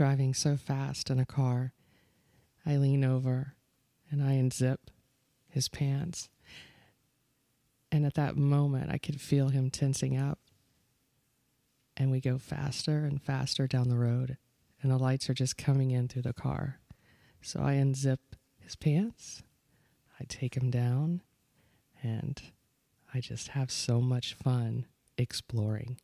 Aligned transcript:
driving 0.00 0.32
so 0.32 0.56
fast 0.56 1.10
in 1.10 1.18
a 1.18 1.26
car. 1.26 1.74
I 2.64 2.78
lean 2.78 3.04
over 3.04 3.52
and 4.10 4.22
I 4.22 4.36
unzip 4.36 4.78
his 5.46 5.68
pants. 5.68 6.30
And 7.92 8.06
at 8.06 8.14
that 8.14 8.34
moment, 8.34 8.90
I 8.90 8.96
could 8.96 9.20
feel 9.20 9.50
him 9.50 9.68
tensing 9.68 10.16
up. 10.16 10.38
And 11.98 12.10
we 12.10 12.18
go 12.18 12.38
faster 12.38 13.04
and 13.04 13.20
faster 13.20 13.66
down 13.66 13.90
the 13.90 13.98
road, 13.98 14.38
and 14.80 14.90
the 14.90 14.96
lights 14.96 15.28
are 15.28 15.34
just 15.34 15.58
coming 15.58 15.90
in 15.90 16.08
through 16.08 16.22
the 16.22 16.32
car. 16.32 16.80
So 17.42 17.60
I 17.60 17.74
unzip 17.74 18.20
his 18.58 18.76
pants, 18.76 19.42
I 20.18 20.24
take 20.26 20.56
him 20.56 20.70
down, 20.70 21.20
and 22.02 22.40
I 23.12 23.20
just 23.20 23.48
have 23.48 23.70
so 23.70 24.00
much 24.00 24.32
fun 24.32 24.86
exploring. 25.18 25.98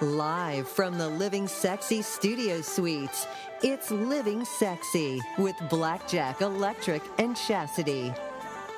Live 0.00 0.68
from 0.68 0.96
the 0.96 1.08
Living 1.08 1.48
Sexy 1.48 2.02
Studio 2.02 2.60
Suites, 2.60 3.26
it's 3.64 3.90
Living 3.90 4.44
Sexy 4.44 5.20
with 5.38 5.56
Blackjack 5.68 6.40
Electric 6.40 7.02
and 7.18 7.36
Chastity 7.36 8.14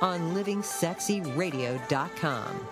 on 0.01 0.35
livingsexyradio.com. 0.35 2.67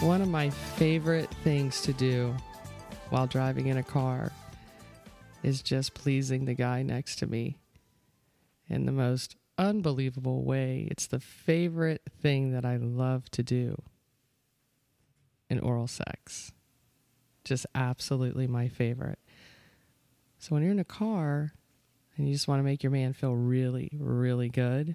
One 0.00 0.22
of 0.22 0.28
my 0.28 0.48
favorite 0.48 1.28
things 1.44 1.82
to 1.82 1.92
do 1.92 2.34
while 3.10 3.26
driving 3.26 3.66
in 3.66 3.76
a 3.76 3.82
car 3.82 4.32
is 5.42 5.62
just 5.62 5.94
pleasing 5.94 6.44
the 6.44 6.54
guy 6.54 6.82
next 6.82 7.16
to 7.16 7.26
me 7.26 7.56
in 8.68 8.86
the 8.86 8.92
most 8.92 9.36
unbelievable 9.58 10.42
way. 10.44 10.88
It's 10.90 11.06
the 11.06 11.20
favorite 11.20 12.02
thing 12.20 12.52
that 12.52 12.64
I 12.64 12.76
love 12.76 13.30
to 13.32 13.42
do 13.42 13.82
in 15.48 15.58
oral 15.58 15.86
sex. 15.86 16.52
Just 17.44 17.66
absolutely 17.74 18.46
my 18.46 18.68
favorite. 18.68 19.18
So 20.38 20.54
when 20.54 20.62
you're 20.62 20.72
in 20.72 20.78
a 20.78 20.84
car 20.84 21.52
and 22.16 22.26
you 22.28 22.34
just 22.34 22.48
want 22.48 22.60
to 22.60 22.64
make 22.64 22.82
your 22.82 22.92
man 22.92 23.12
feel 23.12 23.34
really, 23.34 23.90
really 23.98 24.48
good, 24.48 24.94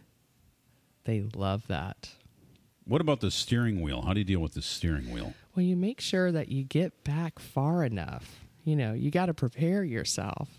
they 1.03 1.23
love 1.36 1.67
that. 1.67 2.09
What 2.86 3.02
about 3.02 3.19
the 3.19 3.31
steering 3.31 3.81
wheel? 3.81 4.03
How 4.03 4.14
do 4.14 4.19
you 4.19 4.25
deal 4.25 4.39
with 4.39 4.53
the 4.53 4.62
steering 4.62 5.12
wheel? 5.12 5.34
Well, 5.56 5.66
you 5.66 5.75
make 5.75 6.00
sure 6.02 6.31
that 6.31 6.50
you 6.50 6.64
get 6.64 7.03
back 7.03 7.39
far 7.39 7.84
enough. 7.84 8.44
You 8.66 8.75
know, 8.75 8.94
you 8.94 9.11
got 9.11 9.27
to 9.27 9.33
prepare 9.33 9.83
yourself. 9.83 10.49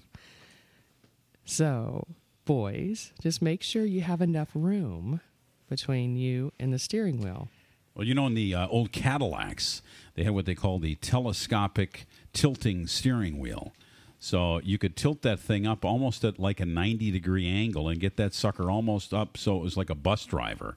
So, 1.44 2.06
boys, 2.44 3.12
just 3.20 3.42
make 3.42 3.62
sure 3.62 3.84
you 3.84 4.00
have 4.00 4.22
enough 4.22 4.50
room 4.54 5.20
between 5.68 6.16
you 6.16 6.52
and 6.58 6.72
the 6.72 6.78
steering 6.78 7.20
wheel. 7.20 7.48
Well, 7.94 8.06
you 8.06 8.14
know, 8.14 8.26
in 8.26 8.34
the 8.34 8.54
uh, 8.54 8.68
old 8.68 8.92
Cadillacs, 8.92 9.82
they 10.14 10.22
had 10.22 10.34
what 10.34 10.46
they 10.46 10.54
call 10.54 10.78
the 10.78 10.94
telescopic 10.96 12.06
tilting 12.32 12.86
steering 12.86 13.38
wheel. 13.38 13.72
So 14.18 14.60
you 14.60 14.78
could 14.78 14.96
tilt 14.96 15.22
that 15.22 15.40
thing 15.40 15.66
up 15.66 15.84
almost 15.84 16.24
at 16.24 16.38
like 16.38 16.60
a 16.60 16.66
90 16.66 17.10
degree 17.10 17.48
angle 17.48 17.88
and 17.88 18.00
get 18.00 18.16
that 18.16 18.34
sucker 18.34 18.70
almost 18.70 19.12
up 19.12 19.36
so 19.36 19.56
it 19.56 19.62
was 19.62 19.76
like 19.76 19.90
a 19.90 19.94
bus 19.94 20.24
driver. 20.24 20.76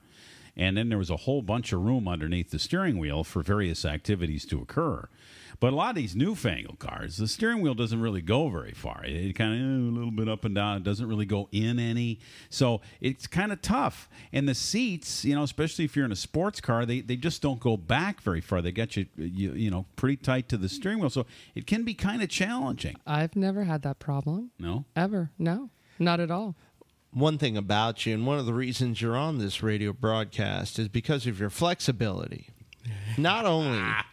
And 0.56 0.76
then 0.76 0.90
there 0.90 0.98
was 0.98 1.10
a 1.10 1.18
whole 1.18 1.42
bunch 1.42 1.72
of 1.72 1.82
room 1.82 2.08
underneath 2.08 2.52
the 2.52 2.60
steering 2.60 2.98
wheel 2.98 3.24
for 3.24 3.42
various 3.42 3.86
activities 3.86 4.46
to 4.48 4.62
occur. 4.62 5.08
But 5.60 5.74
a 5.74 5.76
lot 5.76 5.90
of 5.90 5.96
these 5.96 6.16
newfangled 6.16 6.80
cars, 6.80 7.18
the 7.18 7.28
steering 7.28 7.62
wheel 7.62 7.74
doesn't 7.74 8.00
really 8.00 8.22
go 8.22 8.48
very 8.50 8.72
far. 8.72 9.02
It 9.04 9.34
kind 9.36 9.54
of 9.54 9.60
eh, 9.60 9.90
a 9.90 9.94
little 9.94 10.12
bit 10.12 10.30
up 10.30 10.46
and 10.46 10.56
down. 10.56 10.78
It 10.78 10.84
doesn't 10.84 11.08
really 11.08 11.26
go 11.26 11.50
in 11.52 11.80
any. 11.80 12.20
So 12.50 12.80
it's 13.02 13.28
kind 13.28 13.52
of 13.52 13.62
tough. 13.62 14.08
And 14.32 14.48
the 14.48 14.56
seats, 14.56 15.26
you 15.26 15.36
know, 15.36 15.44
especially 15.44 15.84
if 15.84 15.98
you're 15.98 16.06
in 16.06 16.14
a 16.14 16.18
sports 16.18 16.62
car, 16.62 16.86
they, 16.86 17.02
they 17.02 17.18
just 17.18 17.42
don't 17.42 17.60
go 17.60 17.76
back 17.76 18.22
very 18.22 18.40
far. 18.40 18.62
They 18.62 18.72
get 18.72 18.96
you, 18.96 19.08
you, 19.18 19.52
you 19.52 19.70
know, 19.70 19.86
pretty 19.98 20.16
tight 20.16 20.48
to 20.50 20.58
the 20.58 20.70
steering 20.70 21.00
wheel. 21.00 21.10
So 21.10 21.26
it 21.56 21.68
can 21.68 21.84
be 21.84 21.94
kind 21.94 22.24
of 22.24 22.30
challenging. 22.30 22.96
I've 23.06 23.36
never 23.36 23.66
had 23.66 23.82
that 23.82 24.00
problem. 24.00 24.52
No? 24.60 24.86
Ever. 24.96 25.32
No, 25.38 25.70
not 25.98 26.22
at 26.22 26.32
all. 26.32 26.56
One 27.12 27.38
thing 27.38 27.58
about 27.58 28.06
you, 28.06 28.14
and 28.14 28.26
one 28.26 28.38
of 28.38 28.46
the 28.46 28.54
reasons 28.54 29.02
you're 29.02 29.18
on 29.18 29.40
this 29.40 29.64
radio 29.64 29.92
broadcast, 29.92 30.78
is 30.78 30.88
because 30.88 31.26
of 31.26 31.40
your 31.40 31.50
flexibility. 31.50 32.50
Not 33.18 33.46
only 33.46 33.82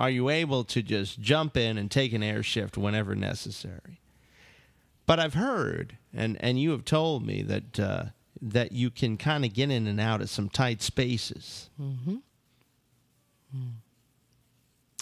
are 0.00 0.08
you 0.08 0.30
able 0.30 0.64
to 0.64 0.82
just 0.82 1.20
jump 1.20 1.58
in 1.58 1.76
and 1.76 1.90
take 1.90 2.14
an 2.14 2.22
air 2.22 2.42
shift 2.42 2.78
whenever 2.78 3.14
necessary, 3.14 4.00
but 5.04 5.20
I've 5.20 5.34
heard, 5.34 5.98
and, 6.14 6.38
and 6.40 6.58
you 6.58 6.70
have 6.70 6.86
told 6.86 7.26
me 7.26 7.42
that 7.42 7.78
uh, 7.78 8.04
that 8.40 8.72
you 8.72 8.90
can 8.90 9.18
kind 9.18 9.44
of 9.44 9.52
get 9.52 9.70
in 9.70 9.86
and 9.86 10.00
out 10.00 10.22
of 10.22 10.30
some 10.30 10.48
tight 10.48 10.80
spaces. 10.80 11.68
Mm-hmm. 11.78 12.16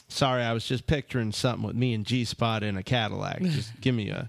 Sorry, 0.09 0.43
I 0.43 0.53
was 0.53 0.67
just 0.67 0.89
picturing 0.89 1.31
something 1.31 1.65
with 1.65 1.77
me 1.77 1.95
and 1.95 2.05
G 2.05 2.25
Spot 2.25 2.65
in 2.65 2.77
a 2.77 2.83
Cadillac. 2.83 3.41
Just 3.43 3.81
give 3.81 3.95
me 3.95 4.09
a 4.09 4.29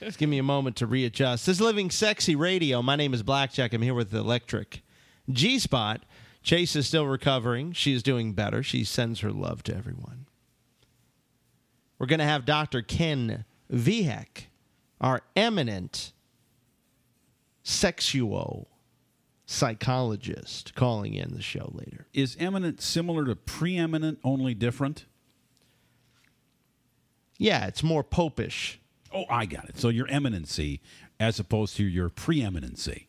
just 0.00 0.18
give 0.18 0.28
me 0.28 0.38
a 0.38 0.42
moment 0.42 0.76
to 0.76 0.86
readjust. 0.86 1.46
This 1.46 1.56
is 1.56 1.60
Living 1.60 1.88
Sexy 1.88 2.34
Radio. 2.34 2.82
My 2.82 2.96
name 2.96 3.14
is 3.14 3.22
Blackjack. 3.22 3.72
I'm 3.72 3.80
here 3.80 3.94
with 3.94 4.10
the 4.10 4.18
Electric. 4.18 4.82
G 5.30 5.58
Spot. 5.60 6.02
Chase 6.42 6.74
is 6.74 6.86
still 6.86 7.06
recovering. 7.06 7.72
She 7.72 7.92
is 7.92 8.02
doing 8.02 8.32
better. 8.32 8.62
She 8.62 8.84
sends 8.84 9.20
her 9.20 9.30
love 9.30 9.62
to 9.64 9.76
everyone. 9.76 10.26
We're 11.98 12.06
going 12.06 12.20
to 12.20 12.24
have 12.24 12.46
Dr. 12.46 12.80
Ken 12.80 13.44
Vihek, 13.70 14.46
our 15.00 15.20
eminent 15.36 16.12
sexual 17.62 18.68
psychologist, 19.44 20.74
calling 20.74 21.14
in 21.14 21.34
the 21.34 21.42
show 21.42 21.70
later. 21.74 22.06
Is 22.14 22.36
eminent 22.40 22.80
similar 22.80 23.26
to 23.26 23.36
preeminent, 23.36 24.18
only 24.24 24.54
different? 24.54 25.04
Yeah, 27.36 27.66
it's 27.66 27.82
more 27.82 28.02
popish. 28.02 28.80
Oh, 29.12 29.24
I 29.28 29.44
got 29.44 29.68
it. 29.68 29.78
So 29.78 29.88
your 29.88 30.08
eminency 30.08 30.80
as 31.18 31.38
opposed 31.38 31.76
to 31.76 31.84
your 31.84 32.08
preeminency. 32.08 33.08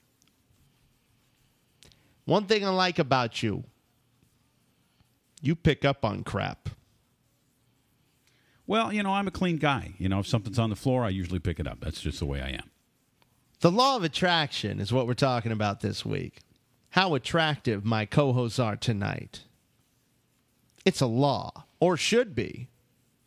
One 2.25 2.45
thing 2.45 2.65
I 2.65 2.69
like 2.69 2.99
about 2.99 3.41
you, 3.41 3.63
you 5.41 5.55
pick 5.55 5.83
up 5.83 6.05
on 6.05 6.23
crap. 6.23 6.69
Well, 8.67 8.93
you 8.93 9.03
know, 9.03 9.11
I'm 9.11 9.27
a 9.27 9.31
clean 9.31 9.57
guy. 9.57 9.93
You 9.97 10.07
know, 10.07 10.19
if 10.19 10.27
something's 10.27 10.59
on 10.59 10.69
the 10.69 10.75
floor, 10.75 11.03
I 11.03 11.09
usually 11.09 11.39
pick 11.39 11.59
it 11.59 11.67
up. 11.67 11.79
That's 11.81 11.99
just 11.99 12.19
the 12.19 12.25
way 12.25 12.41
I 12.41 12.49
am. 12.49 12.69
The 13.59 13.71
law 13.71 13.95
of 13.95 14.03
attraction 14.03 14.79
is 14.79 14.93
what 14.93 15.07
we're 15.07 15.13
talking 15.13 15.51
about 15.51 15.81
this 15.81 16.05
week. 16.05 16.39
How 16.91 17.15
attractive 17.15 17.85
my 17.85 18.05
co 18.05 18.33
hosts 18.33 18.59
are 18.59 18.75
tonight. 18.75 19.41
It's 20.85 21.01
a 21.01 21.07
law, 21.07 21.65
or 21.79 21.95
should 21.95 22.33
be, 22.33 22.69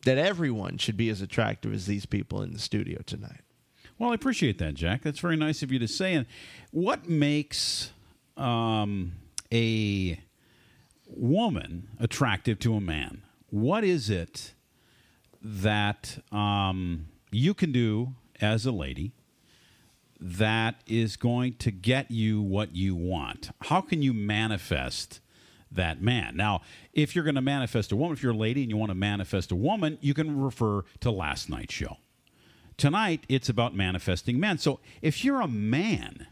that 0.05 0.19
everyone 0.19 0.79
should 0.79 0.97
be 0.97 1.09
as 1.09 1.21
attractive 1.21 1.73
as 1.73 1.87
these 1.87 2.05
people 2.05 2.43
in 2.43 2.53
the 2.53 2.59
studio 2.59 3.01
tonight. 3.07 3.41
Well, 3.99 4.11
I 4.11 4.15
appreciate 4.15 4.59
that, 4.59 4.75
Jack. 4.75 5.03
That's 5.03 5.21
very 5.21 5.37
nice 5.37 5.63
of 5.63 5.71
you 5.71 5.79
to 5.79 5.89
say. 5.89 6.15
And 6.15 6.27
what 6.73 7.09
makes 7.09 7.93
um, 8.37 9.13
a 9.53 10.21
woman 11.07 11.89
attractive 11.99 12.59
to 12.61 12.75
a 12.75 12.81
man? 12.81 13.23
What 13.51 13.85
is 13.85 14.11
it 14.11 14.55
that 15.41 16.19
um, 16.33 17.07
you 17.31 17.55
can 17.55 17.73
do 17.73 18.15
as 18.41 18.67
a 18.67 18.73
lady 18.73 19.13
that 20.21 20.77
is 20.87 21.17
going 21.17 21.55
to 21.55 21.71
get 21.71 22.11
you 22.11 22.41
what 22.41 22.75
you 22.75 22.95
want? 22.95 23.51
How 23.63 23.81
can 23.81 24.03
you 24.03 24.13
manifest 24.13 25.21
that 25.71 26.01
man? 26.01 26.37
Now, 26.37 26.63
if 26.93 27.15
you're 27.15 27.25
going 27.25 27.35
to 27.35 27.43
manifest 27.43 27.93
a 27.93 27.97
woman, 27.97 28.17
if 28.17 28.23
you're 28.23 28.33
a 28.33 28.37
lady 28.37 28.63
and 28.63 28.71
you 28.71 28.77
want 28.77 28.91
to 28.91 28.97
manifest 28.97 29.53
a 29.53 29.57
woman, 29.57 29.99
you 30.01 30.15
can 30.15 30.41
refer 30.41 30.83
to 31.01 31.11
last 31.11 31.51
night's 31.51 31.75
show. 31.75 31.99
Tonight, 32.77 33.25
it's 33.29 33.49
about 33.49 33.75
manifesting 33.75 34.41
men. 34.41 34.59
So 34.59 34.81
if 35.01 35.25
you're 35.25 35.41
a 35.41 35.49
man 35.49 36.27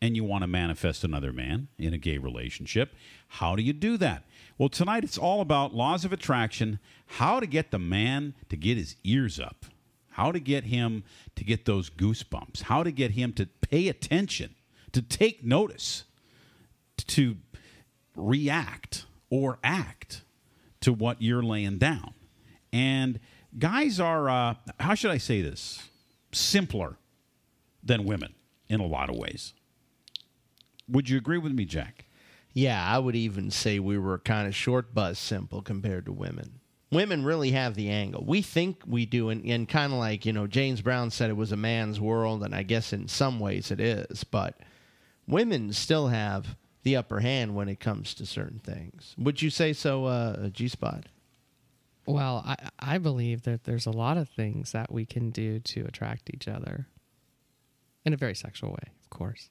and 0.00 0.16
you 0.16 0.24
want 0.24 0.42
to 0.42 0.46
manifest 0.46 1.04
another 1.04 1.32
man 1.32 1.68
in 1.78 1.92
a 1.92 1.98
gay 1.98 2.18
relationship, 2.18 2.94
how 3.28 3.56
do 3.56 3.62
you 3.62 3.72
do 3.72 3.96
that? 3.96 4.24
Well, 4.56 4.68
tonight 4.68 5.04
it's 5.04 5.18
all 5.18 5.40
about 5.40 5.74
laws 5.74 6.04
of 6.04 6.12
attraction, 6.12 6.78
how 7.06 7.40
to 7.40 7.46
get 7.46 7.70
the 7.70 7.78
man 7.78 8.34
to 8.48 8.56
get 8.56 8.76
his 8.76 8.96
ears 9.04 9.38
up, 9.40 9.66
how 10.10 10.32
to 10.32 10.40
get 10.40 10.64
him 10.64 11.04
to 11.36 11.44
get 11.44 11.64
those 11.64 11.90
goosebumps, 11.90 12.62
how 12.62 12.82
to 12.82 12.90
get 12.90 13.12
him 13.12 13.32
to 13.34 13.46
pay 13.46 13.88
attention, 13.88 14.54
to 14.92 15.02
take 15.02 15.44
notice, 15.44 16.04
to 16.96 17.36
react 18.16 19.04
or 19.30 19.58
act 19.62 20.22
to 20.80 20.92
what 20.92 21.22
you're 21.22 21.42
laying 21.42 21.78
down. 21.78 22.14
And 22.72 23.20
guys 23.58 24.00
are, 24.00 24.28
uh, 24.28 24.54
how 24.80 24.94
should 24.94 25.10
I 25.10 25.18
say 25.18 25.42
this, 25.42 25.88
simpler 26.32 26.96
than 27.82 28.04
women 28.04 28.34
in 28.68 28.80
a 28.80 28.86
lot 28.86 29.08
of 29.08 29.16
ways. 29.16 29.54
Would 30.88 31.08
you 31.08 31.18
agree 31.18 31.38
with 31.38 31.52
me, 31.52 31.64
Jack? 31.64 32.06
Yeah, 32.54 32.84
I 32.84 32.98
would 32.98 33.14
even 33.14 33.50
say 33.50 33.78
we 33.78 33.98
were 33.98 34.18
kind 34.18 34.48
of 34.48 34.54
short 34.54 34.94
buzz 34.94 35.18
simple 35.18 35.62
compared 35.62 36.06
to 36.06 36.12
women. 36.12 36.60
women 36.90 37.24
really 37.24 37.50
have 37.50 37.74
the 37.74 37.90
angle. 37.90 38.24
We 38.26 38.42
think 38.42 38.82
we 38.86 39.06
do, 39.06 39.28
and, 39.28 39.44
and 39.44 39.68
kind 39.68 39.92
of 39.92 39.98
like, 39.98 40.24
you 40.24 40.32
know, 40.32 40.46
James 40.46 40.80
Brown 40.80 41.10
said 41.10 41.30
it 41.30 41.36
was 41.36 41.52
a 41.52 41.56
man's 41.56 42.00
world, 42.00 42.42
and 42.42 42.54
I 42.54 42.62
guess 42.62 42.92
in 42.92 43.08
some 43.08 43.38
ways 43.38 43.70
it 43.70 43.80
is, 43.80 44.24
but 44.24 44.58
women 45.26 45.72
still 45.72 46.08
have 46.08 46.56
the 46.82 46.96
upper 46.96 47.20
hand 47.20 47.54
when 47.54 47.68
it 47.68 47.80
comes 47.80 48.14
to 48.14 48.24
certain 48.26 48.60
things. 48.60 49.14
Would 49.18 49.42
you 49.42 49.50
say 49.50 49.72
so, 49.72 50.06
uh, 50.06 50.48
G 50.48 50.68
Spot? 50.68 51.04
Well, 52.06 52.42
I, 52.46 52.56
I 52.78 52.98
believe 52.98 53.42
that 53.42 53.64
there's 53.64 53.84
a 53.84 53.90
lot 53.90 54.16
of 54.16 54.30
things 54.30 54.72
that 54.72 54.90
we 54.90 55.04
can 55.04 55.30
do 55.30 55.58
to 55.60 55.84
attract 55.84 56.30
each 56.32 56.48
other 56.48 56.86
in 58.06 58.14
a 58.14 58.16
very 58.16 58.34
sexual 58.34 58.70
way, 58.70 58.92
of 59.02 59.10
course. 59.10 59.50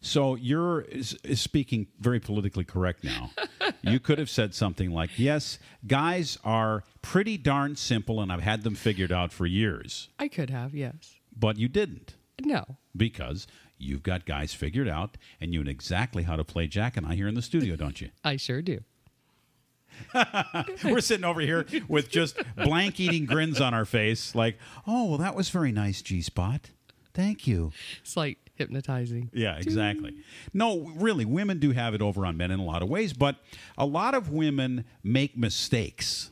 So 0.00 0.34
you're 0.34 0.82
is, 0.82 1.16
is 1.24 1.40
speaking 1.40 1.86
very 1.98 2.20
politically 2.20 2.64
correct 2.64 3.04
now. 3.04 3.30
you 3.82 3.98
could 4.00 4.18
have 4.18 4.28
said 4.30 4.54
something 4.54 4.90
like, 4.90 5.18
"Yes, 5.18 5.58
guys 5.86 6.38
are 6.44 6.84
pretty 7.02 7.36
darn 7.38 7.76
simple, 7.76 8.20
and 8.20 8.30
I've 8.32 8.42
had 8.42 8.62
them 8.62 8.74
figured 8.74 9.12
out 9.12 9.32
for 9.32 9.46
years." 9.46 10.08
I 10.18 10.28
could 10.28 10.50
have, 10.50 10.74
yes. 10.74 11.14
But 11.36 11.58
you 11.58 11.68
didn't 11.68 12.14
No. 12.44 12.78
because 12.96 13.46
you've 13.78 14.02
got 14.02 14.24
guys 14.26 14.52
figured 14.54 14.88
out, 14.88 15.16
and 15.40 15.52
you 15.54 15.64
know 15.64 15.70
exactly 15.70 16.24
how 16.24 16.36
to 16.36 16.44
play 16.44 16.66
Jack 16.66 16.96
and 16.96 17.06
I 17.06 17.14
here 17.14 17.28
in 17.28 17.34
the 17.34 17.42
studio, 17.42 17.76
don't 17.76 18.00
you? 18.00 18.10
I 18.22 18.36
sure 18.36 18.62
do. 18.62 18.80
We're 20.84 21.00
sitting 21.00 21.24
over 21.24 21.40
here 21.40 21.66
with 21.88 22.10
just 22.10 22.36
blank 22.56 22.98
eating 22.98 23.26
grins 23.26 23.60
on 23.60 23.74
our 23.74 23.84
face, 23.84 24.34
like, 24.34 24.58
"Oh, 24.86 25.04
well, 25.10 25.18
that 25.18 25.34
was 25.34 25.50
very 25.50 25.72
nice, 25.72 26.02
G 26.02 26.20
Spot. 26.20 26.70
Thank 27.12 27.46
you." 27.46 27.72
It's 28.02 28.16
like 28.16 28.43
hypnotizing. 28.54 29.30
Yeah, 29.32 29.56
exactly. 29.56 30.14
No, 30.52 30.92
really, 30.96 31.24
women 31.24 31.58
do 31.58 31.72
have 31.72 31.94
it 31.94 32.02
over 32.02 32.24
on 32.24 32.36
men 32.36 32.50
in 32.50 32.60
a 32.60 32.64
lot 32.64 32.82
of 32.82 32.88
ways, 32.88 33.12
but 33.12 33.36
a 33.76 33.86
lot 33.86 34.14
of 34.14 34.30
women 34.30 34.84
make 35.02 35.36
mistakes. 35.36 36.30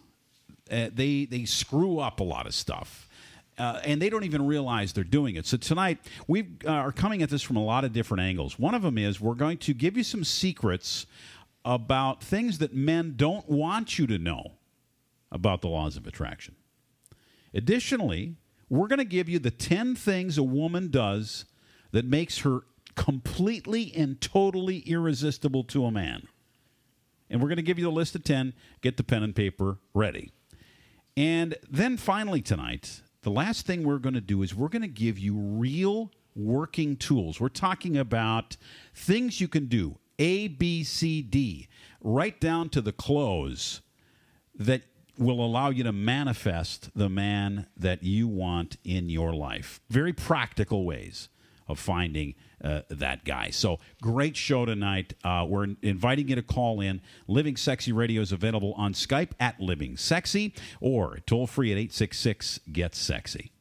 Uh, 0.71 0.89
they 0.95 1.27
they 1.27 1.45
screw 1.45 1.99
up 1.99 2.21
a 2.21 2.25
lot 2.25 2.47
of 2.47 2.55
stuff. 2.55 3.09
Uh, 3.59 3.79
and 3.85 4.01
they 4.01 4.09
don't 4.09 4.25
even 4.25 4.47
realize 4.47 4.95
they're 4.95 5.05
doing 5.05 5.37
it. 5.37 5.47
So 5.47 5.59
tonight 5.59 5.99
we 6.27 6.49
uh, 6.65 6.71
are 6.71 6.91
coming 6.91 7.23
at 7.23 7.29
this 7.29 7.43
from 7.43 7.57
a 7.57 7.63
lot 7.63 7.85
of 7.85 7.93
different 7.93 8.23
angles. 8.23 8.59
One 8.59 8.75
of 8.75 8.81
them 8.81 8.97
is 8.97 9.21
we're 9.21 9.35
going 9.35 9.59
to 9.59 9.75
give 9.75 9.95
you 9.95 10.03
some 10.03 10.25
secrets 10.25 11.05
about 11.65 12.25
things 12.25 12.59
that 12.59 12.75
men 12.75 13.13
don't 13.17 13.47
want 13.49 13.99
you 13.99 14.07
to 14.07 14.19
know 14.19 14.53
about 15.31 15.61
the 15.61 15.69
laws 15.69 15.99
of 15.99 16.07
attraction. 16.07 16.57
Additionally, 17.55 18.37
we're 18.69 18.89
going 18.89 18.99
to 18.99 19.05
give 19.05 19.29
you 19.29 19.39
the 19.39 19.51
10 19.51 19.95
things 19.97 20.39
a 20.39 20.43
woman 20.43 20.91
does 20.91 21.45
that 21.93 22.05
makes 22.05 22.39
her 22.39 22.61
completely 22.95 23.93
and 23.95 24.21
totally 24.21 24.79
irresistible 24.81 25.65
to 25.65 25.85
a 25.85 25.91
man. 25.91 26.27
And 27.31 27.41
we're 27.41 27.49
going 27.49 27.57
to 27.57 27.63
give 27.63 27.79
you 27.79 27.85
the 27.85 27.91
list 27.91 28.15
of 28.15 28.25
10. 28.25 28.53
Get 28.83 28.97
the 28.97 29.05
pen 29.05 29.23
and 29.23 29.35
paper 29.35 29.79
ready. 29.95 30.33
And 31.17 31.57
then 31.71 31.97
finally, 31.97 32.43
tonight, 32.43 33.01
the 33.23 33.31
last 33.31 33.67
thing 33.67 33.85
we're 33.85 33.99
going 33.99 34.15
to 34.15 34.21
do 34.21 34.43
is 34.43 34.55
we're 34.55 34.69
going 34.69 34.83
to 34.83 34.89
give 34.89 35.19
you 35.19 35.35
real 35.37 36.11
working 36.35 36.97
tools. 36.97 37.41
We're 37.41 37.49
talking 37.49 37.97
about 37.97 38.57
things 38.95 39.41
you 39.41 39.49
can 39.49 39.67
do 39.67 39.99
A, 40.19 40.49
B, 40.49 40.85
C, 40.85 41.23
D, 41.23 41.69
right 42.03 42.39
down 42.41 42.69
to 42.71 42.81
the 42.81 42.93
close 42.93 43.81
that 44.55 44.83
will 45.19 45.45
allow 45.45 45.71
you 45.71 45.85
to 45.85 45.93
manifest 45.93 46.91
the 46.95 47.09
man 47.09 47.67
that 47.77 48.03
you 48.03 48.27
want 48.29 48.77
in 48.85 49.09
your 49.09 49.35
life. 49.35 49.81
Very 49.89 50.13
practical 50.13 50.85
ways 50.85 51.29
of 51.69 51.79
finding 51.79 52.35
uh, 52.63 52.83
that 52.89 53.25
guy. 53.25 53.51
So, 53.51 53.79
great 54.01 54.37
show 54.37 54.65
tonight. 54.65 55.15
Uh, 55.25 55.47
we're 55.49 55.69
inviting 55.83 56.29
you 56.29 56.37
to 56.37 56.43
call 56.43 56.81
in. 56.81 57.01
Living 57.27 57.57
Sexy 57.57 57.93
Radio 57.93 58.23
is 58.23 58.33
available 58.33 58.75
on 58.77 58.93
Skype 58.93 59.31
at 59.41 59.61
Living 59.61 59.97
Sexy 59.97 60.55
or 60.81 61.19
toll 61.27 61.47
free 61.47 61.73
at 61.73 61.79
866 61.79 62.61
Get 62.73 62.95
Sexy. 62.95 63.53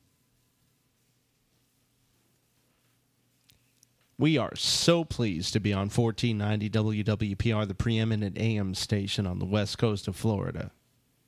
We 4.22 4.38
are 4.38 4.56
so 4.56 5.04
pleased 5.04 5.54
to 5.54 5.60
be 5.60 5.74
on 5.74 5.90
1490 5.90 6.70
WWPR, 7.04 7.68
the 7.68 7.74
preeminent 7.74 8.38
AM 8.38 8.76
station 8.76 9.26
on 9.26 9.40
the 9.40 9.46
west 9.46 9.80
coast 9.80 10.08
of 10.08 10.16
Florida. 10.16 10.70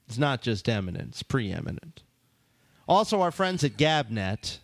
It's 0.08 0.20
not 0.20 0.44
just 0.44 0.70
eminent, 0.70 1.10
it's 1.10 1.24
preeminent. 1.24 2.04
Also, 2.88 3.20
our 3.22 3.32
friends 3.32 3.64
at 3.64 3.78
Gabnet, 3.78 4.60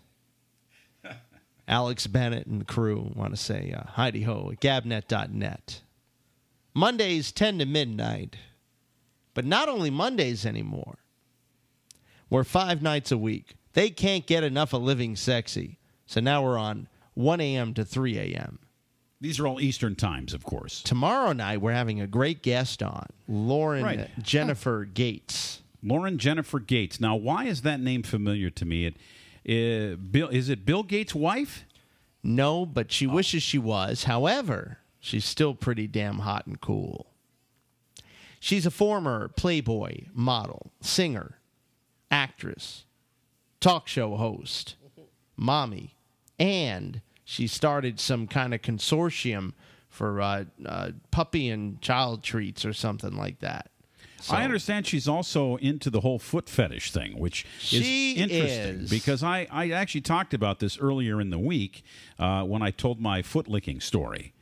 Alex 1.70 2.08
Bennett 2.08 2.48
and 2.48 2.60
the 2.60 2.66
crew 2.66 3.12
want 3.16 3.32
to 3.32 3.38
say 3.38 3.74
uh, 3.78 3.84
Heidi 3.92 4.24
Ho 4.24 4.50
at 4.52 4.60
gabnet.net. 4.60 5.82
Mondays 6.74 7.32
10 7.32 7.60
to 7.60 7.66
midnight, 7.66 8.36
but 9.34 9.46
not 9.46 9.70
only 9.70 9.90
Mondays 9.90 10.46
anymore. 10.46 10.98
We're 12.30 12.44
five 12.44 12.82
nights 12.82 13.12
a 13.12 13.18
week. 13.18 13.56
They 13.74 13.90
can't 13.90 14.26
get 14.26 14.44
enough 14.44 14.74
of 14.74 14.82
living 14.82 15.16
sexy. 15.16 15.78
So 16.06 16.20
now 16.20 16.44
we're 16.44 16.58
on 16.58 16.88
1 17.14 17.40
a.m. 17.42 17.74
to 17.76 17.86
3 17.86 18.18
a.m. 18.18 18.60
These 19.22 19.40
are 19.40 19.48
all 19.48 19.60
Eastern 19.60 19.96
times, 19.96 20.34
of 20.34 20.44
course. 20.44 20.82
Tomorrow 20.82 21.34
night, 21.34 21.62
we're 21.62 21.74
having 21.74 22.00
a 22.02 22.08
great 22.08 22.42
guest 22.42 22.82
on, 22.82 23.06
Lauren 23.28 23.84
Right. 23.84 24.10
Jennifer 24.24 24.86
Gates. 24.86 25.62
Lauren 25.84 26.18
Jennifer 26.18 26.60
Gates. 26.60 27.00
Now, 27.00 27.16
why 27.16 27.46
is 27.46 27.62
that 27.64 27.80
name 27.80 28.04
familiar 28.04 28.50
to 28.52 28.66
me? 28.66 28.86
It, 28.86 28.96
uh, 29.50 29.96
Bill, 29.96 30.30
is 30.30 30.50
it 30.50 30.66
Bill 30.66 30.84
Gates' 30.84 31.16
wife? 31.16 31.66
No, 32.22 32.66
but 32.66 32.92
she 32.92 33.08
wishes 33.08 33.42
she 33.42 33.58
was. 33.58 34.04
However, 34.04 34.80
she's 35.00 35.26
still 35.26 35.56
pretty 35.56 35.88
damn 35.88 36.20
hot 36.20 36.46
and 36.46 36.60
cool. 36.60 37.08
She's 38.40 38.66
a 38.66 38.72
former 38.72 39.28
Playboy 39.30 40.06
model, 40.14 40.72
singer, 40.82 41.40
actress, 42.12 42.86
talk 43.60 43.88
show 43.88 44.16
host, 44.16 44.76
mommy, 45.36 45.96
and 46.38 47.02
she 47.26 47.48
started 47.48 48.00
some 48.00 48.28
kind 48.28 48.54
of 48.54 48.62
consortium 48.62 49.54
for 49.90 50.22
uh, 50.22 50.46
uh, 50.66 50.92
puppy 51.12 51.50
and 51.50 51.82
child 51.82 52.24
treats 52.24 52.64
or 52.66 52.74
something 52.74 53.16
like 53.16 53.40
that. 53.40 53.70
So- 54.22 54.36
I 54.36 54.44
understand 54.44 54.86
she's 54.88 55.08
also 55.08 55.56
into 55.58 55.90
the 55.90 56.02
whole 56.02 56.20
foot 56.20 56.50
fetish 56.50 56.92
thing, 56.92 57.18
which 57.18 57.46
She 57.60 58.12
is 58.14 58.18
interesting 58.18 58.82
is. 58.82 58.90
because 58.90 59.24
I, 59.24 59.48
I 59.52 59.70
actually 59.72 60.02
talked 60.02 60.34
about 60.34 60.60
this 60.60 60.78
earlier 60.78 61.22
in 61.22 61.30
the 61.30 61.40
week 61.40 61.84
uh, 62.18 62.44
when 62.44 62.62
I 62.62 62.72
told 62.72 63.00
my 63.00 63.22
foot 63.22 63.48
licking 63.48 63.80
story. 63.80 64.34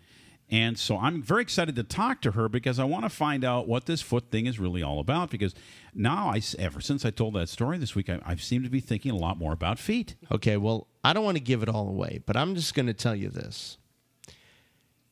And 0.49 0.79
so 0.79 0.97
I'm 0.97 1.21
very 1.21 1.41
excited 1.41 1.75
to 1.75 1.83
talk 1.83 2.21
to 2.21 2.31
her 2.31 2.47
because 2.47 2.79
I 2.79 2.85
want 2.85 3.03
to 3.03 3.09
find 3.09 3.43
out 3.43 3.67
what 3.67 3.85
this 3.85 4.01
foot 4.01 4.31
thing 4.31 4.45
is 4.45 4.59
really 4.59 4.81
all 4.81 4.99
about. 5.01 5.29
Because 5.29 5.53
now, 5.93 6.29
I, 6.29 6.41
ever 6.57 6.79
since 6.79 7.03
I 7.03 7.09
told 7.09 7.33
that 7.33 7.49
story 7.49 7.77
this 7.77 7.95
week, 7.95 8.09
I, 8.09 8.21
I've 8.25 8.41
seemed 8.41 8.63
to 8.63 8.69
be 8.69 8.79
thinking 8.79 9.11
a 9.11 9.17
lot 9.17 9.37
more 9.37 9.51
about 9.51 9.77
feet. 9.77 10.15
Okay, 10.31 10.55
well, 10.55 10.87
I 11.03 11.11
don't 11.11 11.25
want 11.25 11.35
to 11.35 11.43
give 11.43 11.63
it 11.63 11.69
all 11.69 11.89
away, 11.89 12.21
but 12.25 12.37
I'm 12.37 12.55
just 12.55 12.73
going 12.75 12.85
to 12.85 12.93
tell 12.93 13.13
you 13.15 13.27
this. 13.29 13.77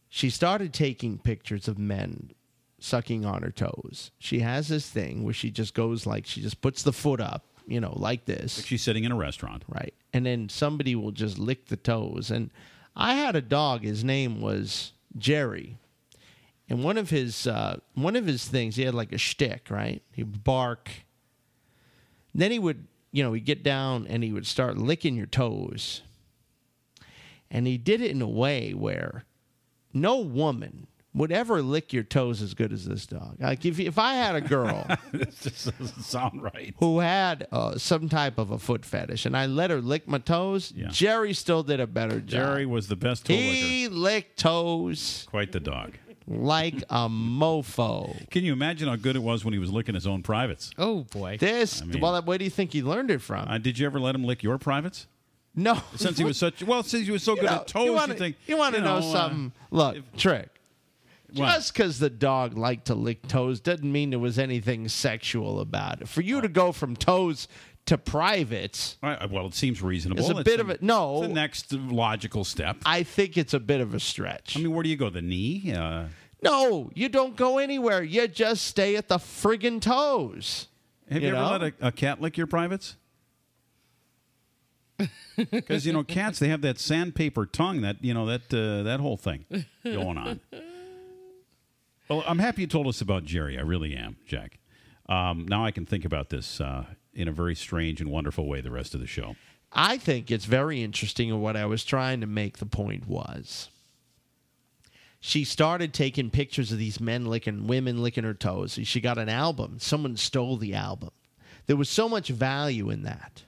She 0.07 0.29
started 0.29 0.73
taking 0.73 1.17
pictures 1.17 1.67
of 1.67 1.77
men 1.77 2.31
sucking 2.85 3.25
on 3.25 3.41
her 3.41 3.51
toes. 3.51 4.11
She 4.19 4.39
has 4.39 4.67
this 4.67 4.89
thing 4.89 5.23
where 5.23 5.33
she 5.33 5.49
just 5.51 5.73
goes 5.73 6.05
like 6.05 6.25
she 6.25 6.41
just 6.41 6.61
puts 6.61 6.83
the 6.83 6.93
foot 6.93 7.19
up, 7.19 7.45
you 7.67 7.79
know, 7.79 7.93
like 7.97 8.25
this, 8.25 8.63
She's 8.63 8.81
sitting 8.83 9.03
in 9.03 9.11
a 9.11 9.15
restaurant. 9.15 9.63
right? 9.67 9.93
And 10.13 10.25
then 10.25 10.49
somebody 10.49 10.95
will 10.95 11.11
just 11.11 11.37
lick 11.37 11.67
the 11.67 11.77
toes. 11.77 12.31
And 12.31 12.51
I 12.95 13.15
had 13.15 13.35
a 13.35 13.41
dog. 13.41 13.83
His 13.83 14.03
name 14.03 14.39
was 14.39 14.93
Jerry. 15.17 15.77
And 16.69 16.83
one 16.83 16.97
of 16.97 17.09
his 17.09 17.45
uh, 17.47 17.79
one 17.93 18.15
of 18.15 18.25
his 18.25 18.47
things, 18.47 18.75
he 18.75 18.83
had 18.83 18.95
like 18.95 19.11
a 19.11 19.17
shtick, 19.17 19.69
right? 19.69 20.01
He 20.13 20.23
would 20.23 20.43
bark. 20.43 20.89
Then 22.33 22.51
he 22.51 22.59
would, 22.59 22.87
you 23.11 23.23
know, 23.23 23.33
he'd 23.33 23.45
get 23.45 23.63
down 23.63 24.07
and 24.07 24.23
he 24.23 24.31
would 24.33 24.47
start 24.47 24.77
licking 24.77 25.15
your 25.15 25.25
toes. 25.27 26.01
And 27.51 27.67
he 27.67 27.77
did 27.77 28.01
it 28.01 28.11
in 28.11 28.21
a 28.21 28.27
way 28.27 28.73
where 28.73 29.25
no 29.93 30.19
woman 30.19 30.87
would 31.15 31.31
ever 31.31 31.61
lick 31.61 31.93
your 31.93 32.03
toes 32.03 32.41
as 32.41 32.53
good 32.53 32.71
as 32.73 32.85
this 32.85 33.05
dog. 33.07 33.37
Like 33.39 33.65
if 33.65 33.79
if 33.79 33.97
I 33.97 34.13
had 34.15 34.35
a 34.35 34.41
girl 34.41 34.85
this 35.11 35.39
just 35.39 35.77
doesn't 35.79 36.03
sound 36.03 36.43
right. 36.43 36.75
who 36.79 36.99
had 36.99 37.47
uh, 37.51 37.77
some 37.77 38.09
type 38.09 38.37
of 38.37 38.51
a 38.51 38.59
foot 38.59 38.85
fetish 38.85 39.25
and 39.25 39.35
I 39.35 39.45
let 39.45 39.69
her 39.69 39.79
lick 39.81 40.07
my 40.07 40.17
toes, 40.19 40.73
Yeah. 40.75 40.89
Jerry 40.89 41.33
still 41.33 41.63
did 41.63 41.79
a 41.79 41.87
better 41.87 42.19
job. 42.19 42.27
Jerry 42.29 42.65
was 42.65 42.87
the 42.89 42.95
best 42.97 43.25
toe 43.25 43.33
licker. 43.33 43.43
he 43.43 43.87
licked 43.87 44.37
toes 44.39 45.25
Quite 45.31 45.51
the 45.53 45.59
dog. 45.61 45.93
like 46.27 46.81
a 46.89 47.07
mofo. 47.09 48.29
Can 48.29 48.43
you 48.43 48.53
imagine 48.53 48.87
how 48.87 48.95
good 48.95 49.15
it 49.15 49.23
was 49.23 49.43
when 49.45 49.53
he 49.53 49.59
was 49.59 49.71
licking 49.71 49.95
his 49.95 50.05
own 50.07 50.21
privates? 50.23 50.71
Oh 50.77 51.03
boy. 51.11 51.37
This, 51.39 51.81
I 51.81 51.85
mean- 51.85 52.01
well, 52.01 52.21
where 52.23 52.37
do 52.37 52.43
you 52.43 52.49
think 52.49 52.73
he 52.73 52.81
learned 52.83 53.11
it 53.11 53.21
from? 53.21 53.47
Uh, 53.47 53.57
did 53.57 53.79
you 53.79 53.85
ever 53.85 53.99
let 53.99 54.15
him 54.15 54.23
lick 54.23 54.43
your 54.43 54.57
privates? 54.57 55.07
no, 55.57 55.81
Since 55.95 56.17
he 56.17 56.25
was 56.25 56.37
such 56.37 56.61
well, 56.63 56.83
since 56.83 57.05
he 57.05 57.11
was 57.13 57.23
so 57.23 57.35
good 57.35 57.45
know, 57.45 57.51
at 57.61 57.67
toes, 57.67 57.85
you, 57.85 57.93
wanna, 57.93 58.13
think 58.15 58.35
you 58.45 58.57
want 58.57 58.75
to 58.75 58.81
know, 58.81 58.97
uh, 58.97 59.01
something? 59.01 59.53
Look, 59.71 60.17
trick. 60.17 60.49
What? 61.35 61.53
Just 61.53 61.73
because 61.73 61.99
the 61.99 62.09
dog 62.09 62.57
liked 62.57 62.85
to 62.87 62.95
lick 62.95 63.27
toes 63.27 63.59
doesn't 63.59 63.89
mean 63.91 64.09
there 64.09 64.19
was 64.19 64.39
anything 64.39 64.87
sexual 64.87 65.59
about 65.59 66.01
it. 66.01 66.07
For 66.07 66.21
you 66.21 66.41
to 66.41 66.47
go 66.47 66.71
from 66.71 66.95
toes 66.95 67.47
to 67.87 67.97
privates, 67.97 68.97
right, 69.03 69.29
well, 69.29 69.45
it 69.47 69.53
seems 69.53 69.81
reasonable. 69.81 70.21
It's 70.29 70.39
a 70.39 70.43
bit 70.43 70.59
of 70.59 70.69
a- 70.69 70.77
no. 70.81 71.19
It's 71.19 71.27
the 71.27 71.33
next 71.33 71.73
logical 71.73 72.43
step. 72.43 72.77
I 72.85 73.03
think 73.03 73.37
it's 73.37 73.53
a 73.53 73.59
bit 73.59 73.81
of 73.81 73.93
a 73.93 73.99
stretch. 73.99 74.57
I 74.57 74.59
mean, 74.61 74.73
where 74.73 74.81
do 74.83 74.89
you 74.89 74.95
go? 74.97 75.09
The 75.09 75.21
knee? 75.21 75.71
Uh, 75.73 76.05
no, 76.41 76.89
you 76.95 77.09
don't 77.09 77.35
go 77.35 77.57
anywhere. 77.59 78.01
You 78.01 78.27
just 78.27 78.65
stay 78.65 78.95
at 78.95 79.07
the 79.07 79.17
friggin' 79.17 79.81
toes. 79.81 80.67
Have 81.11 81.21
you, 81.21 81.29
You 81.29 81.35
ever 81.35 81.43
know? 81.45 81.51
let 81.51 81.61
a, 81.81 81.87
a 81.87 81.91
cat 81.91 82.21
lick 82.21 82.37
your 82.37 82.47
privates? 82.47 82.95
Because 85.35 85.85
you 85.85 85.91
know 85.91 86.03
cats, 86.03 86.39
they 86.39 86.47
have 86.47 86.61
that 86.61 86.79
sandpaper 86.79 87.45
tongue. 87.45 87.81
That 87.81 87.97
you 88.01 88.13
know 88.13 88.25
that 88.27 88.53
uh, 88.53 88.83
that 88.83 89.01
whole 89.01 89.17
thing 89.17 89.43
going 89.83 90.17
on. 90.17 90.39
Well, 92.09 92.23
I'm 92.27 92.39
happy 92.39 92.61
you 92.61 92.67
told 92.67 92.87
us 92.87 93.01
about 93.01 93.25
Jerry. 93.25 93.57
I 93.57 93.61
really 93.61 93.95
am, 93.95 94.17
Jack. 94.27 94.59
Um, 95.09 95.47
now 95.47 95.65
I 95.65 95.71
can 95.71 95.85
think 95.85 96.05
about 96.05 96.29
this 96.29 96.61
uh, 96.61 96.85
in 97.13 97.27
a 97.27 97.31
very 97.31 97.55
strange 97.55 97.99
and 97.99 98.11
wonderful 98.11 98.47
way 98.47 98.61
the 98.61 98.71
rest 98.71 98.93
of 98.93 98.99
the 98.99 99.07
show. 99.07 99.35
I 99.71 99.97
think 99.97 100.29
it's 100.29 100.45
very 100.45 100.83
interesting, 100.83 101.31
and 101.31 101.41
what 101.41 101.57
I 101.57 101.65
was 101.65 101.83
trying 101.83 102.21
to 102.21 102.27
make 102.27 102.59
the 102.59 102.65
point 102.65 103.07
was 103.07 103.69
she 105.19 105.43
started 105.43 105.93
taking 105.93 106.29
pictures 106.29 106.71
of 106.71 106.77
these 106.77 106.99
men 106.99 107.25
licking 107.25 107.65
women 107.65 108.03
licking 108.03 108.23
her 108.23 108.35
toes. 108.35 108.79
She 108.83 109.01
got 109.01 109.17
an 109.17 109.29
album. 109.29 109.77
Someone 109.79 110.15
stole 110.15 110.57
the 110.57 110.75
album. 110.75 111.09
There 111.65 111.75
was 111.75 111.89
so 111.89 112.07
much 112.07 112.29
value 112.29 112.91
in 112.91 113.03
that 113.03 113.43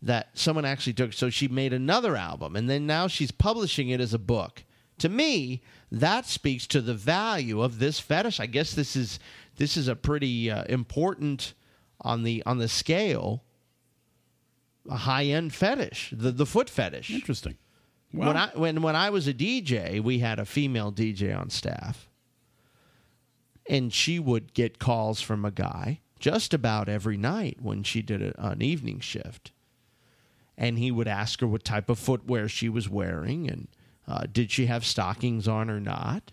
that 0.00 0.30
someone 0.34 0.64
actually 0.64 0.94
took. 0.94 1.12
So 1.12 1.28
she 1.28 1.46
made 1.46 1.72
another 1.72 2.16
album, 2.16 2.56
and 2.56 2.68
then 2.68 2.86
now 2.86 3.06
she's 3.06 3.30
publishing 3.30 3.90
it 3.90 4.00
as 4.00 4.14
a 4.14 4.18
book. 4.18 4.64
To 4.98 5.08
me, 5.08 5.62
that 5.90 6.26
speaks 6.26 6.66
to 6.68 6.80
the 6.80 6.94
value 6.94 7.62
of 7.62 7.78
this 7.78 7.98
fetish. 7.98 8.40
I 8.40 8.46
guess 8.46 8.74
this 8.74 8.94
is 8.94 9.18
this 9.56 9.76
is 9.76 9.88
a 9.88 9.96
pretty 9.96 10.50
uh, 10.50 10.64
important 10.64 11.54
on 12.00 12.22
the 12.22 12.42
on 12.46 12.58
the 12.58 12.68
scale 12.68 13.42
a 14.88 14.96
high 14.96 15.24
end 15.24 15.54
fetish, 15.54 16.12
the 16.16 16.30
the 16.30 16.46
foot 16.46 16.68
fetish. 16.68 17.10
Interesting. 17.10 17.56
Well, 18.12 18.28
when 18.28 18.36
I 18.36 18.48
when 18.54 18.82
when 18.82 18.96
I 18.96 19.10
was 19.10 19.28
a 19.28 19.34
DJ, 19.34 20.00
we 20.02 20.18
had 20.18 20.38
a 20.38 20.44
female 20.44 20.92
DJ 20.92 21.36
on 21.38 21.50
staff, 21.50 22.08
and 23.68 23.92
she 23.92 24.18
would 24.18 24.54
get 24.54 24.78
calls 24.78 25.20
from 25.20 25.44
a 25.44 25.50
guy 25.50 26.00
just 26.18 26.52
about 26.52 26.88
every 26.88 27.16
night 27.16 27.58
when 27.60 27.82
she 27.82 28.02
did 28.02 28.22
a, 28.22 28.50
an 28.50 28.62
evening 28.62 29.00
shift, 29.00 29.52
and 30.56 30.78
he 30.78 30.90
would 30.90 31.08
ask 31.08 31.40
her 31.40 31.46
what 31.46 31.64
type 31.64 31.88
of 31.88 31.98
footwear 31.98 32.48
she 32.48 32.68
was 32.68 32.88
wearing 32.88 33.48
and 33.48 33.68
uh, 34.06 34.26
did 34.30 34.50
she 34.50 34.66
have 34.66 34.84
stockings 34.84 35.46
on 35.46 35.70
or 35.70 35.80
not. 35.80 36.32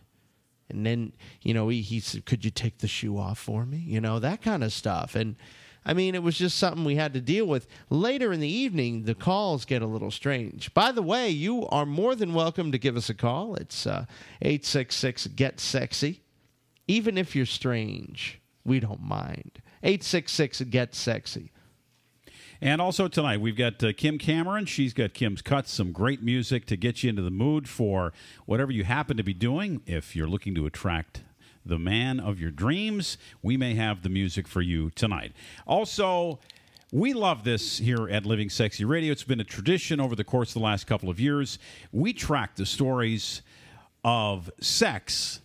And 0.69 0.85
then, 0.85 1.13
you 1.41 1.53
know, 1.53 1.69
he, 1.69 1.81
he 1.81 1.99
said, 1.99 2.25
Could 2.25 2.45
you 2.45 2.51
take 2.51 2.79
the 2.79 2.87
shoe 2.87 3.17
off 3.17 3.39
for 3.39 3.65
me? 3.65 3.77
You 3.77 4.01
know, 4.01 4.19
that 4.19 4.41
kind 4.41 4.63
of 4.63 4.71
stuff. 4.71 5.15
And 5.15 5.35
I 5.85 5.93
mean, 5.93 6.13
it 6.13 6.21
was 6.21 6.37
just 6.37 6.57
something 6.57 6.83
we 6.83 6.95
had 6.95 7.13
to 7.13 7.21
deal 7.21 7.45
with. 7.45 7.67
Later 7.89 8.31
in 8.31 8.39
the 8.39 8.51
evening, 8.51 9.03
the 9.03 9.15
calls 9.15 9.65
get 9.65 9.81
a 9.81 9.87
little 9.87 10.11
strange. 10.11 10.73
By 10.73 10.91
the 10.91 11.01
way, 11.01 11.29
you 11.29 11.67
are 11.67 11.85
more 11.85 12.15
than 12.15 12.33
welcome 12.33 12.71
to 12.71 12.77
give 12.77 12.95
us 12.97 13.09
a 13.09 13.13
call. 13.13 13.55
It's 13.55 13.87
uh, 13.87 14.05
866 14.41 15.27
Get 15.27 15.59
Sexy. 15.59 16.21
Even 16.87 17.17
if 17.17 17.35
you're 17.35 17.45
strange, 17.45 18.39
we 18.63 18.79
don't 18.79 19.01
mind. 19.01 19.61
866 19.81 20.61
Get 20.63 20.93
Sexy. 20.93 21.51
And 22.61 22.81
also 22.81 23.07
tonight, 23.07 23.39
we've 23.39 23.55
got 23.55 23.81
uh, 23.81 23.93
Kim 23.95 24.17
Cameron. 24.17 24.65
She's 24.65 24.93
got 24.93 25.13
Kim's 25.13 25.41
Cuts, 25.41 25.71
some 25.71 25.93
great 25.93 26.21
music 26.21 26.65
to 26.65 26.75
get 26.75 27.03
you 27.03 27.09
into 27.09 27.21
the 27.21 27.31
mood 27.31 27.69
for 27.69 28.11
whatever 28.45 28.69
you 28.69 28.83
happen 28.83 29.15
to 29.15 29.23
be 29.23 29.33
doing. 29.33 29.81
If 29.85 30.13
you're 30.13 30.27
looking 30.27 30.53
to 30.55 30.65
attract 30.65 31.23
the 31.65 31.79
man 31.79 32.19
of 32.19 32.37
your 32.37 32.51
dreams, 32.51 33.17
we 33.41 33.55
may 33.55 33.75
have 33.75 34.03
the 34.03 34.09
music 34.09 34.45
for 34.45 34.61
you 34.61 34.89
tonight. 34.89 35.31
Also, 35.65 36.39
we 36.91 37.13
love 37.13 37.45
this 37.45 37.77
here 37.77 38.09
at 38.09 38.25
Living 38.25 38.49
Sexy 38.49 38.83
Radio. 38.83 39.13
It's 39.13 39.23
been 39.23 39.39
a 39.39 39.45
tradition 39.45 40.01
over 40.01 40.13
the 40.15 40.25
course 40.25 40.49
of 40.49 40.55
the 40.55 40.65
last 40.65 40.85
couple 40.85 41.09
of 41.09 41.17
years. 41.17 41.59
We 41.93 42.11
track 42.11 42.57
the 42.57 42.65
stories 42.65 43.41
of 44.03 44.51
sex 44.59 45.39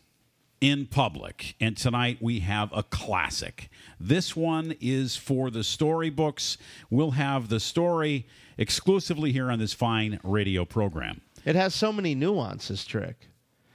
in 0.64 0.86
public. 0.86 1.56
And 1.60 1.76
tonight 1.76 2.16
we 2.22 2.40
have 2.40 2.70
a 2.72 2.82
classic. 2.82 3.68
This 4.00 4.34
one 4.34 4.74
is 4.80 5.14
for 5.14 5.50
the 5.50 5.62
storybooks. 5.62 6.56
We'll 6.88 7.10
have 7.10 7.50
the 7.50 7.60
story 7.60 8.26
exclusively 8.56 9.30
here 9.30 9.50
on 9.50 9.58
this 9.58 9.74
fine 9.74 10.18
radio 10.22 10.64
program. 10.64 11.20
It 11.44 11.54
has 11.54 11.74
so 11.74 11.92
many 11.92 12.14
nuances, 12.14 12.86
Trick. 12.86 13.28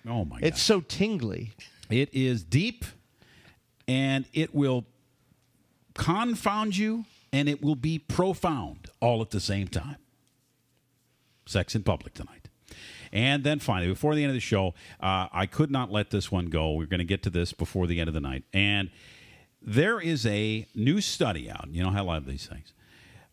Oh 0.08 0.26
my 0.26 0.40
God. 0.40 0.48
It's 0.48 0.64
so 0.64 0.82
tingly. 0.82 1.52
It 1.92 2.12
is 2.12 2.44
deep 2.44 2.86
and 3.88 4.26
it 4.34 4.56
will 4.56 4.88
confound 5.94 6.76
you 6.76 7.06
and 7.32 7.48
it 7.48 7.62
will 7.62 7.76
be 7.76 8.00
profound 8.00 8.88
all 9.00 9.22
at 9.22 9.30
the 9.30 9.40
same 9.40 9.68
time. 9.68 9.98
Sex 11.46 11.76
in 11.76 11.84
public 11.84 12.16
tonight. 12.16 12.49
And 13.12 13.44
then 13.44 13.60
finally, 13.60 13.90
before 13.90 14.16
the 14.16 14.24
end 14.24 14.32
of 14.32 14.36
the 14.36 14.40
show, 14.40 14.74
uh, 15.00 15.28
I 15.32 15.46
could 15.46 15.72
not 15.72 15.92
let 15.92 16.12
this 16.12 16.32
one 16.32 16.48
go. 16.48 16.74
We're 16.74 16.86
going 16.86 17.00
to 17.00 17.06
get 17.06 17.24
to 17.24 17.30
this 17.30 17.54
before 17.54 17.88
the 17.88 18.00
end 18.00 18.08
of 18.08 18.14
the 18.14 18.22
night. 18.22 18.44
And 18.54 18.90
there 19.62 20.00
is 20.00 20.26
a 20.26 20.68
new 20.76 21.02
study 21.02 21.50
out. 21.50 21.68
You 21.72 21.84
know 21.84 21.92
how 21.92 22.08
I 22.08 22.14
love 22.14 22.26
these 22.26 22.46
things. 22.48 22.74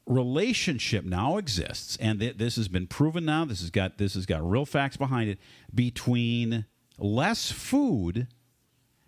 Relationship 0.07 1.05
now 1.05 1.37
exists, 1.37 1.97
and 2.01 2.21
th- 2.21 2.39
this 2.39 2.57
has 2.57 2.69
been 2.69 2.87
proven 2.87 3.25
now. 3.25 3.45
This 3.45 3.61
has 3.61 3.71
got 3.71 3.99
this 3.99 4.15
has 4.15 4.25
got 4.25 4.49
real 4.49 4.65
facts 4.65 4.97
behind 4.97 5.29
it 5.29 5.39
between 5.75 6.65
less 6.99 7.51
food 7.51 8.29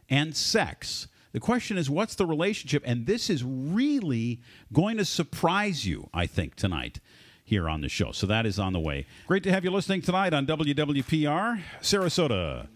and 0.09 0.37
sex. 0.37 1.07
The 1.33 1.41
question 1.41 1.77
is, 1.77 1.89
what's 1.89 2.17
the 2.17 2.27
relationship? 2.27 2.83
And 2.85 3.07
this 3.07 3.31
is 3.31 3.45
really 3.45 4.41
going 4.73 4.97
to 4.97 5.05
surprise 5.05 5.87
you, 5.87 6.09
I 6.13 6.27
think, 6.27 6.57
tonight 6.57 7.01
here 7.49 7.69
on 7.69 7.81
the 7.81 7.89
show. 7.89 8.13
So 8.13 8.27
that 8.27 8.45
is 8.45 8.59
on 8.59 8.75
the 8.75 8.81
way. 8.81 9.07
Great 9.27 9.43
to 9.45 9.51
have 9.51 9.65
you 9.65 9.71
listening 9.71 10.03
tonight 10.03 10.35
on 10.35 10.47
WWPR, 10.47 11.63
Sarasota, 11.81 12.69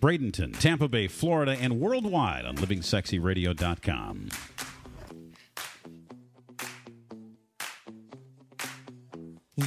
Bradenton, 0.00 0.58
Tampa 0.58 0.88
Bay, 0.88 1.06
Florida, 1.06 1.52
and 1.60 1.78
worldwide 1.78 2.46
on 2.46 2.56
livingsexyradio.com. 2.56 4.28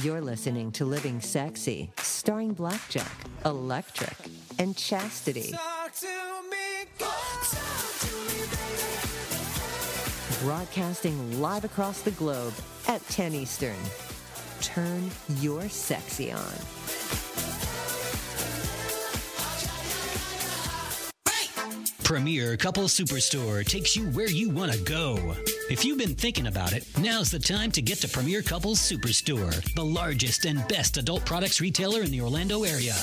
You're 0.02 0.20
listening 0.20 0.72
to 0.72 0.84
Living 0.84 1.20
Sexy, 1.20 1.92
starring 1.98 2.52
Blackjack, 2.52 3.12
Electric, 3.44 4.16
and 4.58 4.76
Chastity. 4.76 5.54
Broadcasting 10.42 11.40
live 11.40 11.64
across 11.64 12.02
the 12.02 12.10
globe 12.12 12.54
at 12.88 13.06
10 13.08 13.34
Eastern. 13.34 13.76
Turn 14.64 15.10
your 15.40 15.68
sexy 15.68 16.32
on. 16.32 16.40
Premier 22.02 22.56
Couple 22.56 22.84
Superstore 22.84 23.66
takes 23.66 23.94
you 23.94 24.06
where 24.12 24.30
you 24.30 24.48
want 24.48 24.72
to 24.72 24.78
go. 24.78 25.34
If 25.70 25.84
you've 25.84 25.98
been 25.98 26.14
thinking 26.14 26.46
about 26.46 26.72
it, 26.72 26.86
now's 26.98 27.30
the 27.30 27.38
time 27.38 27.70
to 27.72 27.82
get 27.82 27.98
to 27.98 28.08
Premier 28.08 28.40
Couples 28.40 28.78
Superstore, 28.78 29.52
the 29.74 29.84
largest 29.84 30.46
and 30.46 30.66
best 30.66 30.96
adult 30.96 31.26
products 31.26 31.60
retailer 31.60 32.00
in 32.00 32.10
the 32.10 32.22
Orlando 32.22 32.64
area. 32.64 32.94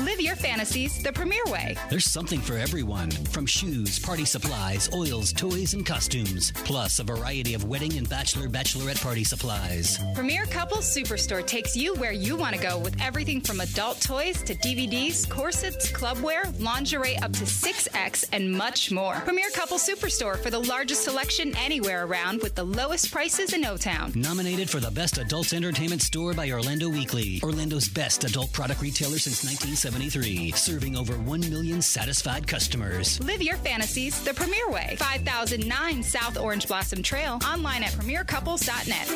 Live 0.00 0.20
your 0.20 0.34
fantasies 0.34 1.00
the 1.04 1.12
premier 1.12 1.44
way. 1.46 1.76
There's 1.88 2.10
something 2.10 2.40
for 2.40 2.58
everyone, 2.58 3.12
from 3.12 3.46
shoes, 3.46 3.96
party 4.00 4.24
supplies, 4.24 4.90
oils, 4.92 5.32
toys, 5.32 5.72
and 5.74 5.86
costumes, 5.86 6.52
plus 6.64 6.98
a 6.98 7.04
variety 7.04 7.54
of 7.54 7.62
wedding 7.62 7.96
and 7.96 8.08
bachelor 8.08 8.48
bachelorette 8.48 9.00
party 9.00 9.22
supplies. 9.22 10.00
Premier 10.12 10.46
Couples 10.46 10.84
Superstore 10.92 11.46
takes 11.46 11.76
you 11.76 11.94
where 11.94 12.10
you 12.10 12.34
want 12.34 12.56
to 12.56 12.60
go 12.60 12.76
with 12.76 13.00
everything 13.00 13.40
from 13.40 13.60
adult 13.60 14.00
toys 14.00 14.42
to 14.42 14.56
DVDs, 14.56 15.30
corsets, 15.30 15.92
clubwear, 15.92 16.52
lingerie 16.60 17.16
up 17.18 17.32
to 17.32 17.44
6X, 17.44 18.24
and 18.32 18.50
much 18.50 18.90
more. 18.90 19.14
Premier 19.20 19.50
Couples 19.54 19.88
Superstore 19.88 20.38
for 20.38 20.50
the 20.50 20.58
largest 20.58 21.04
selection 21.04 21.56
anywhere 21.56 22.04
around 22.04 22.42
with 22.42 22.56
the 22.56 22.64
lowest 22.64 23.12
prices 23.12 23.52
in 23.52 23.64
O 23.64 23.76
Town. 23.76 24.10
Nominated 24.16 24.68
for 24.68 24.80
the 24.80 24.90
Best 24.90 25.18
Adult 25.18 25.52
Entertainment 25.52 26.02
Store 26.02 26.34
by 26.34 26.50
Orlando 26.50 26.88
Weekly, 26.88 27.38
Orlando's 27.44 27.88
best 27.88 28.24
adult 28.24 28.52
product 28.52 28.82
retailer 28.82 29.18
since 29.18 29.44
1973, 29.84 30.52
serving 30.52 30.96
over 30.96 31.14
1 31.14 31.40
million 31.50 31.82
satisfied 31.82 32.46
customers. 32.46 33.22
Live 33.22 33.42
your 33.42 33.56
fantasies 33.56 34.22
the 34.24 34.32
premier 34.32 34.68
way. 34.70 34.96
5009 34.98 36.02
South 36.02 36.38
Orange 36.38 36.66
Blossom 36.66 37.02
Trail. 37.02 37.38
Online 37.44 37.82
at 37.82 37.92
premiercouples.net. 37.92 39.08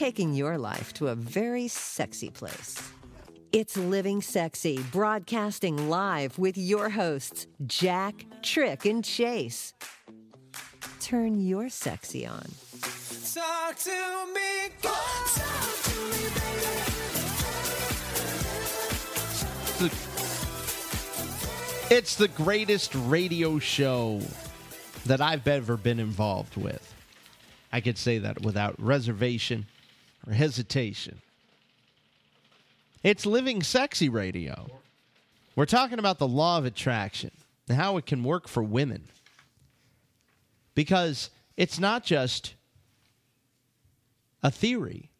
taking 0.00 0.32
your 0.32 0.56
life 0.56 0.94
to 0.94 1.08
a 1.08 1.14
very 1.14 1.68
sexy 1.68 2.30
place. 2.30 2.80
It's 3.52 3.76
Living 3.76 4.22
Sexy, 4.22 4.78
broadcasting 4.92 5.88
live 5.88 6.38
with 6.38 6.56
your 6.56 6.88
hosts, 6.88 7.48
Jack, 7.66 8.24
Trick, 8.42 8.84
and 8.84 9.04
Chase. 9.04 9.74
Turn 11.00 11.40
your 11.40 11.68
sexy 11.68 12.24
on. 12.24 12.46
Talk 13.34 13.76
to 13.76 14.26
me, 14.32 14.70
talk 14.80 15.82
to 15.82 16.00
me, 16.00 16.28
baby. 19.80 19.94
It's 21.90 22.14
the 22.14 22.28
greatest 22.28 22.94
radio 22.94 23.58
show 23.58 24.20
that 25.06 25.20
I've 25.20 25.48
ever 25.48 25.76
been 25.76 25.98
involved 25.98 26.56
with. 26.56 26.94
I 27.72 27.80
could 27.80 27.98
say 27.98 28.18
that 28.18 28.42
without 28.42 28.80
reservation. 28.80 29.66
or 30.24 30.34
hesitation. 30.34 31.20
It's 33.02 33.24
Living 33.24 33.62
Sexy 33.62 34.10
Radio. 34.10 34.68
We're 35.56 35.64
talking 35.64 35.98
about 35.98 36.18
the 36.18 36.28
law 36.28 36.58
of 36.58 36.66
attraction 36.66 37.30
and 37.66 37.78
how 37.78 37.96
it 37.96 38.04
can 38.04 38.22
work 38.22 38.46
for 38.46 38.62
women. 38.62 39.04
Because 40.74 41.30
it's 41.56 41.78
not 41.78 42.04
just 42.04 42.54
a 44.42 44.50
theory, 44.50 45.10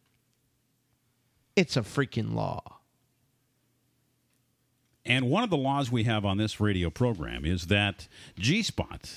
it's 1.55 1.75
a 1.75 1.81
freaking 1.81 2.35
law. 2.35 2.61
And 5.03 5.31
one 5.31 5.43
of 5.43 5.49
the 5.49 5.57
laws 5.57 5.91
we 5.91 6.03
have 6.03 6.23
on 6.23 6.37
this 6.37 6.59
radio 6.59 6.91
program 6.91 7.45
is 7.45 7.67
that 7.67 8.07
G 8.37 8.61
Spot 8.61 9.11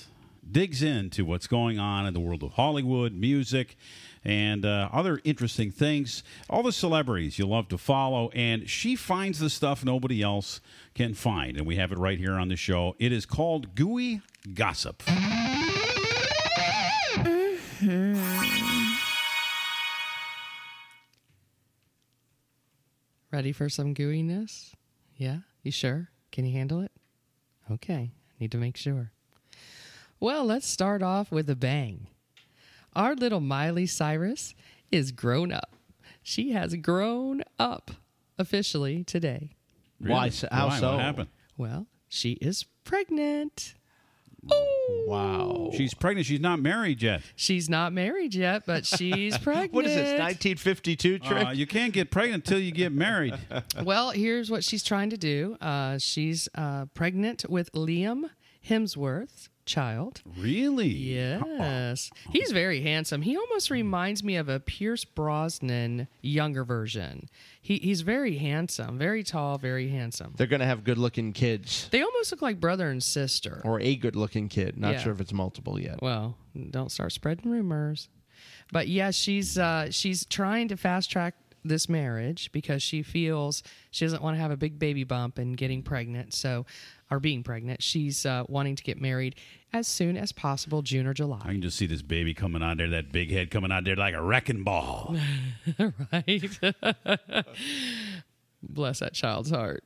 digs 0.51 0.83
into 0.83 1.27
what's 1.27 1.47
going 1.47 1.79
on 1.79 2.07
in 2.07 2.15
the 2.15 2.21
world 2.21 2.43
of 2.43 2.53
Hollywood, 2.53 3.13
music, 3.13 3.77
and 4.25 4.65
uh, 4.65 4.89
other 4.93 5.21
interesting 5.25 5.71
things. 5.71 6.23
All 6.49 6.63
the 6.63 6.73
celebrities 6.73 7.39
you 7.39 7.47
love 7.47 7.69
to 7.69 7.79
follow, 7.79 8.31
and 8.31 8.69
she 8.69 8.97
finds 8.97 9.39
the 9.39 9.51
stuff 9.51 9.85
nobody 9.85 10.23
else 10.23 10.61
can 10.95 11.15
find. 11.15 11.57
And 11.57 11.67
we 11.67 11.77
have 11.77 11.93
it 11.93 11.99
right 11.99 12.19
here 12.19 12.35
on 12.35 12.49
the 12.49 12.57
show. 12.57 12.97
It 12.99 13.13
is 13.13 13.27
called 13.27 13.75
Gooey 13.75 14.23
Gossip. 14.55 15.03
Ready 23.31 23.53
for 23.53 23.69
some 23.69 23.95
gooiness? 23.95 24.75
Yeah? 25.17 25.39
You 25.63 25.73
sure? 25.73 26.09
Can 26.31 26.47
you 26.47 26.53
handle 26.53 26.81
it? 26.81 26.93
Okay. 27.71 28.13
Need 28.39 28.53
to 28.53 28.59
make 28.59 28.77
sure. 28.77 29.11
Well, 30.21 30.45
let's 30.45 30.67
start 30.67 31.03
off 31.03 31.33
with 31.33 31.51
a 31.51 31.57
bang. 31.57 32.07
Our 32.97 33.15
little 33.15 33.41
Miley 33.41 33.87
Cyrus 33.87 34.55
is 34.91 35.13
grown 35.13 35.53
up. 35.53 35.77
She 36.23 36.53
has 36.53 36.75
grown 36.77 37.43
up 37.59 37.91
officially 38.39 39.05
today. 39.05 39.51
Why 39.99 40.29
so- 40.29 40.49
how 40.51 40.69
Why? 40.69 40.81
so? 40.81 40.93
What 40.93 41.01
happened? 41.01 41.29
Well, 41.57 41.87
she 42.09 42.33
is 42.35 42.65
pregnant. 42.85 43.75
Oh, 44.51 45.05
Wow. 45.07 45.71
She's 45.77 45.95
pregnant. 45.95 46.27
She's 46.27 46.41
not 46.41 46.61
married 46.61 47.03
yet. 47.03 47.23
She's 47.37 47.69
not 47.69 47.93
married 47.93 48.35
yet, 48.35 48.65
but 48.67 48.85
she's 48.97 49.37
pregnant. 49.39 49.73
What 49.73 49.87
is 49.87 49.95
this, 49.95 50.19
1952 50.21 51.19
trick? 51.19 51.47
Uh, 51.47 51.51
you 51.51 51.67
can't 51.67 51.93
get 51.93 52.11
pregnant 52.11 52.45
until 52.47 52.59
you 52.61 52.71
get 52.73 52.93
married. 52.93 53.35
Well, 53.83 54.11
here's 54.11 54.51
what 54.51 54.63
she's 54.65 54.83
trying 54.83 55.11
to 55.11 55.17
do. 55.17 55.57
Uh, 55.61 55.99
she's 55.99 56.49
uh, 56.55 56.87
pregnant 56.95 57.45
with 57.49 57.73
Liam 57.73 58.25
Hemsworth's 58.69 59.49
child. 59.67 60.23
Really? 60.39 60.89
Yes. 60.89 62.11
He's 62.31 62.53
very 62.53 62.81
handsome. 62.83 63.23
He 63.23 63.37
almost 63.37 63.71
reminds 63.71 64.23
me 64.23 64.37
of 64.37 64.49
a 64.49 64.61
Pierce 64.61 65.05
Brosnan 65.05 66.09
younger 66.23 66.65
version. 66.65 67.29
He, 67.61 67.79
he's 67.79 68.03
very 68.03 68.37
handsome, 68.39 68.99
very 68.99 69.23
tall, 69.23 69.59
very 69.59 69.89
handsome. 69.89 70.35
They're 70.37 70.47
going 70.47 70.61
to 70.61 70.67
have 70.67 70.85
good 70.85 70.99
looking 70.99 71.33
kids. 71.33 71.89
They 71.91 72.03
almost 72.03 72.31
look 72.31 72.43
like 72.43 72.61
brother 72.61 72.91
and 72.91 73.03
sister. 73.03 73.63
Or 73.65 73.81
a 73.81 73.97
good 73.97 74.17
looking 74.17 74.49
kid. 74.49 74.77
Not 74.79 74.95
Yeah. 74.95 75.01
sure 75.01 75.13
if 75.13 75.21
it's 75.21 75.33
multiple 75.33 75.81
yet. 75.81 76.01
Well, 76.03 76.37
don't 76.71 76.93
start 76.93 77.13
spreading 77.13 77.51
rumors. 77.51 78.09
But 78.73 78.89
yeah, 78.89 79.11
she's 79.11 79.57
uh, 79.59 79.91
she's 79.91 80.25
trying 80.27 80.69
to 80.69 80.77
fast 80.77 81.11
track 81.11 81.35
this 81.67 81.89
marriage 81.89 82.53
because 82.53 82.83
she 82.83 83.03
feels 83.03 83.63
she 83.91 84.05
doesn't 84.05 84.23
want 84.23 84.37
to 84.37 84.41
have 84.41 84.51
a 84.51 84.57
big 84.57 84.79
baby 84.79 85.05
bump 85.05 85.39
and 85.39 85.57
getting 85.57 85.83
pregnant. 85.83 86.35
So, 86.35 86.67
or 87.11 87.21
being 87.21 87.43
pregnant, 87.43 87.83
she's 87.83 88.25
uh, 88.27 88.45
wanting 88.49 88.77
to 88.77 88.83
get 88.83 89.01
married 89.01 89.37
as 89.73 89.87
soon 89.89 90.17
as 90.17 90.33
possible, 90.33 90.83
June 90.83 91.07
or 91.07 91.15
July. 91.15 91.41
I 91.43 91.53
can 91.53 91.63
just 91.63 91.77
see 91.77 91.87
this 91.87 92.03
baby 92.03 92.35
coming 92.35 92.63
out 92.63 92.77
there, 92.79 92.89
that 92.91 93.13
big 93.13 93.31
head 93.31 93.51
coming 93.51 93.73
out 93.73 93.85
there 93.85 93.97
like 93.97 94.15
a 94.15 94.23
wrecking 94.23 94.63
ball. 94.65 95.17
right? 96.13 96.61
Bless 98.63 99.01
that 99.01 99.13
child's 99.13 99.51
heart. 99.51 99.85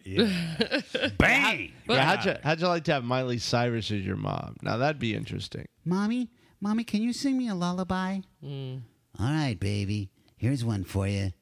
Bang! 1.18 1.72
Yeah, 1.88 2.04
how'd, 2.04 2.24
you, 2.26 2.34
how'd 2.44 2.60
you 2.60 2.68
like 2.68 2.84
to 2.84 2.92
have 2.92 3.02
Miley 3.04 3.38
Cyrus 3.38 3.90
as 3.90 4.04
your 4.04 4.16
mom? 4.16 4.56
Now, 4.60 4.76
that'd 4.76 4.98
be 4.98 5.14
interesting. 5.14 5.66
Mommy, 5.86 6.28
mommy, 6.60 6.84
can 6.84 7.00
you 7.02 7.14
sing 7.14 7.38
me 7.38 7.48
a 7.48 7.54
lullaby? 7.54 8.18
Mm. 8.44 8.82
All 9.18 9.26
right, 9.26 9.58
baby. 9.58 10.10
Here's 10.36 10.66
one 10.66 10.84
for 10.84 11.08
you. 11.08 11.32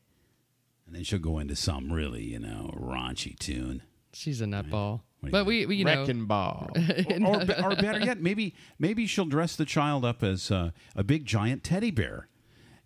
And 0.87 0.95
then 0.95 1.03
she'll 1.03 1.19
go 1.19 1.41
into 1.41 1.57
some 1.57 1.93
really, 1.93 2.23
you 2.23 2.39
know, 2.39 2.71
raunchy 2.77 3.37
tune. 3.37 3.83
She's 4.13 4.41
a 4.41 4.45
nutball. 4.45 4.63
What 4.63 4.71
do 4.71 5.16
you 5.16 5.16
But 5.31 5.47
we, 5.47 5.67
we, 5.67 5.77
you 5.77 5.85
know, 5.85 6.01
Wrecking 6.01 6.27
ball. 6.27 6.71
or, 7.21 7.37
or, 7.37 7.65
or 7.65 7.77
better 7.77 8.01
yet, 8.01 8.21
maybe 8.21 8.55
maybe 8.79 9.07
she'll 9.07 9.25
dress 9.27 9.57
the 9.57 9.65
child 9.65 10.05
up 10.05 10.23
as 10.23 10.51
uh, 10.51 10.71
a 10.95 11.05
big 11.05 11.25
giant 11.25 11.65
teddy 11.65 11.91
bear, 11.91 12.29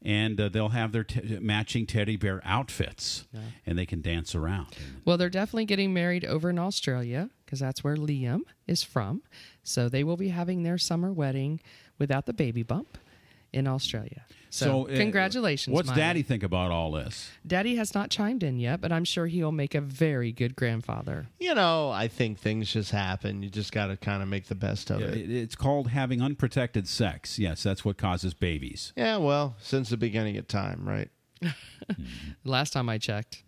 and 0.03 0.41
uh, 0.41 0.49
they'll 0.49 0.71
have 0.71 0.93
their 0.93 1.05
te- 1.05 1.39
matching 1.41 1.87
teddy 1.87 2.17
bear 2.17 2.41
outfits, 2.45 3.27
and 3.67 3.79
they 3.79 3.87
can 3.87 4.01
dance 4.01 4.35
around. 4.35 4.69
Well, 5.05 5.17
they're 5.17 5.29
definitely 5.31 5.67
getting 5.67 5.93
married 5.93 6.25
over 6.25 6.51
in 6.51 6.59
Australia 6.59 7.31
because 7.45 7.61
that's 7.61 7.83
where 7.83 7.97
Liam 7.97 8.41
is 8.67 8.83
from. 8.83 9.23
So 9.63 9.89
they 9.89 10.05
will 10.05 10.17
be 10.17 10.29
having 10.29 10.63
their 10.63 10.79
summer 10.79 11.13
wedding 11.13 11.61
without 11.99 12.27
the 12.27 12.33
baby 12.33 12.63
bump 12.63 12.97
in 13.53 13.67
Australia. 13.67 14.25
So, 14.53 14.89
uh, 14.89 14.97
congratulations. 14.97 15.73
What's 15.73 15.87
Miley. 15.89 16.01
Daddy 16.01 16.23
think 16.23 16.43
about 16.43 16.73
all 16.73 16.91
this? 16.91 17.31
Daddy 17.47 17.77
has 17.77 17.95
not 17.95 18.11
chimed 18.11 18.43
in 18.43 18.59
yet, 18.59 18.81
but 18.81 18.91
I'm 18.91 19.05
sure 19.05 19.29
he'll 19.29 19.53
make 19.53 19.77
a 19.77 19.81
very 19.81 20.33
good 20.33 20.57
grandfather. 20.57 21.29
you 21.39 21.55
know, 21.55 21.91
I 21.91 22.09
think 22.09 22.39
things 22.39 22.73
just 22.73 22.91
happen. 22.91 23.43
You 23.45 23.49
just 23.51 23.71
got 23.73 23.87
to 23.87 23.97
kind 23.97 24.23
of 24.23 24.29
make 24.29 24.47
the 24.47 24.57
best 24.57 24.91
of 24.91 25.01
it. 25.03 25.17
It- 25.17 25.31
It's 25.31 25.55
called 25.55 25.89
having 25.91 26.21
unprotected 26.21 26.89
sex. 26.89 27.39
Yes, 27.39 27.63
that's 27.63 27.85
what 27.85 27.97
causes 27.97 28.35
babies. 28.35 28.93
Yeah, 28.97 29.19
well, 29.19 29.55
since 29.61 29.89
the 29.91 29.97
beginning 29.97 30.37
of 30.37 30.49
time, 30.49 30.83
right? 30.89 31.11
Last 32.45 32.73
time 32.73 32.89
I 32.89 32.99
checked. 32.99 33.45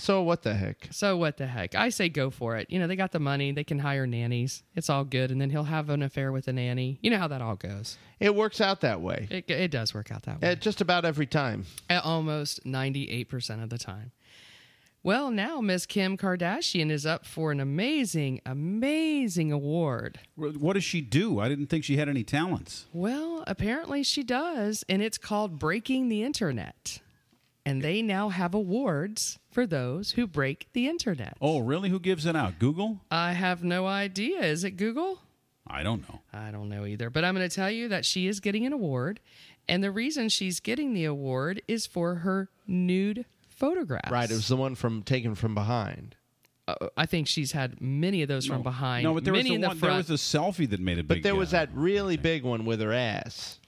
So 0.00 0.22
what 0.22 0.44
the 0.44 0.54
heck? 0.54 0.88
So 0.92 1.18
what 1.18 1.36
the 1.36 1.46
heck? 1.46 1.74
I 1.74 1.90
say 1.90 2.08
go 2.08 2.30
for 2.30 2.56
it. 2.56 2.70
You 2.70 2.78
know, 2.78 2.86
they 2.86 2.96
got 2.96 3.12
the 3.12 3.20
money, 3.20 3.52
they 3.52 3.64
can 3.64 3.80
hire 3.80 4.06
nannies. 4.06 4.62
It's 4.74 4.88
all 4.88 5.04
good. 5.04 5.30
And 5.30 5.38
then 5.38 5.50
he'll 5.50 5.64
have 5.64 5.90
an 5.90 6.02
affair 6.02 6.32
with 6.32 6.48
a 6.48 6.54
nanny. 6.54 6.98
You 7.02 7.10
know 7.10 7.18
how 7.18 7.28
that 7.28 7.42
all 7.42 7.56
goes. 7.56 7.98
It 8.18 8.34
works 8.34 8.62
out 8.62 8.80
that 8.80 9.02
way. 9.02 9.28
It, 9.30 9.50
it 9.50 9.70
does 9.70 9.92
work 9.92 10.10
out 10.10 10.22
that 10.22 10.40
way. 10.40 10.52
Uh, 10.52 10.54
just 10.54 10.80
about 10.80 11.04
every 11.04 11.26
time. 11.26 11.66
At 11.90 12.02
almost 12.02 12.64
98% 12.64 13.62
of 13.62 13.68
the 13.68 13.76
time. 13.76 14.12
Well, 15.02 15.30
now 15.30 15.60
Miss 15.60 15.84
Kim 15.84 16.16
Kardashian 16.16 16.90
is 16.90 17.04
up 17.04 17.26
for 17.26 17.52
an 17.52 17.60
amazing, 17.60 18.40
amazing 18.46 19.52
award. 19.52 20.18
What 20.34 20.72
does 20.74 20.84
she 20.84 21.02
do? 21.02 21.40
I 21.40 21.50
didn't 21.50 21.66
think 21.66 21.84
she 21.84 21.98
had 21.98 22.08
any 22.08 22.24
talents. 22.24 22.86
Well, 22.94 23.44
apparently 23.46 24.02
she 24.02 24.22
does, 24.22 24.82
and 24.88 25.02
it's 25.02 25.18
called 25.18 25.58
Breaking 25.58 26.08
the 26.08 26.22
Internet. 26.22 27.00
And 27.70 27.82
they 27.82 28.02
now 28.02 28.30
have 28.30 28.52
awards 28.52 29.38
for 29.48 29.64
those 29.64 30.10
who 30.12 30.26
break 30.26 30.66
the 30.72 30.88
internet. 30.88 31.36
Oh, 31.40 31.60
really? 31.60 31.88
Who 31.88 32.00
gives 32.00 32.26
it 32.26 32.34
out? 32.34 32.58
Google? 32.58 32.98
I 33.12 33.30
have 33.34 33.62
no 33.62 33.86
idea. 33.86 34.40
Is 34.40 34.64
it 34.64 34.72
Google? 34.72 35.20
I 35.68 35.84
don't 35.84 36.02
know. 36.08 36.20
I 36.32 36.50
don't 36.50 36.68
know 36.68 36.84
either. 36.84 37.10
But 37.10 37.24
I'm 37.24 37.36
going 37.36 37.48
to 37.48 37.54
tell 37.54 37.70
you 37.70 37.86
that 37.86 38.04
she 38.04 38.26
is 38.26 38.40
getting 38.40 38.66
an 38.66 38.72
award. 38.72 39.20
And 39.68 39.84
the 39.84 39.92
reason 39.92 40.28
she's 40.30 40.58
getting 40.58 40.94
the 40.94 41.04
award 41.04 41.62
is 41.68 41.86
for 41.86 42.16
her 42.16 42.48
nude 42.66 43.24
photographs. 43.48 44.10
Right. 44.10 44.28
It 44.28 44.34
was 44.34 44.48
the 44.48 44.56
one 44.56 44.74
from 44.74 45.04
taken 45.04 45.36
from 45.36 45.54
behind. 45.54 46.16
Uh, 46.66 46.88
I 46.96 47.06
think 47.06 47.28
she's 47.28 47.52
had 47.52 47.80
many 47.80 48.22
of 48.22 48.28
those 48.28 48.46
from 48.46 48.64
behind. 48.64 49.04
No, 49.04 49.14
but 49.14 49.22
there 49.22 49.32
was, 49.32 49.44
the 49.44 49.54
in 49.54 49.60
the 49.60 49.74
there 49.74 49.92
was 49.92 50.10
a 50.10 50.14
selfie 50.14 50.68
that 50.70 50.80
made 50.80 50.98
a 50.98 51.04
big. 51.04 51.08
But 51.18 51.22
there 51.22 51.36
was 51.36 51.54
uh, 51.54 51.58
that 51.58 51.68
really 51.72 52.16
big 52.16 52.42
one 52.42 52.64
with 52.64 52.80
her 52.80 52.92
ass. 52.92 53.59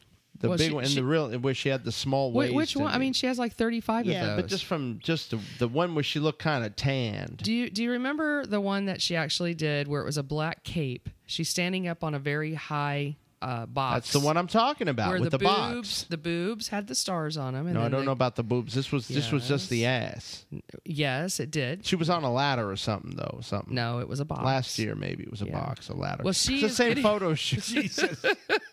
The 0.43 0.49
Well, 0.49 0.59
big 0.59 0.69
she- 0.69 0.75
one, 0.75 0.83
and 0.85 0.91
she- 0.91 0.97
the 1.01 1.05
real 1.05 1.31
where 1.39 1.55
she 1.55 1.69
had 1.71 1.85
the 1.85 1.93
small 1.93 2.33
waist. 2.33 2.53
which 2.53 2.77
one? 2.77 2.93
I 2.93 2.99
mean, 2.99 3.13
she 3.15 3.27
has 3.29 3.39
like 3.39 3.55
35 3.55 4.05
yeah, 4.07 4.23
of 4.23 4.27
those. 4.27 4.43
but 4.43 4.51
just 4.51 4.65
from 4.65 4.99
just 5.03 5.31
the 5.31 5.39
the 5.59 5.69
one 5.69 5.95
where 5.95 6.03
she 6.05 6.19
looked 6.19 6.41
kind 6.41 6.65
of 6.65 6.77
tanned. 6.77 7.39
Do 7.39 7.53
you 7.53 7.71
do 7.71 7.83
you 7.83 7.93
remember 7.93 8.45
the 8.45 8.61
one 8.61 8.87
that 8.87 9.01
she 9.01 9.15
actually 9.17 9.55
did 9.55 9.87
where 9.89 10.03
it 10.03 10.05
was 10.05 10.19
a 10.19 10.23
black 10.23 10.65
cape? 10.65 11.09
She's 11.27 11.49
standing 11.49 11.87
up 11.89 12.03
on 12.05 12.13
a 12.15 12.19
very 12.19 12.55
high 12.55 13.17
uh, 13.43 13.67
box. 13.67 13.95
That's 13.95 14.13
the 14.13 14.21
one 14.21 14.37
I'm 14.37 14.47
talking 14.47 14.89
about 14.89 15.11
where 15.11 15.21
with 15.21 15.31
the, 15.33 15.39
the, 15.39 15.45
boobs, 15.45 16.03
box. 16.03 16.07
the 16.09 16.17
boobs 16.17 16.69
had 16.69 16.87
the 16.87 16.95
stars 16.95 17.37
on 17.37 17.55
them. 17.55 17.67
And 17.67 17.75
No, 17.75 17.81
I 17.83 17.89
don't 17.89 18.01
the- 18.01 18.07
know 18.07 18.13
about 18.13 18.37
the 18.37 18.43
boobs. 18.43 18.73
This 18.75 18.93
was 18.93 19.09
this 19.09 19.33
was 19.33 19.49
just 19.49 19.69
the 19.69 19.85
ass. 19.87 20.47
Yes, 20.85 21.41
it 21.41 21.51
did. 21.51 21.85
She 21.85 21.97
was 21.97 22.09
on 22.09 22.23
a 22.25 22.33
ladder 22.33 22.71
or 22.71 22.77
something 22.77 23.17
though. 23.17 23.41
Something. 23.43 23.75
No, 23.75 23.99
it 23.99 24.09
was 24.09 24.21
a 24.21 24.25
box. 24.25 24.43
Last 24.45 24.79
year 24.79 24.95
maybe 24.95 25.25
it 25.25 25.31
was 25.31 25.43
a 25.43 25.47
Yeah. 25.47 25.61
box, 25.61 25.89
a 25.89 25.95
ladder. 25.95 26.23
Well, 26.25 26.33
she 26.33 26.55
it's 26.55 26.63
the 26.63 26.69
same 26.71 26.89
getting- 26.91 27.03
photo 27.03 27.35
shoot. 27.37 27.99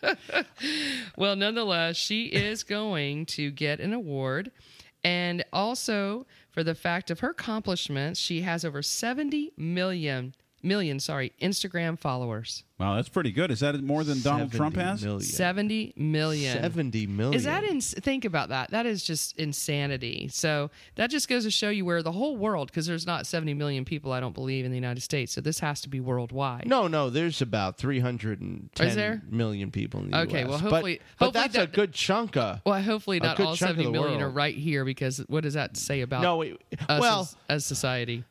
Well, 1.16 1.36
nonetheless, 1.36 1.96
she 1.96 2.24
is 2.26 2.62
going 2.62 3.26
to 3.26 3.50
get 3.50 3.80
an 3.80 3.92
award. 3.92 4.50
And 5.02 5.44
also 5.52 6.26
for 6.50 6.62
the 6.62 6.74
fact 6.74 7.10
of 7.10 7.20
her 7.20 7.30
accomplishments, 7.30 8.20
she 8.20 8.42
has 8.42 8.64
over 8.64 8.82
70 8.82 9.52
million 9.56 10.34
million, 10.62 11.00
sorry, 11.00 11.32
Instagram 11.40 11.98
followers. 11.98 12.64
Wow, 12.78 12.94
that's 12.94 13.10
pretty 13.10 13.30
good. 13.30 13.50
Is 13.50 13.60
that 13.60 13.82
more 13.82 14.04
than 14.04 14.22
Donald 14.22 14.52
Trump 14.52 14.74
has? 14.76 15.02
million. 15.04 15.20
70 15.20 15.92
million. 15.96 16.62
70 16.62 17.06
million. 17.08 17.34
Is 17.34 17.44
that 17.44 17.62
ins- 17.62 17.92
think 17.92 18.24
about 18.24 18.48
that? 18.48 18.70
That 18.70 18.86
is 18.86 19.04
just 19.04 19.36
insanity. 19.38 20.28
So 20.32 20.70
that 20.94 21.10
just 21.10 21.28
goes 21.28 21.44
to 21.44 21.50
show 21.50 21.68
you 21.68 21.84
where 21.84 22.02
the 22.02 22.12
whole 22.12 22.38
world, 22.38 22.68
because 22.68 22.86
there's 22.86 23.06
not 23.06 23.26
70 23.26 23.52
million 23.52 23.84
people, 23.84 24.12
I 24.12 24.20
don't 24.20 24.34
believe, 24.34 24.64
in 24.64 24.70
the 24.70 24.78
United 24.78 25.02
States. 25.02 25.32
So 25.32 25.42
this 25.42 25.58
has 25.60 25.82
to 25.82 25.90
be 25.90 26.00
worldwide. 26.00 26.66
No, 26.66 26.86
no, 26.88 27.10
there's 27.10 27.42
about 27.42 27.76
310 27.76 28.86
Is 28.86 28.94
there? 28.94 29.20
million 29.28 29.70
people 29.70 30.00
in 30.00 30.10
the 30.10 30.20
Okay, 30.20 30.44
US. 30.44 30.48
well, 30.48 30.58
But- 30.58 30.70
hopefully- 30.70 31.00
but, 31.18 31.24
hopefully 31.26 31.48
that's 31.48 31.56
a 31.56 31.66
good 31.66 31.92
chunk 31.92 32.36
of. 32.38 32.62
Well, 32.64 32.80
hopefully 32.82 33.20
not 33.20 33.38
all 33.40 33.54
chunk 33.56 33.72
of 33.72 33.76
70 33.76 33.84
the 33.84 33.90
million 33.90 34.22
are 34.22 34.30
right 34.30 34.54
here, 34.54 34.86
because 34.86 35.18
what 35.28 35.42
does 35.42 35.52
that 35.54 35.76
say 35.76 36.00
about 36.00 36.22
No, 36.22 36.38
we, 36.38 36.52
us 36.88 37.00
well, 37.00 37.20
as, 37.20 37.36
as 37.50 37.64
society? 37.66 38.24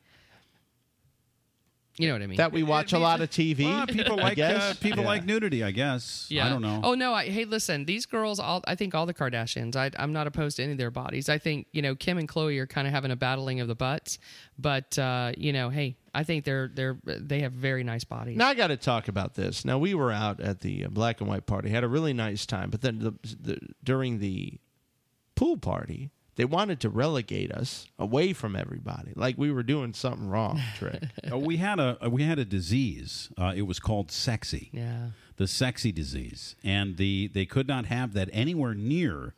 You 2.00 2.08
know 2.08 2.14
what 2.14 2.22
I 2.22 2.26
mean? 2.26 2.36
that 2.38 2.52
we 2.52 2.62
watch 2.62 2.92
a 2.92 2.98
lot 2.98 3.20
of 3.20 3.30
TV. 3.30 3.64
Well, 3.64 3.86
people 3.86 4.18
I 4.18 4.22
like 4.22 4.38
uh, 4.38 4.74
people 4.80 5.00
Yeah. 5.02 5.08
like 5.08 5.24
nudity. 5.24 5.62
I 5.62 5.70
guess. 5.70 6.26
Yeah. 6.30 6.46
I 6.46 6.48
don't 6.48 6.62
know. 6.62 6.80
Oh 6.82 6.94
no! 6.94 7.12
I, 7.12 7.26
hey, 7.28 7.44
listen, 7.44 7.84
these 7.84 8.06
girls. 8.06 8.40
All 8.40 8.62
I 8.66 8.74
think 8.74 8.94
all 8.94 9.06
the 9.06 9.14
Kardashians. 9.14 9.76
I, 9.76 9.90
I'm 9.98 10.12
not 10.12 10.26
opposed 10.26 10.56
to 10.56 10.62
any 10.62 10.72
of 10.72 10.78
their 10.78 10.90
bodies. 10.90 11.28
I 11.28 11.38
think 11.38 11.66
you 11.72 11.82
know 11.82 11.94
Kim 11.94 12.18
and 12.18 12.28
Khloe 12.28 12.58
are 12.58 12.66
kind 12.66 12.86
of 12.86 12.92
having 12.94 13.10
a 13.10 13.16
battling 13.16 13.60
of 13.60 13.68
the 13.68 13.74
butts, 13.74 14.18
but 14.58 14.98
uh, 14.98 15.32
you 15.36 15.52
know, 15.52 15.68
hey, 15.68 15.96
I 16.14 16.24
think 16.24 16.44
they're 16.44 16.70
they're 16.72 16.98
they 17.04 17.40
have 17.40 17.52
very 17.52 17.84
nice 17.84 18.04
bodies. 18.04 18.36
Now 18.36 18.48
I 18.48 18.54
got 18.54 18.68
to 18.68 18.76
talk 18.76 19.08
about 19.08 19.34
this. 19.34 19.64
Now 19.64 19.78
we 19.78 19.94
were 19.94 20.10
out 20.10 20.40
at 20.40 20.60
the 20.60 20.86
uh, 20.86 20.88
black 20.88 21.20
and 21.20 21.28
white 21.28 21.46
party, 21.46 21.68
had 21.70 21.84
a 21.84 21.88
really 21.88 22.12
nice 22.12 22.46
time, 22.46 22.70
but 22.70 22.80
then 22.80 22.98
the, 23.00 23.12
the, 23.22 23.58
during 23.84 24.18
the 24.18 24.58
pool 25.34 25.56
party, 25.56 26.10
they 26.40 26.46
wanted 26.46 26.80
to 26.80 26.88
relegate 26.88 27.52
us 27.52 27.86
away 27.98 28.32
from 28.32 28.56
everybody, 28.56 29.12
like 29.14 29.36
we 29.36 29.52
were 29.52 29.62
doing 29.62 29.92
something 29.92 30.26
wrong. 30.26 30.58
Trick. 30.78 31.02
Uh, 31.30 31.36
we 31.36 31.58
had 31.58 31.78
a 31.78 31.98
we 32.10 32.22
had 32.22 32.38
a 32.38 32.46
disease. 32.46 33.28
Uh, 33.36 33.52
it 33.54 33.62
was 33.62 33.78
called 33.78 34.10
sexy. 34.10 34.70
yeah. 34.72 35.08
the 35.36 35.46
sexy 35.46 35.92
disease, 35.92 36.56
and 36.64 36.96
the 36.96 37.28
they 37.34 37.44
could 37.44 37.68
not 37.68 37.84
have 37.84 38.14
that 38.14 38.30
anywhere 38.32 38.72
near 38.72 39.34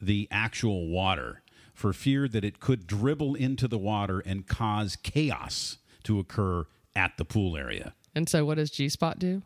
the 0.00 0.26
actual 0.30 0.88
water 0.88 1.42
for 1.74 1.92
fear 1.92 2.26
that 2.26 2.44
it 2.44 2.60
could 2.60 2.86
dribble 2.86 3.34
into 3.34 3.68
the 3.68 3.76
water 3.76 4.20
and 4.20 4.46
cause 4.46 4.96
chaos 4.96 5.76
to 6.04 6.18
occur 6.18 6.64
at 6.96 7.18
the 7.18 7.26
pool 7.26 7.58
area. 7.58 7.92
And 8.14 8.26
so, 8.26 8.46
what 8.46 8.54
does 8.54 8.70
G 8.70 8.88
Spot 8.88 9.18
do? 9.18 9.42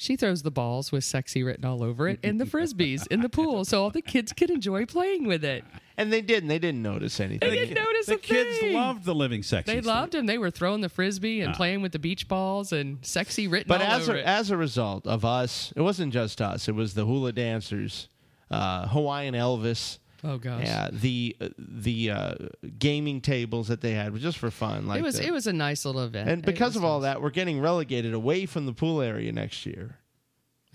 She 0.00 0.14
throws 0.14 0.42
the 0.42 0.50
balls 0.52 0.92
with 0.92 1.02
"sexy" 1.02 1.42
written 1.42 1.64
all 1.64 1.82
over 1.82 2.08
it 2.08 2.20
in 2.22 2.38
the 2.38 2.44
frisbees 2.52 3.06
in 3.08 3.20
the 3.20 3.28
pool, 3.28 3.64
so 3.64 3.82
all 3.82 3.90
the 3.90 4.00
kids 4.00 4.32
can 4.32 4.48
enjoy 4.50 4.86
playing 4.86 5.26
with 5.26 5.44
it. 5.44 5.64
And 5.96 6.12
they 6.12 6.20
didn't. 6.22 6.48
They 6.48 6.60
didn't 6.60 6.82
notice 6.82 7.18
anything. 7.18 7.40
They 7.50 7.56
didn't 7.56 7.74
notice 7.74 8.06
the 8.06 8.14
a 8.14 8.18
kids 8.18 8.58
thing. 8.60 8.74
loved 8.74 9.04
the 9.04 9.14
living 9.14 9.42
sexy. 9.42 9.74
They 9.74 9.80
loved 9.80 10.14
him. 10.14 10.26
They 10.26 10.38
were 10.38 10.52
throwing 10.52 10.82
the 10.82 10.88
frisbee 10.88 11.40
and 11.40 11.52
playing 11.52 11.82
with 11.82 11.90
the 11.90 11.98
beach 11.98 12.28
balls 12.28 12.72
and 12.72 12.98
"sexy" 13.04 13.48
written 13.48 13.66
But 13.68 13.82
all 13.82 13.88
as 13.88 14.08
over 14.08 14.16
a, 14.18 14.20
it. 14.20 14.24
as 14.24 14.50
a 14.52 14.56
result 14.56 15.04
of 15.04 15.24
us, 15.24 15.72
it 15.74 15.80
wasn't 15.82 16.12
just 16.12 16.40
us. 16.40 16.68
It 16.68 16.76
was 16.76 16.94
the 16.94 17.04
hula 17.04 17.32
dancers, 17.32 18.08
uh, 18.52 18.86
Hawaiian 18.86 19.34
Elvis. 19.34 19.98
Oh 20.24 20.38
gosh. 20.38 20.64
Yeah, 20.64 20.88
the 20.92 21.36
uh, 21.40 21.48
the 21.58 22.10
uh, 22.10 22.34
gaming 22.78 23.20
tables 23.20 23.68
that 23.68 23.80
they 23.80 23.92
had 23.92 24.12
was 24.12 24.22
just 24.22 24.38
for 24.38 24.50
fun. 24.50 24.86
Like 24.86 25.00
it 25.00 25.02
was 25.02 25.18
the- 25.18 25.26
it 25.26 25.32
was 25.32 25.46
a 25.46 25.52
nice 25.52 25.84
little 25.84 26.02
event. 26.02 26.28
and 26.28 26.42
because 26.42 26.70
was 26.74 26.76
of 26.76 26.84
all 26.84 27.00
that, 27.00 27.22
we're 27.22 27.30
getting 27.30 27.60
relegated 27.60 28.14
away 28.14 28.46
from 28.46 28.66
the 28.66 28.72
pool 28.72 29.00
area 29.02 29.32
next 29.32 29.64
year 29.66 29.98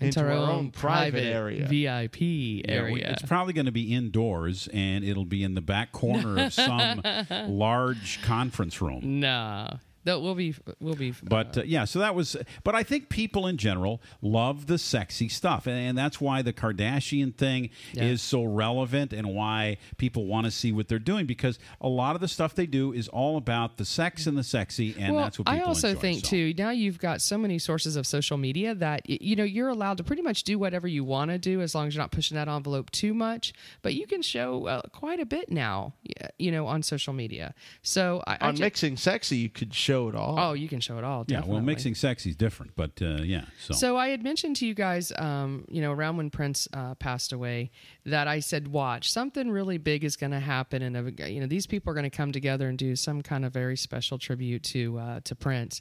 into 0.00 0.20
our, 0.20 0.32
own 0.32 0.70
private 0.70 1.22
area. 1.24 1.66
VIP 1.66 2.20
Yeah, 2.20 2.62
we- 2.64 2.64
area. 2.68 3.10
it's 3.12 3.22
probably 3.22 3.52
going 3.52 3.66
to 3.66 3.72
be 3.72 3.94
indoors, 3.94 4.68
and 4.72 5.04
it'll 5.04 5.24
be 5.24 5.42
in 5.44 5.54
the 5.54 5.60
back 5.62 5.92
corner 5.92 6.46
of 6.46 6.52
some 6.52 7.00
large 7.48 8.20
conference 8.22 8.82
room. 8.82 9.20
nah, 9.20 9.68
that 10.04 10.20
we'll 10.20 10.34
be 10.34 10.54
we'll 10.80 10.94
be. 10.94 11.12
But 11.22 11.58
uh, 11.58 11.62
yeah, 11.64 11.84
so 11.84 11.98
that 11.98 12.14
was. 12.14 12.36
But 12.62 12.74
I 12.74 12.82
think 12.82 13.08
people 13.08 13.46
in 13.46 13.56
general 13.56 14.00
love 14.22 14.66
the 14.66 14.78
sexy 14.78 15.28
stuff, 15.28 15.66
and, 15.66 15.76
and 15.76 15.98
that's 15.98 16.20
why 16.20 16.42
the 16.42 16.52
Kardashian 16.52 17.34
thing 17.34 17.70
Yeah. 17.92 18.04
is 18.04 18.22
so 18.22 18.44
relevant, 18.44 19.12
and 19.12 19.34
why 19.34 19.78
people 19.96 20.26
want 20.26 20.44
to 20.46 20.50
see 20.50 20.72
what 20.72 20.88
they're 20.88 20.98
doing 20.98 21.26
because 21.26 21.58
a 21.80 21.88
lot 21.88 22.14
of 22.14 22.20
the 22.20 22.28
stuff 22.28 22.54
they 22.54 22.66
do 22.66 22.92
is 22.92 23.08
all 23.08 23.36
about 23.36 23.76
the 23.76 23.84
sex 23.84 24.26
and 24.26 24.36
the 24.36 24.42
sexy, 24.44 24.94
and 24.98 25.14
well, 25.14 25.24
that's 25.24 25.38
what 25.38 25.48
I 25.48 25.54
people 25.56 25.68
also 25.68 25.88
enjoy, 25.88 26.00
think 26.00 26.24
so. 26.24 26.30
too. 26.30 26.54
Now 26.56 26.70
you've 26.70 26.98
got 26.98 27.20
so 27.22 27.38
many 27.38 27.58
sources 27.58 27.96
of 27.96 28.06
social 28.06 28.36
media 28.36 28.74
that 28.74 29.08
you 29.08 29.36
know 29.36 29.44
you're 29.44 29.68
allowed 29.68 29.96
to 29.98 30.04
pretty 30.04 30.22
much 30.22 30.42
do 30.44 30.58
whatever 30.58 30.86
you 30.88 31.04
want 31.04 31.30
to 31.30 31.38
do 31.38 31.60
as 31.60 31.74
long 31.74 31.86
as 31.86 31.94
you're 31.94 32.02
not 32.02 32.10
pushing 32.10 32.34
that 32.36 32.48
envelope 32.48 32.90
too 32.90 33.14
much. 33.14 33.52
But 33.82 33.94
you 33.94 34.06
can 34.06 34.22
show 34.22 34.66
uh, 34.66 34.82
quite 34.92 35.20
a 35.20 35.26
bit 35.26 35.50
now, 35.50 35.94
you 36.38 36.50
know, 36.52 36.66
on 36.66 36.82
social 36.82 37.12
media. 37.12 37.54
So 37.82 38.22
I, 38.26 38.36
I 38.40 38.48
On 38.48 38.56
ju- 38.56 38.62
mixing 38.64 38.96
sexy, 38.96 39.36
you 39.36 39.48
could 39.48 39.72
show 39.74 39.93
it 40.08 40.14
all. 40.14 40.38
oh, 40.38 40.52
you 40.52 40.68
can 40.68 40.80
show 40.80 40.98
it 40.98 41.04
all. 41.04 41.24
Yeah, 41.28 41.42
well, 41.46 41.60
mixing 41.60 41.94
sexy 41.94 42.30
is 42.30 42.36
different, 42.36 42.72
but 42.76 43.00
uh, 43.00 43.22
yeah. 43.22 43.44
So, 43.60 43.74
So 43.74 43.96
I 43.96 44.08
had 44.08 44.22
mentioned 44.22 44.56
to 44.56 44.66
you 44.66 44.74
guys, 44.74 45.12
um, 45.16 45.64
you 45.68 45.80
know, 45.80 45.92
around 45.92 46.16
when 46.16 46.30
Prince 46.30 46.68
uh, 46.72 46.94
passed 46.96 47.32
away, 47.32 47.70
that 48.04 48.28
I 48.28 48.40
said, 48.40 48.68
"Watch, 48.68 49.10
something 49.10 49.50
really 49.50 49.78
big 49.78 50.04
is 50.04 50.16
going 50.16 50.32
to 50.32 50.40
happen, 50.40 50.82
and 50.82 50.96
uh, 50.96 51.24
you 51.26 51.40
know, 51.40 51.46
these 51.46 51.66
people 51.66 51.90
are 51.90 51.94
going 51.94 52.10
to 52.10 52.16
come 52.16 52.32
together 52.32 52.68
and 52.68 52.76
do 52.76 52.94
some 52.96 53.22
kind 53.22 53.44
of 53.44 53.52
very 53.52 53.76
special 53.76 54.18
tribute 54.18 54.62
to 54.64 54.98
uh, 54.98 55.20
to 55.24 55.34
Prince." 55.34 55.80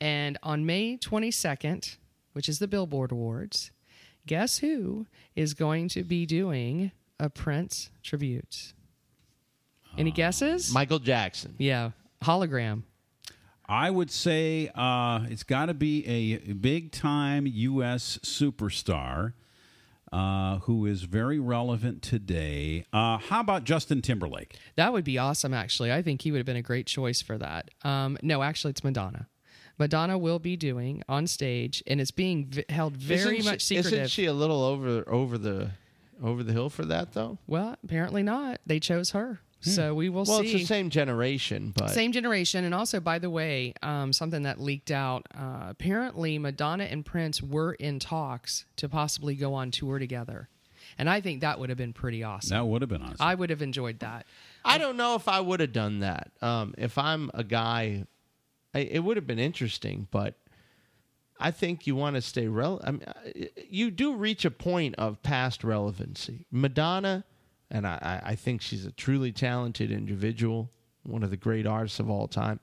And 0.00 0.38
on 0.42 0.66
May 0.66 0.98
22nd, 0.98 1.96
which 2.34 2.48
is 2.48 2.58
the 2.58 2.68
Billboard 2.68 3.12
Awards, 3.12 3.70
guess 4.26 4.58
who 4.58 5.06
is 5.34 5.54
going 5.54 5.88
to 5.88 6.02
be 6.04 6.26
doing 6.26 6.92
a 7.18 7.30
Prince 7.30 7.90
tribute? 8.02 8.74
Any 9.96 10.10
guesses? 10.10 10.72
Michael 10.74 10.98
Jackson. 10.98 11.54
yeah, 11.58 11.92
hologram. 12.22 12.82
I 13.68 13.90
would 13.90 14.10
say 14.10 14.70
uh, 14.74 15.26
it's 15.28 15.42
got 15.42 15.66
to 15.66 15.74
be 15.74 16.06
a 16.06 16.52
big 16.52 16.92
time 16.92 17.46
U.S. 17.46 18.18
superstar 18.22 19.32
uh, 20.12 20.58
who 20.60 20.86
is 20.86 21.02
very 21.02 21.38
relevant 21.40 22.00
today. 22.02 22.84
Uh, 22.92 23.18
how 23.18 23.40
about 23.40 23.64
Justin 23.64 24.02
Timberlake? 24.02 24.56
That 24.76 24.92
would 24.92 25.04
be 25.04 25.18
awesome, 25.18 25.52
actually. 25.52 25.92
I 25.92 26.00
think 26.02 26.22
he 26.22 26.30
would 26.30 26.38
have 26.38 26.46
been 26.46 26.56
a 26.56 26.62
great 26.62 26.86
choice 26.86 27.20
for 27.20 27.36
that. 27.38 27.70
Um, 27.82 28.16
no, 28.22 28.42
actually, 28.42 28.70
it's 28.70 28.84
Madonna. 28.84 29.28
Madonna 29.78 30.16
will 30.16 30.38
be 30.38 30.56
doing 30.56 31.02
on 31.08 31.26
stage, 31.26 31.82
and 31.86 32.00
it's 32.00 32.10
being 32.12 32.46
v- 32.46 32.64
held 32.68 32.96
very 32.96 33.38
Isn't 33.38 33.50
much 33.52 33.60
she, 33.62 33.76
secretive. 33.76 33.92
Isn't 34.04 34.08
she 34.10 34.24
a 34.26 34.32
little 34.32 34.62
over 34.62 35.04
over 35.08 35.36
the 35.36 35.72
over 36.22 36.42
the 36.42 36.52
hill 36.54 36.70
for 36.70 36.84
that 36.86 37.12
though? 37.12 37.36
well, 37.46 37.76
apparently 37.84 38.22
not. 38.22 38.60
They 38.64 38.80
chose 38.80 39.10
her, 39.10 39.40
so 39.60 39.94
we 39.94 40.08
will 40.08 40.24
Well, 40.24 40.40
see. 40.40 40.52
it's 40.52 40.60
the 40.62 40.66
same 40.66 40.90
generation, 40.90 41.72
but 41.76 41.90
Same 41.90 42.12
generation, 42.12 42.64
and 42.64 42.74
also, 42.74 43.00
by 43.00 43.18
the 43.18 43.30
way, 43.30 43.74
um, 43.82 44.12
something 44.12 44.42
that 44.42 44.60
leaked 44.60 44.90
out. 44.90 45.26
Uh, 45.34 45.66
apparently, 45.68 46.38
Madonna 46.38 46.84
and 46.84 47.04
Prince 47.04 47.42
were 47.42 47.72
in 47.74 47.98
talks 47.98 48.64
to 48.76 48.88
possibly 48.88 49.34
go 49.34 49.54
on 49.54 49.70
tour 49.70 49.98
together, 49.98 50.48
and 50.98 51.10
I 51.10 51.20
think 51.20 51.40
that 51.40 51.58
would 51.58 51.68
have 51.68 51.78
been 51.78 51.92
pretty 51.92 52.22
awesome. 52.22 52.56
That 52.56 52.64
would 52.66 52.82
have 52.82 52.88
been 52.88 53.02
awesome. 53.02 53.16
I 53.20 53.34
would 53.34 53.50
have 53.50 53.62
enjoyed 53.62 53.98
that. 54.00 54.26
I 54.64 54.78
don't 54.78 54.96
know 54.96 55.14
if 55.14 55.26
I 55.28 55.40
would 55.40 55.60
have 55.60 55.72
done 55.72 56.00
that. 56.00 56.30
Um, 56.42 56.74
if 56.78 56.98
I'm 56.98 57.30
a 57.34 57.42
guy, 57.44 58.04
I, 58.74 58.80
it 58.80 59.00
would 59.00 59.16
have 59.16 59.26
been 59.26 59.38
interesting, 59.38 60.06
but 60.10 60.34
I 61.38 61.50
think 61.50 61.86
you 61.86 61.94
want 61.96 62.16
to 62.16 62.22
stay 62.22 62.46
relevant. 62.48 62.88
I 62.88 62.90
mean, 62.92 63.04
I- 63.44 63.50
you 63.68 63.90
do 63.90 64.14
reach 64.14 64.44
a 64.44 64.50
point 64.50 64.94
of 64.96 65.22
past 65.22 65.62
relevancy. 65.64 66.46
Madonna, 66.50 67.24
and 67.70 67.86
I, 67.86 68.20
I 68.24 68.34
think 68.34 68.62
she's 68.62 68.84
a 68.84 68.92
truly 68.92 69.32
talented 69.32 69.90
individual, 69.90 70.70
one 71.02 71.22
of 71.22 71.30
the 71.30 71.36
great 71.36 71.66
artists 71.66 72.00
of 72.00 72.10
all 72.10 72.28
time, 72.28 72.60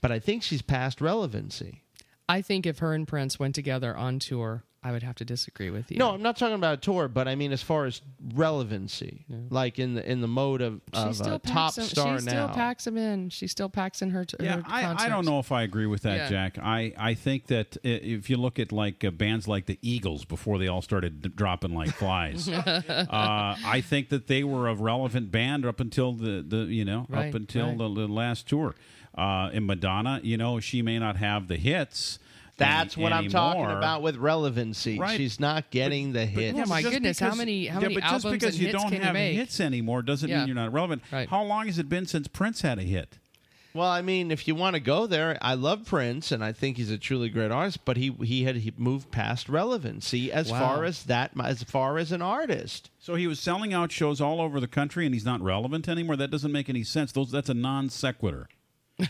but 0.00 0.12
I 0.12 0.18
think 0.18 0.42
she's 0.42 0.62
past 0.62 1.00
relevancy. 1.00 1.82
I 2.28 2.40
think 2.42 2.66
if 2.66 2.78
her 2.78 2.94
and 2.94 3.06
Prince 3.06 3.38
went 3.38 3.54
together 3.54 3.96
on 3.96 4.18
tour, 4.18 4.64
I 4.86 4.92
would 4.92 5.02
have 5.02 5.14
to 5.16 5.24
disagree 5.24 5.70
with 5.70 5.90
you. 5.90 5.96
No, 5.96 6.10
I'm 6.10 6.20
not 6.22 6.36
talking 6.36 6.54
about 6.56 6.74
a 6.74 6.80
tour, 6.80 7.08
but 7.08 7.26
I 7.26 7.34
mean 7.36 7.52
as 7.52 7.62
far 7.62 7.86
as 7.86 8.02
relevancy, 8.34 9.24
like 9.48 9.78
in 9.78 9.94
the 9.94 10.08
in 10.10 10.20
the 10.20 10.28
mode 10.28 10.60
of, 10.60 10.80
she 10.92 11.00
of 11.00 11.20
a 11.22 11.38
top 11.38 11.76
him, 11.76 11.84
star 11.84 12.04
she 12.04 12.10
now. 12.10 12.18
She 12.18 12.28
still 12.28 12.48
packs 12.48 12.86
him 12.86 12.96
in. 12.98 13.30
She 13.30 13.46
still 13.46 13.68
packs 13.70 14.02
in 14.02 14.10
her. 14.10 14.24
T- 14.26 14.36
yeah, 14.40 14.56
her 14.56 14.62
I, 14.66 15.06
I 15.06 15.08
don't 15.08 15.24
know 15.24 15.38
if 15.38 15.50
I 15.52 15.62
agree 15.62 15.86
with 15.86 16.02
that, 16.02 16.16
Yeah. 16.16 16.28
Jack. 16.28 16.58
I, 16.58 16.92
I 16.98 17.14
think 17.14 17.46
that 17.46 17.76
if 17.82 18.28
you 18.28 18.36
look 18.36 18.58
at 18.58 18.72
like 18.72 19.02
uh, 19.04 19.10
bands 19.10 19.48
like 19.48 19.66
the 19.66 19.78
Eagles 19.80 20.24
before 20.24 20.58
they 20.58 20.68
all 20.68 20.82
started 20.82 21.34
dropping 21.34 21.74
like 21.74 21.90
flies, 21.90 22.46
uh, 22.48 23.56
I 23.64 23.80
think 23.80 24.10
that 24.10 24.26
they 24.26 24.44
were 24.44 24.68
a 24.68 24.74
relevant 24.74 25.30
band 25.30 25.64
up 25.64 25.80
until 25.80 26.12
the, 26.12 26.44
the 26.46 26.58
you 26.64 26.84
know 26.84 27.06
Right, 27.08 27.28
up 27.28 27.34
until 27.34 27.68
right. 27.68 27.78
the, 27.78 27.88
the 27.88 28.08
last 28.08 28.48
tour. 28.48 28.74
Uh, 29.16 29.48
and 29.52 29.66
Madonna, 29.66 30.20
you 30.24 30.36
know, 30.36 30.58
she 30.60 30.82
may 30.82 30.98
not 30.98 31.16
have 31.16 31.46
the 31.48 31.56
hits. 31.56 32.18
That's 32.56 32.96
any- 32.96 33.02
what 33.02 33.12
I'm 33.12 33.28
talking 33.28 33.64
about 33.64 34.02
with 34.02 34.16
relevancy. 34.16 34.98
Right. 34.98 35.16
She's 35.16 35.40
not 35.40 35.70
getting 35.70 36.12
the 36.12 36.24
hits. 36.26 36.56
Yeah, 36.56 36.64
my 36.66 36.82
Just 36.82 36.92
goodness, 36.94 37.18
how 37.18 37.34
many- 37.34 37.66
how 37.66 37.80
yeah, 37.80 37.88
many 37.88 37.94
but 37.94 38.00
just 38.02 38.12
albums 38.24 38.32
because 38.32 38.54
and 38.54 38.60
you 38.62 38.66
hits 38.68 38.78
don't 38.82 38.90
can 38.90 39.00
you 39.00 39.04
have 39.06 39.12
make? 39.14 39.36
hits 39.36 39.60
anymore 39.60 40.02
doesn't 40.02 40.28
Yeah. 40.28 40.38
mean 40.38 40.48
you're 40.48 40.54
not 40.54 40.72
relevant. 40.72 41.02
Right. 41.10 41.28
How 41.28 41.42
long 41.42 41.66
has 41.66 41.78
it 41.78 41.88
been 41.88 42.06
since 42.06 42.28
Prince 42.28 42.60
had 42.60 42.78
a 42.78 42.82
hit? 42.82 43.18
Well, 43.76 43.88
I 43.88 44.02
mean, 44.02 44.30
if 44.30 44.46
you 44.46 44.54
want 44.54 44.74
to 44.74 44.80
go 44.80 45.08
there, 45.08 45.36
I 45.42 45.54
love 45.54 45.84
Prince, 45.84 46.30
and 46.30 46.44
I 46.44 46.52
think 46.52 46.76
he's 46.76 46.92
a 46.92 46.96
truly 46.96 47.28
great 47.28 47.50
artist. 47.50 47.84
But 47.84 47.96
he 47.96 48.12
he 48.22 48.44
had 48.44 48.54
he 48.58 48.72
moved 48.76 49.10
past 49.10 49.48
relevancy 49.48 50.30
as 50.30 50.48
Wow. 50.52 50.60
far 50.60 50.84
as 50.84 51.02
that 51.06 51.32
as 51.42 51.64
far 51.64 51.98
as 51.98 52.12
an 52.12 52.22
artist. 52.22 52.88
So 53.00 53.16
he 53.16 53.26
was 53.26 53.40
selling 53.40 53.74
out 53.74 53.90
shows 53.90 54.20
all 54.20 54.40
over 54.40 54.60
the 54.60 54.68
country, 54.68 55.06
and 55.06 55.12
he's 55.12 55.24
not 55.24 55.40
relevant 55.40 55.88
anymore. 55.88 56.14
That 56.14 56.30
doesn't 56.30 56.52
make 56.52 56.68
any 56.68 56.84
sense. 56.84 57.10
Those 57.10 57.32
that's 57.32 57.48
a 57.48 57.54
non 57.54 57.88
sequitur. 57.90 58.46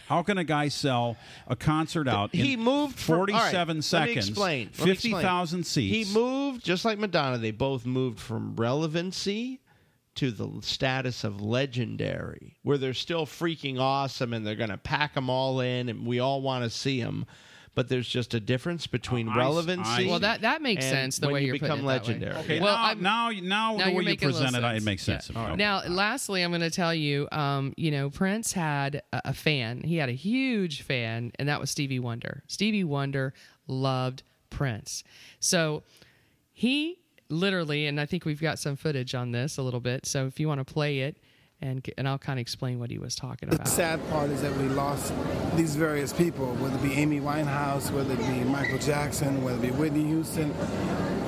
How 0.06 0.22
can 0.22 0.38
a 0.38 0.44
guy 0.44 0.68
sell 0.68 1.16
a 1.46 1.56
concert 1.56 2.08
out? 2.08 2.34
He 2.34 2.54
in 2.54 2.60
moved 2.60 2.98
from, 2.98 3.16
47 3.16 3.68
let 3.68 3.76
me 3.76 3.82
seconds. 3.82 4.28
Explain. 4.28 4.68
50,000 4.70 5.64
seats. 5.64 6.10
He 6.10 6.18
moved 6.18 6.64
just 6.64 6.84
like 6.84 6.98
Madonna. 6.98 7.38
They 7.38 7.50
both 7.50 7.84
moved 7.84 8.18
from 8.18 8.56
relevancy 8.56 9.60
to 10.14 10.30
the 10.30 10.48
status 10.62 11.24
of 11.24 11.40
legendary, 11.40 12.56
where 12.62 12.78
they're 12.78 12.94
still 12.94 13.26
freaking 13.26 13.78
awesome 13.78 14.32
and 14.32 14.46
they're 14.46 14.54
going 14.54 14.70
to 14.70 14.78
pack 14.78 15.14
them 15.14 15.28
all 15.28 15.60
in, 15.60 15.88
and 15.88 16.06
we 16.06 16.20
all 16.20 16.40
want 16.40 16.64
to 16.64 16.70
see 16.70 17.02
them. 17.02 17.26
But 17.74 17.88
there's 17.88 18.08
just 18.08 18.34
a 18.34 18.40
difference 18.40 18.86
between 18.86 19.28
I 19.28 19.32
s- 19.32 19.36
relevancy. 19.38 20.04
I- 20.04 20.06
Well, 20.08 20.20
that 20.20 20.42
that 20.42 20.62
makes 20.62 20.84
sense 20.84 21.18
the 21.18 21.28
way 21.28 21.40
you 21.40 21.48
you're 21.48 21.54
become 21.54 21.80
putting 21.80 21.84
it 21.84 21.88
that 21.88 22.02
way. 22.02 22.14
legendary. 22.14 22.36
Okay, 22.44 22.60
Well, 22.60 22.76
now, 22.76 22.84
I'm- 22.84 23.02
now, 23.02 23.30
now, 23.30 23.76
Now 23.76 23.84
the 23.86 23.90
way 23.92 24.02
you 24.02 24.04
making 24.04 24.28
a 24.28 24.32
little 24.32 24.42
present 24.46 24.64
it, 24.64 24.66
it 24.68 24.70
sense. 24.74 24.84
makes 24.84 25.02
sense. 25.02 25.30
Yeah. 25.34 25.46
Okay. 25.48 25.56
Now, 25.56 25.82
lastly, 25.88 26.42
I'm 26.42 26.50
going 26.52 26.60
to 26.60 26.70
tell 26.70 26.94
you, 26.94 27.26
um, 27.32 27.74
you 27.76 27.90
know, 27.90 28.10
Prince 28.10 28.52
had 28.52 29.02
a, 29.12 29.22
a 29.26 29.34
fan. 29.34 29.82
He 29.82 29.96
had 29.96 30.08
a 30.08 30.12
huge 30.12 30.82
fan, 30.82 31.32
and 31.38 31.48
that 31.48 31.60
was 31.60 31.70
Stevie 31.70 31.98
Wonder. 31.98 32.44
Stevie 32.46 32.84
Wonder 32.84 33.34
loved 33.66 34.22
Prince. 34.50 35.02
So 35.40 35.82
he 36.52 36.98
literally, 37.28 37.86
and 37.86 38.00
I 38.00 38.06
think 38.06 38.24
we've 38.24 38.40
got 38.40 38.58
some 38.58 38.76
footage 38.76 39.14
on 39.14 39.32
this 39.32 39.56
a 39.56 39.62
little 39.62 39.80
bit. 39.80 40.06
So 40.06 40.26
if 40.26 40.38
you 40.38 40.46
want 40.46 40.64
to 40.66 40.72
play 40.72 41.00
it, 41.00 41.16
and 41.64 41.90
and 41.96 42.06
I'll 42.06 42.18
kind 42.18 42.38
of 42.38 42.42
explain 42.42 42.78
what 42.78 42.90
he 42.90 42.98
was 42.98 43.16
talking 43.16 43.48
about. 43.48 43.64
The 43.64 43.70
sad 43.70 44.10
part 44.10 44.30
is 44.30 44.42
that 44.42 44.54
we 44.56 44.68
lost 44.68 45.12
these 45.56 45.74
various 45.74 46.12
people, 46.12 46.54
whether 46.56 46.76
it 46.76 46.82
be 46.82 46.92
Amy 46.92 47.20
Winehouse, 47.20 47.90
whether 47.90 48.12
it 48.12 48.18
be 48.18 48.44
Michael 48.44 48.78
Jackson, 48.78 49.42
whether 49.42 49.56
it 49.56 49.62
be 49.62 49.70
Whitney 49.70 50.04
Houston, 50.04 50.52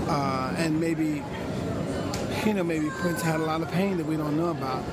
uh, 0.09 0.55
and 0.59 0.79
maybe, 0.79 1.22
you 2.44 2.53
know, 2.53 2.62
maybe 2.62 2.90
Prince 2.90 3.22
had 3.22 3.40
a 3.40 3.44
lot 3.44 3.62
of 3.62 3.70
pain 3.70 3.96
that 3.96 4.07
we 4.07 4.16
don't 4.16 4.37
know 4.37 4.51
about. 4.51 4.85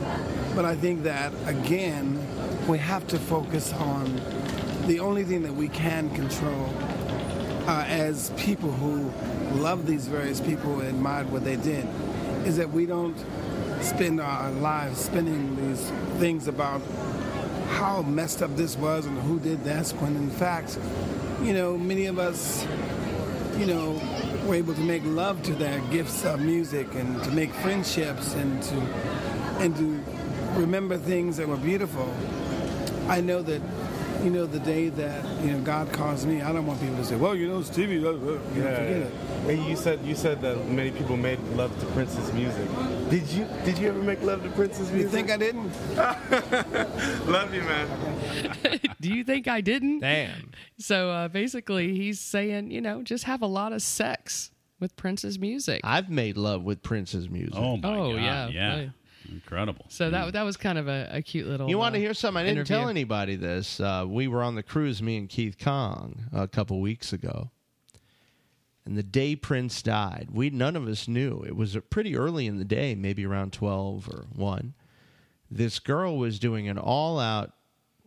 But 0.55 0.63
I 0.63 0.75
think 0.75 1.03
that, 1.03 1.33
again, 1.45 2.17
we 2.67 2.77
have 2.77 3.05
to 3.07 3.19
focus 3.19 3.73
on 3.73 4.21
the 4.87 4.99
only 4.99 5.25
thing 5.25 5.43
that 5.43 5.53
we 5.53 5.67
can 5.67 6.09
control 6.15 6.73
uh, 7.67 7.83
as 7.87 8.31
people 8.37 8.71
who 8.71 9.11
love 9.59 9.85
these 9.85 10.07
various 10.07 10.39
people 10.39 10.79
and 10.79 10.89
admired 10.89 11.29
what 11.31 11.43
they 11.43 11.57
did 11.57 11.85
is 12.45 12.57
that 12.57 12.69
we 12.69 12.85
don't 12.85 13.15
spend 13.83 14.19
our 14.19 14.51
lives 14.51 14.99
spinning 14.99 15.55
these 15.55 15.91
things 16.19 16.47
about 16.47 16.81
how 17.69 18.01
messed 18.03 18.41
up 18.41 18.55
this 18.55 18.77
was 18.77 19.05
and 19.05 19.17
who 19.19 19.39
did 19.39 19.63
this 19.63 19.91
when 19.93 20.15
in 20.15 20.29
fact 20.29 20.77
you 21.41 21.53
know 21.53 21.77
many 21.77 22.05
of 22.05 22.19
us 22.19 22.65
you 23.57 23.65
know 23.65 23.99
were 24.45 24.55
able 24.55 24.73
to 24.73 24.81
make 24.81 25.03
love 25.05 25.41
to 25.43 25.53
their 25.53 25.79
gifts 25.91 26.25
of 26.25 26.39
music 26.39 26.93
and 26.95 27.23
to 27.23 27.31
make 27.31 27.51
friendships 27.55 28.33
and 28.35 28.61
to 28.63 28.75
and 29.59 29.75
to 29.75 30.03
remember 30.55 30.97
things 30.97 31.37
that 31.37 31.47
were 31.47 31.57
beautiful. 31.57 32.13
I 33.07 33.21
know 33.21 33.41
that 33.41 33.61
you 34.23 34.29
know 34.29 34.45
the 34.45 34.59
day 34.59 34.89
that 34.89 35.23
you 35.43 35.51
know 35.51 35.59
god 35.61 35.91
calls 35.91 36.25
me 36.25 36.41
i 36.41 36.51
don't 36.53 36.65
want 36.65 36.79
people 36.79 36.95
to 36.95 37.03
say 37.05 37.15
well 37.15 37.35
you 37.35 37.47
know 37.47 37.61
stevie 37.61 37.97
uh, 38.05 38.09
uh," 38.09 38.13
you 38.13 38.19
know, 38.29 38.39
forget 38.53 38.87
it 39.07 39.13
Hey, 39.43 39.59
you 39.69 39.75
said 39.75 39.99
you 40.05 40.15
said 40.15 40.41
that 40.41 40.55
many 40.69 40.89
people 40.91 41.17
made 41.17 41.37
love 41.57 41.77
to 41.81 41.85
Prince's 41.87 42.31
music. 42.31 42.65
Did 43.09 43.27
you 43.27 43.45
did 43.65 43.77
you 43.77 43.89
ever 43.89 44.01
make 44.01 44.21
love 44.21 44.41
to 44.43 44.49
Prince's 44.51 44.89
music? 44.89 45.01
you 45.03 45.09
think 45.09 45.29
i 45.29 45.35
didn't 45.35 45.69
love 47.27 47.53
you, 47.53 47.61
man. 47.63 48.79
Do 49.01 49.09
you 49.09 49.25
think 49.25 49.47
I 49.49 49.59
didn't? 49.59 49.99
Damn. 49.99 50.51
So 50.77 51.09
uh, 51.09 51.27
basically, 51.27 51.93
he's 51.93 52.21
saying, 52.21 52.71
you 52.71 52.79
know, 52.79 53.01
just 53.03 53.25
have 53.25 53.41
a 53.41 53.45
lot 53.47 53.73
of 53.73 53.81
sex 53.81 54.51
with 54.79 54.95
Prince's 54.95 55.37
music. 55.37 55.81
I've 55.83 56.09
made 56.09 56.37
love 56.37 56.63
with 56.63 56.81
Prince's 56.81 57.29
music. 57.29 57.55
Oh, 57.57 57.75
my 57.77 57.89
Oh, 57.97 58.13
God. 58.13 58.21
yeah. 58.23 58.47
Yeah. 58.47 58.75
Right. 58.75 58.89
Incredible. 59.31 59.85
So 59.89 60.09
that 60.09 60.33
that 60.33 60.43
was 60.43 60.57
kind 60.57 60.77
of 60.77 60.87
a, 60.87 61.09
a 61.11 61.21
cute 61.21 61.47
little. 61.47 61.69
You 61.69 61.77
want 61.77 61.95
to 61.95 61.99
uh, 61.99 62.03
hear 62.03 62.13
something? 62.13 62.39
I 62.39 62.43
didn't 62.43 62.59
interview. 62.59 62.75
tell 62.75 62.89
anybody 62.89 63.35
this. 63.35 63.79
Uh, 63.79 64.05
we 64.07 64.27
were 64.27 64.43
on 64.43 64.55
the 64.55 64.63
cruise, 64.63 65.01
me 65.01 65.17
and 65.17 65.29
Keith 65.29 65.57
Kong, 65.57 66.25
a 66.31 66.47
couple 66.47 66.79
weeks 66.81 67.13
ago. 67.13 67.51
And 68.85 68.97
the 68.97 69.03
day 69.03 69.35
Prince 69.35 69.81
died, 69.81 70.27
we 70.31 70.49
none 70.49 70.75
of 70.75 70.87
us 70.87 71.07
knew. 71.07 71.41
It 71.47 71.55
was 71.55 71.75
uh, 71.75 71.81
pretty 71.89 72.15
early 72.17 72.47
in 72.47 72.57
the 72.57 72.65
day, 72.65 72.95
maybe 72.95 73.25
around 73.25 73.53
12 73.53 74.09
or 74.09 74.25
1. 74.35 74.73
This 75.49 75.79
girl 75.79 76.17
was 76.17 76.39
doing 76.39 76.67
an 76.67 76.77
all 76.77 77.19
out 77.19 77.53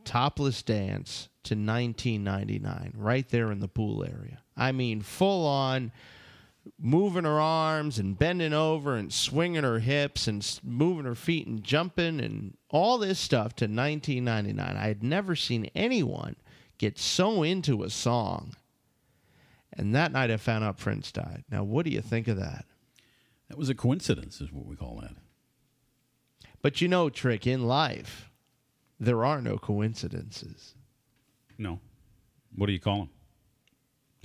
topless 0.04 0.62
dance 0.62 1.28
to 1.44 1.54
1999 1.54 2.92
right 2.96 3.28
there 3.28 3.50
in 3.50 3.60
the 3.60 3.68
pool 3.68 4.04
area. 4.04 4.42
I 4.56 4.72
mean, 4.72 5.00
full 5.00 5.46
on 5.46 5.92
moving 6.78 7.24
her 7.24 7.40
arms 7.40 7.98
and 7.98 8.18
bending 8.18 8.52
over 8.52 8.96
and 8.96 9.12
swinging 9.12 9.62
her 9.62 9.78
hips 9.78 10.26
and 10.26 10.60
moving 10.62 11.04
her 11.04 11.14
feet 11.14 11.46
and 11.46 11.62
jumping 11.62 12.20
and 12.20 12.56
all 12.70 12.98
this 12.98 13.18
stuff 13.18 13.54
to 13.56 13.64
1999. 13.64 14.76
I 14.76 14.86
had 14.88 15.02
never 15.02 15.36
seen 15.36 15.70
anyone 15.74 16.36
get 16.78 16.98
so 16.98 17.42
into 17.42 17.82
a 17.82 17.90
song. 17.90 18.54
And 19.72 19.94
that 19.94 20.12
night 20.12 20.30
I 20.30 20.36
found 20.36 20.64
out 20.64 20.78
Prince 20.78 21.12
died. 21.12 21.44
Now, 21.50 21.62
what 21.64 21.84
do 21.84 21.90
you 21.90 22.00
think 22.00 22.28
of 22.28 22.38
that? 22.38 22.64
That 23.48 23.58
was 23.58 23.68
a 23.68 23.74
coincidence, 23.74 24.40
is 24.40 24.52
what 24.52 24.66
we 24.66 24.76
call 24.76 25.00
that. 25.02 25.14
But 26.62 26.80
you 26.80 26.88
know, 26.88 27.08
Trick, 27.08 27.46
in 27.46 27.66
life, 27.66 28.30
there 28.98 29.24
are 29.24 29.40
no 29.40 29.58
coincidences. 29.58 30.74
No. 31.58 31.80
What 32.54 32.66
do 32.66 32.72
you 32.72 32.80
call 32.80 32.98
them? 32.98 33.10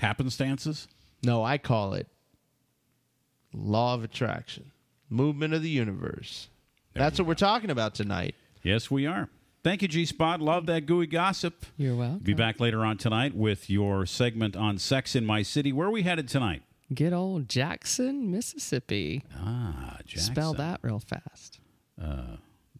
Happenstances? 0.02 0.88
No, 1.24 1.44
I 1.44 1.58
call 1.58 1.94
it 1.94 2.08
law 3.54 3.94
of 3.94 4.04
attraction, 4.04 4.72
movement 5.10 5.54
of 5.54 5.62
the 5.62 5.70
universe. 5.70 6.50
There 6.94 7.04
That's 7.04 7.18
you 7.20 7.24
what 7.24 7.30
we're 7.30 7.36
talking 7.36 7.70
about 7.70 7.96
tonight. 7.96 8.36
Yes, 8.64 8.92
we 8.92 9.06
are. 9.06 9.30
Thank 9.64 9.82
you, 9.82 9.88
G 9.88 10.06
Spot. 10.06 10.42
Love 10.42 10.66
that 10.66 10.86
gooey 10.86 11.06
gossip. 11.08 11.66
You're 11.78 11.96
welcome. 11.96 12.20
Be 12.20 12.34
back 12.34 12.60
later 12.60 12.84
on 12.84 12.98
tonight 12.98 13.36
with 13.36 13.70
your 13.70 14.06
segment 14.06 14.56
on 14.56 14.78
sex 14.80 15.16
in 15.16 15.26
my 15.26 15.44
city. 15.44 15.72
Where 15.72 15.88
are 15.88 15.92
we 15.92 16.02
headed 16.04 16.28
tonight? 16.28 16.64
Good 16.94 17.14
old 17.14 17.48
Jackson, 17.48 18.32
Mississippi. 18.32 19.24
Ah, 19.38 19.98
Jackson. 20.06 20.34
Spell 20.34 20.54
that 20.56 20.80
real 20.82 21.00
fast. 21.00 21.60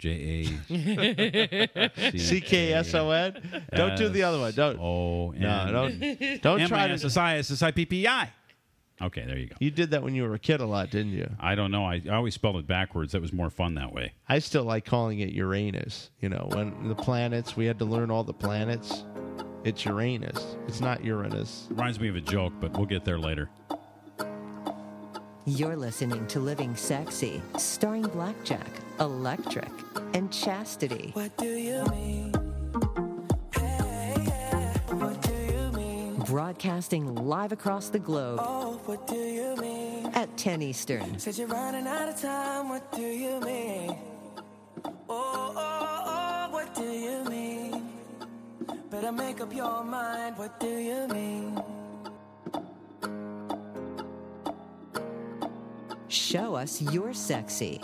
J 0.02 0.48
A 0.70 2.18
C 2.18 2.42
K 2.42 2.74
S 2.74 2.94
O 2.96 3.12
N. 3.12 3.66
Don't 3.76 3.96
do 3.96 4.10
the 4.10 4.24
other 4.24 4.40
one. 4.40 4.52
Don't. 4.54 4.80
O 4.80 5.32
N. 5.32 5.42
No, 5.42 5.72
don't. 5.72 6.42
Don't 6.42 6.68
try 6.68 6.86
M 6.86 6.90
I 6.90 6.94
S 6.94 7.02
to. 7.02 7.08
S 7.08 7.18
I 7.18 7.38
S 7.38 7.52
S 7.52 7.62
I 7.62 7.70
P 7.70 7.86
P 7.86 8.08
I. 8.08 8.30
Okay, 9.02 9.26
there 9.26 9.38
you 9.38 9.48
go. 9.48 9.56
You 9.60 9.72
did 9.72 9.92
that 9.92 10.04
when 10.04 10.14
you 10.14 10.24
were 10.24 10.34
a 10.34 10.40
kid 10.40 10.62
a 10.62 10.66
lot, 10.66 10.92
didn't 10.92 11.14
you? 11.14 11.30
I 11.40 11.56
don't 11.56 11.72
know. 11.72 11.86
I, 11.86 12.02
I 12.06 12.14
always 12.16 12.34
spelled 12.34 12.58
it 12.58 12.68
backwards. 12.68 13.14
That 13.14 13.22
was 13.22 13.34
more 13.34 13.50
fun 13.50 13.76
that 13.76 13.94
way. 13.94 14.14
I 14.30 14.40
still 14.40 14.64
like 14.64 14.86
calling 14.86 15.20
it 15.20 15.30
Uranus. 15.30 16.12
You 16.20 16.30
know, 16.30 16.50
when 16.54 16.88
the 16.88 16.96
planets, 16.96 17.56
we 17.56 17.66
had 17.66 17.80
to 17.80 17.86
learn 17.86 18.12
all 18.12 18.24
the 18.24 18.34
planets. 18.34 19.06
It's 19.64 19.86
Uranus. 19.86 20.56
It's 20.68 20.82
not 20.82 21.04
Uranus. 21.04 21.68
Reminds 21.70 22.00
me 22.00 22.10
of 22.10 22.16
a 22.16 22.22
joke, 22.22 22.54
but 22.60 22.74
we'll 22.74 22.86
get 22.86 23.06
there 23.06 23.20
later. 23.20 23.50
You're 25.46 25.76
listening 25.76 26.28
to 26.28 26.40
Living 26.40 26.76
Sexy, 26.76 27.42
starring 27.58 28.04
Blackjack, 28.04 28.70
Electric, 29.00 29.72
and 30.14 30.32
Chastity. 30.32 31.10
What 31.14 31.36
do 31.38 31.48
you 31.48 31.84
mean? 31.86 32.41
Broadcasting 36.36 37.14
live 37.14 37.52
across 37.52 37.90
the 37.90 38.00
globe 38.00 38.40
Oh, 38.42 38.80
what 38.86 39.06
do 39.06 39.16
you 39.18 39.54
mean? 39.58 40.06
at 40.16 40.30
10 40.38 40.62
Eastern. 40.62 41.20
Said 41.20 41.38
you're 41.38 41.46
running 41.50 41.86
out 41.86 42.08
of 42.08 42.22
time. 42.22 42.70
What 42.70 42.90
do 42.94 43.02
you 43.02 43.38
mean? 43.42 43.98
Oh, 44.86 44.94
oh, 45.10 45.54
oh, 45.60 46.48
what 46.54 46.74
do 46.74 46.84
you 46.84 47.26
mean? 47.26 47.90
Better 48.90 49.12
make 49.12 49.42
up 49.42 49.54
your 49.54 49.84
mind. 49.84 50.38
What 50.38 50.58
do 50.58 50.70
you 50.70 51.06
mean? 51.10 51.62
Show 56.08 56.56
us 56.56 56.82
you're 56.82 57.14
sexy. 57.14 57.82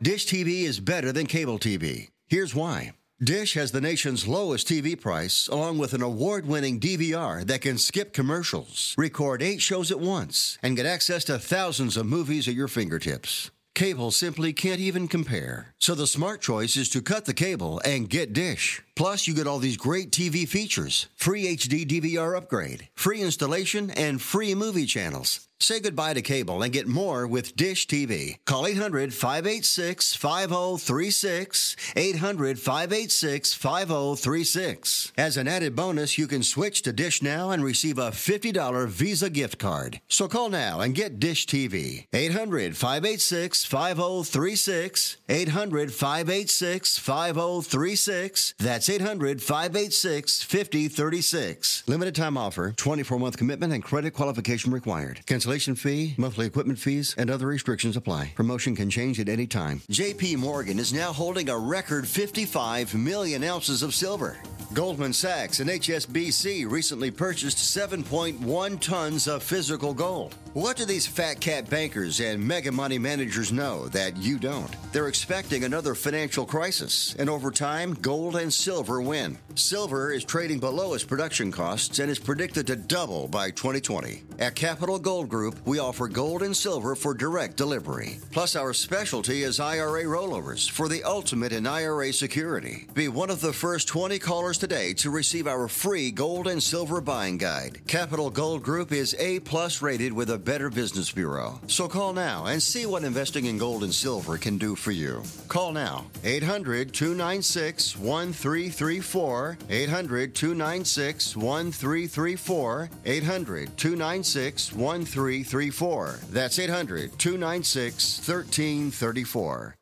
Dish 0.00 0.26
TV 0.26 0.62
is 0.62 0.78
better 0.78 1.10
than 1.10 1.26
cable 1.26 1.58
TV. 1.58 2.08
Here's 2.28 2.54
why. 2.54 2.92
Dish 3.20 3.54
has 3.54 3.72
the 3.72 3.80
nation's 3.80 4.28
lowest 4.28 4.68
TV 4.68 4.98
price, 4.98 5.48
along 5.48 5.78
with 5.78 5.92
an 5.92 6.02
award 6.02 6.46
winning 6.46 6.78
DVR 6.78 7.44
that 7.44 7.62
can 7.62 7.78
skip 7.78 8.12
commercials, 8.12 8.94
record 8.96 9.42
eight 9.42 9.60
shows 9.60 9.90
at 9.90 9.98
once, 9.98 10.56
and 10.62 10.76
get 10.76 10.86
access 10.86 11.24
to 11.24 11.36
thousands 11.36 11.96
of 11.96 12.06
movies 12.06 12.46
at 12.46 12.54
your 12.54 12.68
fingertips. 12.68 13.50
Cable 13.74 14.12
simply 14.12 14.52
can't 14.52 14.78
even 14.78 15.08
compare. 15.08 15.74
So 15.80 15.96
the 15.96 16.06
smart 16.06 16.40
choice 16.42 16.76
is 16.76 16.88
to 16.90 17.02
cut 17.02 17.24
the 17.24 17.34
cable 17.34 17.80
and 17.84 18.08
get 18.08 18.32
Dish. 18.32 18.80
Plus, 18.94 19.26
you 19.26 19.34
get 19.34 19.48
all 19.48 19.58
these 19.58 19.76
great 19.76 20.12
TV 20.12 20.46
features 20.46 21.08
free 21.16 21.56
HD 21.56 21.84
DVR 21.84 22.36
upgrade, 22.36 22.88
free 22.94 23.20
installation, 23.20 23.90
and 23.90 24.22
free 24.22 24.54
movie 24.54 24.86
channels. 24.86 25.47
Say 25.60 25.80
goodbye 25.80 26.14
to 26.14 26.22
cable 26.22 26.62
and 26.62 26.72
get 26.72 26.86
more 26.86 27.26
with 27.26 27.56
Dish 27.56 27.88
TV. 27.88 28.38
Call 28.44 28.64
800 28.64 29.12
586 29.12 30.14
5036. 30.14 31.76
800 31.96 32.60
586 32.60 33.54
5036. 33.54 35.12
As 35.18 35.36
an 35.36 35.48
added 35.48 35.74
bonus, 35.74 36.16
you 36.16 36.28
can 36.28 36.44
switch 36.44 36.82
to 36.82 36.92
Dish 36.92 37.22
now 37.22 37.50
and 37.50 37.64
receive 37.64 37.98
a 37.98 38.12
$50 38.12 38.86
Visa 38.86 39.28
gift 39.28 39.58
card. 39.58 40.00
So 40.08 40.28
call 40.28 40.48
now 40.48 40.78
and 40.78 40.94
get 40.94 41.18
Dish 41.18 41.44
TV. 41.46 42.06
800 42.12 42.76
586 42.76 43.64
5036. 43.64 45.16
800 45.28 45.92
586 45.92 46.98
5036. 46.98 48.54
That's 48.58 48.88
800 48.88 49.42
586 49.42 50.42
5036. 50.44 51.82
Limited 51.88 52.14
time 52.14 52.38
offer, 52.38 52.72
24 52.76 53.18
month 53.18 53.36
commitment, 53.36 53.72
and 53.72 53.82
credit 53.82 54.14
qualification 54.14 54.72
required. 54.72 55.26
Cancellation 55.48 55.76
fee, 55.76 56.14
monthly 56.18 56.44
equipment 56.44 56.78
fees, 56.78 57.14
and 57.16 57.30
other 57.30 57.46
restrictions 57.46 57.96
apply. 57.96 58.32
Promotion 58.34 58.76
can 58.76 58.90
change 58.90 59.18
at 59.18 59.30
any 59.30 59.46
time. 59.46 59.80
JP 59.90 60.36
Morgan 60.36 60.78
is 60.78 60.92
now 60.92 61.10
holding 61.10 61.48
a 61.48 61.56
record 61.56 62.06
55 62.06 62.94
million 62.94 63.42
ounces 63.42 63.82
of 63.82 63.94
silver. 63.94 64.36
Goldman 64.74 65.14
Sachs 65.14 65.60
and 65.60 65.70
HSBC 65.70 66.70
recently 66.70 67.10
purchased 67.10 67.56
7.1 67.56 68.78
tons 68.78 69.26
of 69.26 69.42
physical 69.42 69.94
gold. 69.94 70.34
What 70.54 70.78
do 70.78 70.86
these 70.86 71.06
fat 71.06 71.40
cat 71.40 71.68
bankers 71.68 72.20
and 72.20 72.42
mega 72.42 72.72
money 72.72 72.98
managers 72.98 73.52
know 73.52 73.86
that 73.88 74.16
you 74.16 74.38
don't? 74.38 74.74
They're 74.92 75.08
expecting 75.08 75.64
another 75.64 75.94
financial 75.94 76.46
crisis, 76.46 77.14
and 77.18 77.28
over 77.28 77.50
time, 77.50 77.92
gold 77.92 78.34
and 78.36 78.52
silver 78.52 79.02
win. 79.02 79.36
Silver 79.56 80.10
is 80.10 80.24
trading 80.24 80.58
below 80.58 80.94
its 80.94 81.04
production 81.04 81.52
costs 81.52 81.98
and 81.98 82.10
is 82.10 82.18
predicted 82.18 82.66
to 82.68 82.76
double 82.76 83.28
by 83.28 83.50
2020. 83.50 84.22
At 84.38 84.54
Capital 84.54 84.98
Gold 84.98 85.28
Group, 85.28 85.58
we 85.66 85.80
offer 85.80 86.08
gold 86.08 86.42
and 86.42 86.56
silver 86.56 86.94
for 86.94 87.12
direct 87.12 87.56
delivery. 87.56 88.18
Plus, 88.30 88.56
our 88.56 88.72
specialty 88.72 89.42
is 89.42 89.60
IRA 89.60 90.04
rollovers 90.04 90.70
for 90.70 90.88
the 90.88 91.02
ultimate 91.04 91.52
in 91.52 91.66
IRA 91.66 92.12
security. 92.12 92.86
Be 92.94 93.08
one 93.08 93.30
of 93.30 93.42
the 93.42 93.52
first 93.52 93.86
20 93.88 94.18
callers 94.18 94.56
today 94.56 94.94
to 94.94 95.10
receive 95.10 95.46
our 95.46 95.68
free 95.68 96.10
gold 96.10 96.46
and 96.46 96.62
silver 96.62 97.02
buying 97.02 97.36
guide. 97.36 97.80
Capital 97.86 98.30
Gold 98.30 98.62
Group 98.62 98.92
is 98.92 99.14
A 99.18 99.40
plus 99.40 99.82
rated 99.82 100.12
with 100.12 100.30
a 100.30 100.37
Better 100.38 100.70
Business 100.70 101.10
Bureau. 101.12 101.60
So 101.66 101.88
call 101.88 102.12
now 102.12 102.46
and 102.46 102.62
see 102.62 102.86
what 102.86 103.04
investing 103.04 103.46
in 103.46 103.58
gold 103.58 103.84
and 103.84 103.92
silver 103.92 104.38
can 104.38 104.56
do 104.58 104.74
for 104.74 104.92
you. 104.92 105.22
Call 105.48 105.72
now 105.72 106.06
800 106.24 106.92
296 106.92 107.96
1334. 107.96 109.58
800 109.68 110.34
296 110.34 111.36
1334. 111.36 112.90
800 113.04 113.76
296 113.76 114.72
1334. 114.72 116.18
That's 116.30 116.58
800 116.58 117.18
296 117.18 118.28
1334. 118.28 119.74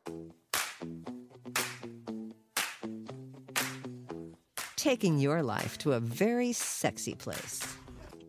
Taking 4.75 5.19
your 5.19 5.43
life 5.43 5.77
to 5.79 5.93
a 5.93 5.99
very 5.99 6.53
sexy 6.53 7.13
place. 7.13 7.61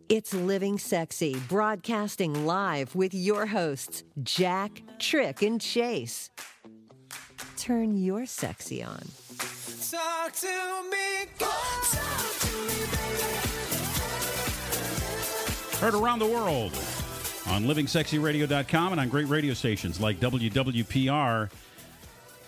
It's 0.09 0.33
Living 0.33 0.79
Sexy, 0.79 1.35
broadcasting 1.47 2.47
live 2.47 2.95
with 2.95 3.13
your 3.13 3.45
hosts, 3.45 4.03
Jack, 4.23 4.81
Trick, 4.97 5.43
and 5.43 5.61
Chase. 5.61 6.31
Turn 7.57 7.95
your 7.95 8.25
sexy 8.25 8.81
on. 8.81 9.03
Talk 9.91 10.33
to 10.33 10.83
me, 10.89 11.27
talk 11.37 11.83
to 12.39 12.47
me, 12.57 12.73
Heard 15.77 15.93
around 15.93 16.17
the 16.17 16.25
world 16.25 16.73
on 17.45 17.65
livingsexyradio.com 17.65 18.93
and 18.93 19.01
on 19.01 19.09
great 19.09 19.27
radio 19.27 19.53
stations 19.53 20.01
like 20.01 20.19
WWPR 20.19 21.51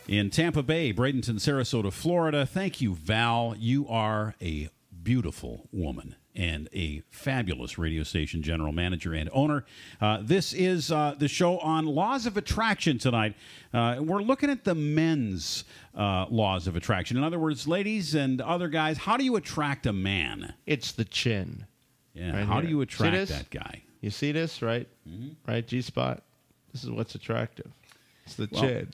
in 0.07 0.31
Tampa 0.31 0.63
Bay, 0.63 0.91
Bradenton, 0.91 1.35
Sarasota, 1.35 1.93
Florida. 1.93 2.43
Thank 2.43 2.81
you, 2.81 2.95
Val. 2.95 3.53
You 3.55 3.87
are 3.87 4.33
a 4.41 4.69
beautiful 5.03 5.69
woman 5.71 6.15
and 6.35 6.69
a 6.73 7.01
fabulous 7.09 7.77
radio 7.77 8.03
station 8.03 8.41
general 8.41 8.71
manager 8.71 9.13
and 9.13 9.29
owner. 9.33 9.65
Uh, 9.99 10.19
this 10.21 10.53
is 10.53 10.91
uh, 10.91 11.15
the 11.17 11.27
show 11.27 11.59
on 11.59 11.85
laws 11.85 12.25
of 12.25 12.37
attraction 12.37 12.97
tonight. 12.97 13.35
Uh, 13.73 13.97
we're 13.99 14.21
looking 14.21 14.49
at 14.49 14.63
the 14.63 14.75
men's 14.75 15.63
uh, 15.95 16.25
laws 16.29 16.67
of 16.67 16.75
attraction. 16.75 17.17
In 17.17 17.23
other 17.23 17.39
words, 17.39 17.67
ladies 17.67 18.15
and 18.15 18.41
other 18.41 18.69
guys, 18.69 18.97
how 18.97 19.17
do 19.17 19.23
you 19.25 19.35
attract 19.35 19.85
a 19.85 19.93
man? 19.93 20.53
It's 20.65 20.91
the 20.93 21.05
chin. 21.05 21.65
Yeah, 22.13 22.35
Right 22.37 22.45
how 22.45 22.53
here. 22.55 22.63
do 22.63 22.67
you 22.69 22.81
attract 22.81 23.29
that 23.29 23.49
guy? 23.49 23.81
You 24.01 24.09
see 24.09 24.31
this, 24.31 24.61
right? 24.61 24.87
Right, 25.47 25.65
G 25.67 25.81
spot. 25.81 26.23
This 26.73 26.83
is 26.83 26.89
what's 26.89 27.15
attractive. 27.15 27.71
It's 28.25 28.35
the 28.35 28.47
Well, 28.51 28.61
chin. 28.61 28.89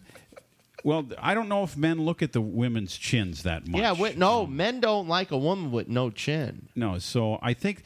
Well, 0.83 1.07
I 1.17 1.33
don't 1.33 1.49
know 1.49 1.63
if 1.63 1.75
men 1.75 2.01
look 2.01 2.21
at 2.21 2.33
the 2.33 2.41
women's 2.41 2.95
chins 2.97 3.43
that 3.43 3.67
much. 3.67 3.81
Yeah, 3.81 3.93
wait, 3.93 4.17
no, 4.17 4.45
men 4.45 4.79
don't 4.79 5.07
like 5.07 5.31
a 5.31 5.37
woman 5.37 5.71
with 5.71 5.87
no 5.87 6.09
chin. 6.09 6.69
No, 6.75 6.99
so 6.99 7.39
I 7.41 7.53
think, 7.53 7.83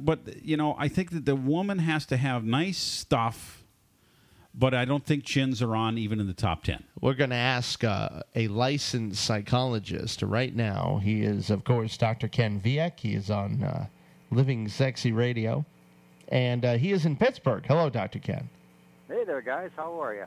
but 0.00 0.42
you 0.42 0.56
know, 0.56 0.74
I 0.78 0.88
think 0.88 1.10
that 1.10 1.26
the 1.26 1.36
woman 1.36 1.78
has 1.78 2.06
to 2.06 2.16
have 2.16 2.42
nice 2.44 2.78
stuff, 2.78 3.64
but 4.54 4.72
I 4.72 4.84
don't 4.86 5.04
think 5.04 5.24
chins 5.24 5.60
are 5.60 5.76
on 5.76 5.98
even 5.98 6.20
in 6.20 6.26
the 6.26 6.32
top 6.32 6.64
ten. 6.64 6.84
We're 7.00 7.14
going 7.14 7.30
to 7.30 7.36
ask 7.36 7.84
uh, 7.84 8.22
a 8.34 8.48
licensed 8.48 9.22
psychologist 9.22 10.22
right 10.22 10.54
now. 10.54 11.00
He 11.02 11.22
is, 11.22 11.50
of 11.50 11.64
course, 11.64 11.96
Dr. 11.96 12.28
Ken 12.28 12.60
Viek. 12.60 12.98
He 12.98 13.14
is 13.14 13.30
on 13.30 13.62
uh, 13.62 13.86
Living 14.30 14.68
Sexy 14.68 15.12
Radio, 15.12 15.66
and 16.28 16.64
uh, 16.64 16.74
he 16.74 16.92
is 16.92 17.04
in 17.04 17.16
Pittsburgh. 17.16 17.64
Hello, 17.66 17.90
Dr. 17.90 18.18
Ken. 18.18 18.48
Hey 19.08 19.24
there, 19.24 19.42
guys. 19.42 19.70
How 19.76 20.00
are 20.00 20.14
you? 20.14 20.24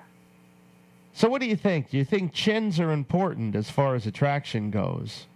So, 1.15 1.30
what 1.30 1.39
do 1.39 1.47
you 1.47 1.56
think? 1.56 1.89
Do 1.91 1.97
you 1.97 2.04
think 2.04 2.34
chins 2.34 2.78
are 2.78 2.91
important 2.91 3.56
as 3.56 3.69
far 3.69 3.95
as 3.95 4.06
attraction 4.06 4.69
goes? 4.69 5.28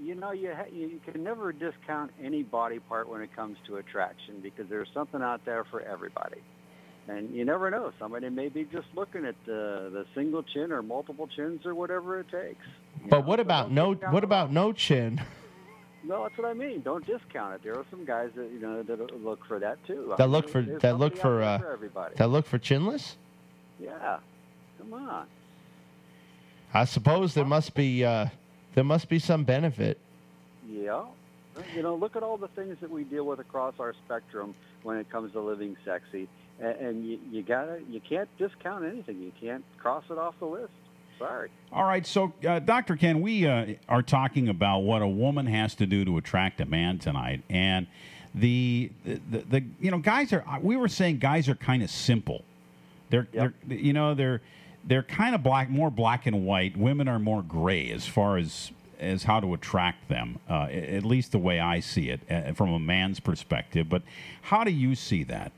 You 0.00 0.14
know, 0.14 0.30
you 0.30 0.54
ha- 0.54 0.70
you 0.72 1.00
can 1.04 1.24
never 1.24 1.50
discount 1.52 2.12
any 2.22 2.44
body 2.44 2.78
part 2.78 3.08
when 3.08 3.20
it 3.20 3.34
comes 3.34 3.56
to 3.66 3.76
attraction 3.78 4.38
because 4.40 4.68
there's 4.68 4.86
something 4.94 5.22
out 5.22 5.44
there 5.44 5.64
for 5.64 5.80
everybody, 5.80 6.40
and 7.08 7.34
you 7.34 7.44
never 7.44 7.68
know. 7.68 7.90
Somebody 7.98 8.28
may 8.28 8.48
be 8.48 8.62
just 8.62 8.86
looking 8.94 9.24
at 9.24 9.34
the 9.44 9.90
the 9.92 10.06
single 10.14 10.44
chin 10.44 10.70
or 10.70 10.82
multiple 10.82 11.26
chins 11.26 11.66
or 11.66 11.74
whatever 11.74 12.20
it 12.20 12.28
takes. 12.30 12.64
But 13.08 13.20
know, 13.22 13.26
what 13.26 13.40
about 13.40 13.74
don't 13.74 14.00
no? 14.00 14.10
What 14.10 14.22
about 14.24 14.52
no 14.52 14.72
chin? 14.72 15.20
No, 16.06 16.22
that's 16.24 16.36
what 16.36 16.46
I 16.46 16.52
mean. 16.52 16.82
Don't 16.82 17.06
discount 17.06 17.54
it. 17.54 17.62
There 17.64 17.78
are 17.78 17.86
some 17.90 18.04
guys 18.04 18.28
that 18.36 18.50
you 18.52 18.60
know 18.60 18.82
that 18.82 19.24
look 19.24 19.42
for 19.46 19.58
that 19.58 19.82
too. 19.86 20.10
I 20.12 20.16
That 20.16 20.24
mean, 20.24 20.32
look 20.32 20.50
for 20.50 20.60
that 20.60 20.98
look 20.98 21.16
for 21.16 21.42
uh, 21.42 21.56
for 21.58 21.72
everybody. 21.72 22.14
that 22.16 22.28
look 22.28 22.44
for 22.44 22.58
chinless. 22.58 23.14
Yeah, 23.80 24.18
come 24.90 25.08
on. 25.08 25.26
I 26.72 26.84
suppose 26.84 27.34
there 27.34 27.44
must 27.44 27.74
be 27.74 28.04
uh, 28.04 28.26
there 28.74 28.84
must 28.84 29.08
be 29.08 29.18
some 29.18 29.44
benefit. 29.44 29.98
Yeah. 30.68 31.04
You 31.74 31.82
know, 31.82 31.94
look 31.94 32.16
at 32.16 32.24
all 32.24 32.36
the 32.36 32.48
things 32.48 32.78
that 32.80 32.90
we 32.90 33.04
deal 33.04 33.24
with 33.24 33.38
across 33.38 33.74
our 33.78 33.94
spectrum 34.04 34.54
when 34.82 34.96
it 34.96 35.08
comes 35.08 35.32
to 35.32 35.40
living 35.40 35.76
sexy, 35.84 36.28
and, 36.58 36.76
and 36.76 37.06
you, 37.06 37.20
you 37.30 37.42
gotta, 37.42 37.80
you 37.88 38.00
can't 38.00 38.28
discount 38.38 38.84
anything. 38.84 39.20
You 39.20 39.30
can't 39.40 39.64
cross 39.78 40.02
it 40.10 40.18
off 40.18 40.34
the 40.40 40.46
list. 40.46 40.72
Sorry. 41.16 41.50
All 41.72 41.84
right, 41.84 42.04
so 42.04 42.32
uh, 42.46 42.58
Dr. 42.58 42.96
Ken, 42.96 43.20
we 43.20 43.46
uh, 43.46 43.74
are 43.88 44.02
talking 44.02 44.48
about 44.48 44.80
what 44.80 45.00
a 45.00 45.06
woman 45.06 45.46
has 45.46 45.76
to 45.76 45.86
do 45.86 46.04
to 46.04 46.18
attract 46.18 46.60
a 46.60 46.66
man 46.66 46.98
tonight, 46.98 47.42
and 47.48 47.86
the 48.34 48.90
the, 49.04 49.20
the, 49.30 49.38
the 49.38 49.64
you 49.80 49.92
know 49.92 49.98
guys 49.98 50.32
are 50.32 50.44
we 50.60 50.74
were 50.74 50.88
saying 50.88 51.18
guys 51.18 51.48
are 51.48 51.54
kind 51.54 51.84
of 51.84 51.90
simple. 51.90 52.42
They're, 53.10 53.28
they're 53.32 53.54
you 53.68 53.92
know 53.92 54.14
they're 54.14 54.40
they're 54.86 55.02
kind 55.02 55.34
of 55.34 55.42
black, 55.42 55.70
more 55.70 55.90
black 55.90 56.26
and 56.26 56.44
white. 56.44 56.76
Women 56.76 57.08
are 57.08 57.18
more 57.18 57.42
gray 57.42 57.90
as 57.90 58.06
far 58.06 58.36
as 58.36 58.70
as 59.00 59.24
how 59.24 59.40
to 59.40 59.52
attract 59.54 60.08
them, 60.08 60.38
uh, 60.48 60.68
at 60.70 61.04
least 61.04 61.32
the 61.32 61.38
way 61.38 61.58
I 61.60 61.80
see 61.80 62.10
it 62.10 62.20
uh, 62.30 62.52
from 62.52 62.72
a 62.72 62.78
man's 62.78 63.20
perspective. 63.20 63.88
But 63.88 64.02
how 64.40 64.64
do 64.64 64.70
you 64.70 64.94
see 64.94 65.24
that? 65.24 65.52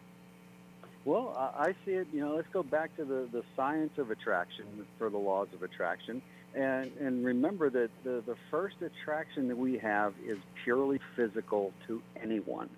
Well, 1.05 1.35
I 1.57 1.75
see 1.85 1.93
it. 1.93 2.09
You 2.13 2.21
know, 2.21 2.35
let's 2.35 2.49
go 2.53 2.65
back 2.65 2.97
to 2.97 3.05
the, 3.05 3.29
the 3.31 3.45
science 3.55 3.93
of 3.99 4.11
attraction 4.11 4.65
for 4.99 5.09
the 5.09 5.19
laws 5.19 5.47
of 5.55 5.63
attraction, 5.63 6.21
and 6.55 6.91
and 6.99 7.25
remember 7.25 7.71
that 7.71 7.91
the 8.03 8.23
the 8.27 8.37
first 8.51 8.77
attraction 8.81 9.47
that 9.49 9.57
we 9.57 9.79
have 9.79 10.15
is 10.27 10.39
purely 10.65 10.99
physical 11.15 11.73
to 11.87 12.03
anyone. 12.21 12.69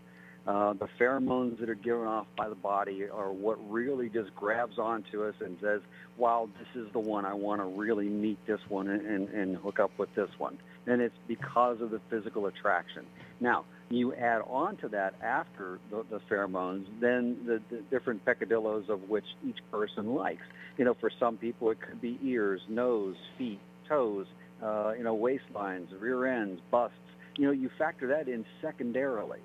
Uh, 0.48 0.72
the 0.72 0.88
pheromones 0.98 1.60
that 1.60 1.68
are 1.68 1.74
given 1.74 2.06
off 2.06 2.26
by 2.34 2.48
the 2.48 2.54
body 2.54 3.04
are 3.06 3.30
what 3.30 3.58
really 3.70 4.08
just 4.08 4.34
grabs 4.34 4.78
onto 4.78 5.22
us 5.22 5.34
and 5.40 5.58
says, 5.60 5.82
"Wow, 6.16 6.48
this 6.58 6.82
is 6.82 6.90
the 6.94 6.98
one 6.98 7.26
I 7.26 7.34
want 7.34 7.60
to 7.60 7.66
really 7.66 8.08
meet 8.08 8.38
this 8.46 8.60
one 8.70 8.88
and, 8.88 9.04
and, 9.04 9.28
and 9.28 9.56
hook 9.58 9.78
up 9.78 9.90
with 9.98 10.08
this 10.14 10.30
one." 10.38 10.56
And 10.86 11.02
it's 11.02 11.14
because 11.26 11.82
of 11.82 11.90
the 11.90 12.00
physical 12.08 12.46
attraction. 12.46 13.04
Now, 13.40 13.66
you 13.90 14.14
add 14.14 14.40
on 14.46 14.78
to 14.78 14.88
that 14.88 15.16
after 15.22 15.80
the, 15.90 16.02
the 16.08 16.20
pheromones, 16.30 16.86
then 16.98 17.36
the, 17.44 17.60
the 17.68 17.82
different 17.90 18.24
peccadillos 18.24 18.88
of 18.88 19.10
which 19.10 19.26
each 19.46 19.58
person 19.70 20.14
likes. 20.14 20.46
You 20.78 20.86
know, 20.86 20.94
for 20.94 21.10
some 21.20 21.36
people 21.36 21.70
it 21.72 21.78
could 21.82 22.00
be 22.00 22.18
ears, 22.22 22.62
nose, 22.70 23.16
feet, 23.36 23.60
toes, 23.86 24.26
uh, 24.62 24.92
you 24.96 25.04
know, 25.04 25.14
waistlines, 25.14 25.88
rear 26.00 26.24
ends, 26.24 26.62
busts. 26.70 26.96
You 27.36 27.48
know, 27.48 27.52
you 27.52 27.68
factor 27.76 28.06
that 28.08 28.28
in 28.28 28.46
secondarily. 28.62 29.40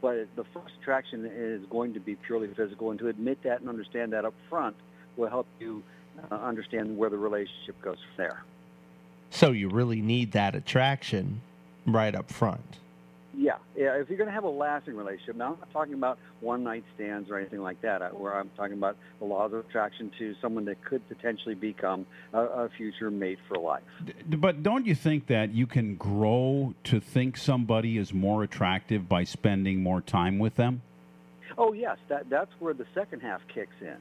But 0.00 0.28
the 0.36 0.44
first 0.44 0.74
attraction 0.80 1.24
is 1.26 1.62
going 1.70 1.94
to 1.94 2.00
be 2.00 2.16
purely 2.16 2.48
physical, 2.48 2.90
and 2.90 2.98
to 3.00 3.08
admit 3.08 3.42
that 3.42 3.60
and 3.60 3.68
understand 3.68 4.12
that 4.12 4.24
up 4.24 4.34
front 4.48 4.76
will 5.16 5.28
help 5.28 5.46
you 5.58 5.82
uh, 6.30 6.34
understand 6.34 6.96
where 6.96 7.10
the 7.10 7.18
relationship 7.18 7.80
goes 7.82 7.96
from 7.96 8.24
there. 8.24 8.42
So 9.30 9.52
you 9.52 9.68
really 9.68 10.00
need 10.00 10.32
that 10.32 10.54
attraction 10.54 11.40
right 11.86 12.14
up 12.14 12.30
front. 12.30 12.78
Yeah, 13.42 13.56
yeah. 13.74 13.94
If 13.98 14.10
you're 14.10 14.18
going 14.18 14.28
to 14.28 14.34
have 14.34 14.44
a 14.44 14.50
lasting 14.50 14.94
relationship, 14.96 15.34
now 15.34 15.54
I'm 15.54 15.60
not 15.60 15.72
talking 15.72 15.94
about 15.94 16.18
one 16.40 16.62
night 16.62 16.84
stands 16.94 17.30
or 17.30 17.38
anything 17.38 17.60
like 17.62 17.80
that. 17.80 18.02
I- 18.02 18.08
Where 18.08 18.34
I'm 18.38 18.50
talking 18.54 18.74
about 18.74 18.98
the 19.18 19.24
laws 19.24 19.54
of 19.54 19.60
attraction 19.60 20.10
to 20.18 20.34
someone 20.42 20.66
that 20.66 20.84
could 20.84 21.08
potentially 21.08 21.54
become 21.54 22.04
a, 22.34 22.38
a 22.40 22.68
future 22.76 23.10
mate 23.10 23.38
for 23.48 23.56
life. 23.56 23.82
But 24.28 24.62
don't 24.62 24.84
you 24.84 24.94
think 24.94 25.26
that 25.28 25.54
you 25.54 25.66
can 25.66 25.96
grow 25.96 26.74
to 26.84 27.00
think 27.00 27.38
somebody 27.38 27.96
is 27.96 28.12
more 28.12 28.42
attractive 28.42 29.08
by 29.08 29.24
spending 29.24 29.82
more 29.82 30.02
time 30.02 30.38
with 30.38 30.56
them? 30.56 30.82
Oh 31.56 31.72
yes, 31.72 31.96
that 32.08 32.28
that's 32.28 32.50
where 32.58 32.74
the 32.74 32.86
second 32.94 33.20
half 33.20 33.40
kicks 33.48 33.74
in. 33.80 33.96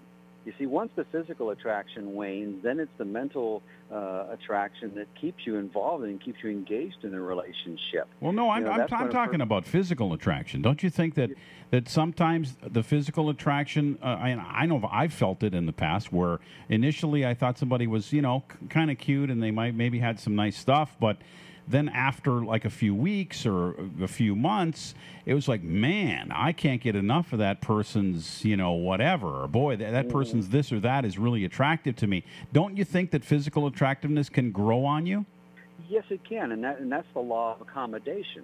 You 0.45 0.53
see, 0.57 0.65
once 0.65 0.91
the 0.95 1.05
physical 1.11 1.49
attraction 1.49 2.15
wanes, 2.15 2.63
then 2.63 2.79
it's 2.79 2.91
the 2.97 3.05
mental 3.05 3.61
uh, 3.91 4.27
attraction 4.31 4.93
that 4.95 5.07
keeps 5.19 5.45
you 5.45 5.57
involved 5.57 6.03
and 6.05 6.23
keeps 6.23 6.39
you 6.41 6.49
engaged 6.49 7.03
in 7.03 7.11
the 7.11 7.19
relationship. 7.19 8.07
Well, 8.21 8.31
no, 8.31 8.49
I'm, 8.49 8.63
You 8.63 8.69
know, 8.69 8.73
I'm, 8.73 8.93
I'm 8.93 9.09
talking 9.09 9.41
about 9.41 9.65
physical 9.65 10.13
attraction. 10.13 10.61
Don't 10.61 10.81
you 10.81 10.89
think 10.89 11.15
that 11.15 11.31
that 11.71 11.87
sometimes 11.87 12.55
the 12.65 12.83
physical 12.83 13.29
attraction? 13.29 13.99
Uh, 14.01 14.05
I, 14.05 14.29
I 14.31 14.65
know 14.65 14.87
I've 14.91 15.13
felt 15.13 15.43
it 15.43 15.53
in 15.53 15.65
the 15.65 15.73
past 15.73 16.11
where 16.11 16.39
initially 16.69 17.25
I 17.25 17.33
thought 17.33 17.57
somebody 17.57 17.85
was 17.85 18.13
you 18.13 18.21
know 18.21 18.43
kind 18.69 18.89
of 18.89 18.97
cute 18.97 19.29
and 19.29 19.43
they 19.43 19.51
might 19.51 19.75
maybe 19.75 19.99
had 19.99 20.19
some 20.19 20.35
nice 20.35 20.57
stuff, 20.57 20.95
but 20.99 21.17
then 21.69 21.87
after 21.89 22.43
like 22.43 22.65
a 22.65 22.69
few 22.69 22.95
weeks 22.95 23.45
or 23.45 23.75
a 24.01 24.07
few 24.07 24.35
months, 24.35 24.95
it 25.25 25.35
was 25.35 25.47
like, 25.47 25.61
man, 25.61 26.31
I 26.33 26.51
can't 26.51 26.81
get 26.81 26.95
enough 26.95 27.31
of 27.31 27.39
that 27.39 27.61
person's 27.61 28.43
you 28.43 28.57
know 28.57 28.71
whatever. 28.71 29.43
Or 29.43 29.47
boy, 29.47 29.75
that, 29.77 29.91
that 29.91 30.09
person's 30.09 30.49
this 30.49 30.71
or 30.71 30.79
that 30.79 31.05
is 31.05 31.19
really 31.19 31.45
attractive 31.45 31.95
to 31.97 32.07
me. 32.07 32.23
Don't 32.51 32.75
you 32.75 32.83
think 32.83 33.11
that 33.11 33.23
physical 33.23 33.67
attractiveness 33.67 34.29
can 34.29 34.51
grow 34.51 34.83
on 34.83 35.05
you? 35.05 35.25
Yes, 35.87 36.03
it 36.09 36.21
can, 36.27 36.51
and 36.51 36.63
that 36.63 36.79
and 36.79 36.91
that's 36.91 37.07
the 37.13 37.19
law 37.19 37.55
of 37.55 37.61
accommodation. 37.61 38.43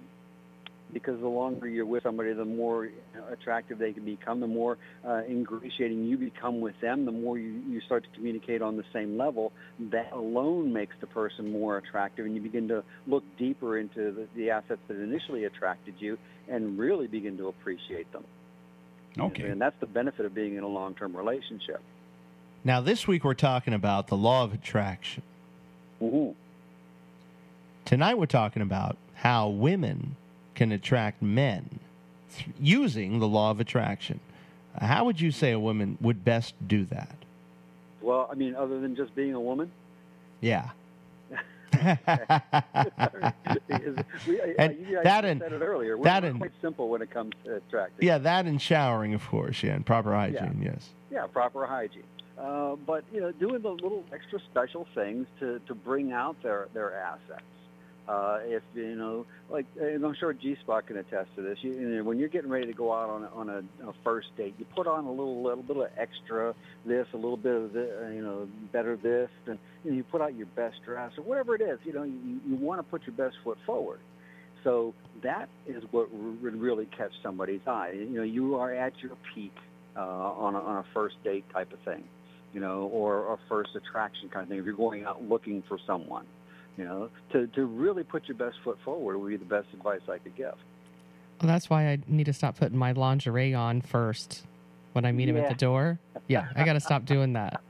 Because 0.96 1.20
the 1.20 1.28
longer 1.28 1.68
you're 1.68 1.84
with 1.84 2.04
somebody, 2.04 2.32
the 2.32 2.46
more 2.46 2.88
attractive 3.30 3.76
they 3.76 3.92
can 3.92 4.06
become, 4.06 4.40
the 4.40 4.46
more 4.46 4.78
uh, 5.06 5.20
ingratiating 5.28 6.06
you 6.06 6.16
become 6.16 6.62
with 6.62 6.80
them, 6.80 7.04
the 7.04 7.12
more 7.12 7.36
you, 7.36 7.60
you 7.68 7.82
start 7.82 8.04
to 8.04 8.08
communicate 8.14 8.62
on 8.62 8.78
the 8.78 8.84
same 8.94 9.18
level. 9.18 9.52
That 9.78 10.10
alone 10.12 10.72
makes 10.72 10.96
the 10.98 11.06
person 11.06 11.52
more 11.52 11.76
attractive, 11.76 12.24
and 12.24 12.34
you 12.34 12.40
begin 12.40 12.66
to 12.68 12.82
look 13.06 13.24
deeper 13.36 13.76
into 13.76 14.10
the, 14.10 14.26
the 14.34 14.48
assets 14.48 14.80
that 14.88 14.98
initially 14.98 15.44
attracted 15.44 15.96
you 15.98 16.16
and 16.48 16.78
really 16.78 17.08
begin 17.08 17.36
to 17.36 17.48
appreciate 17.48 18.10
them. 18.12 18.24
Okay. 19.18 19.48
And 19.50 19.60
that's 19.60 19.78
the 19.78 19.86
benefit 19.86 20.24
of 20.24 20.34
being 20.34 20.56
in 20.56 20.62
a 20.62 20.68
long-term 20.68 21.14
relationship. 21.14 21.82
Now, 22.64 22.80
this 22.80 23.06
week 23.06 23.22
we're 23.22 23.34
talking 23.34 23.74
about 23.74 24.06
the 24.06 24.16
law 24.16 24.44
of 24.44 24.54
attraction. 24.54 25.22
Mhm. 26.00 26.34
Tonight 27.84 28.16
we're 28.16 28.24
talking 28.24 28.62
about 28.62 28.96
how 29.16 29.50
women 29.50 30.16
can 30.56 30.72
attract 30.72 31.22
men 31.22 31.78
th- 32.34 32.48
using 32.60 33.20
the 33.20 33.28
law 33.28 33.52
of 33.52 33.60
attraction. 33.60 34.18
How 34.80 35.04
would 35.04 35.20
you 35.20 35.30
say 35.30 35.52
a 35.52 35.58
woman 35.60 35.96
would 36.00 36.24
best 36.24 36.54
do 36.66 36.84
that? 36.86 37.14
Well, 38.02 38.28
I 38.30 38.34
mean, 38.34 38.56
other 38.56 38.80
than 38.80 38.96
just 38.96 39.14
being 39.14 39.34
a 39.34 39.40
woman, 39.40 39.70
Yeah. 40.40 40.70
Because 43.68 43.96
we, 44.26 44.40
I- 44.40 44.54
And 44.58 44.86
that 45.04 45.24
and- 45.24 45.40
said 45.40 45.52
it 45.52 45.62
earlier. 45.62 45.96
We're, 45.96 46.04
that 46.04 46.24
and- 46.24 46.38
quite 46.38 46.52
simple 46.60 46.88
when 46.88 47.02
it 47.02 47.10
comes 47.10 47.32
to 47.44 47.56
attracting. 47.56 48.06
Yeah, 48.06 48.18
that 48.18 48.46
and 48.46 48.60
showering, 48.60 49.14
of 49.14 49.26
course. 49.26 49.62
Yeah, 49.62 49.74
and 49.74 49.84
proper 49.84 50.14
hygiene. 50.14 50.60
Yes. 50.64 50.88
Yeah, 51.10 51.26
proper 51.26 51.66
hygiene. 51.66 52.02
Uh, 52.38 52.76
but 52.76 53.04
you 53.12 53.20
know, 53.20 53.32
doing 53.32 53.62
the 53.62 53.70
little 53.70 54.04
extra 54.12 54.38
special 54.40 54.86
things 54.94 55.26
to, 55.40 55.58
to 55.66 55.74
bring 55.74 56.12
out 56.12 56.36
their 56.42 56.68
their 56.74 56.94
assets. 56.94 57.42
Uh, 58.08 58.38
if 58.44 58.62
you 58.74 58.94
know, 58.94 59.26
like, 59.50 59.66
and 59.80 60.04
I'm 60.04 60.14
sure 60.14 60.32
G 60.32 60.56
Spot 60.62 60.86
can 60.86 60.96
attest 60.96 61.28
to 61.34 61.42
this. 61.42 61.58
You, 61.62 61.72
you 61.72 61.88
know, 61.88 62.04
when 62.04 62.18
you're 62.18 62.28
getting 62.28 62.50
ready 62.50 62.66
to 62.66 62.72
go 62.72 62.92
out 62.92 63.10
on 63.10 63.24
on 63.24 63.48
a, 63.48 63.88
a 63.88 63.92
first 64.04 64.28
date, 64.36 64.54
you 64.58 64.66
put 64.76 64.86
on 64.86 65.04
a 65.04 65.10
little 65.10 65.42
little 65.42 65.64
bit 65.64 65.76
of 65.76 65.88
extra 65.98 66.54
this, 66.84 67.06
a 67.12 67.16
little 67.16 67.36
bit 67.36 67.54
of 67.54 67.72
this, 67.72 67.90
you 68.14 68.22
know, 68.22 68.48
better 68.72 68.96
this, 68.96 69.28
and 69.46 69.58
you, 69.84 69.90
know, 69.90 69.96
you 69.96 70.04
put 70.04 70.20
out 70.20 70.36
your 70.36 70.46
best 70.54 70.76
dress 70.84 71.10
or 71.18 71.24
whatever 71.24 71.56
it 71.56 71.62
is. 71.62 71.80
You 71.84 71.94
know, 71.94 72.04
you, 72.04 72.40
you 72.46 72.56
want 72.56 72.78
to 72.78 72.84
put 72.84 73.02
your 73.06 73.16
best 73.16 73.36
foot 73.42 73.58
forward. 73.66 73.98
So 74.62 74.94
that 75.22 75.48
is 75.66 75.82
what 75.90 76.12
would 76.12 76.60
really 76.60 76.86
catch 76.86 77.12
somebody's 77.22 77.60
eye. 77.66 77.92
You 77.94 78.16
know, 78.18 78.22
you 78.22 78.56
are 78.56 78.72
at 78.72 78.92
your 79.00 79.12
peak 79.32 79.54
uh, 79.96 80.00
on, 80.00 80.54
a, 80.54 80.58
on 80.58 80.76
a 80.78 80.84
first 80.92 81.22
date 81.22 81.44
type 81.52 81.72
of 81.72 81.78
thing, 81.80 82.02
you 82.52 82.60
know, 82.60 82.90
or 82.92 83.32
a 83.32 83.38
first 83.48 83.70
attraction 83.76 84.28
kind 84.28 84.42
of 84.42 84.48
thing. 84.48 84.58
If 84.58 84.64
you're 84.64 84.74
going 84.74 85.04
out 85.04 85.22
looking 85.22 85.62
for 85.68 85.78
someone, 85.86 86.26
you 86.76 86.84
know, 86.84 87.10
to, 87.32 87.46
to 87.48 87.64
really 87.64 88.02
put 88.02 88.28
your 88.28 88.36
best 88.36 88.56
foot 88.62 88.78
forward 88.84 89.18
would 89.18 89.28
be 89.28 89.36
the 89.36 89.44
best 89.44 89.68
advice 89.72 90.00
I 90.08 90.18
could 90.18 90.36
give. 90.36 90.54
Well, 91.40 91.48
that's 91.48 91.68
why 91.68 91.88
I 91.88 91.98
need 92.06 92.24
to 92.24 92.32
stop 92.32 92.58
putting 92.58 92.78
my 92.78 92.92
lingerie 92.92 93.54
on 93.54 93.80
first 93.80 94.44
when 94.92 95.04
I 95.04 95.12
meet 95.12 95.28
him 95.28 95.36
at 95.36 95.48
the 95.48 95.54
door. 95.54 95.98
Yeah, 96.28 96.48
I 96.54 96.64
got 96.64 96.74
to 96.74 96.80
stop 96.80 97.04
doing 97.06 97.34
that. 97.34 97.60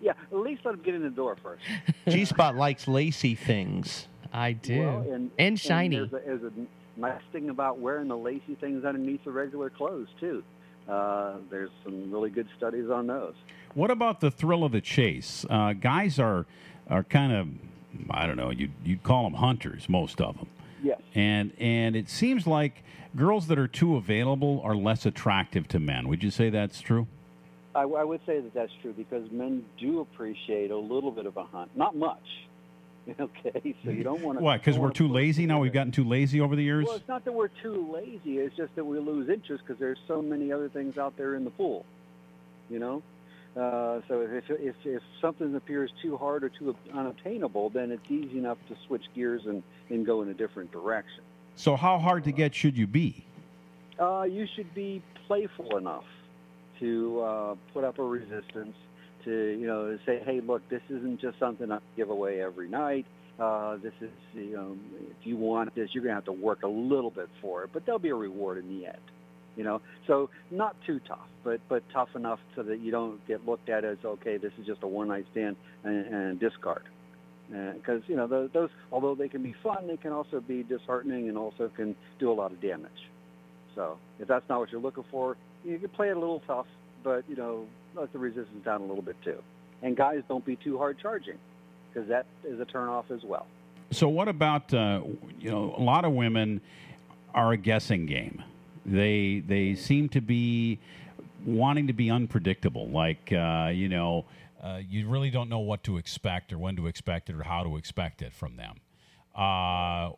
yeah, 0.00 0.12
at 0.32 0.38
least 0.38 0.64
let 0.64 0.74
him 0.74 0.82
get 0.82 0.94
in 0.94 1.02
the 1.02 1.10
door 1.10 1.36
first. 1.42 1.62
G 2.08 2.24
Spot 2.24 2.56
likes 2.56 2.88
lacy 2.88 3.34
things. 3.34 4.06
I 4.32 4.52
do. 4.52 4.80
Well, 4.80 5.30
and, 5.38 5.58
shiny. 5.58 5.96
there's, 5.96 6.12
a, 6.12 6.20
there's 6.24 6.42
a 6.42 6.52
nice 7.00 7.22
thing 7.32 7.48
about 7.48 7.78
wearing 7.78 8.08
the 8.08 8.16
lacy 8.16 8.56
things 8.60 8.84
underneath 8.84 9.24
the 9.24 9.30
regular 9.30 9.70
clothes 9.70 10.08
too. 10.20 10.42
Uh, 10.88 11.36
there's 11.50 11.70
some 11.84 12.10
really 12.10 12.30
good 12.30 12.48
studies 12.56 12.90
on 12.90 13.06
those. 13.06 13.34
What 13.74 13.90
about 13.90 14.20
the 14.20 14.30
thrill 14.30 14.64
of 14.64 14.72
the 14.72 14.80
chase? 14.80 15.44
Uh, 15.48 15.74
guys 15.74 16.18
are 16.18 16.46
are 16.88 17.04
kind 17.04 17.32
of 17.32 17.48
I 18.10 18.26
don't 18.26 18.36
know. 18.36 18.50
You 18.50 18.70
you'd 18.84 19.02
call 19.02 19.24
them 19.24 19.34
hunters, 19.34 19.88
most 19.88 20.20
of 20.20 20.36
them. 20.36 20.48
Yes. 20.82 21.00
And 21.14 21.52
and 21.58 21.96
it 21.96 22.08
seems 22.08 22.46
like 22.46 22.82
girls 23.16 23.46
that 23.48 23.58
are 23.58 23.68
too 23.68 23.96
available 23.96 24.60
are 24.64 24.76
less 24.76 25.06
attractive 25.06 25.68
to 25.68 25.78
men. 25.78 26.08
Would 26.08 26.22
you 26.22 26.30
say 26.30 26.50
that's 26.50 26.80
true? 26.80 27.06
I, 27.74 27.82
I 27.82 28.04
would 28.04 28.20
say 28.26 28.40
that 28.40 28.54
that's 28.54 28.72
true 28.82 28.92
because 28.92 29.30
men 29.30 29.64
do 29.78 30.00
appreciate 30.00 30.70
a 30.70 30.76
little 30.76 31.10
bit 31.10 31.26
of 31.26 31.36
a 31.36 31.44
hunt, 31.44 31.70
not 31.76 31.96
much. 31.96 32.22
Okay, 33.18 33.74
so 33.82 33.90
you 33.90 34.04
don't 34.04 34.20
want 34.20 34.38
to. 34.38 34.44
What? 34.44 34.60
Because 34.60 34.78
we're 34.78 34.90
too 34.90 35.08
lazy 35.08 35.46
now. 35.46 35.60
We've 35.60 35.72
gotten 35.72 35.92
too 35.92 36.04
lazy 36.04 36.42
over 36.42 36.54
the 36.54 36.62
years. 36.62 36.84
Well, 36.84 36.96
it's 36.96 37.08
not 37.08 37.24
that 37.24 37.32
we're 37.32 37.48
too 37.48 37.90
lazy. 37.90 38.36
It's 38.36 38.54
just 38.54 38.74
that 38.76 38.84
we 38.84 38.98
lose 38.98 39.30
interest 39.30 39.64
because 39.66 39.80
there's 39.80 39.96
so 40.06 40.20
many 40.20 40.52
other 40.52 40.68
things 40.68 40.98
out 40.98 41.16
there 41.16 41.34
in 41.34 41.44
the 41.44 41.50
pool. 41.50 41.86
You 42.68 42.78
know, 42.78 43.02
uh, 43.58 44.00
so 44.06 44.20
if, 44.20 44.44
if 44.48 44.76
if 44.84 45.02
something 45.20 45.54
appears 45.56 45.90
too 46.00 46.16
hard 46.16 46.44
or 46.44 46.48
too 46.48 46.76
unobtainable, 46.94 47.70
then 47.70 47.90
it's 47.90 48.08
easy 48.08 48.38
enough 48.38 48.58
to 48.68 48.76
switch 48.86 49.04
gears 49.14 49.42
and, 49.46 49.62
and 49.90 50.06
go 50.06 50.22
in 50.22 50.28
a 50.28 50.34
different 50.34 50.70
direction. 50.70 51.22
So 51.56 51.74
how 51.74 51.98
hard 51.98 52.24
to 52.24 52.32
get 52.32 52.54
should 52.54 52.76
you 52.76 52.86
be? 52.86 53.24
Uh, 53.98 54.22
you 54.22 54.46
should 54.54 54.72
be 54.74 55.02
playful 55.26 55.76
enough 55.76 56.04
to 56.78 57.20
uh, 57.20 57.54
put 57.74 57.84
up 57.84 57.98
a 57.98 58.04
resistance. 58.04 58.76
To 59.24 59.30
you 59.58 59.66
know, 59.66 59.98
say, 60.06 60.22
hey, 60.24 60.40
look, 60.40 60.66
this 60.68 60.82
isn't 60.88 61.20
just 61.20 61.38
something 61.40 61.72
I 61.72 61.80
give 61.96 62.10
away 62.10 62.40
every 62.40 62.68
night. 62.68 63.06
Uh, 63.38 63.76
this 63.76 63.92
is, 64.00 64.10
you 64.34 64.56
know, 64.56 64.76
if 65.10 65.26
you 65.26 65.36
want 65.36 65.74
this, 65.74 65.90
you're 65.92 66.02
going 66.02 66.12
to 66.12 66.16
have 66.16 66.24
to 66.24 66.32
work 66.32 66.62
a 66.62 66.68
little 66.68 67.10
bit 67.10 67.28
for 67.40 67.62
it, 67.62 67.70
but 67.72 67.86
there'll 67.86 67.98
be 67.98 68.08
a 68.08 68.14
reward 68.14 68.58
in 68.58 68.68
the 68.68 68.86
end. 68.86 68.98
You 69.58 69.64
know, 69.64 69.80
so 70.06 70.30
not 70.52 70.76
too 70.86 71.00
tough, 71.00 71.26
but 71.42 71.60
but 71.68 71.82
tough 71.92 72.14
enough 72.14 72.38
so 72.54 72.62
that 72.62 72.78
you 72.78 72.92
don't 72.92 73.26
get 73.26 73.44
looked 73.44 73.68
at 73.68 73.84
as 73.84 73.98
okay, 74.04 74.36
this 74.36 74.52
is 74.56 74.64
just 74.64 74.84
a 74.84 74.86
one 74.86 75.08
night 75.08 75.26
stand 75.32 75.56
and, 75.82 76.06
and 76.06 76.40
discard. 76.40 76.84
Because 77.48 78.02
you 78.06 78.14
know 78.14 78.28
those, 78.28 78.50
those, 78.52 78.70
although 78.92 79.16
they 79.16 79.28
can 79.28 79.42
be 79.42 79.56
fun, 79.60 79.88
they 79.88 79.96
can 79.96 80.12
also 80.12 80.40
be 80.40 80.62
disheartening 80.62 81.28
and 81.28 81.36
also 81.36 81.72
can 81.74 81.96
do 82.20 82.30
a 82.30 82.34
lot 82.34 82.52
of 82.52 82.60
damage. 82.60 83.10
So 83.74 83.98
if 84.20 84.28
that's 84.28 84.48
not 84.48 84.60
what 84.60 84.70
you're 84.70 84.80
looking 84.80 85.04
for, 85.10 85.36
you 85.64 85.76
can 85.80 85.88
play 85.88 86.10
it 86.10 86.16
a 86.16 86.20
little 86.20 86.42
tough, 86.46 86.66
but 87.02 87.24
you 87.28 87.34
know 87.34 87.66
let 87.96 88.12
the 88.12 88.20
resistance 88.20 88.64
down 88.64 88.82
a 88.82 88.86
little 88.86 89.02
bit 89.02 89.16
too. 89.24 89.42
And 89.82 89.96
guys, 89.96 90.22
don't 90.28 90.44
be 90.44 90.54
too 90.54 90.78
hard 90.78 91.00
charging, 91.00 91.38
because 91.92 92.08
that 92.10 92.26
is 92.44 92.60
a 92.60 92.64
turnoff 92.64 93.10
as 93.10 93.24
well. 93.24 93.48
So 93.90 94.08
what 94.08 94.28
about 94.28 94.72
uh, 94.72 95.00
you 95.40 95.50
know 95.50 95.74
a 95.76 95.82
lot 95.82 96.04
of 96.04 96.12
women 96.12 96.60
are 97.34 97.50
a 97.50 97.56
guessing 97.56 98.06
game. 98.06 98.44
They 98.90 99.42
they 99.46 99.74
seem 99.74 100.08
to 100.10 100.20
be 100.20 100.78
wanting 101.44 101.86
to 101.86 101.92
be 101.92 102.10
unpredictable. 102.10 102.88
Like 102.88 103.32
uh, 103.32 103.70
you 103.72 103.88
know, 103.88 104.24
uh, 104.62 104.80
you 104.88 105.08
really 105.08 105.30
don't 105.30 105.48
know 105.48 105.60
what 105.60 105.82
to 105.84 105.98
expect 105.98 106.52
or 106.52 106.58
when 106.58 106.76
to 106.76 106.86
expect 106.86 107.30
it 107.30 107.36
or 107.36 107.42
how 107.42 107.62
to 107.62 107.76
expect 107.76 108.22
it 108.22 108.32
from 108.32 108.56
them. 108.56 108.76
Uh, 109.34 110.12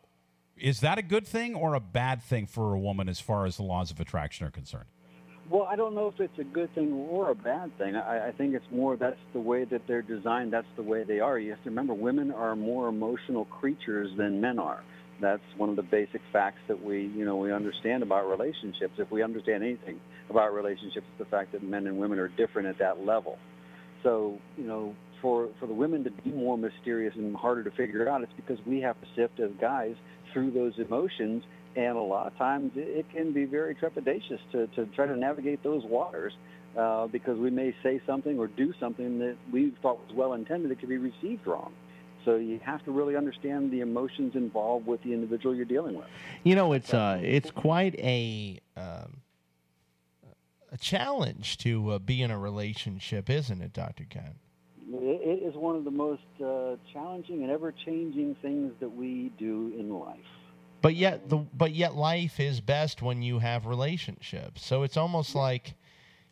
is 0.57 0.79
that 0.81 0.97
a 0.97 1.01
good 1.01 1.27
thing 1.27 1.55
or 1.55 1.73
a 1.73 1.79
bad 1.79 2.21
thing 2.21 2.47
for 2.47 2.73
a 2.73 2.79
woman 2.79 3.09
as 3.09 3.19
far 3.19 3.45
as 3.45 3.57
the 3.57 3.63
laws 3.63 3.91
of 3.91 3.99
attraction 3.99 4.45
are 4.45 4.51
concerned? 4.51 4.85
Well, 5.49 5.63
I 5.63 5.75
don't 5.75 5.95
know 5.95 6.07
if 6.07 6.19
it's 6.19 6.39
a 6.39 6.43
good 6.43 6.73
thing 6.75 6.93
or 6.93 7.31
a 7.31 7.35
bad 7.35 7.77
thing. 7.77 7.95
I, 7.95 8.29
I 8.29 8.31
think 8.31 8.53
it's 8.53 8.65
more 8.71 8.95
that's 8.95 9.17
the 9.33 9.39
way 9.39 9.65
that 9.65 9.81
they're 9.85 10.01
designed. 10.01 10.53
That's 10.53 10.67
the 10.77 10.83
way 10.83 11.03
they 11.03 11.19
are. 11.19 11.37
You 11.37 11.51
have 11.51 11.63
to 11.63 11.69
remember, 11.69 11.93
women 11.93 12.31
are 12.31 12.55
more 12.55 12.87
emotional 12.87 13.45
creatures 13.45 14.15
than 14.17 14.39
men 14.39 14.59
are. 14.59 14.81
That's 15.21 15.41
one 15.57 15.69
of 15.69 15.75
the 15.75 15.83
basic 15.83 16.21
facts 16.33 16.59
that 16.67 16.83
we, 16.83 17.03
you 17.15 17.25
know, 17.25 17.37
we 17.37 17.51
understand 17.51 18.03
about 18.03 18.29
relationships. 18.29 18.93
If 18.97 19.11
we 19.11 19.23
understand 19.23 19.63
anything 19.63 19.99
about 20.29 20.53
relationships, 20.53 21.05
it's 21.09 21.19
the 21.19 21.25
fact 21.25 21.51
that 21.53 21.63
men 21.63 21.87
and 21.87 21.97
women 21.97 22.19
are 22.19 22.27
different 22.27 22.67
at 22.67 22.79
that 22.79 23.05
level. 23.05 23.37
So, 24.03 24.39
you 24.57 24.65
know, 24.65 24.95
for 25.21 25.49
for 25.59 25.67
the 25.67 25.73
women 25.73 26.03
to 26.03 26.11
be 26.11 26.31
more 26.31 26.57
mysterious 26.57 27.13
and 27.15 27.35
harder 27.35 27.63
to 27.63 27.71
figure 27.71 28.09
out, 28.09 28.23
it's 28.23 28.33
because 28.35 28.57
we 28.65 28.81
have 28.81 28.99
to 29.01 29.07
sift 29.15 29.39
as 29.39 29.51
guys 29.59 29.95
through 30.33 30.51
those 30.51 30.73
emotions, 30.77 31.43
and 31.75 31.97
a 31.97 32.01
lot 32.01 32.27
of 32.27 32.37
times 32.37 32.71
it, 32.75 33.05
can 33.13 33.31
be 33.33 33.45
very 33.45 33.75
trepidatious 33.75 34.39
to 34.51 34.67
to 34.75 34.85
try 34.95 35.05
to 35.05 35.15
navigate 35.15 35.63
those 35.63 35.83
waters. 35.85 36.33
Uh, 36.77 37.05
because 37.07 37.37
we 37.37 37.49
may 37.49 37.75
say 37.83 38.01
something 38.07 38.39
or 38.39 38.47
do 38.47 38.73
something 38.79 39.19
that 39.19 39.35
we 39.51 39.73
thought 39.81 39.99
was 40.07 40.15
well 40.15 40.31
intended 40.31 40.71
that 40.71 40.79
could 40.79 40.87
be 40.87 40.97
received 40.97 41.45
wrong. 41.45 41.73
So 42.25 42.35
you 42.35 42.59
have 42.63 42.83
to 42.85 42.91
really 42.91 43.15
understand 43.15 43.71
the 43.71 43.81
emotions 43.81 44.35
involved 44.35 44.85
with 44.85 45.01
the 45.03 45.13
individual 45.13 45.55
you're 45.55 45.65
dealing 45.65 45.95
with. 45.95 46.07
You 46.43 46.55
know, 46.55 46.73
it's 46.73 46.93
uh, 46.93 47.19
it's 47.21 47.51
quite 47.51 47.95
a 47.99 48.59
um, 48.77 49.21
a 50.71 50.77
challenge 50.77 51.57
to 51.59 51.91
uh, 51.91 51.99
be 51.99 52.21
in 52.21 52.31
a 52.31 52.37
relationship, 52.37 53.29
isn't 53.29 53.61
it, 53.61 53.73
Doctor 53.73 54.05
Ken? 54.09 54.35
It 54.89 55.21
it 55.41 55.43
is 55.43 55.55
one 55.55 55.75
of 55.75 55.83
the 55.83 55.91
most 55.91 56.21
uh, 56.43 56.75
challenging 56.93 57.43
and 57.43 57.51
ever-changing 57.51 58.35
things 58.41 58.73
that 58.79 58.89
we 58.89 59.31
do 59.37 59.73
in 59.77 59.89
life. 59.89 60.19
But 60.81 60.95
yet, 60.95 61.29
the 61.29 61.37
but 61.37 61.73
yet, 61.73 61.95
life 61.95 62.39
is 62.39 62.59
best 62.59 63.01
when 63.01 63.21
you 63.21 63.39
have 63.39 63.65
relationships. 63.65 64.65
So 64.65 64.83
it's 64.83 64.97
almost 64.97 65.35
like 65.35 65.75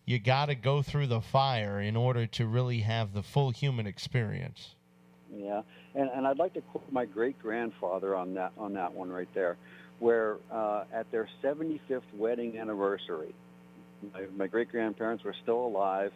you 0.05 0.17
got 0.17 0.47
to 0.47 0.55
go 0.55 0.81
through 0.81 1.07
the 1.07 1.21
fire 1.21 1.79
in 1.79 1.95
order 1.95 2.25
to 2.25 2.47
really 2.47 2.79
have 2.79 3.13
the 3.13 3.21
full 3.21 3.51
human 3.51 3.85
experience. 3.85 4.75
Yeah, 5.35 5.61
and, 5.93 6.09
and 6.09 6.25
I'd 6.27 6.39
like 6.39 6.53
to 6.53 6.61
quote 6.61 6.91
my 6.91 7.05
great 7.05 7.39
grandfather 7.39 8.15
on 8.15 8.33
that 8.35 8.51
on 8.57 8.73
that 8.73 8.93
one 8.93 9.09
right 9.09 9.27
there, 9.33 9.57
where 9.99 10.37
uh, 10.51 10.85
at 10.93 11.11
their 11.11 11.29
75th 11.43 12.01
wedding 12.15 12.57
anniversary, 12.57 13.33
my, 14.13 14.25
my 14.35 14.47
great 14.47 14.71
grandparents 14.71 15.23
were 15.23 15.35
still 15.43 15.65
alive, 15.65 16.11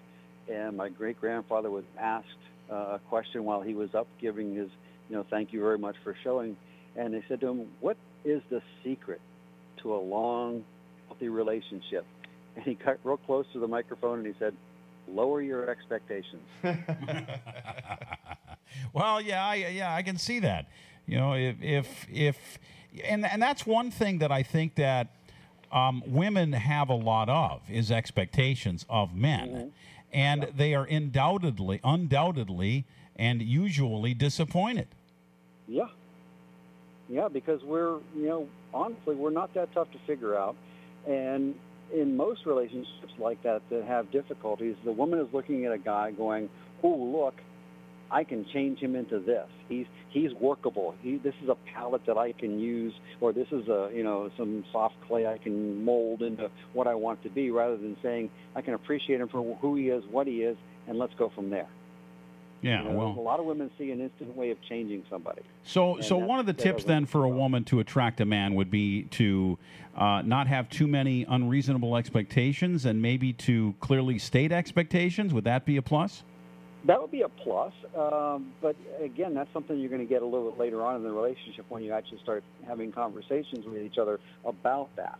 and 0.51 0.75
my 0.75 0.89
great 0.89 1.19
grandfather 1.19 1.69
was 1.69 1.83
asked 1.99 2.27
uh, 2.71 2.95
a 2.95 3.01
question 3.09 3.43
while 3.43 3.61
he 3.61 3.75
was 3.75 3.93
up 3.93 4.07
giving 4.19 4.55
his, 4.55 4.69
you 5.09 5.15
know, 5.15 5.25
thank 5.29 5.53
you 5.53 5.61
very 5.61 5.77
much 5.77 5.95
for 6.03 6.15
showing, 6.23 6.57
and 6.95 7.13
they 7.13 7.23
said 7.27 7.39
to 7.41 7.47
him, 7.47 7.67
"What 7.81 7.97
is 8.25 8.41
the 8.49 8.61
secret 8.83 9.21
to 9.83 9.93
a 9.93 10.01
long, 10.01 10.63
healthy 11.07 11.29
relationship?" 11.29 12.05
And 12.55 12.65
he 12.65 12.73
got 12.75 12.97
real 13.03 13.17
close 13.17 13.45
to 13.53 13.59
the 13.59 13.67
microphone 13.67 14.19
and 14.19 14.27
he 14.27 14.33
said, 14.39 14.55
"Lower 15.07 15.41
your 15.41 15.69
expectations." 15.69 16.41
Well, 18.93 19.21
yeah, 19.21 19.45
I, 19.45 19.55
yeah, 19.55 19.95
I 19.95 20.01
can 20.01 20.17
see 20.17 20.39
that. 20.39 20.67
You 21.07 21.17
know, 21.17 21.33
if 21.33 21.55
if 21.61 22.07
if, 22.11 22.59
and 23.03 23.25
and 23.25 23.41
that's 23.41 23.65
one 23.65 23.91
thing 23.91 24.19
that 24.19 24.31
I 24.31 24.43
think 24.43 24.75
that 24.75 25.07
um, 25.71 26.03
women 26.05 26.53
have 26.53 26.89
a 26.89 26.95
lot 26.95 27.29
of 27.29 27.61
is 27.69 27.91
expectations 27.91 28.85
of 28.89 29.15
men, 29.15 29.71
and 30.11 30.51
they 30.55 30.75
are 30.75 30.85
undoubtedly, 30.85 31.79
undoubtedly, 31.83 32.85
and 33.15 33.41
usually 33.41 34.13
disappointed. 34.13 34.87
Yeah. 35.67 35.87
Yeah, 37.09 37.27
because 37.27 37.61
we're, 37.63 37.97
you 38.15 38.27
know, 38.27 38.47
honestly, 38.73 39.15
we're 39.15 39.29
not 39.29 39.53
that 39.55 39.73
tough 39.73 39.91
to 39.91 39.99
figure 40.07 40.37
out. 40.37 40.55
And 41.07 41.55
in 41.93 42.15
most 42.15 42.45
relationships 42.45 43.13
like 43.19 43.43
that 43.43 43.61
that 43.69 43.83
have 43.85 44.09
difficulties, 44.11 44.75
the 44.85 44.91
woman 44.91 45.19
is 45.19 45.27
looking 45.33 45.65
at 45.65 45.71
a 45.71 45.77
guy 45.77 46.11
going, 46.11 46.49
oh, 46.81 46.95
look, 46.95 47.35
I 48.13 48.23
can 48.23 48.45
change 48.53 48.77
him 48.77 48.95
into 48.95 49.19
this. 49.19 49.47
He's 49.67 49.87
he's 50.09 50.31
workable. 50.35 50.93
He, 51.01 51.17
this 51.17 51.33
is 51.41 51.49
a 51.49 51.57
palette 51.73 52.05
that 52.05 52.17
I 52.17 52.31
can 52.31 52.59
use, 52.59 52.93
or 53.19 53.33
this 53.33 53.47
is 53.51 53.67
a 53.67 53.89
you 53.93 54.03
know 54.03 54.29
some 54.37 54.63
soft 54.71 54.95
clay 55.07 55.25
I 55.25 55.39
can 55.39 55.83
mold 55.83 56.21
into 56.21 56.51
what 56.73 56.85
I 56.85 56.93
want 56.93 57.23
to 57.23 57.29
be, 57.29 57.49
rather 57.49 57.75
than 57.75 57.97
saying 58.03 58.29
I 58.55 58.61
can 58.61 58.75
appreciate 58.75 59.19
him 59.19 59.29
for 59.29 59.55
who 59.55 59.75
he 59.75 59.89
is, 59.89 60.03
what 60.11 60.27
he 60.27 60.43
is, 60.43 60.55
and 60.87 60.99
let's 60.99 61.13
go 61.15 61.31
from 61.33 61.49
there. 61.49 61.67
Yeah, 62.61 62.83
You 62.83 62.89
know, 62.89 62.97
well, 62.97 63.15
a 63.17 63.19
lot 63.19 63.39
of 63.41 63.45
women 63.45 63.69
see 63.77 63.91
an 63.91 63.99
instant 63.99 64.37
way 64.37 64.51
of 64.51 64.61
changing 64.61 65.03
somebody. 65.09 65.41
So, 65.65 65.95
And 65.95 66.05
so 66.05 66.17
one 66.17 66.39
of 66.39 66.45
the 66.45 66.53
tips 66.53 66.85
then 66.85 67.05
for 67.05 67.25
a 67.25 67.29
woman 67.29 67.65
to 67.65 67.81
attract 67.81 68.21
a 68.21 68.25
man 68.25 68.55
would 68.55 68.71
be 68.71 69.03
to 69.03 69.57
uh, 69.97 70.21
not 70.21 70.47
have 70.47 70.69
too 70.69 70.87
many 70.87 71.25
unreasonable 71.27 71.97
expectations, 71.97 72.85
and 72.85 73.01
maybe 73.01 73.33
to 73.33 73.73
clearly 73.81 74.19
state 74.19 74.51
expectations. 74.51 75.33
Would 75.33 75.43
that 75.43 75.65
be 75.65 75.75
a 75.77 75.81
plus? 75.81 76.23
That 76.85 76.99
would 77.01 77.11
be 77.11 77.21
a 77.21 77.29
plus, 77.29 77.71
um, 77.97 78.51
but 78.61 78.75
again, 79.01 79.33
that's 79.33 79.51
something 79.53 79.79
you're 79.79 79.89
going 79.89 80.01
to 80.01 80.07
get 80.07 80.21
a 80.21 80.25
little 80.25 80.51
bit 80.51 80.59
later 80.59 80.81
on 80.81 80.97
in 80.97 81.03
the 81.03 81.11
relationship 81.11 81.65
when 81.69 81.81
you 81.81 81.93
actually 81.93 82.19
start 82.23 82.43
having 82.67 82.91
conversations 82.91 83.65
with 83.65 83.81
each 83.81 83.97
other 83.97 84.19
about 84.45 84.89
that. 84.97 85.17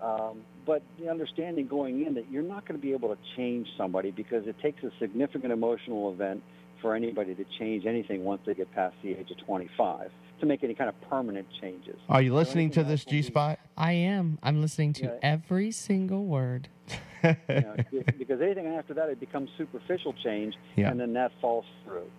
Um, 0.00 0.42
but 0.64 0.82
the 1.00 1.10
understanding 1.10 1.66
going 1.66 2.04
in 2.06 2.14
that 2.14 2.30
you're 2.30 2.42
not 2.42 2.66
going 2.68 2.80
to 2.80 2.82
be 2.84 2.92
able 2.92 3.08
to 3.08 3.18
change 3.36 3.66
somebody 3.76 4.10
because 4.12 4.46
it 4.46 4.56
takes 4.60 4.82
a 4.84 4.90
significant 5.00 5.52
emotional 5.52 6.12
event 6.12 6.42
for 6.80 6.94
anybody 6.94 7.34
to 7.34 7.44
change 7.58 7.84
anything 7.86 8.24
once 8.24 8.42
they 8.46 8.54
get 8.54 8.72
past 8.72 8.94
the 9.02 9.10
age 9.10 9.30
of 9.30 9.38
25 9.44 10.10
to 10.40 10.46
make 10.46 10.64
any 10.64 10.74
kind 10.74 10.88
of 10.88 11.00
permanent 11.08 11.46
changes. 11.60 11.96
Are 12.08 12.20
you 12.20 12.34
listening 12.34 12.70
to 12.70 12.82
this 12.82 13.04
G 13.04 13.22
Spot? 13.22 13.58
I 13.76 13.92
am. 13.92 14.38
I'm 14.42 14.60
listening 14.60 14.92
to 14.94 15.04
Yeah. 15.04 15.10
every 15.22 15.70
single 15.70 16.24
word. 16.24 16.68
you 17.48 17.60
know, 17.60 17.76
because 18.18 18.40
anything 18.40 18.66
after 18.66 18.94
that, 18.94 19.08
it 19.08 19.20
becomes 19.20 19.50
superficial 19.56 20.14
change, 20.24 20.54
Yeah. 20.76 20.90
and 20.90 20.98
then 21.00 21.12
that 21.14 21.32
falls 21.40 21.64
through 21.84 22.10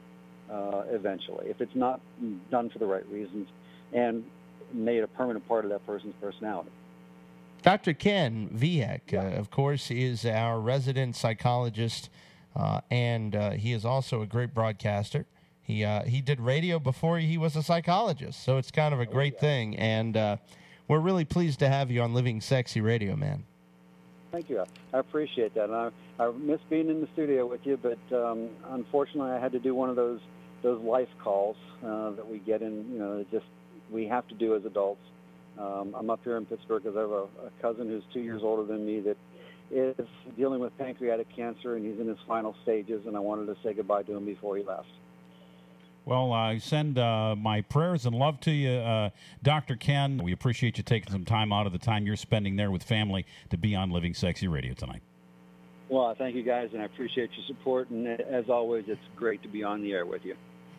uh, 0.52 0.84
eventually 0.92 1.48
if 1.48 1.62
it's 1.62 1.76
not 1.76 2.02
done 2.52 2.70
for 2.70 2.80
the 2.80 2.86
right 2.86 3.08
reasons 3.10 3.48
and 3.94 4.24
made 4.74 5.04
a 5.04 5.08
permanent 5.08 5.48
part 5.48 5.66
of 5.66 5.72
that 5.72 5.86
person's 5.86 6.16
personality. 6.22 6.70
Dr. 7.62 7.94
Ken 7.94 8.50
Viek, 8.54 9.14
uh, 9.14 9.40
of 9.40 9.50
course, 9.50 9.90
is 9.90 10.26
our 10.26 10.60
resident 10.60 11.16
psychologist, 11.16 12.10
uh, 12.56 12.82
and 12.92 13.36
uh, 13.36 13.52
he 13.52 13.72
is 13.72 13.86
also 13.86 14.22
a 14.22 14.28
great 14.28 14.54
broadcaster. 14.54 15.26
He 15.62 15.86
uh, 15.86 16.04
he 16.04 16.20
did 16.20 16.42
radio 16.42 16.78
before 16.78 17.20
he 17.20 17.38
was 17.38 17.56
a 17.56 17.64
psychologist, 17.64 18.44
so 18.44 18.58
it's 18.58 18.70
kind 18.70 18.94
of 18.94 19.00
a 19.00 19.06
great 19.06 19.40
thing. 19.40 19.78
And 19.78 20.18
uh, 20.18 20.38
we're 20.90 21.00
really 21.00 21.24
pleased 21.24 21.60
to 21.60 21.70
have 21.70 21.90
you 21.90 22.02
on 22.02 22.14
Living 22.14 22.42
Sexy 22.42 22.82
Radio, 22.82 23.16
man. 23.16 23.46
Thank 24.34 24.50
you. 24.50 24.64
I 24.92 24.98
appreciate 24.98 25.54
that. 25.54 25.66
And 25.66 25.76
I, 25.76 25.90
I 26.18 26.32
miss 26.32 26.60
being 26.68 26.90
in 26.90 27.02
the 27.02 27.08
studio 27.14 27.46
with 27.46 27.62
you, 27.66 27.78
but 27.78 28.16
um, 28.18 28.50
unfortunately, 28.72 29.32
I 29.32 29.40
had 29.40 29.52
to 29.52 29.60
do 29.60 29.76
one 29.76 29.92
of 29.92 29.96
those 29.96 30.20
those 30.64 30.82
life 30.82 31.10
calls 31.24 31.56
uh, 31.86 32.12
that 32.12 32.28
we 32.28 32.40
get 32.40 32.64
in. 32.64 32.92
You 32.92 32.98
know, 32.98 33.26
just 33.32 33.46
we 33.92 34.08
have 34.08 34.28
to 34.30 34.34
do 34.34 34.56
as 34.56 34.66
adults. 34.66 35.02
Um, 35.60 35.94
I'm 35.96 36.10
up 36.10 36.22
here 36.24 36.36
in 36.38 36.48
Pittsburgh 36.48 36.82
because 36.82 36.98
I 36.98 37.02
have 37.02 37.12
a, 37.12 37.28
a 37.46 37.52
cousin 37.62 37.88
who's 37.88 38.02
two 38.12 38.22
years 38.22 38.42
older 38.44 38.66
than 38.66 38.84
me 38.84 39.02
that 39.02 39.18
is 39.70 40.08
dealing 40.36 40.62
with 40.62 40.76
pancreatic 40.80 41.28
cancer, 41.36 41.76
and 41.76 41.86
he's 41.86 42.00
in 42.00 42.08
his 42.08 42.18
final 42.28 42.56
stages. 42.64 43.04
And 43.06 43.16
I 43.16 43.20
wanted 43.20 43.46
to 43.54 43.56
say 43.64 43.76
goodbye 43.76 44.02
to 44.02 44.18
him 44.18 44.26
before 44.26 44.58
he 44.58 44.64
left. 44.64 44.88
Well, 46.06 46.34
I 46.34 46.58
send 46.58 46.98
uh, 46.98 47.36
my 47.38 47.62
prayers 47.62 48.06
and 48.06 48.14
love 48.14 48.42
to 48.42 48.52
you, 48.52 48.72
uh, 48.72 49.12
Dr. 49.42 49.78
Ken. 49.78 50.22
We 50.22 50.34
appreciate 50.34 50.78
you 50.78 50.84
taking 50.84 51.12
some 51.12 51.24
time 51.24 51.54
out 51.54 51.66
of 51.66 51.72
the 51.72 51.80
time 51.80 52.06
you're 52.06 52.18
spending 52.18 52.58
there 52.58 52.72
with 52.72 52.84
family 52.84 53.26
to 53.52 53.58
be 53.58 53.74
on 53.74 53.90
Living 53.90 54.14
Sexy 54.14 54.50
Radio 54.50 54.74
tonight. 54.74 55.02
Well, 55.88 56.14
thank 56.18 56.36
you 56.36 56.44
guys, 56.44 56.70
and 56.74 56.82
I 56.82 56.86
appreciate 56.86 57.30
your 57.38 57.46
support. 57.48 57.90
And 57.90 58.08
as 58.08 58.50
always, 58.50 58.86
it's 58.88 59.00
great 59.16 59.42
to 59.44 59.48
be 59.48 59.64
on 59.64 59.82
the 59.82 59.94
air 59.94 60.06
with 60.06 60.26
you. 60.26 60.36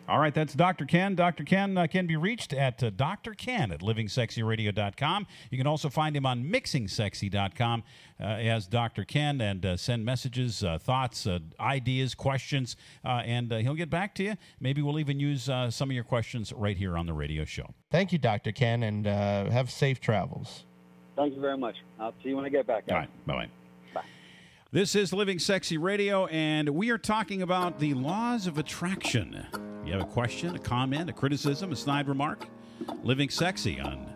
All 0.07 0.19
right, 0.19 0.35
that's 0.35 0.53
Dr. 0.53 0.85
Ken. 0.85 1.15
Dr. 1.15 1.45
Ken 1.45 1.79
uh, 1.79 1.87
can 1.87 2.07
be 2.07 2.17
reached 2.17 2.53
at 2.53 2.83
uh, 2.83 2.91
Dr. 2.91 3.33
Ken 3.33 3.73
at 3.73 3.81
livingsexyradio.com. 3.81 5.27
You 5.51 5.57
can 5.57 5.67
also 5.67 5.89
find 5.89 6.15
him 6.15 6.27
on 6.27 6.45
mixingsexy.com 6.45 7.83
uh, 8.21 8.25
as 8.25 8.67
Dr. 8.67 9.05
Ken 9.05 9.41
and 9.41 9.65
uh, 9.65 9.77
send 9.79 10.05
messages, 10.05 10.63
uh, 10.63 10.79
thoughts, 10.79 11.27
uh, 11.27 11.39
ideas, 11.59 12.15
questions, 12.15 12.77
uh, 13.03 13.23
and 13.25 13.51
uh, 13.51 13.57
he'll 13.59 13.75
get 13.75 13.89
back 13.89 14.15
to 14.17 14.23
you. 14.23 14.37
Maybe 14.61 14.83
we'll 14.83 14.99
even 14.99 15.19
use 15.19 15.49
uh, 15.49 15.71
some 15.71 15.89
of 15.89 15.95
your 15.95 16.05
questions 16.05 16.53
right 16.53 16.77
here 16.77 16.99
on 16.99 17.07
the 17.07 17.15
radio 17.15 17.47
show. 17.47 17.73
Thank 17.91 18.13
you, 18.13 18.19
Dr. 18.19 18.53
Ken, 18.53 18.83
and 18.83 19.07
uh, 19.07 19.51
have 19.51 19.71
safe 19.71 20.01
travels. 20.01 20.67
Thank 21.17 21.35
you 21.35 21.41
very 21.41 21.57
much. 21.57 21.77
I'll 21.99 22.13
see 22.23 22.31
you 22.31 22.37
when 22.37 22.45
I 22.45 22.51
get 22.51 22.67
back. 22.67 22.85
All 22.91 22.97
right, 22.97 23.27
bye 23.27 23.35
bye. 23.35 23.64
This 24.75 24.97
is 24.97 25.13
Living 25.13 25.39
Sexy 25.39 25.79
Radio, 25.79 26.27
and 26.27 26.69
we 26.69 26.91
are 26.91 26.99
talking 26.99 27.43
about 27.43 27.79
the 27.79 27.95
laws 27.95 28.49
of 28.49 28.59
attraction. 28.59 29.47
You 29.87 29.93
have 29.93 30.03
a 30.03 30.05
question, 30.05 30.57
a 30.57 30.59
comment, 30.59 31.09
a 31.09 31.13
criticism, 31.13 31.71
a 31.71 31.77
snide 31.77 32.09
remark? 32.09 32.49
Living 33.05 33.29
Sexy 33.29 33.79
on 33.79 34.13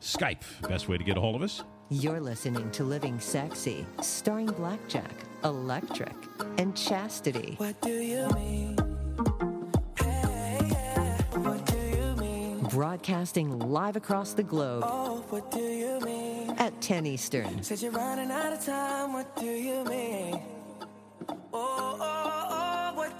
Skype. 0.00 0.44
Best 0.66 0.88
way 0.88 0.96
to 0.96 1.04
get 1.04 1.18
a 1.18 1.20
hold 1.20 1.34
of 1.36 1.42
us. 1.42 1.62
You're 1.90 2.20
listening 2.20 2.70
to 2.70 2.84
Living 2.84 3.20
Sexy, 3.20 3.84
starring 4.00 4.46
Blackjack, 4.46 5.12
Electric, 5.44 6.16
and 6.56 6.74
Chastity. 6.74 7.56
What 7.58 7.78
do 7.82 7.90
you 7.90 8.30
mean? 8.30 8.87
broadcasting 12.78 13.58
live 13.58 13.96
across 13.96 14.34
the 14.34 14.42
globe 14.44 14.84
oh, 14.86 15.20
at 16.58 16.80
10 16.80 17.06
Eastern. 17.06 17.42
Time, 17.42 17.60
oh, 21.52 21.98
oh, 22.00 22.94
oh 22.94 23.10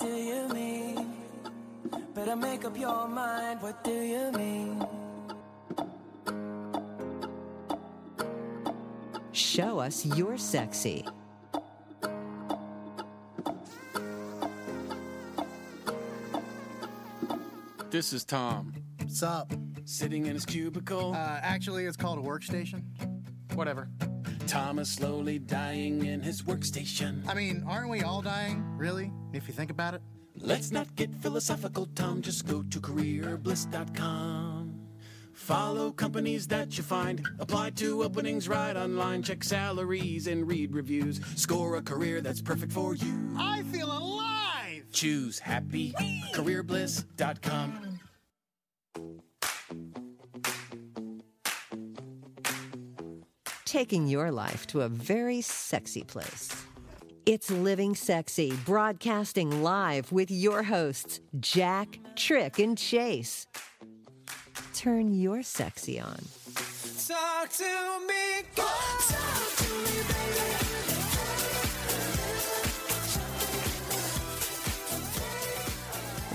Better 2.14 2.36
make 2.36 2.64
up 2.64 2.78
your 2.78 3.08
mind, 3.08 3.60
what 3.60 3.82
do 3.82 3.90
you 3.90 4.30
mean? 4.30 4.86
Show 9.32 9.80
us 9.80 10.06
you're 10.06 10.38
sexy. 10.38 11.04
This 17.90 18.12
is 18.12 18.22
Tom. 18.22 18.77
What's 19.08 19.22
up? 19.22 19.54
Sitting 19.86 20.26
in 20.26 20.34
his 20.34 20.44
cubicle. 20.44 21.14
Uh, 21.14 21.40
actually, 21.42 21.86
it's 21.86 21.96
called 21.96 22.18
a 22.18 22.22
workstation. 22.22 22.82
Whatever. 23.54 23.88
Tom 24.46 24.78
is 24.78 24.90
slowly 24.90 25.38
dying 25.38 26.04
in 26.04 26.20
his 26.20 26.42
workstation. 26.42 27.26
I 27.26 27.32
mean, 27.32 27.64
aren't 27.66 27.88
we 27.88 28.02
all 28.02 28.20
dying, 28.20 28.62
really, 28.76 29.10
if 29.32 29.48
you 29.48 29.54
think 29.54 29.70
about 29.70 29.94
it? 29.94 30.02
Let's 30.36 30.70
not 30.70 30.94
get 30.94 31.14
philosophical, 31.14 31.86
Tom. 31.94 32.20
Just 32.20 32.46
go 32.46 32.62
to 32.64 32.80
careerbliss.com. 32.80 34.78
Follow 35.32 35.90
companies 35.90 36.46
that 36.48 36.76
you 36.76 36.84
find. 36.84 37.26
Apply 37.38 37.70
to 37.70 38.02
openings 38.02 38.46
right 38.46 38.76
online. 38.76 39.22
Check 39.22 39.42
salaries 39.42 40.26
and 40.26 40.46
read 40.46 40.74
reviews. 40.74 41.22
Score 41.34 41.76
a 41.78 41.82
career 41.82 42.20
that's 42.20 42.42
perfect 42.42 42.72
for 42.72 42.94
you. 42.94 43.34
I 43.38 43.62
feel 43.72 43.90
alive! 43.90 44.84
Choose 44.92 45.38
happy. 45.38 45.94
Careerbliss.com. 46.34 47.87
Taking 53.70 54.06
your 54.06 54.30
life 54.30 54.66
to 54.68 54.80
a 54.80 54.88
very 54.88 55.42
sexy 55.42 56.02
place. 56.02 56.48
It's 57.26 57.50
Living 57.50 57.94
Sexy, 57.94 58.54
broadcasting 58.64 59.62
live 59.62 60.10
with 60.10 60.30
your 60.30 60.62
hosts, 60.62 61.20
Jack, 61.38 61.98
Trick, 62.16 62.60
and 62.60 62.78
Chase. 62.78 63.46
Turn 64.72 65.12
your 65.12 65.42
sexy 65.42 66.00
on. 66.00 66.16
Talk 67.06 67.50
to 67.50 67.98
me, 68.08 68.42
talk 68.56 69.56
to 69.58 69.74
me, 69.74 70.02
baby. 70.08 70.67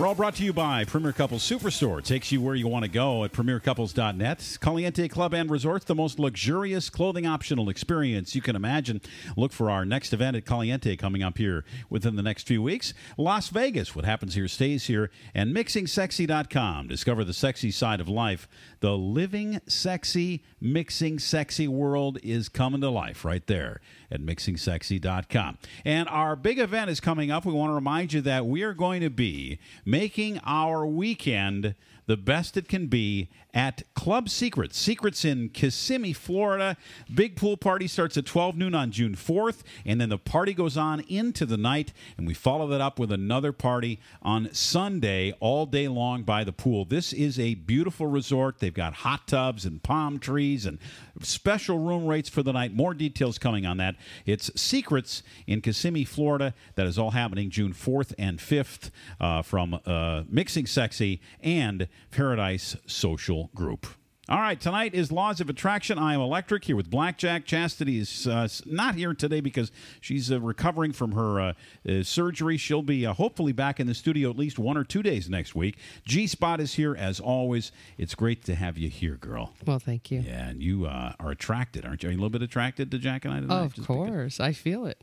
We're 0.04 0.10
all 0.10 0.16
brought 0.16 0.36
to 0.36 0.44
you 0.44 0.52
by 0.52 0.84
Premier 0.84 1.14
Couples 1.14 1.50
Superstore. 1.50 2.04
Takes 2.04 2.30
you 2.30 2.42
where 2.42 2.56
you 2.56 2.68
want 2.68 2.84
to 2.84 2.92
go 2.92 3.24
at 3.24 3.32
premiercouples.net. 3.32 4.58
Caliente 4.60 5.08
Club 5.08 5.34
and 5.34 5.50
Resorts, 5.50 5.86
the 5.86 5.96
most 5.96 6.20
luxurious 6.20 6.90
clothing 6.90 7.26
optional 7.26 7.70
experience 7.70 8.36
you 8.36 8.42
can 8.42 8.58
imagine. 8.58 9.00
Look 9.38 9.54
for 9.54 9.72
our 9.72 9.86
next 9.86 10.12
event 10.12 10.36
at 10.36 10.46
Caliente 10.46 10.98
coming 10.98 11.24
up 11.24 11.38
here 11.38 11.64
within 11.90 12.18
the 12.18 12.22
next 12.22 12.50
few 12.50 12.62
weeks. 12.62 12.94
Las 13.18 13.48
Vegas, 13.48 13.96
what 13.96 14.04
happens 14.04 14.36
here 14.36 14.50
stays 14.50 14.88
here. 14.88 15.10
And 15.34 15.56
mixingsexy.com. 15.56 16.90
Discover 16.90 17.24
the 17.24 17.34
sexy 17.34 17.72
side 17.72 18.02
of 18.02 18.10
life. 18.10 18.50
The 18.84 18.98
living 18.98 19.62
sexy, 19.66 20.44
mixing 20.60 21.18
sexy 21.18 21.70
world 21.70 22.18
is 22.22 22.50
coming 22.50 22.82
to 22.82 22.90
life 22.90 23.24
right 23.24 23.48
there 23.48 23.80
at 24.12 24.20
mixingsexy.com. 24.20 25.58
And 25.86 26.10
our 26.10 26.36
big 26.36 26.60
event 26.60 26.90
is 26.90 27.00
coming 27.00 27.32
up. 27.32 27.46
We 27.46 27.54
want 27.54 27.70
to 27.70 27.76
remind 27.76 28.12
you 28.12 28.20
that 28.20 28.46
we 28.46 28.62
are 28.64 28.74
going 28.74 29.00
to 29.00 29.10
be 29.10 29.58
making 29.86 30.42
our 30.44 30.86
weekend 30.86 31.76
the 32.06 32.18
best 32.18 32.58
it 32.58 32.68
can 32.68 32.88
be 32.88 33.30
at 33.54 33.84
Club 33.94 34.30
Secrets. 34.30 34.78
Secrets 34.78 35.24
in 35.24 35.50
Kissimmee, 35.50 36.14
Florida. 36.14 36.76
Big 37.14 37.36
pool 37.36 37.56
party 37.56 37.88
starts 37.88 38.18
at 38.18 38.26
12 38.26 38.58
noon 38.58 38.74
on 38.74 38.92
June 38.92 39.16
4th, 39.16 39.62
and 39.86 40.02
then 40.02 40.10
the 40.10 40.18
party 40.18 40.54
goes 40.54 40.76
on 40.76 41.02
into 41.02 41.46
the 41.46 41.58
night, 41.58 41.94
and 42.18 42.28
we 42.28 42.34
follow 42.34 42.68
that 42.68 42.82
up 42.82 42.98
with 42.98 43.12
another 43.12 43.52
party 43.52 44.00
on 44.22 44.52
Sunday 44.54 45.34
all 45.40 45.66
day 45.66 45.88
long 45.88 46.24
by 46.24 46.44
the 46.44 46.52
pool. 46.52 46.86
This 46.86 47.14
is 47.14 47.40
a 47.40 47.54
beautiful 47.56 48.08
resort. 48.08 48.60
They've 48.60 48.74
got 48.74 48.94
hot 48.94 49.28
tubs 49.28 49.66
and 49.66 49.82
palm 49.84 50.20
trees 50.20 50.66
and 50.66 50.80
special 51.22 51.78
room 51.78 52.08
rates 52.08 52.30
for 52.30 52.42
the 52.42 52.52
night. 52.52 52.74
More 52.74 52.94
details 52.94 53.38
coming 53.38 53.66
on 53.66 53.78
that. 53.78 53.96
It's 54.26 54.50
Secrets 54.60 55.22
in 55.46 55.62
Kissimmee, 55.62 56.06
Florida. 56.06 56.54
That 56.76 56.88
is 56.88 56.98
all 56.98 57.12
happening 57.12 57.52
June 57.52 57.74
4th 57.74 58.14
and 58.18 58.40
5th 58.40 58.90
uh, 59.20 59.44
from 59.44 59.80
uh, 59.86 60.24
Mixing 60.28 60.66
Sexy 60.66 61.22
and 61.42 61.88
Paradise 62.12 62.76
Social 62.86 63.50
Group. 63.56 63.88
All 64.30 64.40
right, 64.40 64.60
tonight 64.60 64.94
is 64.96 65.12
Laws 65.12 65.42
of 65.42 65.50
Attraction. 65.50 66.00
I 66.00 66.14
am 66.14 66.22
Electric 66.22 66.64
here 66.64 66.78
with 66.78 66.90
Blackjack. 66.90 67.46
Chastity 67.46 68.00
is 68.00 68.26
uh, 68.26 68.48
not 68.66 68.96
here 68.96 69.14
today 69.14 69.42
because 69.42 69.70
she's 70.00 70.32
uh, 70.32 70.40
recovering 70.40 70.94
from 70.94 71.12
her 71.12 71.42
uh, 71.42 71.54
uh, 71.86 72.04
surgery. 72.04 72.56
She'll 72.56 72.82
be 72.82 73.06
uh, 73.06 73.12
hopefully 73.12 73.52
back 73.52 73.82
in 73.82 73.88
the 73.88 73.94
studio 73.94 74.30
at 74.30 74.38
least 74.38 74.58
one 74.58 74.78
or 74.78 74.86
two 74.86 75.04
days 75.04 75.30
next 75.30 75.56
week. 75.56 75.76
G 76.06 76.26
Spot 76.26 76.62
is 76.62 76.76
here 76.76 76.96
as 76.96 77.20
always. 77.20 77.74
It's 77.98 78.16
great 78.16 78.46
to 78.46 78.56
have 78.56 78.78
you 78.78 78.88
here, 78.88 79.16
girl. 79.18 79.56
Well, 79.68 79.80
thank 79.80 80.10
you. 80.10 80.22
Yeah, 80.22 80.48
and 80.48 80.64
you 80.64 80.86
uh, 80.86 81.14
are 81.20 81.32
attracted, 81.32 81.86
aren't 81.86 82.04
you? 82.04 82.08
Are 82.08 82.12
you 82.14 82.18
a 82.18 82.22
little 82.22 82.30
bit 82.30 82.42
attracted 82.42 82.92
to 82.92 83.00
Jack 83.00 83.26
and 83.26 83.34
I 83.34 83.40
tonight? 83.42 83.62
of 83.66 83.74
Just 83.74 83.88
course, 83.88 84.40
I 84.40 84.54
feel 84.54 84.86
it. 84.86 85.02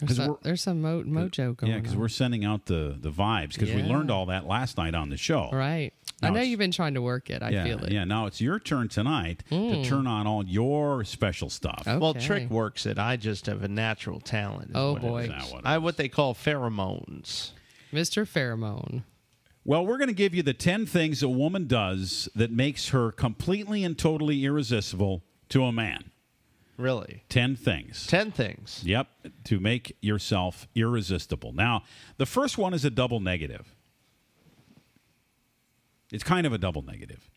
There's 0.00 0.08
'Cause 0.08 0.16
some, 0.16 0.26
we're- 0.28 0.38
there's 0.42 0.60
some 0.62 0.80
mo- 0.82 1.02
mojo 1.04 1.56
going 1.56 1.72
yeah, 1.72 1.78
because 1.78 1.94
we're 1.96 2.08
sending 2.08 2.44
out 2.44 2.66
the 2.66 2.96
the 2.98 3.10
vibes 3.12 3.54
because 3.54 3.72
we 3.72 3.82
learned 3.82 4.10
all 4.10 4.26
that 4.26 4.46
last 4.46 4.76
night 4.76 4.94
on 4.94 5.10
the 5.10 5.16
show. 5.16 5.48
Right. 5.52 5.92
I 6.24 6.30
know 6.30 6.40
you've 6.40 6.58
been 6.58 6.70
trying 6.70 6.94
to 6.94 7.02
work 7.02 7.30
it. 7.30 7.42
I 7.42 7.50
yeah, 7.50 7.64
feel 7.64 7.84
it. 7.84 7.92
Yeah, 7.92 8.04
now 8.04 8.26
it's 8.26 8.40
your 8.40 8.60
turn 8.60 8.88
tonight 8.88 9.42
to 9.48 9.54
Mm. 9.56 9.84
turn 9.84 10.06
on 10.06 10.26
all 10.26 10.44
your 10.44 11.02
special 11.04 11.50
stuff. 11.50 11.82
Well, 11.86 12.14
Trick 12.14 12.48
works 12.48 12.86
it. 12.86 12.96
I 12.98 13.16
just 13.16 13.46
have 13.46 13.62
a 13.64 13.68
natural 13.68 14.20
talent. 14.20 14.70
Oh, 14.74 14.92
what 14.92 15.02
boy. 15.02 15.22
is. 15.24 15.44
Is 15.46 15.52
what 15.52 15.66
I 15.66 15.72
have 15.72 15.82
what 15.82 15.96
they 15.96 16.08
call 16.08 16.32
pheromones. 16.34 17.50
Mr. 17.92 18.24
Pheromone. 18.26 19.02
Well, 19.64 19.84
we're 19.84 19.98
going 19.98 20.08
to 20.08 20.14
give 20.14 20.34
you 20.34 20.42
the 20.42 20.54
10 20.54 20.86
things 20.86 21.22
a 21.22 21.28
woman 21.28 21.66
does 21.66 22.28
that 22.34 22.50
makes 22.50 22.88
her 22.88 23.12
completely 23.12 23.84
and 23.84 23.96
totally 23.98 24.44
irresistible 24.44 25.22
to 25.50 25.64
a 25.64 25.72
man. 25.72 26.04
Really? 26.78 27.24
10 27.28 27.56
things. 27.56 28.06
10 28.06 28.30
things. 28.32 28.82
Yep, 28.84 29.08
to 29.44 29.60
make 29.60 29.96
yourself 30.00 30.66
irresistible. 30.74 31.52
Now, 31.52 31.82
the 32.16 32.26
first 32.26 32.58
one 32.58 32.72
is 32.74 32.84
a 32.84 32.90
double 32.90 33.20
negative. 33.20 33.74
It's 36.10 36.24
kind 36.24 36.46
of 36.46 36.52
a 36.52 36.58
double 36.58 36.82
negative. 36.82 37.30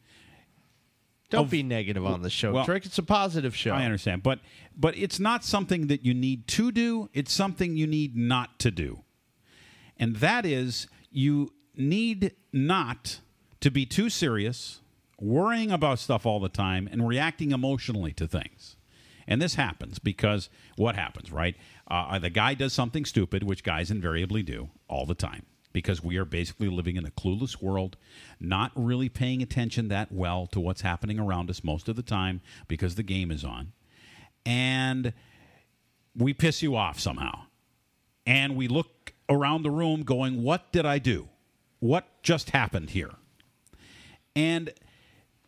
Don't 1.29 1.45
Of- 1.45 1.49
be 1.51 1.63
negative 1.63 2.05
on 2.05 2.21
the 2.21 2.29
show, 2.29 2.53
Well, 2.53 2.65
Trick. 2.65 2.85
It's 2.85 2.97
a 2.97 3.03
positive 3.03 3.55
show. 3.55 3.71
I 3.71 3.83
understand, 3.83 4.21
but 4.21 4.39
but 4.77 4.95
it's 4.97 5.19
not 5.19 5.43
something 5.43 5.87
that 5.87 6.05
you 6.05 6.13
need 6.13 6.47
to 6.49 6.71
do. 6.71 7.09
It's 7.13 7.31
something 7.33 7.75
you 7.75 7.87
need 7.87 8.15
not 8.15 8.59
to 8.59 8.69
do, 8.69 9.03
and 9.97 10.17
that 10.17 10.45
is 10.45 10.87
you 11.11 11.51
need 11.75 12.35
not 12.53 13.19
to 13.61 13.71
be 13.71 13.85
too 13.87 14.09
serious, 14.09 14.81
worrying 15.19 15.71
about 15.71 15.97
stuff 15.97 16.25
all 16.27 16.39
the 16.39 16.47
time, 16.49 16.87
and 16.91 17.07
reacting 17.07 17.51
emotionally 17.51 18.13
to 18.13 18.27
things. 18.27 18.74
And 19.27 19.41
this 19.41 19.55
happens 19.55 19.99
because 19.99 20.49
what 20.75 20.95
happens, 20.95 21.31
right? 21.31 21.55
Uh, 21.89 22.19
the 22.19 22.29
guy 22.29 22.53
does 22.53 22.73
something 22.73 23.05
stupid, 23.05 23.43
which 23.43 23.63
guys 23.63 23.89
invariably 23.91 24.43
do 24.43 24.69
all 24.87 25.05
the 25.05 25.15
time, 25.15 25.45
because 25.73 26.03
we 26.03 26.17
are 26.17 26.25
basically 26.25 26.69
living 26.69 26.95
in 26.95 27.05
a 27.05 27.11
clueless 27.11 27.61
world, 27.61 27.97
not 28.39 28.71
really 28.75 29.09
paying 29.09 29.41
attention 29.41 29.87
that 29.87 30.11
well 30.11 30.47
to 30.47 30.59
what's 30.59 30.81
happening 30.81 31.19
around 31.19 31.49
us 31.49 31.63
most 31.63 31.89
of 31.89 31.95
the 31.95 32.03
time 32.03 32.41
because 32.67 32.95
the 32.95 33.03
game 33.03 33.31
is 33.31 33.43
on. 33.43 33.71
And 34.45 35.13
we 36.15 36.33
piss 36.33 36.61
you 36.61 36.75
off 36.75 36.99
somehow. 36.99 37.41
And 38.27 38.55
we 38.55 38.67
look 38.67 39.13
around 39.29 39.63
the 39.63 39.71
room 39.71 40.03
going, 40.03 40.43
What 40.43 40.71
did 40.71 40.85
I 40.85 40.99
do? 40.99 41.29
What 41.79 42.07
just 42.23 42.51
happened 42.51 42.91
here? 42.91 43.11
And 44.35 44.73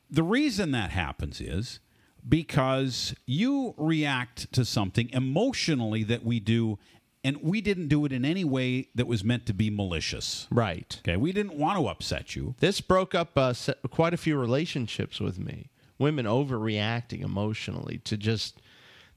the 0.10 0.24
reason 0.24 0.72
that 0.72 0.92
happens 0.92 1.42
is 1.42 1.80
because 2.28 3.16
you 3.26 3.74
react 3.78 4.52
to 4.54 4.66
something 4.66 5.10
emotionally 5.12 6.04
that 6.04 6.24
we 6.24 6.40
do, 6.40 6.78
and 7.24 7.38
we 7.42 7.62
didn't 7.62 7.88
do 7.88 8.06
it 8.06 8.12
in 8.12 8.26
any 8.26 8.44
way 8.44 8.90
that 8.96 9.08
was 9.08 9.24
meant 9.24 9.46
to 9.46 9.54
be 9.54 9.70
malicious. 9.70 10.48
Right. 10.52 11.00
Okay. 11.02 11.18
We 11.18 11.32
didn't 11.32 11.58
want 11.58 11.80
to 11.80 11.88
upset 11.88 12.36
you. 12.36 12.56
This 12.60 12.82
broke 12.82 13.16
up 13.16 13.38
uh, 13.38 13.54
quite 13.90 14.14
a 14.14 14.18
few 14.18 14.38
relationships 14.38 15.20
with 15.20 15.40
me. 15.40 15.70
Women 16.00 16.26
overreacting 16.26 17.24
emotionally 17.24 18.00
to 18.06 18.18
just 18.18 18.62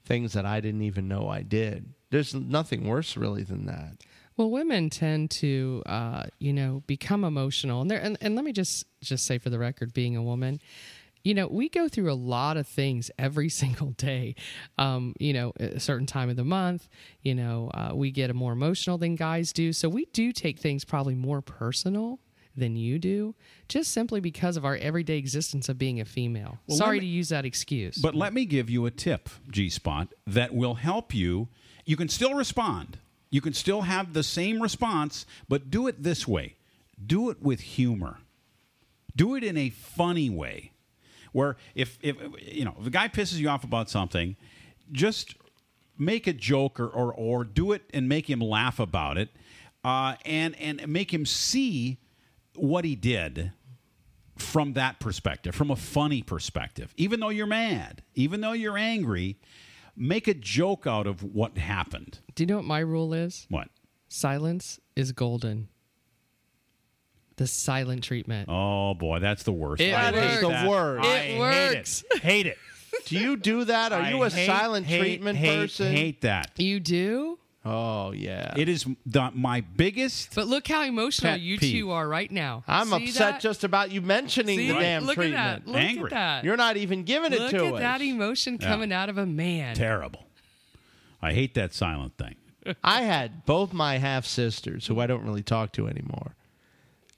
things 0.03 0.33
that 0.33 0.45
I 0.45 0.61
didn't 0.61 0.81
even 0.81 1.07
know 1.07 1.29
I 1.29 1.43
did. 1.43 1.93
There's 2.09 2.33
nothing 2.33 2.87
worse, 2.87 3.15
really, 3.15 3.43
than 3.43 3.65
that. 3.67 3.97
Well, 4.35 4.49
women 4.49 4.89
tend 4.89 5.29
to, 5.31 5.83
uh, 5.85 6.23
you 6.39 6.53
know, 6.53 6.83
become 6.87 7.23
emotional, 7.23 7.81
and, 7.81 7.91
there. 7.91 7.99
And, 7.99 8.17
and 8.21 8.35
let 8.35 8.43
me 8.43 8.51
just 8.51 8.85
just 9.01 9.25
say 9.25 9.37
for 9.37 9.49
the 9.49 9.59
record, 9.59 9.93
being 9.93 10.15
a 10.15 10.23
woman, 10.23 10.59
you 11.23 11.33
know, 11.33 11.47
we 11.47 11.69
go 11.69 11.87
through 11.87 12.11
a 12.11 12.15
lot 12.15 12.57
of 12.57 12.67
things 12.67 13.11
every 13.17 13.49
single 13.61 13.91
day. 13.91 14.35
Um, 14.77 15.15
you 15.19 15.33
know, 15.33 15.53
a 15.59 15.79
certain 15.79 16.07
time 16.07 16.29
of 16.29 16.35
the 16.35 16.43
month, 16.43 16.87
you 17.21 17.35
know, 17.35 17.69
uh, 17.73 17.91
we 17.93 18.11
get 18.11 18.29
a 18.29 18.33
more 18.33 18.53
emotional 18.53 18.97
than 18.97 19.15
guys 19.15 19.53
do, 19.53 19.73
so 19.73 19.89
we 19.89 20.05
do 20.05 20.31
take 20.31 20.59
things 20.59 20.85
probably 20.85 21.15
more 21.15 21.41
personal 21.41 22.19
than 22.55 22.75
you 22.75 22.99
do, 22.99 23.33
just 23.69 23.91
simply 23.91 24.19
because 24.19 24.57
of 24.57 24.65
our 24.65 24.75
everyday 24.75 25.17
existence 25.17 25.69
of 25.69 25.77
being 25.77 26.01
a 26.01 26.05
female. 26.05 26.59
Well, 26.67 26.77
Sorry 26.77 26.97
me- 26.97 27.01
to 27.01 27.05
use 27.05 27.29
that 27.29 27.45
excuse. 27.45 27.97
But 27.97 28.15
let 28.15 28.33
me 28.33 28.45
give 28.45 28.69
you 28.69 28.85
a 28.85 28.91
tip, 28.91 29.29
G 29.49 29.69
Spot, 29.69 30.09
that 30.27 30.53
will 30.53 30.75
help 30.75 31.13
you. 31.13 31.47
You 31.85 31.95
can 31.95 32.09
still 32.09 32.33
respond. 32.33 32.97
You 33.29 33.39
can 33.39 33.53
still 33.53 33.83
have 33.83 34.13
the 34.13 34.23
same 34.23 34.61
response, 34.61 35.25
but 35.47 35.69
do 35.69 35.87
it 35.87 36.03
this 36.03 36.27
way. 36.27 36.55
Do 37.03 37.29
it 37.29 37.41
with 37.41 37.61
humor. 37.61 38.19
Do 39.15 39.35
it 39.35 39.43
in 39.43 39.57
a 39.57 39.69
funny 39.69 40.29
way. 40.29 40.70
Where 41.31 41.57
if, 41.75 41.97
if 42.01 42.17
you 42.41 42.65
know, 42.65 42.75
if 42.79 42.87
a 42.87 42.89
guy 42.89 43.07
pisses 43.07 43.37
you 43.37 43.49
off 43.49 43.63
about 43.63 43.89
something, 43.89 44.35
just 44.91 45.35
make 45.97 46.27
a 46.27 46.33
joke 46.33 46.79
or, 46.79 46.87
or, 46.87 47.13
or 47.13 47.43
do 47.43 47.71
it 47.71 47.83
and 47.93 48.09
make 48.09 48.29
him 48.29 48.39
laugh 48.39 48.79
about 48.79 49.17
it 49.17 49.29
uh, 49.83 50.15
and, 50.25 50.59
and 50.59 50.87
make 50.87 51.13
him 51.13 51.25
see 51.25 51.99
what 52.55 52.83
he 52.83 52.95
did 52.95 53.51
from 54.37 54.73
that 54.73 54.99
perspective, 54.99 55.53
from 55.53 55.71
a 55.71 55.75
funny 55.75 56.21
perspective. 56.21 56.93
Even 56.97 57.19
though 57.19 57.29
you're 57.29 57.47
mad, 57.47 58.01
even 58.15 58.41
though 58.41 58.53
you're 58.53 58.77
angry, 58.77 59.37
make 59.95 60.27
a 60.27 60.33
joke 60.33 60.87
out 60.87 61.07
of 61.07 61.23
what 61.23 61.57
happened. 61.57 62.19
Do 62.35 62.43
you 62.43 62.47
know 62.47 62.57
what 62.57 62.65
my 62.65 62.79
rule 62.79 63.13
is? 63.13 63.45
What? 63.49 63.69
Silence 64.09 64.79
is 64.95 65.11
golden. 65.11 65.69
The 67.41 67.47
silent 67.47 68.03
treatment. 68.03 68.49
Oh 68.49 68.93
boy, 68.93 69.17
that's 69.17 69.41
the 69.41 69.51
worst. 69.51 69.81
It 69.81 69.93
I 69.95 70.11
works. 70.11 70.21
hate 70.23 70.41
that. 70.47 70.63
The 70.63 70.69
worst. 70.69 71.05
I 71.07 71.15
It 71.17 71.21
hate 71.31 71.39
works. 71.39 72.03
Hate 72.21 72.45
it. 72.45 72.57
Do 73.05 73.17
you 73.17 73.35
do 73.35 73.63
that? 73.65 73.91
Are 73.91 74.01
I 74.01 74.09
you 74.11 74.21
a 74.21 74.29
hate, 74.29 74.45
silent 74.45 74.85
hate, 74.85 74.99
treatment 74.99 75.39
hate, 75.39 75.57
person? 75.57 75.91
Hate 75.91 76.21
that. 76.21 76.51
You 76.57 76.79
do? 76.79 77.39
Oh 77.65 78.11
yeah. 78.11 78.53
It 78.55 78.69
is 78.69 78.85
the, 79.07 79.31
my 79.33 79.61
biggest. 79.61 80.35
But 80.35 80.45
look 80.45 80.67
how 80.67 80.83
emotional 80.83 81.31
Pet 81.31 81.41
you 81.41 81.57
peeve. 81.57 81.73
two 81.81 81.89
are 81.89 82.07
right 82.07 82.29
now. 82.29 82.63
I'm 82.67 82.89
See 82.89 83.05
upset 83.07 83.33
that? 83.33 83.41
just 83.41 83.63
about 83.63 83.91
you 83.91 84.01
mentioning 84.01 84.57
See? 84.59 84.67
the 84.67 84.73
damn 84.75 85.05
Look 85.05 85.15
treatment. 85.15 85.39
at 85.41 85.65
that. 85.65 85.71
Look 85.71 85.81
Angry. 85.81 86.03
at 86.05 86.09
that. 86.11 86.43
You're 86.43 86.57
not 86.57 86.77
even 86.77 87.01
giving 87.05 87.33
it 87.33 87.37
to 87.37 87.45
us. 87.45 87.53
Look 87.53 87.73
at 87.75 87.79
that 87.79 88.01
emotion 88.03 88.59
Yeah. 88.61 88.67
coming 88.67 88.93
out 88.93 89.09
of 89.09 89.17
a 89.17 89.25
man. 89.25 89.75
Terrible. 89.75 90.27
I 91.23 91.33
hate 91.33 91.55
that 91.55 91.73
silent 91.73 92.17
thing. 92.19 92.35
I 92.83 93.01
had 93.01 93.47
both 93.47 93.73
my 93.73 93.97
half 93.97 94.27
sisters, 94.27 94.85
who 94.85 94.99
I 94.99 95.07
don't 95.07 95.23
really 95.25 95.41
talk 95.41 95.71
to 95.73 95.87
anymore, 95.87 96.35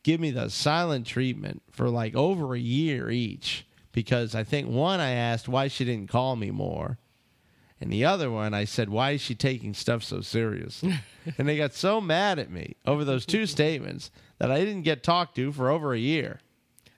give 0.03 0.19
me 0.19 0.31
the 0.31 0.49
silent 0.49 1.07
treatment 1.07 1.63
for 1.71 1.89
like 1.89 2.15
over 2.15 2.53
a 2.53 2.59
year 2.59 3.09
each 3.09 3.65
because 3.91 4.35
I 4.35 4.43
think 4.43 4.67
one 4.67 4.99
I 4.99 5.11
asked 5.11 5.47
why 5.47 5.67
she 5.67 5.85
didn't 5.85 6.09
call 6.09 6.35
me 6.35 6.51
more. 6.51 6.97
And 7.79 7.91
the 7.91 8.05
other 8.05 8.31
one, 8.31 8.53
I 8.53 8.63
said, 8.63 8.87
"Why 8.87 9.11
is 9.11 9.21
she 9.21 9.35
taking 9.35 9.73
stuff 9.73 10.03
so 10.03 10.21
serious?" 10.21 10.83
and 11.37 11.47
they 11.47 11.57
got 11.57 11.73
so 11.73 11.99
mad 11.99 12.39
at 12.39 12.49
me 12.49 12.75
over 12.85 13.03
those 13.03 13.25
two 13.25 13.45
statements 13.45 14.09
that 14.37 14.51
I 14.51 14.59
didn't 14.59 14.83
get 14.83 15.03
talked 15.03 15.35
to 15.35 15.51
for 15.51 15.69
over 15.69 15.93
a 15.93 15.99
year. 15.99 16.39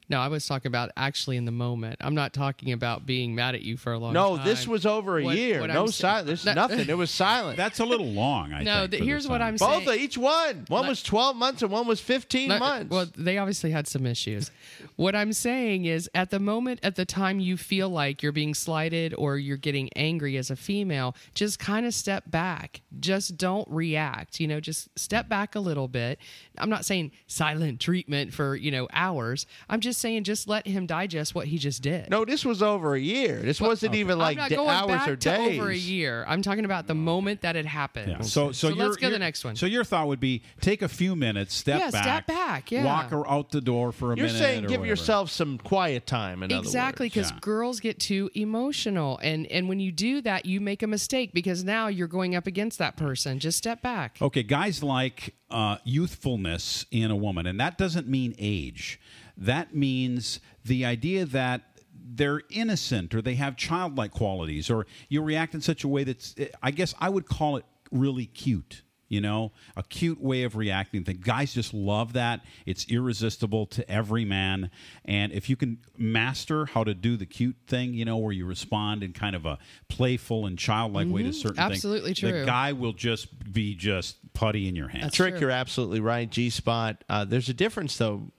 No, 0.07 0.19
I 0.19 0.27
was 0.27 0.45
talking 0.45 0.67
about 0.67 0.91
actually 0.95 1.37
in 1.37 1.45
the 1.45 1.51
moment. 1.51 1.97
I'm 2.01 2.13
not 2.15 2.31
talking 2.33 2.71
about 2.73 3.05
being 3.05 3.33
mad 3.33 3.55
at 3.55 3.61
you 3.63 3.75
for 3.77 3.93
a 3.93 3.97
long 3.97 4.13
No, 4.13 4.37
time. 4.37 4.45
No, 4.45 4.51
this 4.51 4.67
was 4.67 4.85
over 4.85 5.19
a 5.19 5.23
What- 5.23 5.35
year. 5.35 5.61
what 5.61 5.71
no 5.71 5.87
silence. 5.87 6.27
There's 6.27 6.45
No- 6.45 6.53
nothing. 6.53 6.87
It 6.87 6.97
was 6.97 7.09
silent. 7.11 7.57
That's 7.57 7.79
a 7.79 7.85
little 7.85 8.11
long. 8.11 8.53
I 8.53 8.63
No, 8.63 8.81
think. 8.81 8.91
th- 8.91 8.99
for 8.99 9.05
the 9.05 9.09
here's 9.09 9.27
what 9.27 9.41
I'm 9.41 9.57
silent. 9.57 9.85
Both 9.85 9.97
each 9.97 10.17
one. 10.17 10.65
One 10.67 10.81
Let- 10.83 10.89
was 10.89 11.01
12 11.01 11.35
months 11.35 11.61
and 11.63 11.71
one 11.71 11.87
was 11.87 11.99
15 11.99 12.49
No, 12.49 12.59
months. 12.59 12.91
Well, 12.91 13.07
they 13.17 13.37
obviously 13.37 13.71
had 13.71 13.87
some 13.87 14.05
issues. 14.05 14.51
what 14.95 15.15
I'm 15.15 15.33
saying 15.33 15.85
is, 15.85 16.09
at 16.13 16.29
the 16.29 16.39
moment, 16.39 16.79
at 16.83 16.95
the 16.95 17.05
time 17.05 17.39
you 17.39 17.57
feel 17.57 17.89
like 17.89 18.21
you're 18.21 18.31
being 18.31 18.53
slighted 18.53 19.13
or 19.17 19.37
you're 19.37 19.57
getting 19.57 19.89
angry 19.95 20.37
as 20.37 20.51
a 20.51 20.55
female, 20.55 21.15
just 21.33 21.57
kind 21.57 21.85
of 21.85 21.93
step 21.93 22.29
back. 22.29 22.81
Just 22.99 23.37
don't 23.37 23.67
react. 23.69 24.39
You 24.39 24.47
know, 24.47 24.59
just 24.59 24.87
step 24.97 25.27
back 25.27 25.55
a 25.55 25.59
little 25.59 25.87
bit. 25.87 26.19
I'm 26.57 26.69
not 26.69 26.85
saying 26.85 27.11
silent 27.27 27.79
treatment 27.79 28.33
for, 28.33 28.55
you 28.55 28.69
know, 28.71 28.87
hours. 28.93 29.45
I'm 29.69 29.79
just 29.79 29.94
saying 29.95 30.23
just 30.25 30.47
let 30.47 30.67
him 30.67 30.85
digest 30.85 31.33
what 31.35 31.47
he 31.47 31.57
just 31.57 31.81
did. 31.81 32.09
No, 32.09 32.25
this 32.25 32.43
was 32.45 32.61
over 32.61 32.95
a 32.95 32.99
year. 32.99 33.39
This 33.39 33.59
wasn't 33.61 33.95
even 33.95 34.17
like 34.17 34.37
I'm 34.37 34.43
not 34.43 34.49
da- 34.49 34.55
going 34.57 34.69
hours 34.69 34.87
back 34.87 35.07
or 35.09 35.15
to 35.15 35.29
days. 35.29 35.59
over 35.59 35.69
a 35.69 35.75
year. 35.75 36.25
I'm 36.27 36.41
talking 36.41 36.65
about 36.65 36.87
the 36.87 36.95
moment 36.95 37.41
that 37.41 37.55
it 37.55 37.65
happened. 37.65 38.11
Yeah. 38.11 38.21
So, 38.21 38.51
so, 38.51 38.67
your- 38.69 38.77
let's 38.87 38.95
go 38.97 39.01
to 39.01 39.05
your- 39.07 39.11
the 39.11 39.19
next 39.19 39.43
one. 39.43 39.55
So 39.55 39.65
your 39.65 39.83
thought 39.83 40.07
would 40.07 40.19
be 40.19 40.41
take 40.61 40.81
a 40.81 40.87
few 40.87 41.15
minutes, 41.15 41.53
step 41.55 41.79
Yeah, 41.79 41.91
back, 41.91 42.03
step 42.03 42.27
back, 42.27 42.71
yeah. 42.71 42.85
walk 42.85 43.09
her 43.11 43.29
out 43.29 43.51
the 43.51 43.61
door 43.61 43.91
for 43.91 44.11
a 44.13 44.15
minute. 44.15 44.19
You're 44.31 44.33
minute. 44.33 44.39
saying 44.39 44.65
or 44.65 44.67
give 44.67 44.79
whatever. 44.81 44.87
yourself 44.87 45.29
some 45.31 45.57
quiet 45.57 46.05
time. 46.05 46.43
In 46.43 46.51
exactly 46.51 47.07
because 47.07 47.31
because 47.31 47.39
girls 47.41 47.79
get 47.79 47.99
too 47.99 48.29
emotional 48.35 49.17
and 49.23 49.45
and 49.47 49.69
when 49.69 49.79
you 49.79 49.91
do 49.91 50.21
that 50.21 50.45
you 50.45 50.59
make 50.61 50.83
a 50.83 50.87
mistake 50.87 51.31
because 51.33 51.63
now 51.63 51.87
you're 51.87 52.07
going 52.07 52.35
up 52.35 52.45
against 52.47 52.77
that 52.79 52.97
person 52.97 53.39
just 53.39 53.57
step 53.57 53.81
back 53.81 54.17
Okay, 54.21 54.43
guys 54.43 54.83
like 54.83 55.33
uh, 55.49 55.77
youthfulness 55.83 56.85
in 56.91 57.11
a 57.11 57.15
woman, 57.15 57.45
and 57.45 57.59
that 57.59 57.77
doesn't 57.77 58.07
mean 58.07 58.35
age. 58.39 58.99
That 59.37 59.75
means 59.75 60.39
the 60.63 60.85
idea 60.85 61.25
that 61.25 61.61
they're 62.07 62.41
innocent 62.49 63.13
or 63.15 63.21
they 63.21 63.35
have 63.35 63.57
childlike 63.57 64.11
qualities, 64.11 64.69
or 64.69 64.85
you 65.09 65.21
react 65.21 65.53
in 65.55 65.61
such 65.61 65.83
a 65.83 65.87
way 65.87 66.03
that's, 66.03 66.35
I 66.61 66.71
guess 66.71 66.93
I 66.99 67.09
would 67.09 67.25
call 67.27 67.57
it 67.57 67.65
really 67.91 68.25
cute. 68.27 68.81
You 69.07 69.21
know, 69.21 69.51
a 69.77 69.83
cute 69.83 70.19
way 70.19 70.43
of 70.43 70.55
reacting. 70.55 71.03
The 71.03 71.13
guys 71.13 71.53
just 71.53 71.75
love 71.75 72.13
that. 72.13 72.41
It's 72.65 72.87
irresistible 72.89 73.67
to 73.67 73.89
every 73.89 74.25
man. 74.25 74.71
And 75.05 75.31
if 75.31 75.47
you 75.47 75.55
can 75.55 75.77
master 75.95 76.65
how 76.65 76.83
to 76.83 76.95
do 76.95 77.15
the 77.15 77.27
cute 77.27 77.55
thing, 77.67 77.93
you 77.93 78.03
know, 78.03 78.17
where 78.17 78.33
you 78.33 78.47
respond 78.47 79.03
in 79.03 79.13
kind 79.13 79.35
of 79.35 79.45
a 79.45 79.59
playful 79.89 80.47
and 80.47 80.57
childlike 80.57 81.07
way 81.07 81.21
to 81.21 81.29
Mhm. 81.29 81.33
certain 81.35 81.59
Absolutely 81.59 82.15
things, 82.15 82.21
the 82.33 82.45
guy 82.47 82.73
will 82.73 82.93
just 82.93 83.53
be 83.53 83.75
just 83.75 84.17
putty 84.33 84.67
in 84.67 84.75
your 84.75 84.87
hand. 84.87 85.13
Trick, 85.13 85.39
you're 85.39 85.51
absolutely 85.51 85.99
right. 85.99 86.29
G 86.29 86.49
spot. 86.49 87.03
Uh, 87.07 87.25
there's 87.25 87.47
a 87.47 87.53
difference 87.53 87.95
though 87.97 88.31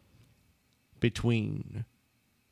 between 1.01 1.85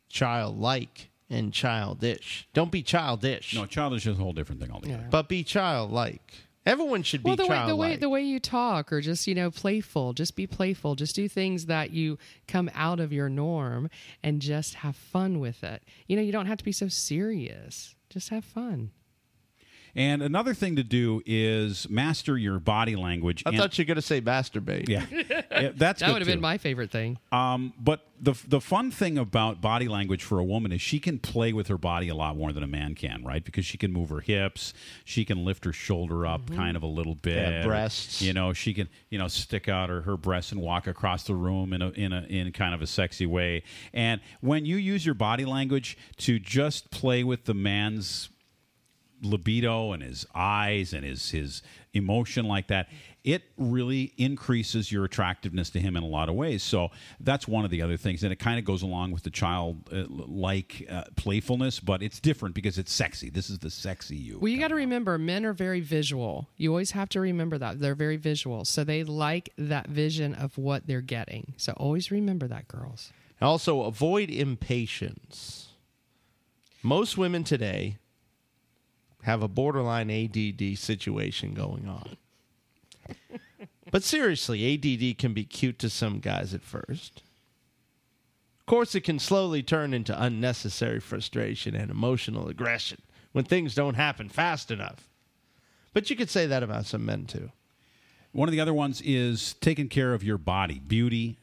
childlike 0.09 1.11
and 1.31 1.53
childish. 1.53 2.49
Don't 2.53 2.71
be 2.71 2.83
childish. 2.83 3.55
No, 3.55 3.67
childish 3.67 4.07
is 4.07 4.19
a 4.19 4.23
whole 4.23 4.33
different 4.33 4.61
thing 4.61 4.71
altogether. 4.71 5.09
But 5.11 5.29
be 5.29 5.43
childlike. 5.43 6.33
Everyone 6.67 7.03
should 7.03 7.23
be 7.23 7.29
well 7.29 7.37
the 7.37 7.47
way, 7.47 7.67
the 7.67 7.77
way 7.77 7.97
the 7.97 8.09
way 8.09 8.23
you 8.23 8.41
talk 8.41 8.91
or 8.91 9.03
just 9.03 9.27
you 9.27 9.35
know 9.35 9.51
playful 9.51 10.15
just 10.15 10.35
be 10.35 10.47
playful 10.47 10.95
just 10.95 11.15
do 11.15 11.29
things 11.29 11.67
that 11.67 11.91
you 11.91 12.17
come 12.49 12.71
out 12.75 13.01
of 13.01 13.13
your 13.13 13.29
norm 13.29 13.91
and 14.23 14.41
just 14.41 14.77
have 14.77 14.97
fun 14.97 15.41
with 15.41 15.63
it 15.63 15.83
you 16.07 16.17
know 16.17 16.23
you 16.23 16.33
don't 16.33 16.47
have 16.47 16.57
to 16.57 16.65
be 16.65 16.73
so 16.73 16.89
serious 16.89 17.95
just 18.09 18.31
have 18.31 18.47
fun 18.47 18.91
And 19.97 20.23
another 20.23 20.55
thing 20.55 20.77
to 20.77 20.83
do 20.83 21.23
is 21.25 21.89
master 21.89 22.37
your 22.37 22.59
body 22.59 22.97
language. 22.97 23.43
I 23.47 23.51
and- 23.51 23.59
thought 23.59 23.79
you 23.79 23.83
were 23.83 23.87
going 23.87 23.97
to 23.97 24.03
say 24.03 24.21
masturbate. 24.21 24.89
Yeah, 24.89 25.07
Yeah, 25.11 25.71
that's 25.75 26.01
that 26.01 26.13
would 26.13 26.21
have 26.23 26.27
been 26.27 26.41
my 26.41 26.59
favorite 26.59 26.91
thing 26.91 27.19
Um, 27.31 27.73
but 27.79 28.07
the 28.21 28.35
the 28.47 28.61
fun 28.61 28.91
thing 28.91 29.19
about 29.19 29.61
body 29.61 29.89
language 29.89 30.23
for 30.23 30.39
a 30.39 30.45
woman 30.45 30.73
is 30.73 30.81
she 30.81 30.99
can 30.99 31.19
play 31.19 31.53
with 31.53 31.69
her 31.69 31.79
body 31.79 32.09
a 32.09 32.15
lot 32.15 32.37
more 32.37 32.53
than 32.53 32.63
a 32.63 32.67
man 32.67 32.95
can, 32.95 33.23
right? 33.25 33.45
Because 33.45 33.65
she 33.67 33.77
can 33.77 33.93
move 33.93 34.09
her 34.09 34.21
hips, 34.21 34.73
she 35.05 35.25
can 35.25 35.45
lift 35.45 35.65
her 35.65 35.73
shoulder 35.73 36.27
up 36.27 36.51
kind 36.55 36.77
of 36.77 36.83
a 36.83 36.87
little 36.87 37.15
bit, 37.15 37.37
Yeah, 37.37 37.65
breasts. 37.65 38.23
You 38.23 38.33
know, 38.33 38.53
she 38.53 38.73
can 38.75 38.89
you 39.11 39.19
know 39.19 39.29
stick 39.29 39.69
out 39.69 39.89
her, 39.91 40.03
her 40.03 40.17
breasts 40.17 40.53
and 40.53 40.61
walk 40.61 40.87
across 40.87 41.25
the 41.25 41.35
room 41.35 41.73
in 41.73 41.83
a 41.83 41.91
in 41.91 42.13
a 42.13 42.23
in 42.23 42.51
kind 42.53 42.75
of 42.75 42.83
a 42.83 42.87
sexy 42.87 43.27
way. 43.27 43.63
And 43.93 44.21
when 44.41 44.65
you 44.65 44.77
use 44.77 45.05
your 45.05 45.15
body 45.15 45.45
language 45.45 45.97
to 46.19 46.39
just 46.39 46.91
play 46.91 47.25
with 47.25 47.45
the 47.45 47.55
man's 47.55 48.31
libido 49.25 49.93
and 49.93 50.03
his 50.03 50.27
eyes 50.35 50.93
and 50.93 51.05
his 51.05 51.31
his 51.31 51.63
emotion 51.93 52.47
like 52.47 52.67
that 52.69 52.89
it 53.23 53.43
really 53.57 54.13
increases 54.19 54.93
your 54.93 55.05
attractiveness 55.05 55.71
to 55.71 55.81
him 55.81 55.97
in 55.97 56.03
a 56.03 56.07
lot 56.07 56.29
of 56.29 56.35
ways 56.35 56.63
so 56.63 56.91
that's 57.21 57.47
one 57.49 57.65
of 57.65 57.71
the 57.71 57.81
other 57.81 57.97
things 57.97 58.23
and 58.23 58.33
it 58.33 58.39
kind 58.39 58.59
of 58.59 58.65
goes 58.65 58.83
along 58.83 59.13
with 59.13 59.23
the 59.23 59.31
child 59.31 59.79
uh, 59.93 60.05
like 60.09 60.87
uh, 60.91 61.05
playfulness 61.17 61.81
but 61.81 62.03
it's 62.03 62.21
different 62.21 62.55
because 62.55 62.79
it's 62.79 62.93
sexy 62.93 63.31
this 63.31 63.49
is 63.49 63.59
the 63.61 63.71
sexy 63.71 64.17
you 64.17 64.39
Well, 64.39 64.49
you 64.49 64.59
got 64.59 64.69
to 64.69 64.75
remember, 64.75 65.19
men 65.19 65.45
are 65.45 65.53
very 65.53 65.81
visual. 65.81 66.49
You 66.57 66.71
always 66.71 66.91
have 66.93 67.09
to 67.11 67.21
remember 67.21 67.59
that. 67.59 67.81
They're 67.81 67.95
very 67.95 68.17
visual. 68.17 68.65
So 68.65 68.85
they 68.85 69.05
like 69.05 69.51
that 69.57 69.89
vision 69.89 70.35
of 70.35 70.59
what 70.59 70.87
they're 70.87 71.01
getting. 71.01 71.55
So 71.57 71.73
always 71.77 72.11
remember 72.11 72.47
that, 72.49 72.69
girls. 72.69 73.13
Also, 73.41 73.83
avoid 73.83 74.31
impatience. 74.31 75.69
Most 76.83 77.17
women 77.17 77.45
today 77.45 77.99
have 79.25 79.43
a 79.43 79.49
borderline 79.49 80.11
ADD 80.11 80.79
situation 80.79 81.55
going 81.55 81.89
on. 81.89 82.17
but 83.91 84.03
seriously, 84.03 84.75
ADD 84.75 85.19
can 85.19 85.33
be 85.33 85.45
cute 85.45 85.79
to 85.79 85.89
some 85.89 86.21
guys 86.21 86.53
at 86.53 86.63
first. 86.63 87.23
Of 88.61 88.67
course, 88.67 88.95
it 88.95 89.01
can 89.01 89.19
slowly 89.19 89.63
turn 89.63 89.95
into 89.95 90.23
unnecessary 90.23 91.01
frustration 91.01 91.75
and 91.75 91.91
emotional 91.91 92.49
aggression 92.49 93.01
when 93.33 93.45
things 93.45 93.75
don't 93.75 93.95
happen 93.95 94.29
fast 94.29 94.71
enough. 94.71 95.09
But 95.95 96.11
you 96.11 96.17
could 96.17 96.31
say 96.31 96.47
that 96.47 96.63
about 96.63 96.85
some 96.85 97.07
men 97.07 97.25
too. 97.25 97.51
One 98.33 98.49
of 98.49 98.53
the 98.53 98.61
other 98.61 98.75
ones 98.75 99.01
is 99.03 99.55
taking 99.55 99.89
care 99.89 100.13
of 100.13 100.25
your 100.25 100.39
body, 100.39 100.81
beauty, 100.81 101.39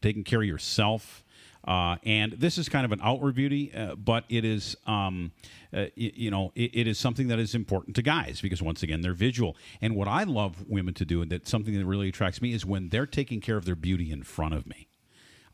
taking 0.00 0.24
care 0.24 0.40
of 0.40 0.48
yourself. 0.48 1.21
Uh, 1.64 1.96
and 2.04 2.32
this 2.32 2.58
is 2.58 2.68
kind 2.68 2.84
of 2.84 2.92
an 2.92 3.00
outward 3.02 3.34
beauty, 3.34 3.72
uh, 3.74 3.94
but 3.94 4.24
it 4.28 4.44
is, 4.44 4.76
um, 4.86 5.30
uh, 5.72 5.86
y- 5.96 6.12
you 6.14 6.30
know, 6.30 6.50
it, 6.56 6.70
it 6.74 6.86
is 6.88 6.98
something 6.98 7.28
that 7.28 7.38
is 7.38 7.54
important 7.54 7.94
to 7.96 8.02
guys 8.02 8.40
because 8.40 8.60
once 8.60 8.82
again 8.82 9.00
they're 9.00 9.14
visual. 9.14 9.56
And 9.80 9.94
what 9.94 10.08
I 10.08 10.24
love 10.24 10.68
women 10.68 10.94
to 10.94 11.04
do, 11.04 11.22
and 11.22 11.30
that 11.30 11.46
something 11.46 11.72
that 11.78 11.86
really 11.86 12.08
attracts 12.08 12.42
me, 12.42 12.52
is 12.52 12.66
when 12.66 12.88
they're 12.88 13.06
taking 13.06 13.40
care 13.40 13.56
of 13.56 13.64
their 13.64 13.76
beauty 13.76 14.10
in 14.10 14.24
front 14.24 14.54
of 14.54 14.66
me. 14.66 14.88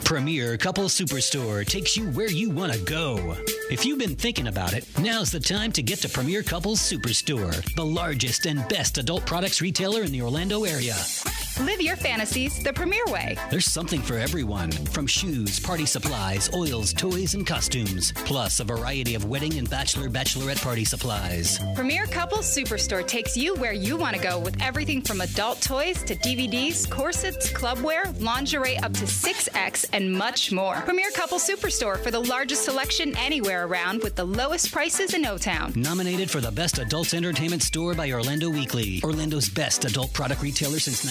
Premier 0.04 0.56
Couple 0.56 0.84
Superstore 0.84 1.66
takes 1.66 1.96
you 1.96 2.08
where 2.10 2.30
you 2.30 2.50
want 2.50 2.72
to 2.72 2.78
go. 2.78 3.36
If 3.70 3.84
you've 3.84 3.98
been 3.98 4.14
thinking 4.14 4.46
about 4.46 4.74
it, 4.74 4.86
now's 5.00 5.32
the 5.32 5.40
time 5.40 5.72
to 5.72 5.82
get 5.82 5.98
to 6.00 6.08
Premier 6.08 6.42
Couples 6.42 6.80
Superstore, 6.80 7.74
the 7.74 7.84
largest 7.84 8.46
and 8.46 8.66
best 8.68 8.96
adult 8.96 9.26
products 9.26 9.60
retailer 9.60 10.02
in 10.02 10.12
the 10.12 10.22
Orlando 10.22 10.62
area. 10.62 10.94
Live 11.60 11.80
your 11.80 11.96
fantasies 11.96 12.62
the 12.62 12.72
premier 12.72 13.02
way. 13.08 13.36
There's 13.50 13.66
something 13.66 14.00
for 14.00 14.16
everyone 14.16 14.70
from 14.70 15.08
shoes, 15.08 15.58
party 15.58 15.86
supplies, 15.86 16.48
oils, 16.54 16.92
toys, 16.92 17.34
and 17.34 17.44
costumes, 17.44 18.12
plus 18.24 18.60
a 18.60 18.64
variety 18.64 19.16
of 19.16 19.24
wedding 19.24 19.58
and 19.58 19.68
bachelor 19.68 20.08
bachelorette 20.08 20.62
party 20.62 20.84
supplies. 20.84 21.58
Premier 21.74 22.06
Couples 22.06 22.46
Superstore 22.46 23.04
takes 23.04 23.36
you 23.36 23.56
where 23.56 23.72
you 23.72 23.96
want 23.96 24.14
to 24.14 24.22
go 24.22 24.38
with 24.38 24.56
everything 24.62 25.02
from 25.02 25.20
adult 25.20 25.60
toys 25.60 26.00
to 26.04 26.14
DVDs, 26.14 26.88
corsets, 26.88 27.52
clubwear, 27.52 28.14
lingerie 28.20 28.78
up 28.78 28.92
to 28.92 29.04
6X, 29.04 29.84
and 29.92 30.12
much 30.12 30.52
more. 30.52 30.76
Premier 30.82 31.10
Couples 31.12 31.44
Superstore 31.44 31.98
for 31.98 32.12
the 32.12 32.20
largest 32.20 32.66
selection 32.66 33.16
anywhere 33.16 33.66
around 33.66 34.00
with 34.04 34.14
the 34.14 34.24
lowest 34.24 34.70
prices 34.70 35.12
in 35.12 35.26
O 35.26 35.36
Town. 35.36 35.72
Nominated 35.74 36.30
for 36.30 36.40
the 36.40 36.52
best 36.52 36.78
adult 36.78 37.14
entertainment 37.14 37.64
store 37.64 37.94
by 37.94 38.12
Orlando 38.12 38.48
Weekly, 38.48 39.00
Orlando's 39.02 39.48
best 39.48 39.84
adult 39.84 40.12
product 40.12 40.40
retailer 40.40 40.78
since 40.78 41.04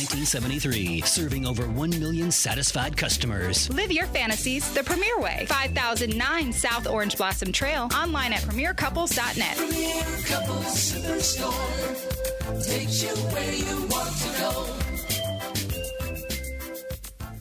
1973, 0.43 1.01
serving 1.01 1.45
over 1.45 1.67
1 1.67 1.89
million 1.99 2.31
satisfied 2.31 2.95
customers. 2.95 3.69
Live 3.69 3.91
your 3.91 4.05
fantasies 4.07 4.71
the 4.73 4.83
premier 4.83 5.19
way. 5.19 5.45
5009 5.49 6.53
South 6.53 6.87
Orange 6.87 7.17
Blossom 7.17 7.51
Trail. 7.51 7.89
Online 7.93 8.33
at 8.33 8.41
premiercouples.net. 8.41 9.57
Premier 9.57 10.03
Couples 10.25 10.93
Superstore 10.93 12.65
takes 12.65 13.03
you 13.03 13.09
where 13.09 13.53
you 13.53 13.87
want 13.87 14.15
to 14.17 14.29
go. 14.39 14.77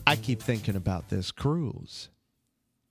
I 0.07 0.15
keep 0.15 0.41
thinking 0.41 0.75
about 0.75 1.09
this 1.09 1.31
cruise. 1.31 2.09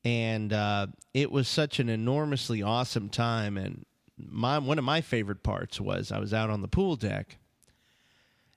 And 0.05 0.53
uh, 0.53 0.87
it 1.15 1.33
was 1.33 1.49
such 1.49 1.81
an 1.81 1.89
enormously 1.89 2.63
awesome 2.63 3.09
time. 3.09 3.57
And 3.57 3.85
my 4.19 4.59
one 4.59 4.79
of 4.79 4.85
my 4.85 5.01
favorite 5.01 5.43
parts 5.43 5.81
was 5.81 6.13
I 6.13 6.19
was 6.19 6.33
out 6.33 6.51
on 6.51 6.63
the 6.63 6.69
pool 6.69 6.95
deck, 6.97 7.39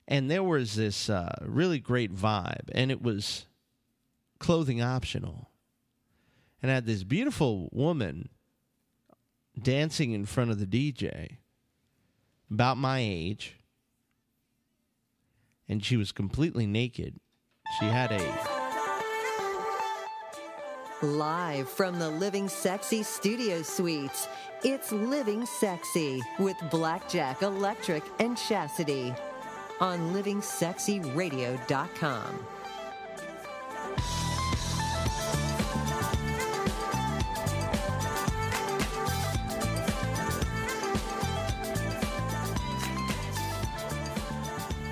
and 0.09 0.29
there 0.29 0.43
was 0.43 0.73
this 0.73 1.07
uh, 1.07 1.35
really 1.39 1.79
great 1.79 2.13
vibe, 2.13 2.67
and 2.73 2.89
it 2.89 3.01
was 3.01 3.45
clothing 4.39 4.81
optional. 4.81 5.51
And 6.61 6.71
I 6.71 6.73
had 6.73 6.87
this 6.87 7.03
beautiful 7.03 7.69
woman 7.71 8.29
dancing 9.61 10.11
in 10.13 10.25
front 10.25 10.49
of 10.49 10.59
the 10.59 10.65
DJ, 10.65 11.37
about 12.49 12.77
my 12.77 12.99
age, 12.99 13.57
and 15.69 15.85
she 15.85 15.95
was 15.95 16.11
completely 16.11 16.65
naked. 16.65 17.19
She 17.79 17.85
had 17.85 18.11
a 18.11 18.49
Live 21.03 21.69
from 21.69 21.99
the 21.99 22.09
Living 22.09 22.49
Sexy 22.49 23.03
Studio 23.03 23.61
Suites, 23.61 24.27
it's 24.63 24.91
Living 24.91 25.45
Sexy 25.45 26.21
with 26.39 26.57
Blackjack 26.71 27.43
Electric 27.43 28.03
and 28.19 28.35
Chastity 28.35 29.13
on 29.79 30.13
livingsexyradio.com. 30.13 32.45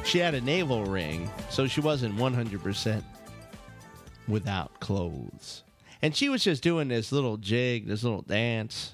she 0.08 0.20
had 0.20 0.34
a 0.34 0.42
navel 0.42 0.86
ring, 0.86 1.30
so 1.50 1.68
she 1.68 1.82
wasn't 1.82 2.16
100% 2.16 3.04
without 4.28 4.80
clothes. 4.80 5.64
And 6.02 6.16
she 6.16 6.30
was 6.30 6.44
just 6.44 6.64
doing 6.64 6.88
this 6.88 7.12
little 7.12 7.38
jig, 7.38 7.88
this 7.88 8.04
little 8.04 8.22
dance. 8.22 8.94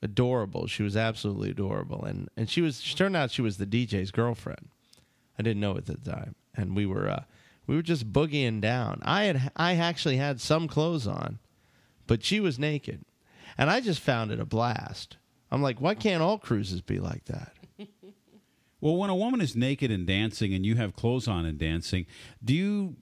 Adorable. 0.00 0.66
She 0.66 0.82
was 0.82 0.96
absolutely 0.96 1.50
adorable. 1.50 2.04
And 2.04 2.28
and 2.36 2.48
she 2.48 2.60
was 2.60 2.80
she 2.80 2.94
turned 2.94 3.16
out 3.16 3.32
she 3.32 3.42
was 3.42 3.58
the 3.58 3.66
DJ's 3.66 4.12
girlfriend. 4.12 4.68
I 5.38 5.42
didn't 5.42 5.60
know 5.60 5.76
at 5.76 5.86
the 5.86 5.96
time. 5.96 6.34
And 6.54 6.74
we 6.74 6.86
were 6.86 7.08
uh 7.08 7.22
we 7.66 7.76
were 7.76 7.82
just 7.82 8.12
boogieing 8.12 8.60
down. 8.60 9.00
I 9.04 9.24
had 9.24 9.52
I 9.56 9.74
actually 9.76 10.16
had 10.16 10.40
some 10.40 10.68
clothes 10.68 11.06
on, 11.06 11.38
but 12.06 12.24
she 12.24 12.40
was 12.40 12.58
naked. 12.58 13.04
And 13.56 13.70
I 13.70 13.80
just 13.80 14.00
found 14.00 14.30
it 14.30 14.40
a 14.40 14.44
blast. 14.46 15.16
I'm 15.50 15.62
like, 15.62 15.80
why 15.80 15.94
can't 15.94 16.22
all 16.22 16.38
cruises 16.38 16.80
be 16.80 16.98
like 16.98 17.24
that? 17.26 17.52
Well, 18.80 18.96
when 18.96 19.10
a 19.10 19.16
woman 19.16 19.40
is 19.40 19.56
naked 19.56 19.90
and 19.90 20.06
dancing 20.06 20.54
and 20.54 20.64
you 20.64 20.76
have 20.76 20.94
clothes 20.94 21.26
on 21.26 21.44
and 21.44 21.58
dancing, 21.58 22.06
do 22.44 22.54
you 22.54 22.94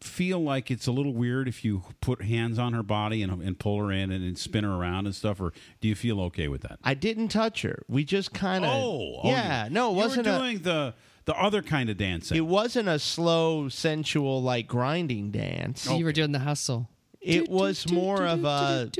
feel 0.00 0.42
like 0.42 0.70
it's 0.70 0.86
a 0.86 0.90
little 0.92 1.12
weird 1.12 1.46
if 1.48 1.62
you 1.66 1.82
put 2.00 2.22
hands 2.22 2.58
on 2.58 2.72
her 2.72 2.82
body 2.82 3.22
and, 3.22 3.42
and 3.42 3.58
pull 3.58 3.76
her 3.78 3.92
in 3.92 4.10
and, 4.10 4.24
and 4.24 4.38
spin 4.38 4.64
her 4.64 4.72
around 4.72 5.04
and 5.04 5.14
stuff, 5.14 5.38
or 5.38 5.52
do 5.82 5.88
you 5.88 5.94
feel 5.94 6.18
okay 6.22 6.48
with 6.48 6.62
that? 6.62 6.78
I 6.82 6.94
didn't 6.94 7.28
touch 7.28 7.60
her. 7.60 7.82
We 7.88 8.04
just 8.04 8.32
kind 8.32 8.64
of 8.64 8.70
Oh, 8.72 9.20
oh, 9.22 9.28
yeah. 9.28 9.64
you- 9.66 9.70
no, 9.70 9.90
it 9.90 9.96
wasn't 9.96 10.24
We 10.26 10.32
were 10.32 10.36
a- 10.38 10.40
doing 10.40 10.58
the 10.60 10.94
the 11.28 11.38
other 11.38 11.60
kind 11.60 11.90
of 11.90 11.98
dancing. 11.98 12.38
It 12.38 12.46
wasn't 12.46 12.88
a 12.88 12.98
slow, 12.98 13.68
sensual, 13.68 14.42
like 14.42 14.66
grinding 14.66 15.30
dance. 15.30 15.86
You 15.86 16.06
were 16.06 16.12
doing 16.12 16.32
the 16.32 16.38
hustle. 16.38 16.88
It 17.20 17.50
was 17.50 17.92
more 17.92 18.24
of 18.24 18.46
a 18.46 18.90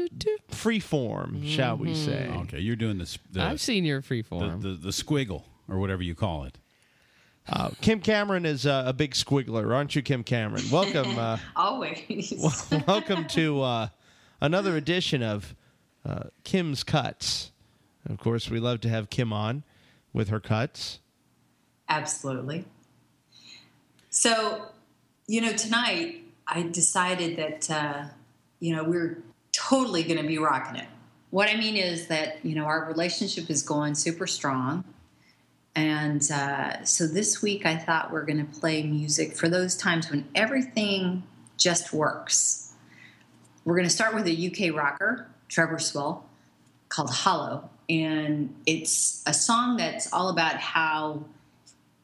free 0.51 0.79
form, 0.79 1.43
shall 1.47 1.79
we 1.79 1.95
say? 1.95 2.31
Okay, 2.43 2.59
you're 2.59 2.77
doing 2.77 2.99
this. 2.99 3.17
The, 3.33 3.43
I've 3.43 3.63
seen 3.63 3.87
your 3.87 4.03
the, 4.03 4.23
freeform. 4.23 4.61
the 4.61 4.75
the 4.75 4.91
squiggle 4.91 5.45
or 5.71 5.79
whatever 5.79 6.03
you 6.03 6.15
call 6.15 6.45
it. 6.45 6.59
Uh, 7.49 7.71
Kim 7.81 7.99
Cameron 7.99 8.45
is 8.45 8.67
uh, 8.67 8.83
a 8.85 8.93
big 8.93 9.13
squiggler, 9.13 9.75
aren't 9.75 9.97
you, 9.97 10.03
Kim 10.03 10.23
Cameron? 10.23 10.65
Welcome, 10.71 11.19
uh, 11.19 11.39
Always. 11.57 12.35
wel- 12.71 12.85
welcome 12.87 13.27
to 13.29 13.63
uh, 13.63 13.89
another 14.43 14.77
edition 14.77 15.23
of 15.23 15.55
uh, 16.05 16.25
Kim's 16.45 16.85
Cuts. 16.85 17.53
Of 18.07 18.19
course, 18.19 18.51
we 18.51 18.61
love 18.61 18.83
to 18.83 18.91
have 18.91 19.09
Kim 19.09 19.33
on 19.33 19.65
with 20.13 20.29
her 20.29 20.41
cuts. 20.41 21.01
Absolutely. 21.89 22.65
So, 24.11 24.67
you 25.27 25.41
know, 25.41 25.53
tonight 25.53 26.25
I 26.47 26.63
decided 26.63 27.37
that, 27.37 27.71
uh, 27.71 28.05
you 28.61 28.75
know, 28.75 28.85
we're 28.85 29.23
totally 29.53 30.03
going 30.03 30.21
to 30.21 30.27
be 30.27 30.39
rocking 30.39 30.77
it. 30.77 30.89
What 31.31 31.49
I 31.49 31.57
mean 31.57 31.77
is 31.77 32.07
that, 32.09 32.45
you 32.45 32.55
know, 32.55 32.65
our 32.65 32.87
relationship 32.87 33.51
is 33.51 33.63
going 33.63 33.95
super 33.95 34.27
strong. 34.27 34.85
And 35.75 36.29
uh, 36.31 36.85
so 36.85 37.07
this 37.07 37.43
week 37.43 37.67
I 37.67 37.77
thought 37.77 38.11
we're 38.11 38.25
going 38.25 38.45
to 38.45 38.61
play 38.61 38.83
music 38.83 39.35
for 39.35 39.49
those 39.49 39.77
times 39.77 40.11
when 40.11 40.27
everything 40.35 41.23
just 41.57 41.93
works. 41.93 42.73
We're 43.65 43.77
going 43.77 43.87
to 43.87 43.95
start 43.95 44.15
with 44.15 44.27
a 44.27 44.33
UK 44.71 44.75
rocker, 44.75 45.29
Trevor 45.49 45.79
Swell, 45.79 46.25
called 46.89 47.11
Hollow. 47.11 47.69
And 47.89 48.55
it's 48.67 49.23
a 49.27 49.35
song 49.35 49.77
that's 49.77 50.13
all 50.13 50.31
about 50.31 50.57
how 50.57 51.25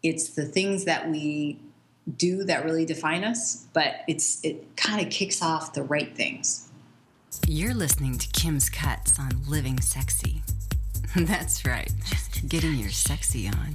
it's 0.04 0.28
the 0.28 0.44
things 0.44 0.84
that 0.84 1.10
we 1.10 1.58
do 2.16 2.44
that 2.44 2.64
really 2.64 2.84
define 2.84 3.24
us, 3.24 3.66
but 3.72 4.02
it's 4.06 4.44
it 4.44 4.76
kind 4.76 5.04
of 5.04 5.10
kicks 5.10 5.42
off 5.42 5.72
the 5.72 5.82
right 5.82 6.14
things. 6.14 6.68
You're 7.48 7.74
listening 7.74 8.18
to 8.18 8.28
Kim's 8.28 8.70
Cuts 8.70 9.18
on 9.18 9.30
Living 9.48 9.80
Sexy. 9.80 10.42
That's 11.16 11.64
right, 11.64 11.90
Just 12.08 12.48
getting 12.48 12.74
your 12.74 12.90
sexy 12.90 13.48
on. 13.48 13.74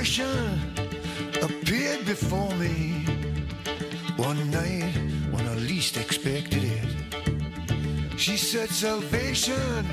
Apparition 0.00 0.58
appeared 1.42 2.06
before 2.06 2.50
me 2.54 3.04
one 4.16 4.50
night 4.50 4.94
when 5.30 5.46
I 5.46 5.54
least 5.56 5.98
expected 5.98 6.64
it. 6.64 8.18
She 8.18 8.38
said 8.38 8.70
salvation 8.70 9.86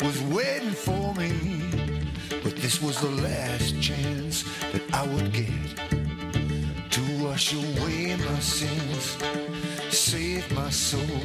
was 0.00 0.22
waiting 0.22 0.70
for 0.70 1.12
me, 1.14 1.32
but 2.44 2.54
this 2.56 2.80
was 2.80 3.00
the 3.00 3.10
last 3.10 3.80
chance 3.82 4.44
that 4.70 4.82
I 4.94 5.04
would 5.08 5.32
get 5.32 5.76
to 6.90 7.02
wash 7.24 7.52
away 7.52 8.14
my 8.14 8.38
sins, 8.38 9.18
save 9.90 10.48
my 10.52 10.70
soul, 10.70 11.20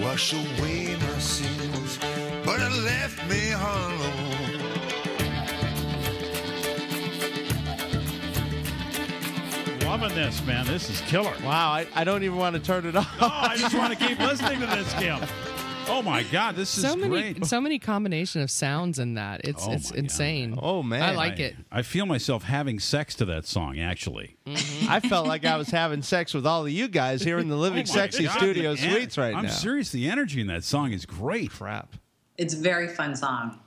wash 0.00 0.32
away 0.32 0.96
my 0.96 1.18
sins. 1.18 1.98
But 2.44 2.58
it 2.60 2.72
left 2.82 3.18
me 3.30 3.50
hollow. 3.50 4.31
Loving 10.12 10.24
this, 10.26 10.46
man. 10.46 10.66
This 10.66 10.90
is 10.90 11.00
killer. 11.02 11.32
Wow, 11.42 11.70
I, 11.70 11.86
I 11.94 12.04
don't 12.04 12.22
even 12.22 12.36
want 12.36 12.54
to 12.54 12.60
turn 12.60 12.84
it 12.84 12.94
off. 12.96 13.08
Oh, 13.18 13.30
I 13.30 13.56
just 13.56 13.74
want 13.74 13.98
to 13.98 14.06
keep 14.06 14.18
listening 14.18 14.60
to 14.60 14.66
this, 14.66 14.92
Kim. 14.94 15.18
Oh 15.88 16.02
my 16.02 16.22
God, 16.24 16.54
this 16.54 16.76
is 16.76 16.84
so 16.84 16.94
many, 16.94 17.32
great. 17.32 17.46
so 17.46 17.62
many 17.62 17.78
combination 17.78 18.42
of 18.42 18.50
sounds 18.50 18.98
in 18.98 19.14
that. 19.14 19.40
It's 19.44 19.66
Oh 19.66 19.72
it's 19.72 19.90
my 19.90 19.98
insane. 19.98 20.58
Oh 20.60 20.82
man, 20.82 21.02
I 21.02 21.14
like 21.14 21.40
it. 21.40 21.56
I 21.70 21.80
feel 21.80 22.04
myself 22.04 22.42
having 22.42 22.78
sex 22.78 23.14
to 23.16 23.24
that 23.26 23.46
song. 23.46 23.80
Actually, 23.80 24.36
mm-hmm. 24.46 24.90
I 24.90 25.00
felt 25.00 25.26
like 25.26 25.46
I 25.46 25.56
was 25.56 25.68
having 25.68 26.02
sex 26.02 26.34
with 26.34 26.46
all 26.46 26.66
of 26.66 26.70
you 26.70 26.88
guys 26.88 27.22
here 27.22 27.38
in 27.38 27.48
the 27.48 27.56
oh, 27.56 27.60
Living 27.60 27.82
Oh 27.88 27.92
Sexy 27.92 28.24
God, 28.24 28.36
Studio 28.36 28.74
the 28.74 28.82
en- 28.82 28.90
Suites 28.92 29.16
right 29.16 29.32
now. 29.32 29.38
I'm 29.38 29.48
serious. 29.48 29.90
The 29.92 30.10
energy 30.10 30.42
in 30.42 30.46
that 30.48 30.62
song 30.62 30.92
is 30.92 31.06
great. 31.06 31.50
Crap. 31.50 31.96
It's 32.36 32.52
a 32.52 32.58
very 32.58 32.88
fun 32.88 33.16
song. 33.16 33.58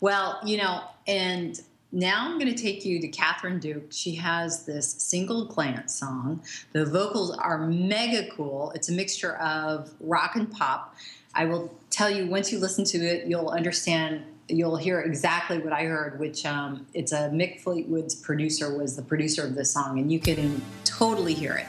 Well, 0.00 0.40
you 0.46 0.56
know, 0.56 0.82
and 1.06 1.60
now 1.94 2.26
I'm 2.26 2.38
going 2.38 2.52
to 2.52 2.60
take 2.60 2.84
you 2.84 3.00
to 3.00 3.08
Catherine 3.08 3.60
Duke. 3.60 3.86
She 3.90 4.16
has 4.16 4.64
this 4.64 4.92
single 4.98 5.46
glance 5.46 5.94
song. 5.94 6.42
The 6.72 6.84
vocals 6.84 7.30
are 7.38 7.58
mega 7.58 8.28
cool. 8.30 8.72
It's 8.74 8.88
a 8.88 8.92
mixture 8.92 9.36
of 9.36 9.92
rock 10.00 10.34
and 10.34 10.50
pop. 10.50 10.96
I 11.34 11.44
will 11.44 11.72
tell 11.90 12.10
you 12.10 12.26
once 12.26 12.52
you 12.52 12.58
listen 12.58 12.84
to 12.86 12.98
it, 12.98 13.26
you'll 13.26 13.48
understand. 13.48 14.24
You'll 14.48 14.76
hear 14.76 15.00
exactly 15.00 15.58
what 15.58 15.72
I 15.72 15.84
heard, 15.84 16.18
which 16.18 16.44
um, 16.44 16.86
it's 16.92 17.12
a 17.12 17.30
Mick 17.30 17.60
Fleetwood's 17.60 18.14
producer 18.14 18.76
was 18.76 18.96
the 18.96 19.02
producer 19.02 19.46
of 19.46 19.54
this 19.54 19.70
song, 19.70 19.98
and 19.98 20.12
you 20.12 20.18
can 20.18 20.60
totally 20.84 21.32
hear 21.32 21.54
it. 21.54 21.66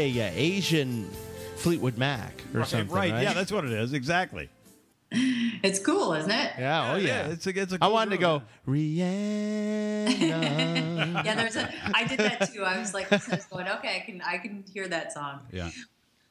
A 0.00 0.28
uh, 0.28 0.32
Asian 0.34 1.08
Fleetwood 1.56 1.98
Mac 1.98 2.32
or 2.54 2.60
Right, 2.60 2.68
something. 2.68 2.94
right. 2.94 3.12
Right. 3.12 3.22
Yeah, 3.22 3.32
that's 3.34 3.52
what 3.52 3.64
it 3.64 3.72
is. 3.72 3.92
Exactly. 3.92 4.48
It's 5.12 5.80
cool, 5.80 6.12
isn't 6.14 6.30
it? 6.30 6.52
Yeah. 6.58 6.92
Oh 6.92 6.96
yeah. 6.96 7.28
it's 7.30 7.44
a, 7.46 7.50
it's 7.50 7.72
a 7.72 7.76
I 7.76 7.78
cool 7.78 7.92
wanted 7.94 8.10
to 8.12 8.18
go 8.18 8.42
Rihanna. 8.68 9.00
yeah, 11.24 11.34
there's 11.34 11.56
a. 11.56 11.68
I 11.94 12.04
did 12.04 12.18
that 12.20 12.52
too. 12.52 12.62
I 12.64 12.78
was 12.78 12.94
like, 12.94 13.12
I 13.12 13.16
was 13.16 13.44
going, 13.46 13.66
okay, 13.68 13.96
I 13.96 14.00
can, 14.06 14.22
I 14.22 14.38
can 14.38 14.64
hear 14.72 14.86
that 14.88 15.12
song. 15.12 15.40
Yeah. 15.52 15.70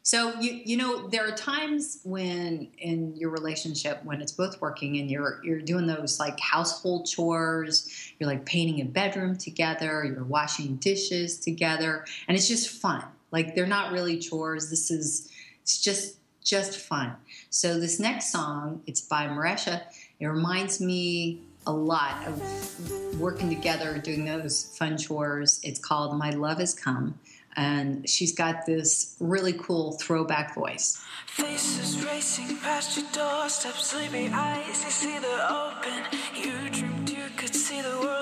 So 0.02 0.34
you, 0.40 0.62
you 0.64 0.78
know, 0.78 1.08
there 1.10 1.28
are 1.28 1.36
times 1.36 2.00
when 2.04 2.70
in 2.80 3.16
your 3.18 3.30
relationship 3.32 4.04
when 4.06 4.22
it's 4.22 4.32
both 4.32 4.60
working 4.62 4.98
and 4.98 5.12
you're, 5.12 5.40
you're 5.44 5.60
doing 5.62 5.86
those 5.86 6.20
like 6.20 6.40
household 6.40 7.06
chores, 7.06 8.12
you're 8.18 8.30
like 8.30 8.46
painting 8.46 8.80
a 8.82 8.86
bedroom 8.86 9.36
together, 9.38 10.06
you're 10.06 10.24
washing 10.24 10.78
dishes 10.78 11.38
together, 11.40 12.06
and 12.28 12.36
it's 12.38 12.48
just 12.48 12.70
fun. 12.70 13.04
Like 13.32 13.56
they're 13.56 13.68
not 13.68 13.92
really 13.92 14.18
chores. 14.18 14.70
This 14.70 14.92
is, 14.92 15.30
it's 15.62 15.82
just, 15.82 16.18
just 16.44 16.78
fun. 16.78 17.16
So 17.50 17.80
this 17.80 18.00
next 18.00 18.32
song, 18.32 18.82
it's 18.88 19.02
by 19.02 19.28
Maresha. 19.28 19.84
It 20.20 20.26
reminds 20.28 20.82
me 20.82 21.42
a 21.68 21.72
lot 21.72 22.26
of 22.26 23.20
working 23.20 23.50
together, 23.50 23.98
doing 23.98 24.26
those 24.26 24.76
fun 24.78 24.98
chores. 24.98 25.60
It's 25.64 25.80
called 25.80 26.18
My 26.18 26.32
Love 26.32 26.60
Has 26.60 26.74
Come. 26.74 27.20
And 27.56 28.08
she's 28.08 28.34
got 28.34 28.66
this 28.66 29.16
really 29.20 29.54
cool 29.54 29.94
throwback 29.94 30.56
voice. 30.56 31.04
Faces 31.28 32.04
racing 32.06 32.58
past 32.58 32.98
your 32.98 33.06
doorstep, 33.12 33.74
sleepy 33.74 34.30
eyes, 34.30 34.84
you 34.84 34.92
see 34.92 35.20
they're 35.20 35.50
open. 35.50 36.04
You 36.36 36.70
dreamed 36.70 37.10
you 37.10 37.26
could 37.36 37.54
see 37.54 37.82
the 37.82 38.00
world 38.02 38.19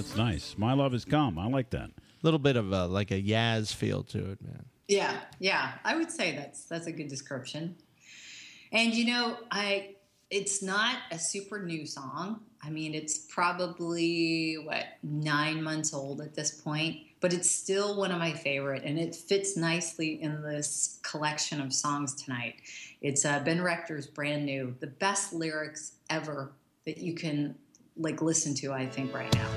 that's 0.00 0.14
that's 0.14 0.18
nice. 0.18 0.54
My 0.58 0.72
love 0.72 0.92
has 0.92 1.04
come. 1.04 1.38
I 1.38 1.46
like 1.46 1.70
that. 1.70 1.90
A 1.90 2.22
little 2.22 2.38
bit 2.38 2.56
of 2.56 2.72
a, 2.72 2.86
like 2.86 3.10
a 3.10 3.22
Yaz 3.22 3.74
feel 3.74 4.02
to 4.04 4.32
it, 4.32 4.42
man. 4.42 4.64
Yeah, 4.88 5.20
yeah, 5.38 5.72
I 5.84 5.96
would 5.96 6.10
say 6.10 6.34
that's 6.34 6.64
that's 6.64 6.86
a 6.86 6.92
good 6.92 7.08
description. 7.08 7.76
And 8.72 8.94
you 8.94 9.06
know, 9.06 9.38
I 9.50 9.94
it's 10.30 10.62
not 10.62 10.96
a 11.10 11.18
super 11.18 11.60
new 11.60 11.86
song. 11.86 12.40
I 12.62 12.70
mean, 12.70 12.94
it's 12.94 13.18
probably 13.18 14.54
what 14.64 14.84
nine 15.02 15.62
months 15.62 15.94
old 15.94 16.20
at 16.20 16.34
this 16.34 16.50
point, 16.50 16.98
but 17.20 17.32
it's 17.32 17.50
still 17.50 17.96
one 17.96 18.12
of 18.12 18.18
my 18.18 18.32
favorite, 18.32 18.82
and 18.84 18.98
it 18.98 19.14
fits 19.14 19.56
nicely 19.56 20.20
in 20.22 20.42
this 20.42 20.98
collection 21.02 21.60
of 21.60 21.72
songs 21.72 22.14
tonight. 22.14 22.56
It's 23.00 23.24
uh, 23.24 23.40
Ben 23.40 23.62
Rector's 23.62 24.06
brand 24.06 24.44
new, 24.44 24.74
the 24.80 24.88
best 24.88 25.32
lyrics 25.32 25.92
ever 26.10 26.52
that 26.84 26.98
you 26.98 27.14
can 27.14 27.54
like 28.00 28.22
listen 28.22 28.54
to. 28.56 28.72
I 28.72 28.86
think 28.86 29.14
right 29.14 29.32
now. 29.34 29.48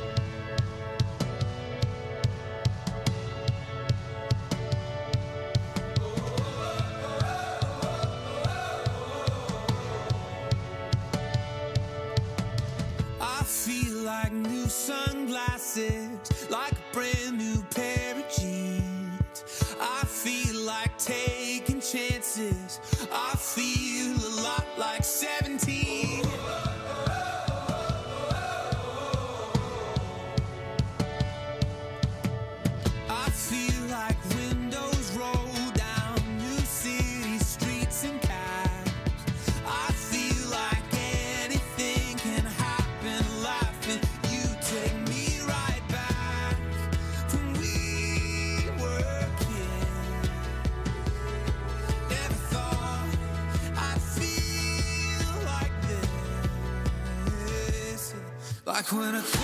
When 58.94 59.16
I 59.16 59.43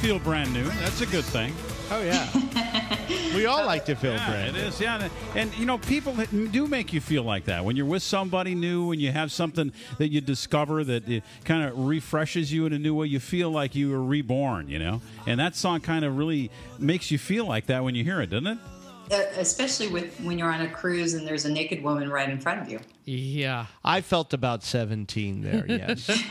feel 0.00 0.18
brand 0.18 0.52
new. 0.52 0.64
That's 0.64 1.00
a 1.00 1.06
good 1.06 1.24
thing. 1.24 1.52
Oh 1.90 2.02
yeah. 2.02 2.28
we 3.34 3.46
all 3.46 3.64
like 3.64 3.84
to 3.86 3.94
feel 3.94 4.12
Yeah, 4.12 4.30
brand 4.30 4.56
it 4.56 4.60
new. 4.60 4.66
is. 4.66 4.80
Yeah, 4.80 5.02
and, 5.02 5.10
and 5.34 5.54
you 5.58 5.64
know, 5.66 5.78
people 5.78 6.14
do 6.52 6.66
make 6.66 6.92
you 6.92 7.00
feel 7.00 7.22
like 7.22 7.46
that 7.46 7.64
when 7.64 7.76
you're 7.76 7.86
with 7.86 8.02
somebody 8.02 8.54
new 8.54 8.92
and 8.92 9.00
you 9.00 9.10
have 9.10 9.32
something 9.32 9.72
that 9.98 10.08
you 10.10 10.20
discover 10.20 10.84
that 10.84 11.22
kind 11.44 11.64
of 11.64 11.78
refreshes 11.78 12.52
you 12.52 12.66
in 12.66 12.72
a 12.72 12.78
new 12.78 12.94
way. 12.94 13.06
You 13.06 13.20
feel 13.20 13.50
like 13.50 13.74
you 13.74 13.90
were 13.90 14.02
reborn. 14.02 14.68
You 14.68 14.78
know, 14.78 15.00
and 15.26 15.40
that 15.40 15.56
song 15.56 15.80
kind 15.80 16.04
of 16.04 16.16
really 16.18 16.50
makes 16.78 17.10
you 17.10 17.18
feel 17.18 17.46
like 17.46 17.66
that 17.66 17.82
when 17.82 17.94
you 17.94 18.04
hear 18.04 18.20
it, 18.20 18.30
doesn't 18.30 18.46
it? 18.46 18.58
Especially 19.38 19.88
with 19.88 20.20
when 20.20 20.38
you're 20.38 20.52
on 20.52 20.60
a 20.60 20.68
cruise 20.68 21.14
and 21.14 21.26
there's 21.26 21.46
a 21.46 21.50
naked 21.50 21.82
woman 21.82 22.10
right 22.10 22.28
in 22.28 22.38
front 22.38 22.60
of 22.60 22.68
you. 22.68 22.78
Yeah. 23.06 23.64
I 23.82 24.02
felt 24.02 24.34
about 24.34 24.62
17 24.62 25.40
there, 25.40 25.64
yes. 25.66 26.06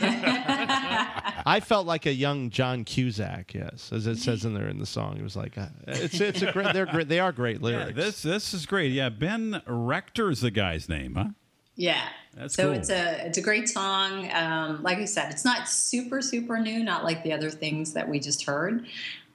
I 1.48 1.60
felt 1.60 1.86
like 1.86 2.04
a 2.04 2.12
young 2.12 2.50
John 2.50 2.84
Cusack, 2.84 3.54
yes, 3.54 3.90
as 3.90 4.06
it 4.06 4.18
says 4.18 4.44
in 4.44 4.52
there 4.52 4.68
in 4.68 4.78
the 4.78 4.86
song. 4.86 5.16
It 5.16 5.22
was 5.22 5.34
like 5.34 5.56
uh, 5.56 5.68
it's 5.86 6.20
it's 6.20 6.42
a 6.42 6.52
great 6.52 6.74
they're 6.74 6.84
great 6.84 7.08
they 7.08 7.20
are 7.20 7.32
great 7.32 7.62
lyrics. 7.62 7.96
Yeah, 7.96 8.04
this 8.04 8.22
this 8.22 8.52
is 8.52 8.66
great. 8.66 8.92
Yeah, 8.92 9.08
Ben 9.08 9.62
Rector 9.66 10.30
is 10.30 10.42
the 10.42 10.50
guy's 10.50 10.88
name, 10.88 11.14
huh? 11.14 11.28
Yeah. 11.74 12.06
That's 12.36 12.54
so 12.54 12.64
cool. 12.64 12.72
it's 12.74 12.90
a 12.90 13.26
it's 13.26 13.38
a 13.38 13.40
great 13.40 13.68
song. 13.68 14.30
Um, 14.32 14.82
like 14.82 14.98
I 14.98 15.06
said, 15.06 15.32
it's 15.32 15.44
not 15.44 15.68
super 15.68 16.20
super 16.20 16.58
new, 16.58 16.84
not 16.84 17.02
like 17.02 17.22
the 17.22 17.32
other 17.32 17.50
things 17.50 17.94
that 17.94 18.08
we 18.08 18.20
just 18.20 18.44
heard, 18.44 18.86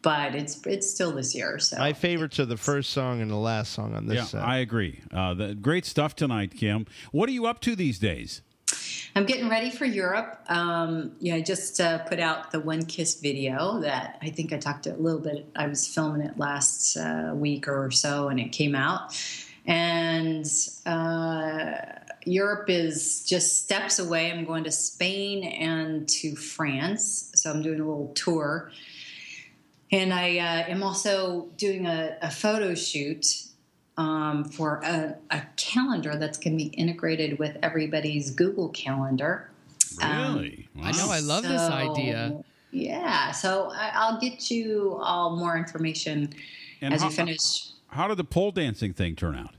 but 0.04 0.36
it's 0.36 0.64
it's 0.68 0.88
still 0.88 1.12
this 1.12 1.34
year. 1.34 1.58
So 1.58 1.80
My 1.80 1.94
favorites 1.94 2.40
are 2.40 2.46
the 2.46 2.58
first 2.58 2.92
song 2.92 3.22
and 3.22 3.32
the 3.32 3.36
last 3.36 3.74
song 3.74 3.96
on 3.96 4.06
this 4.06 4.18
yeah, 4.18 4.24
set. 4.26 4.44
I 4.44 4.60
agree. 4.60 5.02
Uh, 5.12 5.34
the, 5.34 5.56
great 5.56 5.86
stuff 5.86 6.16
tonight, 6.16 6.54
Kim. 6.56 6.86
What 7.12 7.28
are 7.28 7.32
you 7.32 7.48
up 7.48 7.60
to 7.62 7.76
these 7.76 7.98
days? 7.98 8.44
I'm 9.16 9.26
getting 9.26 9.50
ready 9.50 9.70
for 9.70 9.86
Europe. 9.86 10.40
Um, 10.48 11.14
yeah, 11.20 11.36
I 11.36 11.42
just 11.42 11.80
uh, 11.80 12.00
put 12.00 12.20
out 12.20 12.52
the 12.52 12.60
One 12.60 12.86
Kiss 12.86 13.20
video 13.20 13.80
that 13.82 14.18
I 14.22 14.30
think 14.30 14.52
I 14.54 14.58
talked 14.58 14.88
a 14.88 14.96
little 14.96 15.20
bit. 15.20 15.48
I 15.56 15.68
was 15.68 15.88
filming 15.88 16.22
it 16.22 16.38
last 16.38 16.98
uh, 16.98 17.32
week 17.34 17.68
or 17.68 17.92
so, 17.92 18.30
and 18.30 18.40
it 18.40 18.52
came 18.52 18.76
out. 18.76 19.16
And 19.66 20.46
uh, 20.86 21.74
Europe 22.26 22.70
is 22.70 23.24
just 23.26 23.64
steps 23.64 24.00
away. 24.00 24.32
I'm 24.32 24.46
going 24.46 24.64
to 24.66 24.72
Spain 24.72 25.44
and 25.44 26.08
to 26.10 26.36
France, 26.36 27.32
so 27.36 27.52
I'm 27.52 27.62
doing 27.62 27.80
a 27.80 27.88
little 27.88 28.12
tour. 28.16 28.72
And 29.92 30.12
I 30.12 30.40
uh, 30.40 30.70
am 30.70 30.82
also 30.82 31.50
doing 31.56 31.86
a, 31.86 32.18
a 32.22 32.32
photo 32.32 32.74
shoot 32.74 33.26
um, 33.98 34.44
for 34.46 34.82
a, 34.84 35.16
a 35.32 35.42
calendar 35.56 36.16
that's 36.18 36.38
going 36.38 36.58
to 36.58 36.64
be 36.64 36.70
integrated 36.72 37.38
with 37.40 37.58
everybody's 37.62 38.32
Google 38.32 38.70
Calendar. 38.70 39.50
Um, 40.02 40.36
Really? 40.36 40.70
I 40.82 40.92
know. 40.94 41.10
I 41.12 41.20
love 41.20 41.44
this 41.44 41.62
idea. 41.62 42.44
Yeah, 42.72 43.32
so 43.32 43.70
I, 43.72 43.92
I'll 43.94 44.20
get 44.20 44.50
you 44.50 44.98
all 45.02 45.36
more 45.36 45.56
information 45.58 46.34
And 46.82 46.94
as 46.94 47.02
how- 47.02 47.10
you 47.10 47.14
finish. 47.16 47.68
How 47.90 48.08
did 48.08 48.18
the 48.18 48.24
pole 48.24 48.52
dancing 48.52 48.92
thing 48.94 49.16
turn 49.16 49.36
out? 49.36 49.54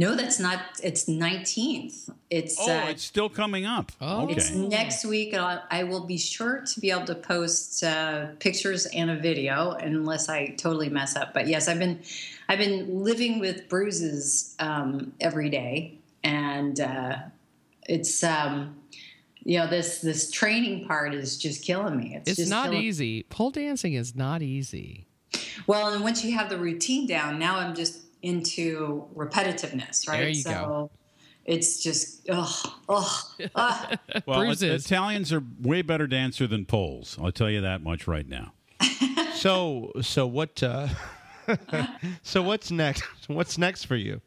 No, 0.00 0.14
that's 0.20 0.38
not. 0.40 0.60
It's 0.82 1.06
nineteenth. 1.08 2.08
It's 2.30 2.56
Oh, 2.58 2.70
uh, 2.72 2.86
it's 2.88 3.04
still 3.04 3.28
coming 3.28 3.66
up. 3.66 3.92
okay. 4.00 4.32
It's 4.32 4.50
next 4.52 5.04
week. 5.04 5.34
and 5.34 5.42
I, 5.42 5.60
I 5.70 5.82
will 5.84 6.06
be 6.06 6.16
sure 6.16 6.54
to 6.72 6.80
be 6.80 6.90
able 6.90 7.04
to 7.06 7.14
post 7.14 7.84
uh, 7.84 8.28
pictures 8.38 8.86
and 8.86 9.10
a 9.10 9.16
video, 9.16 9.72
unless 9.72 10.30
I 10.30 10.54
totally 10.56 10.88
mess 10.88 11.16
up. 11.16 11.34
But 11.34 11.48
yes, 11.48 11.68
I've 11.68 11.78
been, 11.78 12.00
I've 12.48 12.58
been 12.58 13.02
living 13.04 13.40
with 13.40 13.68
bruises 13.68 14.54
um, 14.58 15.12
every 15.20 15.50
day, 15.50 15.98
and 16.24 16.80
uh, 16.80 17.16
it's, 17.86 18.24
um, 18.24 18.76
you 19.44 19.58
know, 19.58 19.66
this 19.66 20.00
this 20.00 20.30
training 20.30 20.86
part 20.86 21.12
is 21.14 21.36
just 21.36 21.62
killing 21.62 21.96
me. 21.98 22.14
It's, 22.16 22.28
It's 22.30 22.36
just 22.38 22.50
not 22.50 22.70
killing- 22.70 22.84
easy. 22.84 23.24
Pole 23.24 23.50
dancing 23.50 23.92
is 23.92 24.16
not 24.16 24.40
easy. 24.40 25.06
Well, 25.66 25.92
and 25.92 26.02
once 26.02 26.24
you 26.24 26.32
have 26.38 26.48
the 26.48 26.58
routine 26.58 27.06
down, 27.06 27.38
now 27.38 27.58
I'm 27.58 27.74
just 27.74 27.98
into 28.22 29.06
repetitiveness, 29.14 30.08
right? 30.08 30.18
There 30.18 30.28
you 30.28 30.34
so 30.34 30.50
go. 30.50 30.90
it's 31.44 31.82
just, 31.82 32.28
ugh, 32.28 32.72
ugh, 32.88 33.24
ugh. 33.54 33.98
Well, 34.26 34.40
Bruises. 34.40 34.84
Italians 34.86 35.32
are 35.32 35.42
way 35.60 35.82
better 35.82 36.06
dancer 36.06 36.46
than 36.46 36.64
Poles. 36.66 37.16
I'll 37.20 37.32
tell 37.32 37.50
you 37.50 37.60
that 37.62 37.82
much 37.82 38.06
right 38.06 38.28
now. 38.28 38.52
so 39.34 39.92
so 40.00 40.26
what 40.26 40.62
uh, 40.62 40.88
so 42.22 42.42
what's 42.42 42.70
next? 42.70 43.04
What's 43.28 43.58
next 43.58 43.84
for 43.84 43.96
you? 43.96 44.20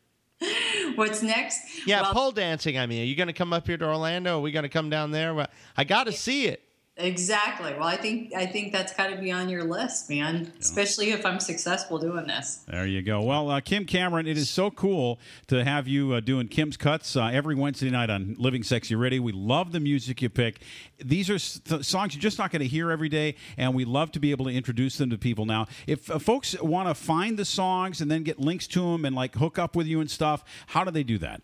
What's 0.95 1.23
next? 1.23 1.87
Yeah, 1.87 2.01
Well, 2.01 2.13
pole 2.13 2.31
dancing. 2.31 2.77
I 2.77 2.85
mean, 2.85 3.01
are 3.01 3.05
you 3.05 3.15
going 3.15 3.27
to 3.27 3.33
come 3.33 3.53
up 3.53 3.65
here 3.65 3.77
to 3.77 3.85
Orlando? 3.85 4.37
Are 4.37 4.41
we 4.41 4.51
going 4.51 4.63
to 4.63 4.69
come 4.69 4.89
down 4.89 5.11
there? 5.11 5.47
I 5.75 5.83
got 5.83 6.05
to 6.05 6.11
see 6.11 6.45
it. 6.47 6.61
Exactly. 6.95 7.73
Well, 7.73 7.87
I 7.87 7.97
think 7.97 8.35
I 8.35 8.45
think 8.45 8.71
that's 8.71 8.93
got 8.93 9.07
to 9.07 9.17
be 9.17 9.31
on 9.31 9.49
your 9.49 9.63
list, 9.63 10.11
man. 10.11 10.53
Especially 10.59 11.09
if 11.09 11.25
I'm 11.25 11.39
successful 11.39 11.97
doing 11.97 12.27
this. 12.27 12.63
There 12.67 12.85
you 12.85 13.01
go. 13.01 13.23
Well, 13.23 13.49
uh, 13.49 13.61
Kim 13.61 13.85
Cameron, 13.85 14.27
it 14.27 14.37
is 14.37 14.47
so 14.47 14.69
cool 14.69 15.19
to 15.47 15.63
have 15.63 15.87
you 15.87 16.13
uh, 16.13 16.19
doing 16.19 16.47
Kim's 16.47 16.77
Cuts 16.77 17.15
uh, 17.15 17.31
every 17.33 17.55
Wednesday 17.55 17.89
night 17.89 18.11
on 18.11 18.35
Living 18.37 18.61
Sexy 18.61 18.93
Radio. 18.93 19.23
We 19.23 19.31
love 19.31 19.71
the 19.71 19.79
music 19.79 20.21
you 20.21 20.29
pick. 20.29 20.61
These 21.03 21.31
are 21.31 21.39
th- 21.39 21.83
songs 21.83 22.13
you're 22.13 22.21
just 22.21 22.37
not 22.37 22.51
going 22.51 22.61
to 22.61 22.67
hear 22.67 22.91
every 22.91 23.09
day, 23.09 23.37
and 23.57 23.73
we 23.73 23.85
love 23.85 24.11
to 24.11 24.19
be 24.19 24.29
able 24.29 24.45
to 24.45 24.51
introduce 24.51 24.97
them 24.97 25.09
to 25.09 25.17
people. 25.17 25.47
Now, 25.47 25.65
if 25.87 26.11
uh, 26.11 26.19
folks 26.19 26.55
want 26.61 26.89
to 26.89 26.93
find 26.93 27.37
the 27.37 27.45
songs 27.45 28.01
and 28.01 28.11
then 28.11 28.21
get 28.21 28.39
links 28.39 28.67
to 28.67 28.91
them 28.91 29.03
and 29.03 29.15
like 29.15 29.33
hook 29.33 29.57
up 29.57 29.75
with 29.75 29.87
you 29.87 29.99
and 29.99 30.11
stuff, 30.11 30.43
how 30.67 30.83
do 30.83 30.91
they 30.91 31.03
do 31.03 31.17
that? 31.17 31.41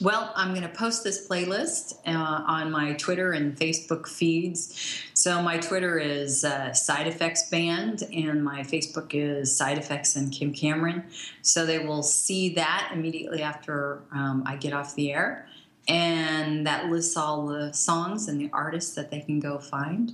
Well, 0.00 0.32
I'm 0.36 0.50
going 0.50 0.62
to 0.62 0.68
post 0.68 1.02
this 1.02 1.26
playlist 1.26 1.94
uh, 2.06 2.44
on 2.46 2.70
my 2.70 2.92
Twitter 2.92 3.32
and 3.32 3.56
Facebook 3.56 4.06
feeds. 4.06 5.02
So 5.12 5.42
my 5.42 5.58
Twitter 5.58 5.98
is 5.98 6.44
uh, 6.44 6.72
Side 6.72 7.08
Effects 7.08 7.48
Band, 7.50 8.04
and 8.12 8.44
my 8.44 8.60
Facebook 8.60 9.12
is 9.12 9.56
Side 9.56 9.76
Effects 9.76 10.14
and 10.14 10.30
Kim 10.30 10.54
Cameron. 10.54 11.02
So 11.42 11.66
they 11.66 11.80
will 11.80 12.04
see 12.04 12.50
that 12.50 12.92
immediately 12.94 13.42
after 13.42 14.02
um, 14.12 14.44
I 14.46 14.54
get 14.54 14.72
off 14.72 14.94
the 14.94 15.12
air, 15.12 15.48
and 15.88 16.64
that 16.64 16.86
lists 16.86 17.16
all 17.16 17.48
the 17.48 17.72
songs 17.72 18.28
and 18.28 18.40
the 18.40 18.50
artists 18.52 18.94
that 18.94 19.10
they 19.10 19.20
can 19.20 19.40
go 19.40 19.58
find. 19.58 20.12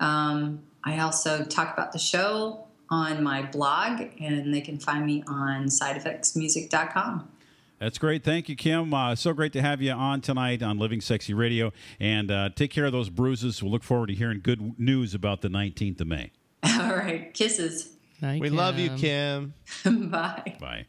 Um, 0.00 0.62
I 0.82 1.00
also 1.00 1.44
talk 1.44 1.74
about 1.74 1.92
the 1.92 1.98
show 1.98 2.64
on 2.88 3.22
my 3.22 3.42
blog, 3.42 4.00
and 4.18 4.54
they 4.54 4.62
can 4.62 4.78
find 4.78 5.04
me 5.04 5.24
on 5.26 5.66
sideeffectsmusic.com. 5.66 7.28
That's 7.78 7.98
great. 7.98 8.24
Thank 8.24 8.48
you, 8.48 8.56
Kim. 8.56 8.94
Uh, 8.94 9.14
so 9.14 9.32
great 9.32 9.52
to 9.52 9.62
have 9.62 9.82
you 9.82 9.92
on 9.92 10.22
tonight 10.22 10.62
on 10.62 10.78
Living 10.78 11.00
Sexy 11.00 11.34
Radio. 11.34 11.72
And 12.00 12.30
uh, 12.30 12.50
take 12.54 12.70
care 12.70 12.86
of 12.86 12.92
those 12.92 13.10
bruises. 13.10 13.62
We'll 13.62 13.72
look 13.72 13.82
forward 13.82 14.06
to 14.06 14.14
hearing 14.14 14.40
good 14.42 14.78
news 14.78 15.14
about 15.14 15.42
the 15.42 15.48
19th 15.48 16.00
of 16.00 16.06
May. 16.06 16.32
All 16.62 16.96
right, 16.96 17.32
kisses. 17.34 17.90
we 18.22 18.48
love 18.48 18.78
you, 18.78 18.90
Kim. 18.90 19.54
Bye. 19.84 20.56
Bye. 20.58 20.86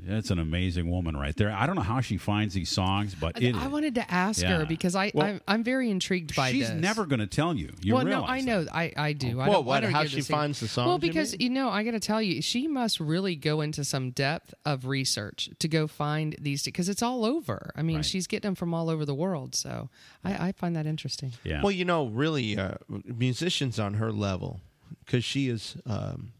That's 0.00 0.30
an 0.30 0.38
amazing 0.38 0.90
woman 0.90 1.16
right 1.16 1.34
there. 1.36 1.50
I 1.50 1.66
don't 1.66 1.74
know 1.76 1.82
how 1.82 2.00
she 2.00 2.16
finds 2.16 2.54
these 2.54 2.70
songs, 2.70 3.14
but 3.14 3.40
it, 3.42 3.54
I 3.56 3.66
wanted 3.68 3.94
to 3.96 4.10
ask 4.12 4.40
Yeah. 4.42 4.58
her 4.58 4.66
because 4.66 4.94
I, 4.94 5.10
Well, 5.14 5.26
I'm, 5.26 5.40
I'm 5.48 5.62
very 5.64 5.90
intrigued 5.90 6.36
by 6.36 6.52
she's 6.52 6.68
this. 6.68 6.80
never 6.80 7.06
going 7.06 7.20
to 7.20 7.26
tell 7.26 7.54
you. 7.54 7.72
You 7.82 7.94
well, 7.94 8.04
no, 8.04 8.10
realize 8.10 8.30
I 8.30 8.40
know, 8.44 8.66
I, 8.72 8.92
I 8.96 9.12
do. 9.14 9.28
I 9.28 9.34
Well, 9.34 9.46
don't 9.46 9.54
what, 9.54 9.64
want 9.66 9.84
her 9.84 9.90
to 9.90 9.96
how 9.96 10.04
she 10.04 10.20
finds 10.20 10.60
the 10.60 10.68
songs, 10.68 10.86
Well, 10.88 10.98
because 10.98 11.32
mean? 11.32 11.40
you 11.40 11.50
know, 11.50 11.68
I 11.70 11.82
got 11.82 11.92
to 11.92 12.00
tell 12.00 12.20
you, 12.22 12.40
she 12.42 12.68
must 12.68 13.00
really 13.00 13.36
go 13.36 13.60
into 13.60 13.84
some 13.84 14.10
depth 14.10 14.54
of 14.64 14.86
research 14.86 15.50
to 15.58 15.68
go 15.68 15.86
find 15.86 16.36
these 16.40 16.62
because 16.62 16.88
it's 16.88 17.02
all 17.02 17.24
over. 17.24 17.72
I 17.74 17.82
mean, 17.82 18.02
she's 18.02 18.26
getting 18.26 18.48
them 18.48 18.54
from 18.54 18.74
all 18.74 18.88
over 18.90 19.04
the 19.04 19.14
world, 19.14 19.54
so 19.54 19.88
I, 20.24 20.48
I 20.48 20.52
find 20.52 20.76
that 20.76 20.86
interesting. 20.86 21.32
Yeah. 21.42 21.62
Well, 21.62 21.72
you 21.72 21.84
know, 21.84 22.06
really, 22.06 22.56
uh, 22.58 22.74
musicians 22.88 23.78
on 23.80 23.94
her 23.94 24.12
level, 24.12 24.60
because 25.04 25.24
she 25.24 25.48
is 25.48 25.76
um, 25.86 26.32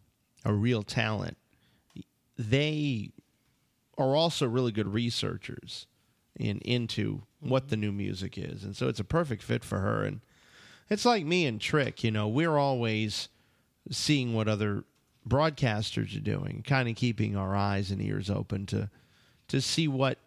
a 0.45 0.53
real 0.53 0.83
talent, 0.83 1.37
they 2.39 3.11
are 3.99 4.15
also 4.15 4.47
really 4.47 4.73
good 4.73 4.93
researchers 4.93 5.87
in 6.39 6.59
into 6.59 7.23
what 7.41 7.69
the 7.69 7.77
new 7.77 7.93
music 7.93 8.37
is, 8.37 8.65
and 8.65 8.77
so 8.77 8.89
it's 8.89 9.01
a 9.01 9.05
perfect 9.05 9.43
fit 9.43 9.65
for 9.65 9.81
her. 9.81 10.05
And 10.05 10.21
it's 10.91 11.05
like 11.05 11.25
me 11.25 11.47
and 11.47 11.61
Trick, 11.61 12.05
you 12.05 12.11
know, 12.11 12.29
we're 12.29 12.57
always 12.57 13.29
seeing 13.91 14.35
what 14.35 14.49
other 14.49 14.85
broadcasters 15.29 16.17
are 16.17 16.21
doing, 16.21 16.63
kind 16.67 16.89
of 16.89 16.97
keeping 16.97 17.37
our 17.37 17.57
eyes 17.57 17.91
and 17.91 18.03
ears 18.03 18.31
open 18.31 18.67
to 18.67 18.91
to 19.49 19.61
see 19.61 19.89
what 19.89 20.19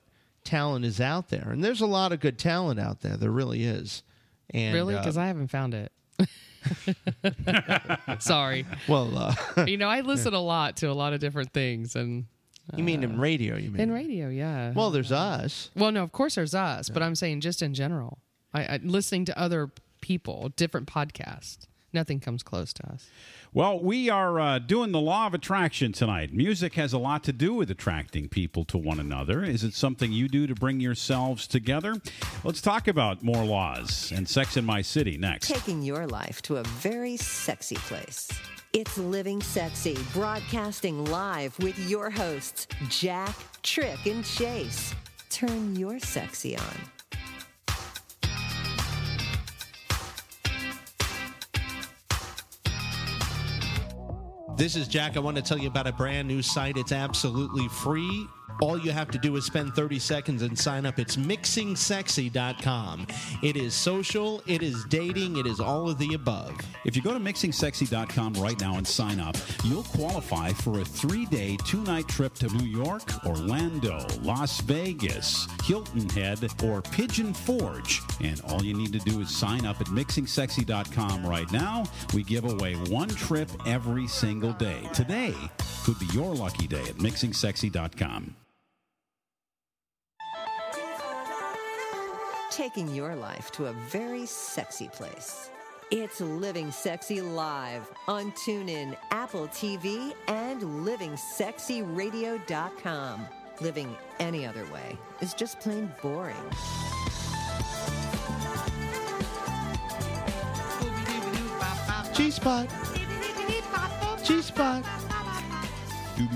talent 0.43 0.85
is 0.85 1.01
out 1.01 1.29
there. 1.29 1.49
And 1.51 1.63
there's 1.63 1.81
a 1.81 1.85
lot 1.85 2.11
of 2.11 2.19
good 2.19 2.37
talent 2.37 2.79
out 2.79 3.01
there. 3.01 3.17
There 3.17 3.31
really 3.31 3.63
is. 3.63 4.03
And 4.51 4.73
really, 4.73 4.95
uh, 4.95 4.99
because 4.99 5.17
I 5.17 5.27
haven't 5.27 5.49
found 5.49 5.73
it. 5.73 5.91
Sorry. 8.19 8.65
Well, 8.87 9.15
uh, 9.15 9.35
you 9.67 9.77
know, 9.77 9.87
I 9.87 10.01
listen 10.01 10.33
a 10.33 10.39
lot 10.39 10.77
to 10.77 10.89
a 10.89 10.93
lot 10.93 11.13
of 11.13 11.19
different 11.19 11.53
things, 11.53 11.95
and 11.95 12.25
You 12.75 12.83
mean 12.83 13.03
in 13.03 13.19
radio? 13.19 13.55
You 13.55 13.71
mean 13.71 13.81
in 13.81 13.91
radio? 13.91 14.29
Yeah. 14.29 14.71
Well, 14.73 14.91
there's 14.91 15.11
us. 15.11 15.69
Well, 15.75 15.91
no, 15.91 16.03
of 16.03 16.11
course 16.11 16.35
there's 16.35 16.55
us, 16.55 16.89
but 16.89 17.01
I'm 17.01 17.15
saying 17.15 17.41
just 17.41 17.61
in 17.61 17.73
general. 17.73 18.19
I, 18.53 18.63
I 18.63 18.79
listening 18.83 19.25
to 19.25 19.39
other 19.39 19.71
people, 20.01 20.49
different 20.55 20.87
podcasts. 20.87 21.67
Nothing 21.91 22.19
comes 22.19 22.43
close 22.43 22.71
to 22.73 22.87
us. 22.87 23.09
Well, 23.51 23.79
we 23.79 24.11
are 24.11 24.39
uh, 24.39 24.59
doing 24.59 24.91
the 24.91 24.99
law 24.99 25.25
of 25.25 25.33
attraction 25.33 25.91
tonight. 25.91 26.31
Music 26.31 26.75
has 26.75 26.93
a 26.93 26.99
lot 26.99 27.23
to 27.23 27.33
do 27.33 27.55
with 27.55 27.71
attracting 27.71 28.29
people 28.29 28.63
to 28.65 28.77
one 28.77 28.99
another. 28.99 29.43
Is 29.43 29.63
it 29.63 29.73
something 29.73 30.11
you 30.11 30.27
do 30.27 30.45
to 30.45 30.53
bring 30.53 30.79
yourselves 30.79 31.47
together? 31.47 31.95
Let's 32.43 32.61
talk 32.61 32.87
about 32.87 33.23
more 33.23 33.43
laws 33.43 34.13
and 34.15 34.29
Sex 34.29 34.55
in 34.55 34.65
My 34.65 34.83
City 34.83 35.17
next. 35.17 35.47
Taking 35.47 35.81
your 35.81 36.05
life 36.05 36.43
to 36.43 36.57
a 36.57 36.63
very 36.63 37.17
sexy 37.17 37.75
place. 37.75 38.29
It's 38.71 38.99
Living 38.99 39.41
Sexy, 39.41 39.97
broadcasting 40.13 41.03
live 41.05 41.57
with 41.57 41.75
your 41.89 42.11
hosts, 42.11 42.67
Jack, 42.87 43.35
Trick, 43.63 44.05
and 44.05 44.23
Chase. 44.23 44.93
Turn 45.31 45.75
your 45.75 45.97
sexy 45.97 46.55
on. 46.55 46.63
This 54.55 54.75
is 54.75 54.87
Jack. 54.87 55.17
I 55.17 55.19
want 55.19 55.35
to 55.37 55.41
tell 55.41 55.57
you 55.57 55.67
about 55.67 55.87
a 55.87 55.93
brand 55.93 56.27
new 56.27 56.43
site. 56.43 56.77
It's 56.77 56.91
absolutely 56.91 57.67
free. 57.69 58.27
All 58.61 58.77
you 58.77 58.91
have 58.91 59.09
to 59.11 59.17
do 59.17 59.35
is 59.37 59.45
spend 59.45 59.73
30 59.73 59.99
seconds 59.99 60.41
and 60.41 60.57
sign 60.57 60.85
up. 60.85 60.99
It's 60.99 61.15
mixingsexy.com. 61.15 63.07
It 63.41 63.55
is 63.55 63.73
social, 63.73 64.41
it 64.47 64.61
is 64.61 64.83
dating, 64.85 65.37
it 65.37 65.45
is 65.45 65.59
all 65.59 65.89
of 65.89 65.97
the 65.97 66.13
above. 66.13 66.59
If 66.85 66.95
you 66.95 67.01
go 67.01 67.13
to 67.13 67.19
mixingsexy.com 67.19 68.33
right 68.33 68.59
now 68.59 68.77
and 68.77 68.85
sign 68.85 69.19
up, 69.19 69.37
you'll 69.63 69.83
qualify 69.83 70.51
for 70.51 70.79
a 70.81 70.85
three 70.85 71.25
day, 71.25 71.57
two 71.65 71.81
night 71.83 72.07
trip 72.07 72.33
to 72.35 72.47
New 72.57 72.65
York, 72.65 73.25
Orlando, 73.25 74.05
Las 74.21 74.59
Vegas, 74.61 75.47
Hilton 75.63 76.09
Head, 76.09 76.39
or 76.63 76.81
Pigeon 76.81 77.33
Forge. 77.33 78.01
And 78.21 78.41
all 78.41 78.63
you 78.63 78.73
need 78.73 78.93
to 78.93 78.99
do 78.99 79.21
is 79.21 79.35
sign 79.35 79.65
up 79.65 79.79
at 79.79 79.87
mixingsexy.com 79.87 81.25
right 81.25 81.51
now. 81.51 81.85
We 82.13 82.23
give 82.23 82.45
away 82.45 82.73
one 82.73 83.09
trip 83.09 83.49
every 83.65 84.07
single 84.07 84.53
day. 84.53 84.81
Today 84.93 85.33
could 85.85 85.99
be 85.99 86.07
your 86.07 86.33
lucky 86.33 86.67
day 86.67 86.81
at 86.81 86.97
mixingsexy.com. 86.97 88.35
Taking 92.59 92.91
your 92.93 93.15
life 93.15 93.49
to 93.51 93.67
a 93.67 93.71
very 93.71 94.25
sexy 94.25 94.89
place. 94.89 95.49
It's 95.91 96.19
Living 96.19 96.73
Sexy 96.73 97.21
Live 97.21 97.89
on 98.05 98.33
TuneIn, 98.33 98.97
Apple 99.11 99.47
TV, 99.47 100.13
and 100.27 100.61
LivingSexyRadio.com. 100.61 103.27
Living 103.61 103.95
any 104.19 104.45
other 104.45 104.65
way 104.73 104.97
is 105.21 105.33
just 105.33 105.61
plain 105.61 105.89
boring. 106.01 106.35
G 112.13 112.29
Spot. 112.29 112.67
G 114.21 114.41
Spot. 114.41 114.83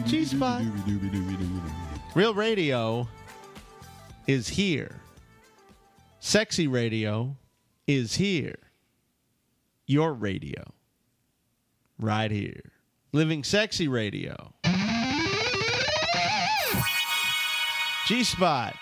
G 0.06 0.24
Spot. 0.24 0.62
Real 2.16 2.34
radio 2.34 3.10
is 4.26 4.48
here. 4.48 5.02
Sexy 6.28 6.68
radio 6.68 7.36
is 7.86 8.16
here. 8.16 8.56
Your 9.86 10.14
radio. 10.14 10.72
Right 12.00 12.32
here. 12.32 12.72
Living 13.12 13.44
Sexy 13.44 13.90
Radio. 13.90 14.54
G 18.08 18.24
Spot. 18.24 18.74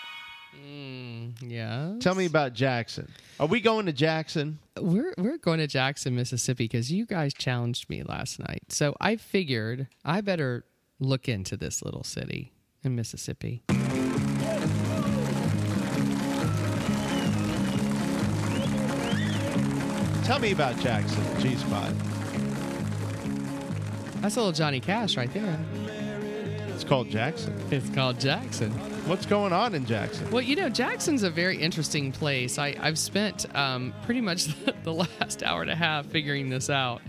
Mm, 0.64 1.34
Yeah. 1.42 1.96
Tell 1.98 2.14
me 2.14 2.26
about 2.26 2.52
Jackson. 2.52 3.10
Are 3.40 3.48
we 3.48 3.60
going 3.60 3.86
to 3.86 3.92
Jackson? 3.92 4.60
We're 4.80 5.12
we're 5.18 5.38
going 5.38 5.58
to 5.58 5.66
Jackson, 5.66 6.14
Mississippi 6.14 6.64
because 6.68 6.92
you 6.92 7.06
guys 7.06 7.34
challenged 7.34 7.90
me 7.90 8.04
last 8.04 8.38
night. 8.38 8.62
So 8.68 8.94
I 9.00 9.16
figured 9.16 9.88
I 10.04 10.20
better 10.20 10.64
look 11.00 11.28
into 11.28 11.56
this 11.56 11.82
little 11.82 12.04
city 12.04 12.52
in 12.84 12.94
Mississippi. 12.94 13.64
Tell 20.24 20.38
me 20.38 20.52
about 20.52 20.78
Jackson, 20.78 21.24
G 21.40 21.56
Spot. 21.56 21.92
That's 24.20 24.36
a 24.36 24.38
little 24.38 24.52
Johnny 24.52 24.78
Cash 24.78 25.16
right 25.16 25.32
there. 25.34 25.58
It's 26.68 26.84
called 26.84 27.10
Jackson. 27.10 27.54
It's 27.72 27.88
called 27.90 28.20
Jackson. 28.20 28.70
What's 29.08 29.26
going 29.26 29.52
on 29.52 29.74
in 29.74 29.84
Jackson? 29.84 30.30
Well, 30.30 30.42
you 30.42 30.54
know, 30.54 30.68
Jackson's 30.68 31.24
a 31.24 31.30
very 31.30 31.56
interesting 31.56 32.12
place. 32.12 32.56
I, 32.56 32.76
I've 32.80 33.00
spent 33.00 33.52
um, 33.56 33.92
pretty 34.04 34.20
much 34.20 34.46
the 34.84 34.92
last 34.92 35.42
hour 35.42 35.62
and 35.62 35.70
a 35.70 35.74
half 35.74 36.06
figuring 36.06 36.50
this 36.50 36.70
out. 36.70 37.02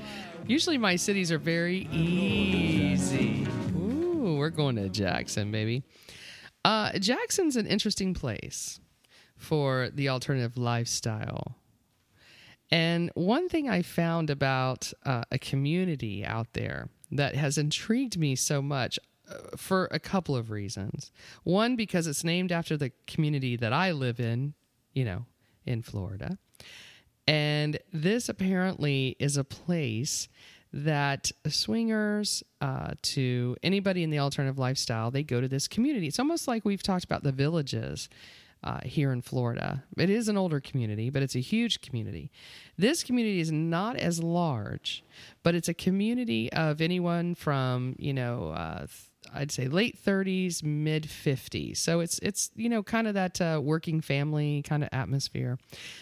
Usually 0.47 0.79
my 0.79 0.95
cities 0.95 1.31
are 1.31 1.37
very 1.37 1.87
easy. 1.91 3.45
Ooh, 3.75 4.37
we're 4.39 4.49
going 4.49 4.75
to 4.77 4.89
Jackson, 4.89 5.51
baby. 5.51 5.83
Uh, 6.65 6.97
Jackson's 6.97 7.57
an 7.57 7.67
interesting 7.67 8.15
place 8.15 8.79
for 9.37 9.89
the 9.93 10.09
alternative 10.09 10.57
lifestyle. 10.57 11.57
And 12.73 13.11
one 13.13 13.49
thing 13.49 13.69
I 13.69 13.83
found 13.83 14.31
about 14.31 14.91
uh, 15.05 15.25
a 15.31 15.37
community 15.37 16.25
out 16.25 16.53
there 16.53 16.89
that 17.11 17.35
has 17.35 17.59
intrigued 17.59 18.17
me 18.17 18.35
so 18.35 18.63
much 18.63 18.97
uh, 19.29 19.55
for 19.55 19.87
a 19.91 19.99
couple 19.99 20.35
of 20.35 20.49
reasons. 20.49 21.11
One, 21.43 21.75
because 21.75 22.07
it's 22.07 22.23
named 22.23 22.51
after 22.51 22.75
the 22.75 22.91
community 23.05 23.55
that 23.57 23.73
I 23.73 23.91
live 23.91 24.19
in, 24.19 24.55
you 24.91 25.05
know, 25.05 25.27
in 25.67 25.83
Florida. 25.83 26.39
And 27.27 27.77
this 27.93 28.27
apparently 28.27 29.17
is 29.19 29.37
a 29.37 29.43
place 29.43 30.27
that 30.73 31.31
swingers 31.47 32.41
uh, 32.59 32.93
to 33.03 33.55
anybody 33.61 34.01
in 34.01 34.09
the 34.09 34.17
alternative 34.17 34.57
lifestyle, 34.57 35.11
they 35.11 35.21
go 35.21 35.39
to 35.39 35.47
this 35.47 35.67
community. 35.67 36.07
It's 36.07 36.17
almost 36.17 36.47
like 36.47 36.65
we've 36.65 36.81
talked 36.81 37.05
about 37.05 37.21
the 37.21 37.31
villages 37.31 38.09
uh, 38.63 38.79
here 38.83 39.11
in 39.11 39.21
Florida. 39.21 39.83
It 39.97 40.09
is 40.09 40.27
an 40.27 40.37
older 40.37 40.59
community, 40.59 41.09
but 41.09 41.21
it's 41.21 41.35
a 41.35 41.39
huge 41.39 41.81
community. 41.81 42.31
This 42.77 43.03
community 43.03 43.39
is 43.39 43.51
not 43.51 43.97
as 43.97 44.23
large, 44.23 45.03
but 45.43 45.55
it's 45.55 45.67
a 45.67 45.73
community 45.73 46.51
of 46.53 46.81
anyone 46.81 47.35
from, 47.35 47.95
you 47.97 48.13
know, 48.13 48.49
uh, 48.49 48.87
I'd 49.33 49.51
say 49.51 49.67
late 49.67 49.97
30s, 50.03 50.63
mid 50.63 51.03
50s. 51.03 51.77
So 51.77 51.99
it's 52.01 52.19
it's 52.19 52.51
you 52.55 52.69
know 52.69 52.83
kind 52.83 53.07
of 53.07 53.13
that 53.13 53.39
uh, 53.39 53.61
working 53.63 54.01
family 54.01 54.61
kind 54.63 54.83
of 54.83 54.89
atmosphere. 54.91 55.57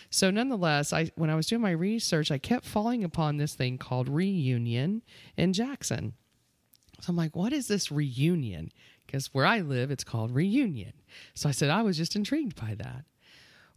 So 0.09 0.31
nonetheless, 0.31 0.91
I 0.91 1.11
when 1.15 1.29
I 1.29 1.35
was 1.35 1.47
doing 1.47 1.61
my 1.61 1.71
research, 1.71 2.31
I 2.31 2.37
kept 2.37 2.65
falling 2.65 3.03
upon 3.03 3.37
this 3.37 3.53
thing 3.53 3.77
called 3.77 4.09
Reunion 4.09 5.01
in 5.37 5.53
Jackson. 5.53 6.13
So 7.01 7.09
I'm 7.09 7.15
like, 7.15 7.35
what 7.35 7.51
is 7.51 7.67
this 7.67 7.91
reunion? 7.91 8.71
Because 9.11 9.33
where 9.33 9.45
I 9.45 9.59
live, 9.59 9.91
it's 9.91 10.05
called 10.05 10.31
Reunion. 10.31 10.93
So 11.33 11.49
I 11.49 11.51
said 11.51 11.69
I 11.69 11.81
was 11.81 11.97
just 11.97 12.15
intrigued 12.15 12.55
by 12.55 12.75
that. 12.75 13.03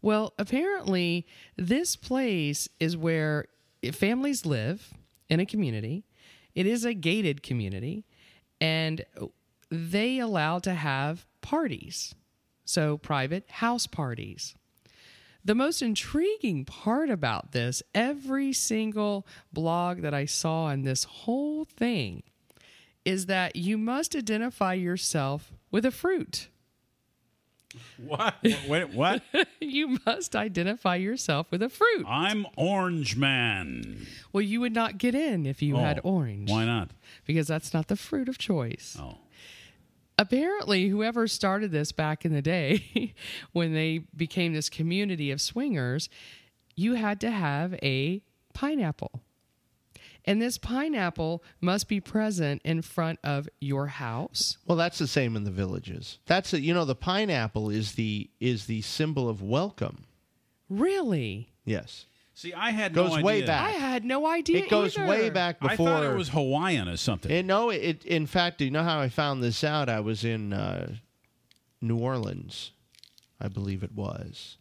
Well, 0.00 0.32
apparently, 0.38 1.26
this 1.56 1.96
place 1.96 2.68
is 2.78 2.96
where 2.96 3.46
families 3.90 4.46
live 4.46 4.94
in 5.28 5.40
a 5.40 5.46
community. 5.46 6.04
It 6.54 6.66
is 6.66 6.84
a 6.84 6.94
gated 6.94 7.42
community. 7.42 8.04
And 8.60 9.04
they 9.70 10.20
allow 10.20 10.60
to 10.60 10.72
have 10.72 11.26
parties, 11.40 12.14
so 12.64 12.96
private 12.96 13.50
house 13.50 13.88
parties. 13.88 14.54
The 15.44 15.56
most 15.56 15.82
intriguing 15.82 16.64
part 16.64 17.10
about 17.10 17.50
this, 17.50 17.82
every 17.92 18.52
single 18.52 19.26
blog 19.52 20.02
that 20.02 20.14
I 20.14 20.26
saw 20.26 20.70
in 20.70 20.84
this 20.84 21.02
whole 21.02 21.64
thing, 21.64 22.22
is 23.04 23.26
that 23.26 23.56
you 23.56 23.76
must 23.78 24.14
identify 24.16 24.74
yourself 24.74 25.52
with 25.70 25.84
a 25.84 25.90
fruit. 25.90 26.48
What? 27.98 28.34
Wait, 28.68 28.90
what? 28.94 29.22
you 29.60 29.98
must 30.06 30.36
identify 30.36 30.94
yourself 30.96 31.50
with 31.50 31.62
a 31.62 31.68
fruit. 31.68 32.04
I'm 32.06 32.46
Orange 32.56 33.16
Man. 33.16 34.06
Well, 34.32 34.42
you 34.42 34.60
would 34.60 34.74
not 34.74 34.96
get 34.98 35.14
in 35.14 35.44
if 35.44 35.60
you 35.60 35.76
Oh, 35.76 35.80
had 35.80 36.00
orange. 36.04 36.50
Why 36.50 36.64
not? 36.64 36.90
Because 37.26 37.48
that's 37.48 37.74
not 37.74 37.88
the 37.88 37.96
fruit 37.96 38.28
of 38.28 38.38
choice. 38.38 38.96
Oh. 39.00 39.18
Apparently, 40.16 40.88
whoever 40.88 41.26
started 41.26 41.72
this 41.72 41.90
back 41.90 42.24
in 42.24 42.32
the 42.32 42.42
day, 42.42 43.12
when 43.52 43.74
they 43.74 44.04
became 44.16 44.52
this 44.52 44.70
community 44.70 45.32
of 45.32 45.40
swingers, 45.40 46.08
you 46.76 46.94
had 46.94 47.20
to 47.22 47.30
have 47.32 47.74
a 47.82 48.22
pineapple. 48.52 49.20
And 50.24 50.40
this 50.40 50.56
pineapple 50.56 51.42
must 51.60 51.88
be 51.88 52.00
present 52.00 52.62
in 52.64 52.80
front 52.82 53.18
of 53.22 53.48
your 53.60 53.88
house. 53.88 54.56
Well, 54.66 54.78
that's 54.78 54.98
the 54.98 55.06
same 55.06 55.36
in 55.36 55.44
the 55.44 55.50
villages. 55.50 56.18
That's 56.26 56.54
a, 56.54 56.60
you 56.60 56.72
know 56.72 56.84
the 56.84 56.94
pineapple 56.94 57.68
is 57.70 57.92
the 57.92 58.30
is 58.40 58.66
the 58.66 58.80
symbol 58.82 59.28
of 59.28 59.42
welcome. 59.42 60.06
Really? 60.70 61.50
Yes. 61.64 62.06
See, 62.36 62.52
I 62.52 62.70
had 62.70 62.94
goes 62.94 63.16
no 63.16 63.22
way 63.22 63.42
idea. 63.42 63.54
I 63.54 63.70
had 63.70 64.04
no 64.04 64.26
idea. 64.26 64.64
It 64.64 64.70
goes 64.70 64.96
either. 64.96 65.06
way 65.06 65.30
back 65.30 65.60
before. 65.60 65.70
I 65.70 65.76
before. 65.76 65.86
thought 65.86 66.02
it 66.04 66.16
was 66.16 66.30
Hawaiian 66.30 66.88
or 66.88 66.96
something. 66.96 67.30
And 67.30 67.46
no, 67.46 67.70
it. 67.70 68.04
In 68.04 68.26
fact, 68.26 68.60
you 68.60 68.70
know 68.70 68.82
how 68.82 69.00
I 69.00 69.08
found 69.08 69.42
this 69.42 69.62
out? 69.62 69.88
I 69.88 70.00
was 70.00 70.24
in 70.24 70.52
uh, 70.52 70.94
New 71.80 71.98
Orleans, 71.98 72.72
I 73.40 73.48
believe 73.48 73.84
it 73.84 73.92
was, 73.92 74.56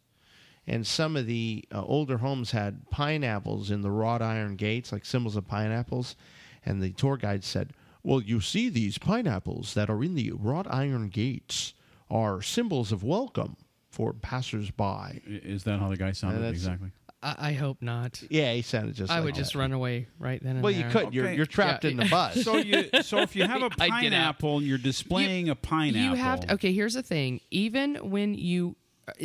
and 0.66 0.86
some 0.86 1.16
of 1.16 1.26
the 1.26 1.64
uh, 1.72 1.82
older 1.84 2.18
homes 2.18 2.50
had 2.52 2.88
pineapples 2.90 3.70
in 3.70 3.82
the 3.82 3.90
wrought 3.90 4.22
iron 4.22 4.56
gates, 4.56 4.92
like 4.92 5.04
symbols 5.04 5.36
of 5.36 5.46
pineapples, 5.46 6.16
and 6.64 6.82
the 6.82 6.90
tour 6.90 7.16
guide 7.16 7.44
said, 7.44 7.72
"Well, 8.02 8.20
you 8.20 8.40
see 8.40 8.68
these 8.68 8.98
pineapples 8.98 9.74
that 9.74 9.90
are 9.90 10.02
in 10.02 10.14
the 10.14 10.32
wrought 10.32 10.66
iron 10.70 11.08
gates 11.08 11.74
are 12.10 12.40
symbols 12.42 12.92
of 12.92 13.02
welcome 13.02 13.56
for 13.90 14.12
passersby." 14.12 15.20
Is 15.26 15.64
that 15.64 15.80
how 15.80 15.88
the 15.88 15.96
guy 15.96 16.12
sounded 16.12 16.46
exactly? 16.48 16.90
I, 17.22 17.36
I 17.50 17.52
hope 17.54 17.80
not. 17.80 18.22
Yeah, 18.28 18.52
he 18.52 18.60
sounded 18.62 18.94
just. 18.96 19.10
I 19.10 19.16
like 19.16 19.24
would 19.24 19.34
that. 19.34 19.38
just 19.38 19.54
run 19.54 19.72
away 19.72 20.08
right 20.18 20.42
then 20.42 20.56
and 20.56 20.62
Well, 20.62 20.72
you 20.72 20.82
there. 20.82 20.90
could. 20.90 21.14
You're 21.14 21.32
you're 21.32 21.46
trapped 21.46 21.84
Yeah. 21.84 21.90
in 21.92 21.96
the 21.96 22.04
bus. 22.06 22.42
So 22.44 22.56
you 22.58 22.88
so 23.02 23.18
if 23.20 23.34
you 23.34 23.44
have 23.48 23.62
a 23.62 23.70
I'd 23.80 24.02
get 24.02 24.12
out. 24.12 24.38
pineapple 24.38 24.58
and 24.58 24.66
you're 24.66 24.76
displaying 24.78 25.48
a 25.48 25.54
pineapple, 25.54 26.00
You 26.02 26.14
have 26.22 26.40
to, 26.40 26.54
okay. 26.54 26.72
Here's 26.72 26.94
the 26.94 27.02
thing: 27.02 27.40
even 27.50 27.94
when 28.10 28.34
you, 28.34 28.76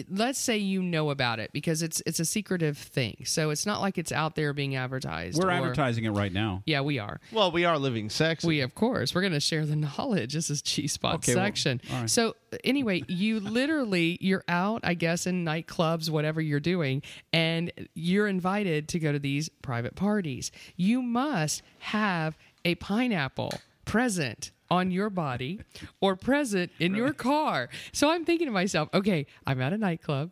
let's 0.10 0.40
say 0.40 0.58
you 0.58 0.82
know 0.82 1.10
about 1.10 1.40
it 1.40 1.52
because 1.54 1.82
it's 1.82 2.02
it's 2.06 2.20
a 2.20 2.26
secretive 2.26 2.78
thing, 2.78 3.24
so 3.26 3.50
it's 3.50 3.66
not 3.66 3.82
like 3.82 3.98
it's 3.98 4.12
out 4.12 4.36
there 4.36 4.54
being 4.54 4.76
advertised. 4.76 5.38
we're 5.42 5.48
or- 5.50 5.52
advertising 5.52 6.06
it 6.06 6.12
right 6.12 6.32
now. 6.32 6.64
Yeah, 6.66 6.82
we 6.82 7.00
are. 7.00 7.20
Well, 7.32 7.52
we 7.52 7.66
are 7.66 7.78
living 7.78 8.10
sex. 8.10 8.44
We 8.44 8.62
of 8.62 8.76
course 8.76 9.14
we're 9.16 9.22
going 9.22 9.34
to 9.34 9.40
share 9.40 9.66
the 9.66 9.76
knowledge. 9.76 10.34
This 10.34 10.50
is 10.50 10.62
G 10.62 10.88
Spot 10.88 11.16
Okay, 11.16 11.36
well, 11.36 11.46
section. 11.46 11.82
So 12.08 12.36
anyway, 12.64 13.04
you 13.08 13.40
literally 13.40 14.18
you're 14.22 14.44
out, 14.48 14.82
I 14.84 14.94
guess, 14.94 15.28
in 15.28 15.46
nightclubs, 15.46 16.10
whatever 16.10 16.42
you're 16.42 16.60
doing, 16.60 17.02
and 17.34 17.72
you're 17.94 18.28
invited 18.28 18.88
to 18.90 19.00
go 19.00 19.12
to 19.12 19.20
these 19.20 19.50
private 19.62 19.96
parties. 19.96 20.52
You 20.76 21.02
must 21.02 21.62
have 21.80 22.38
a 22.66 22.76
pineapple 22.76 23.54
present 23.86 24.52
on 24.72 24.92
your 24.92 25.10
body 25.10 25.60
or 26.02 26.16
present 26.16 26.72
in 26.80 26.96
your 26.96 27.14
car. 27.14 27.70
So 27.92 28.10
I'm 28.12 28.26
thinking 28.26 28.48
to 28.48 28.52
myself, 28.52 28.90
okay, 28.94 29.26
I'm 29.46 29.62
at 29.62 29.74
a 29.74 29.78
nightclub. 29.78 30.32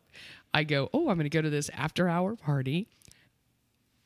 I 0.53 0.63
go, 0.63 0.89
oh, 0.93 1.09
I'm 1.09 1.17
going 1.17 1.23
to 1.23 1.29
go 1.29 1.41
to 1.41 1.49
this 1.49 1.69
after 1.73 2.07
hour 2.07 2.35
party. 2.35 2.87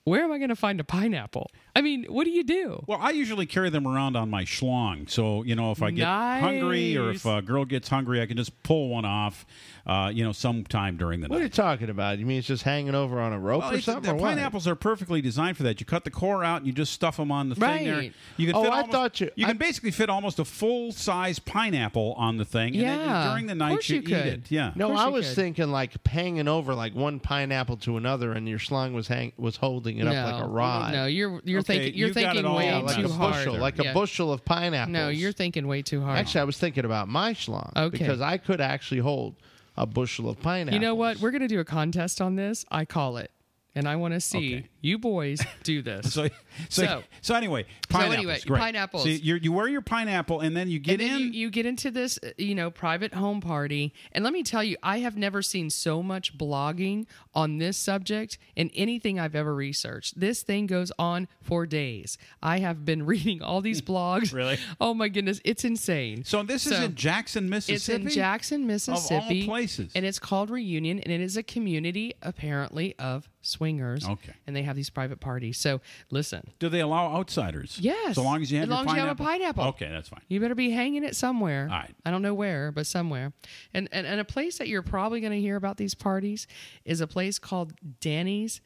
Where 0.03 0.23
am 0.23 0.31
I 0.31 0.37
going 0.37 0.49
to 0.49 0.55
find 0.55 0.79
a 0.79 0.83
pineapple? 0.83 1.51
I 1.75 1.81
mean, 1.81 2.05
what 2.09 2.25
do 2.25 2.31
you 2.31 2.43
do? 2.43 2.83
Well, 2.85 2.99
I 3.01 3.11
usually 3.11 3.45
carry 3.45 3.69
them 3.69 3.87
around 3.87 4.15
on 4.17 4.29
my 4.29 4.43
schlong. 4.43 5.09
So, 5.09 5.43
you 5.43 5.55
know, 5.55 5.71
if 5.71 5.81
I 5.81 5.91
get 5.91 6.05
hungry 6.05 6.97
or 6.97 7.11
if 7.11 7.25
a 7.25 7.41
girl 7.41 7.63
gets 7.65 7.87
hungry, 7.87 8.21
I 8.21 8.25
can 8.25 8.35
just 8.37 8.61
pull 8.63 8.89
one 8.89 9.05
off, 9.05 9.45
uh, 9.85 10.11
you 10.13 10.23
know, 10.23 10.33
sometime 10.33 10.97
during 10.97 11.21
the 11.21 11.27
night. 11.29 11.33
What 11.33 11.39
are 11.41 11.43
you 11.45 11.49
talking 11.49 11.89
about? 11.89 12.19
You 12.19 12.25
mean 12.25 12.39
it's 12.39 12.47
just 12.47 12.63
hanging 12.63 12.93
over 12.93 13.21
on 13.21 13.31
a 13.31 13.39
rope 13.39 13.61
Well, 13.61 13.73
or 13.75 13.79
something? 13.81 14.03
the 14.03 14.11
or 14.11 14.15
what? 14.15 14.29
pineapples 14.35 14.67
are 14.67 14.75
perfectly 14.75 15.21
designed 15.21 15.55
for 15.55 15.63
that. 15.63 15.79
You 15.79 15.85
cut 15.85 16.03
the 16.03 16.11
core 16.11 16.43
out 16.43 16.57
and 16.57 16.67
you 16.67 16.73
just 16.73 16.91
stuff 16.91 17.15
them 17.17 17.31
on 17.31 17.47
the 17.47 17.55
thing 17.55 17.85
there. 17.85 17.95
Right. 17.95 18.13
You 18.35 18.47
can 18.47 18.55
Oh, 18.57 18.63
fit 18.63 18.71
I 18.73 18.75
almost, 18.81 18.91
thought 18.91 19.21
you- 19.21 19.31
you 19.37 19.45
I- 19.45 19.49
can 19.49 19.57
basically 19.57 19.91
fit 19.91 20.09
almost 20.09 20.39
a 20.39 20.45
full 20.45 20.91
size 20.91 21.39
pineapple 21.39 22.13
on 22.17 22.35
the 22.37 22.45
thing. 22.45 22.75
And 22.75 22.83
then 22.85 22.99
Yeah, 22.99 23.29
during 23.29 23.45
the 23.45 23.53
of 23.53 23.57
night 23.59 23.69
course 23.71 23.89
you, 23.89 23.95
you 23.95 24.01
eat 24.01 24.05
could. 24.07 24.25
it. 24.25 24.41
Yeah. 24.51 24.71
No, 24.75 24.87
course 24.87 24.99
I 24.99 25.07
was 25.07 25.27
could. 25.27 25.35
thinking 25.35 25.71
like 25.71 26.05
hanging 26.05 26.49
over 26.49 26.75
like 26.75 26.93
one 26.95 27.19
pineapple 27.21 27.77
to 27.77 27.95
another, 27.95 28.33
and 28.33 28.47
your 28.49 28.59
schlong 28.59 28.91
was 28.91 29.07
hang 29.07 29.31
was 29.37 29.55
holding 29.55 29.99
it 29.99 30.07
up 30.07 30.13
like 30.33 30.43
a 30.43 30.47
No, 30.47 30.53
rod. 30.53 30.93
No, 30.93 31.05
you're 31.05 31.39
you're 31.45 31.60
Okay, 31.61 31.79
thinking 31.79 31.99
you're 31.99 32.07
you 32.09 32.13
thinking 32.13 32.53
way 32.53 32.65
Yeah, 32.65 32.77
like 32.79 32.95
too 32.97 33.07
hard. 33.09 33.33
bushel, 33.33 33.57
like 33.57 33.77
Yeah. 33.77 33.91
a 33.91 33.93
bushel 33.93 34.31
of 34.31 34.43
pineapples. 34.45 34.91
No, 34.93 35.09
you're 35.09 35.31
thinking 35.31 35.67
way 35.67 35.81
too 35.81 36.01
hard. 36.01 36.17
actually. 36.19 36.41
I 36.41 36.43
was 36.43 36.57
thinking 36.57 36.85
about 36.85 37.07
my 37.07 37.33
schlong 37.33 37.71
Okay. 37.75 37.97
because 37.97 38.21
I 38.21 38.37
could 38.37 38.61
actually 38.61 38.99
hold 39.01 39.35
a 39.77 39.85
bushel 39.85 40.29
of 40.29 40.39
pineapples. 40.41 40.73
you 40.73 40.79
know 40.79 40.95
what? 40.95 41.17
We're 41.19 41.31
gonna 41.31 41.47
do 41.47 41.59
a 41.59 41.65
contest 41.65 42.19
on 42.21 42.35
this. 42.35 42.65
I 42.69 42.85
call 42.85 43.17
it, 43.17 43.31
and 43.73 43.87
I 43.87 43.95
want 43.95 44.13
to 44.13 44.19
see 44.21 44.55
Okay. 44.57 44.67
You 44.81 44.97
boys 44.97 45.41
do 45.63 45.81
this. 45.81 46.17
So, 46.21 46.27
so, 46.69 46.83
So- 46.83 47.03
so, 47.21 47.35
anyway, 47.35 47.65
pineapples. 47.87 48.13
anyway, 48.17 48.39
great. 48.45 48.59
pineapples. 48.59 49.03
So 49.03 49.09
you 49.09 49.35
you 49.35 49.53
wear 49.53 49.69
your 49.69 49.79
pineapple 49.81 50.41
and 50.41 50.55
then 50.57 50.67
you 50.69 50.79
get 50.79 50.99
then 50.99 51.11
in. 51.15 51.19
you, 51.21 51.25
you 51.27 51.49
get 51.49 51.65
into 51.65 51.91
this, 51.91 52.19
uh, 52.21 52.31
you 52.37 52.55
know, 52.55 52.69
private 52.69 53.13
home 53.13 53.39
party. 53.39 53.93
And 54.11 54.23
let 54.25 54.33
me 54.33 54.43
tell 54.43 54.61
you, 54.63 54.75
I 54.83 54.99
have 54.99 55.15
never 55.15 55.41
seen 55.41 55.69
so 55.69 56.03
much 56.03 56.37
blogging 56.37 57.05
on 57.33 57.57
this 57.59 57.77
subject 57.77 58.37
in 58.57 58.69
anything 58.75 59.17
I've 59.17 59.33
ever 59.35 59.55
researched. 59.55 60.19
This 60.19 60.43
thing 60.43 60.67
goes 60.67 60.91
on 60.99 61.29
for 61.41 61.65
days. 61.65 62.17
I 62.43 62.59
have 62.59 62.83
been 62.83 63.05
reading 63.13 63.41
all 63.41 63.61
these 63.61 63.81
blogs. 63.91 64.33
Really? 64.33 64.57
Oh 64.81 64.93
my 64.93 65.07
goodness, 65.07 65.39
it's 65.45 65.63
insane. 65.63 66.25
so 66.25 66.43
this 66.43 66.67
is 66.67 66.77
in 66.81 66.95
Jackson, 66.95 67.49
Mississippi. 67.49 67.75
It's 67.75 68.13
in 68.15 68.21
Jackson, 68.21 68.67
Mississippi. 68.67 69.45
places. 69.45 69.93
And 69.95 70.05
it's 70.05 70.19
called 70.19 70.49
Reunion, 70.49 70.99
and 70.99 71.13
it 71.13 71.21
is 71.21 71.37
a 71.37 71.43
community 71.43 72.13
apparently 72.21 72.93
of 72.99 73.29
swingers. 73.41 74.05
Okay. 74.07 74.33
And 74.45 74.53
they 74.55 74.63
have 74.63 74.70
these 74.75 74.89
private 74.89 75.19
parties. 75.19 75.57
So 75.57 75.81
listen, 76.09 76.51
Do 76.59 76.69
they 76.69 76.79
allow 76.81 77.15
outsiders? 77.15 77.77
Yes. 77.79 78.15
So 78.15 78.23
long 78.23 78.41
as 78.41 78.51
you 78.51 78.59
have 78.59 78.69
As 78.69 78.69
long 78.69 78.87
as 78.87 78.93
you 78.93 78.99
have 78.99 79.09
a 79.09 79.15
pineapple. 79.15 79.63
pineapple. 79.63 79.63
Okay, 79.85 79.89
that's 79.89 80.09
fine. 80.09 80.21
you 80.27 80.39
better 80.39 80.55
be 80.55 80.71
hanging 80.71 81.03
it 81.03 81.15
somewhere. 81.15 81.67
All 81.71 81.77
right. 81.77 81.95
I 82.05 82.11
don't 82.11 82.21
know 82.21 82.33
where, 82.33 82.71
but 82.71 82.85
somewhere. 82.85 83.33
And 83.73 83.87
and, 83.91 84.05
and 84.07 84.19
a 84.19 84.25
place 84.25 84.57
that 84.57 84.67
you're 84.67 84.81
probably 84.81 85.19
going 85.21 85.33
to 85.33 85.39
hear 85.41 85.55
about 85.55 85.77
these 85.77 85.93
parties 85.95 86.47
is 86.85 87.01
a 87.01 87.07
place 87.07 87.39
called 87.39 87.73
Danny's 87.99 88.61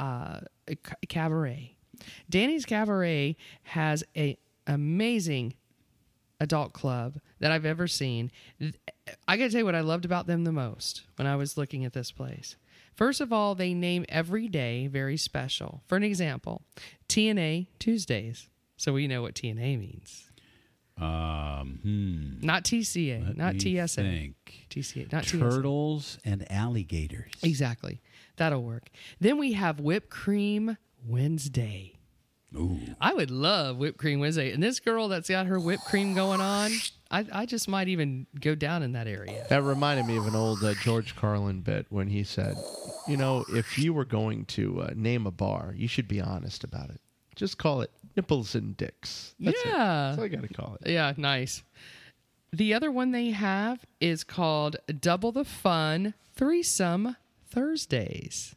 uh, 0.00 0.40
Cabaret. 1.08 1.76
Danny's 2.30 2.64
Cabaret 2.64 3.36
has 3.64 4.04
a 4.16 4.36
amazing 4.66 5.54
adult 6.40 6.72
club 6.72 7.18
that 7.40 7.50
I've 7.50 7.64
ever 7.64 7.88
seen. 7.88 8.30
I 9.26 9.36
got 9.36 9.44
to 9.46 9.50
tell 9.50 9.58
you 9.60 9.64
what 9.64 9.74
I 9.74 9.80
loved 9.80 10.04
about 10.04 10.26
them 10.28 10.44
the 10.44 10.52
most 10.52 11.02
when 11.16 11.26
I 11.26 11.34
was 11.36 11.56
looking 11.56 11.84
at 11.84 11.92
this 11.92 12.12
place. 12.12 12.56
First 12.98 13.20
of 13.20 13.32
all, 13.32 13.54
they 13.54 13.74
name 13.74 14.04
every 14.08 14.48
day 14.48 14.88
very 14.88 15.16
special. 15.16 15.82
For 15.86 15.94
an 15.94 16.02
example, 16.02 16.62
TNA 17.08 17.68
Tuesdays. 17.78 18.48
So 18.76 18.92
we 18.92 19.06
know 19.06 19.22
what 19.22 19.36
TNA 19.36 19.78
means. 19.78 20.32
Um, 21.00 21.78
hmm. 21.80 22.44
Not 22.44 22.64
TCA, 22.64 23.24
Let 23.24 23.36
not 23.36 23.60
TSA. 23.60 24.02
think. 24.02 24.66
TCA, 24.68 25.12
not 25.12 25.26
TSA. 25.26 25.38
Turtles 25.38 26.18
and 26.24 26.44
alligators. 26.50 27.30
Exactly. 27.40 28.00
That'll 28.36 28.64
work. 28.64 28.90
Then 29.20 29.38
we 29.38 29.52
have 29.52 29.78
whipped 29.78 30.10
cream 30.10 30.76
Wednesday. 31.06 32.00
Ooh. 32.56 32.80
I 33.00 33.14
would 33.14 33.30
love 33.30 33.76
whipped 33.76 33.98
cream 33.98 34.18
Wednesday. 34.18 34.50
And 34.50 34.60
this 34.60 34.80
girl 34.80 35.06
that's 35.06 35.28
got 35.28 35.46
her 35.46 35.60
whipped 35.60 35.84
cream 35.84 36.14
going 36.14 36.40
on, 36.40 36.72
I, 37.10 37.24
I 37.32 37.46
just 37.46 37.68
might 37.68 37.88
even 37.88 38.26
go 38.38 38.54
down 38.54 38.82
in 38.82 38.92
that 38.92 39.06
area. 39.06 39.46
That 39.48 39.62
reminded 39.62 40.06
me 40.06 40.16
of 40.18 40.26
an 40.26 40.34
old 40.34 40.62
uh, 40.62 40.74
George 40.82 41.16
Carlin 41.16 41.60
bit 41.60 41.86
when 41.88 42.08
he 42.08 42.22
said, 42.22 42.56
"You 43.06 43.16
know, 43.16 43.44
if 43.48 43.78
you 43.78 43.94
were 43.94 44.04
going 44.04 44.44
to 44.46 44.82
uh, 44.82 44.90
name 44.94 45.26
a 45.26 45.30
bar, 45.30 45.72
you 45.76 45.88
should 45.88 46.06
be 46.08 46.20
honest 46.20 46.64
about 46.64 46.90
it. 46.90 47.00
Just 47.34 47.56
call 47.56 47.80
it 47.80 47.90
Nipples 48.16 48.54
and 48.54 48.76
Dicks. 48.76 49.34
That's 49.40 49.58
it. 49.60 49.66
yeah. 49.66 50.08
That's 50.08 50.18
all 50.18 50.24
I 50.24 50.28
got 50.28 50.42
to 50.42 50.48
call 50.54 50.76
it." 50.82 50.90
Yeah, 50.90 51.14
nice. 51.16 51.62
The 52.52 52.74
other 52.74 52.90
one 52.90 53.10
they 53.12 53.30
have 53.30 53.84
is 54.00 54.24
called 54.24 54.76
Double 55.00 55.32
the 55.32 55.44
Fun 55.44 56.14
Threesome 56.34 57.16
Thursdays. 57.50 58.54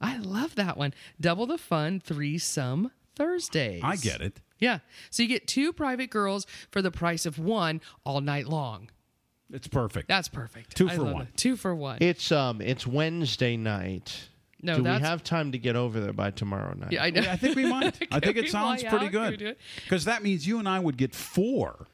I 0.00 0.16
love 0.18 0.54
that 0.54 0.76
one. 0.78 0.94
Double 1.20 1.46
the 1.46 1.58
Fun 1.58 2.00
Threesome 2.00 2.90
Thursdays. 3.14 3.82
I 3.84 3.96
get 3.96 4.20
it. 4.22 4.40
Yeah. 4.60 4.78
So 5.10 5.22
you 5.22 5.28
get 5.28 5.46
two 5.48 5.72
private 5.72 6.10
girls 6.10 6.46
for 6.70 6.82
the 6.82 6.90
price 6.90 7.26
of 7.26 7.38
one 7.38 7.80
all 8.04 8.20
night 8.20 8.46
long. 8.46 8.90
It's 9.52 9.66
perfect. 9.66 10.06
That's 10.06 10.28
perfect. 10.28 10.76
Two 10.76 10.88
I 10.88 10.94
for 10.94 11.02
love 11.02 11.12
one. 11.14 11.22
it. 11.22 11.36
Two 11.36 11.56
for 11.56 11.74
one. 11.74 11.98
It's 12.00 12.30
um, 12.30 12.60
it's 12.60 12.86
Wednesday 12.86 13.56
night. 13.56 14.28
No, 14.62 14.76
Do 14.76 14.82
we 14.82 14.88
that's- 14.90 15.08
have 15.08 15.24
time 15.24 15.52
to 15.52 15.58
get 15.58 15.74
over 15.74 15.98
there 16.00 16.12
by 16.12 16.30
tomorrow 16.30 16.74
night? 16.74 16.92
yeah, 16.92 17.02
I 17.02 17.10
know. 17.10 17.22
I 17.22 17.36
think 17.36 17.56
we 17.56 17.64
might. 17.66 17.96
I 18.12 18.20
think 18.20 18.36
Can 18.36 18.44
it 18.44 18.50
sounds 18.50 18.82
fly 18.82 18.90
pretty 18.90 19.06
out? 19.06 19.12
Can 19.12 19.30
we 19.30 19.36
good 19.38 19.42
it? 19.42 19.60
because 19.82 20.04
that 20.04 20.22
means 20.22 20.46
you 20.46 20.58
and 20.58 20.68
I 20.68 20.78
would 20.78 20.96
get 20.98 21.14
four. 21.14 21.86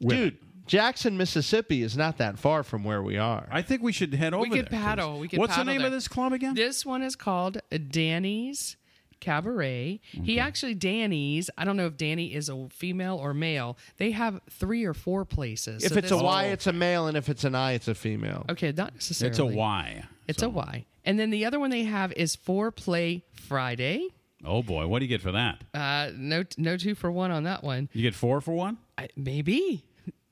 women. 0.00 0.22
Dude, 0.24 0.38
Jackson, 0.66 1.16
Mississippi 1.16 1.82
is 1.82 1.96
not 1.96 2.18
that 2.18 2.38
far 2.38 2.62
from 2.62 2.84
where 2.84 3.02
we 3.02 3.18
are. 3.18 3.48
I 3.50 3.60
think 3.60 3.82
we 3.82 3.90
should 3.90 4.14
head 4.14 4.32
over 4.34 4.42
we 4.42 4.50
could 4.50 4.68
there. 4.70 4.80
paddle. 4.80 5.18
We 5.18 5.26
could 5.26 5.40
What's 5.40 5.52
the 5.54 5.56
paddle 5.56 5.72
name 5.72 5.78
there. 5.80 5.88
of 5.88 5.92
this 5.92 6.06
club 6.06 6.32
again? 6.32 6.54
This 6.54 6.86
one 6.86 7.02
is 7.02 7.16
called 7.16 7.58
Danny's 7.90 8.76
Cabaret. 9.20 10.00
He 10.10 10.38
actually 10.38 10.74
Danny's. 10.74 11.50
I 11.56 11.64
don't 11.64 11.76
know 11.76 11.86
if 11.86 11.96
Danny 11.96 12.34
is 12.34 12.48
a 12.48 12.68
female 12.70 13.16
or 13.16 13.34
male. 13.34 13.76
They 13.98 14.10
have 14.12 14.40
three 14.50 14.84
or 14.84 14.94
four 14.94 15.24
places. 15.24 15.84
If 15.84 15.92
So 15.92 15.98
it's 15.98 16.10
a 16.10 16.18
Y, 16.18 16.44
it's 16.46 16.66
a 16.66 16.72
male, 16.72 17.06
and 17.06 17.16
if 17.16 17.28
it's 17.28 17.44
an 17.44 17.54
I, 17.54 17.72
it's 17.72 17.88
a 17.88 17.94
female. 17.94 18.46
okay, 18.48 18.72
not 18.72 18.94
necessarily. 18.94 19.30
It's 19.30 19.38
a 19.38 19.46
Y. 19.46 20.04
It's 20.28 20.42
a 20.42 20.48
Y. 20.48 20.86
And 21.04 21.18
then 21.18 21.30
the 21.30 21.44
other 21.44 21.58
one 21.58 21.70
they 21.70 21.84
have 21.84 22.12
is 22.12 22.36
Foreplay 22.36 23.22
Friday. 23.32 24.08
Oh 24.44 24.62
boy, 24.62 24.86
what 24.86 25.00
do 25.00 25.04
you 25.04 25.08
get 25.08 25.20
for 25.22 25.32
that? 25.32 25.62
Uh, 25.74 26.10
no, 26.16 26.44
no 26.56 26.76
two 26.76 26.94
for 26.94 27.10
one 27.10 27.30
on 27.30 27.44
that 27.44 27.62
one. 27.62 27.88
You 27.92 28.02
get 28.02 28.14
four 28.14 28.40
for 28.40 28.52
one. 28.52 28.78
I, 28.96 29.08
maybe. 29.16 29.84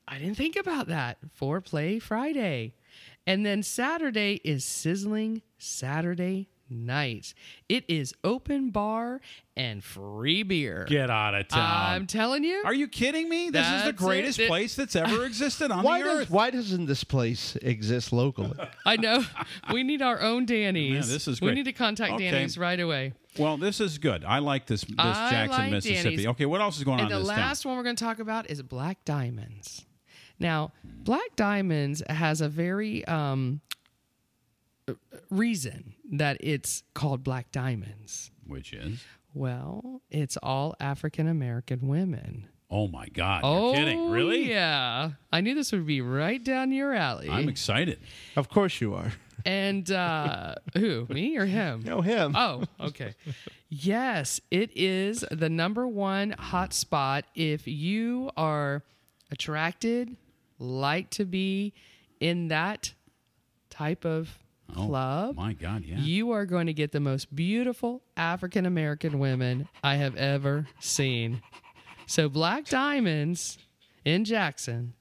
I 0.07 0.17
didn't 0.17 0.35
think 0.35 0.55
about 0.55 0.87
that. 0.87 1.17
Foreplay 1.39 2.01
Friday. 2.01 2.73
And 3.27 3.45
then 3.45 3.61
Saturday 3.61 4.41
is 4.43 4.65
Sizzling 4.65 5.43
Saturday 5.59 6.49
Night. 6.69 7.33
It 7.67 7.83
is 7.87 8.13
open 8.23 8.69
bar 8.69 9.21
and 9.57 9.83
free 9.83 10.43
beer. 10.43 10.85
Get 10.87 11.09
out 11.09 11.35
of 11.35 11.47
town. 11.47 11.61
I'm 11.95 12.07
telling 12.07 12.43
you. 12.43 12.61
Are 12.65 12.73
you 12.73 12.87
kidding 12.87 13.27
me? 13.29 13.49
This 13.49 13.65
is 13.67 13.83
the 13.83 13.91
That's 13.91 14.01
greatest 14.03 14.39
It- 14.39 14.47
place 14.47 14.75
that's 14.75 14.95
ever 14.95 15.25
existed 15.27 15.71
on 15.71 15.83
Why 15.83 15.99
the 15.99 16.05
does 16.05 16.19
earth. 16.21 16.29
why 16.29 16.49
doesn't 16.49 16.85
this 16.85 17.03
place 17.03 17.55
exist 17.57 18.13
locally? 18.13 18.57
I 18.85 18.95
know. 18.97 19.23
We 19.73 19.83
need 19.83 20.01
our 20.01 20.21
own 20.21 20.45
Danny's. 20.45 21.07
Yeah, 21.07 21.13
this 21.13 21.27
is 21.27 21.41
We 21.41 21.47
great. 21.47 21.55
need 21.55 21.65
to 21.65 21.73
contact 21.73 22.13
Okay. 22.13 22.31
Danny's 22.31 22.57
right 22.57 22.79
away. 22.79 23.13
Well, 23.37 23.57
this 23.57 23.79
is 23.79 23.97
good. 23.99 24.23
I 24.25 24.39
like 24.39 24.65
this. 24.65 24.81
This 24.81 24.95
I 24.97 25.29
Jackson, 25.31 25.61
like 25.63 25.71
Mississippi. 25.71 26.03
Danny's. 26.03 26.25
Okay, 26.27 26.45
what 26.45 26.61
else 26.61 26.77
is 26.77 26.83
going 26.83 26.99
and 26.99 27.07
on 27.07 27.11
in 27.11 27.17
the 27.17 27.23
this 27.23 27.37
last 27.37 27.65
one 27.65 27.77
we're 27.77 27.83
going 27.83 27.95
to 27.95 28.03
talk 28.03 28.19
about 28.19 28.49
is 28.49 28.61
Black 28.61 29.05
Diamonds. 29.05 29.85
Now, 30.39 30.71
Black 30.83 31.35
Diamonds 31.35 32.01
has 32.09 32.41
a 32.41 32.49
very 32.49 33.05
um, 33.05 33.61
reason 35.29 35.93
that 36.09 36.37
it's 36.39 36.83
called 36.93 37.23
Black 37.23 37.51
Diamonds. 37.51 38.31
Which 38.45 38.73
is? 38.73 39.03
Well, 39.33 40.01
it's 40.09 40.37
all 40.41 40.75
African 40.79 41.27
American 41.27 41.87
women. 41.87 42.47
Oh 42.71 42.87
my 42.87 43.07
God! 43.07 43.41
oh, 43.43 43.67
You're 43.67 43.75
kidding? 43.75 44.11
Really? 44.11 44.49
Yeah. 44.49 45.11
I 45.31 45.41
knew 45.41 45.55
this 45.55 45.71
would 45.71 45.87
be 45.87 46.01
right 46.01 46.43
down 46.43 46.71
your 46.71 46.93
alley. 46.93 47.29
I'm 47.29 47.49
excited. 47.49 47.99
Of 48.35 48.49
course 48.49 48.79
you 48.79 48.93
are. 48.93 49.11
And 49.45 49.89
uh, 49.89 50.55
who? 50.73 51.07
Me 51.09 51.37
or 51.37 51.45
him? 51.45 51.81
No, 51.83 52.01
him. 52.01 52.35
Oh, 52.35 52.63
okay. 52.79 53.15
yes, 53.69 54.39
it 54.51 54.71
is 54.75 55.25
the 55.31 55.49
number 55.49 55.87
one 55.87 56.31
hot 56.37 56.73
spot 56.73 57.25
if 57.35 57.67
you 57.67 58.29
are 58.37 58.83
attracted, 59.31 60.15
like 60.59 61.09
to 61.11 61.25
be 61.25 61.73
in 62.19 62.49
that 62.49 62.93
type 63.69 64.05
of 64.05 64.37
Oh, 64.75 64.85
club. 64.87 65.35
Oh, 65.37 65.41
My 65.41 65.53
God, 65.53 65.83
yeah. 65.85 65.97
You 65.99 66.31
are 66.31 66.45
going 66.45 66.67
to 66.67 66.73
get 66.73 66.91
the 66.91 66.99
most 66.99 67.33
beautiful 67.35 68.01
African 68.17 68.65
American 68.65 69.19
women 69.19 69.67
I 69.83 69.95
have 69.95 70.15
ever 70.15 70.67
seen. 70.79 71.41
So, 72.05 72.29
Black 72.29 72.65
Diamonds 72.65 73.57
in 74.05 74.25
Jackson, 74.25 74.93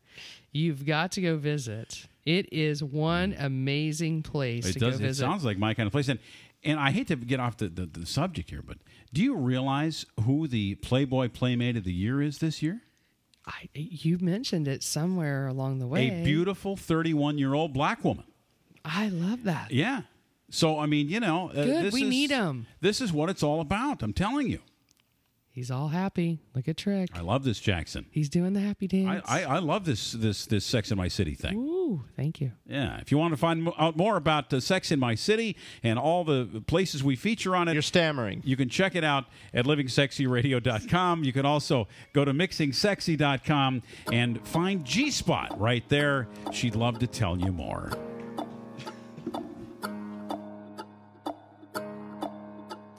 you've 0.53 0.85
got 0.85 1.13
to 1.13 1.21
go 1.21 1.37
visit. 1.37 2.07
It 2.27 2.53
is 2.53 2.83
one 2.85 3.35
amazing 3.39 4.23
place 4.23 4.67
It 4.67 4.73
to 4.75 4.79
does. 4.81 4.99
go 4.99 5.05
It 5.05 5.09
visit. 5.09 5.21
sounds 5.23 5.45
like 5.45 5.59
my 5.59 5.73
kind 5.75 5.87
of 5.87 5.93
place. 5.93 6.09
And 6.09 6.19
and 6.65 6.79
I 6.81 6.91
hate 6.91 7.07
to 7.09 7.17
get 7.17 7.39
off 7.39 7.57
the, 7.59 7.69
the, 7.69 7.87
the 7.87 8.05
subject 8.05 8.51
here, 8.51 8.63
but 8.63 8.79
do 9.13 9.23
you 9.23 9.37
realize 9.37 10.05
who 10.25 10.49
the 10.49 10.75
Playboy 10.75 11.29
Playmate 11.29 11.77
of 11.77 11.85
the 11.85 11.93
Year 11.93 12.21
is 12.21 12.39
this 12.39 12.61
year? 12.63 12.81
I, 13.47 13.69
you 13.75 14.19
mentioned 14.21 14.67
it 14.67 14.83
somewhere 14.83 15.47
along 15.47 15.79
the 15.79 15.87
way. 15.87 16.21
A 16.21 16.25
beautiful 16.25 16.77
31 16.77 17.39
year 17.39 17.55
old 17.55 17.73
black 17.73 18.05
woman. 18.05 18.25
I 18.85 19.09
love 19.09 19.45
that. 19.45 19.71
Yeah. 19.73 20.03
So 20.51 20.79
I 20.79 20.87
mean, 20.87 21.09
you 21.09 21.21
know, 21.21 21.51
uh, 21.51 21.65
Good, 21.65 21.85
this 21.87 21.95
we 21.95 22.03
is- 22.05 22.09
need 22.11 22.33
'em. 22.33 22.67
This 22.81 23.01
is 23.01 23.13
what 23.13 23.29
it's 23.29 23.43
all 23.43 23.61
about. 23.61 24.03
I'm 24.03 24.13
telling 24.15 24.49
you. 24.49 24.61
He's 25.51 25.73
all 25.73 25.89
happy. 25.89 26.39
Look 26.55 26.69
at 26.69 26.77
Trick. 26.77 27.11
I 27.13 27.21
love 27.21 27.43
this 27.43 27.59
Jackson. 27.59 28.07
He's 28.13 28.29
doing 28.29 28.53
the 28.53 28.61
happy 28.61 28.87
dance. 28.87 29.25
I, 29.29 29.43
I 29.43 29.59
love 29.59 29.85
this 29.85 30.13
this 30.13 30.47
this 30.47 30.65
Sex 30.65 30.93
in 30.93 30.97
My 30.97 31.09
City 31.09 31.35
thing. 31.35 31.57
Ooh, 31.59 32.05
thank 32.17 32.41
you. 32.41 32.53
Yeah. 32.65 32.99
If 33.01 33.11
you 33.11 33.19
want 33.19 33.33
to 33.33 33.37
find 33.37 33.69
out 33.77 33.97
more 33.97 34.17
about 34.17 34.53
uh, 34.55 34.61
Sex 34.61 34.93
in 34.93 35.01
My 35.01 35.17
City 35.17 35.57
and 35.83 35.99
all 35.99 36.23
the 36.23 36.63
places 36.69 37.03
we 37.03 37.17
feature 37.17 37.57
on 37.57 37.67
it, 37.67 37.73
You're 37.73 37.83
stammering. 37.83 38.41
you 38.45 38.57
can 38.57 38.69
check 38.69 38.95
it 38.95 39.03
out 39.03 39.25
at 39.53 39.65
livingsexyradio.com. 39.65 41.25
You 41.25 41.33
can 41.33 41.45
also 41.45 41.89
go 42.13 42.25
to 42.25 42.33
mixingsexy.com 42.33 43.83
and 44.13 44.47
find 44.47 44.85
G 44.85 45.11
Spot 45.11 45.59
right 45.61 45.87
there. 45.89 46.29
She'd 46.53 46.77
love 46.77 47.01
to 47.01 47.09
tell 47.09 47.37
you 47.37 47.51
more. 47.51 47.91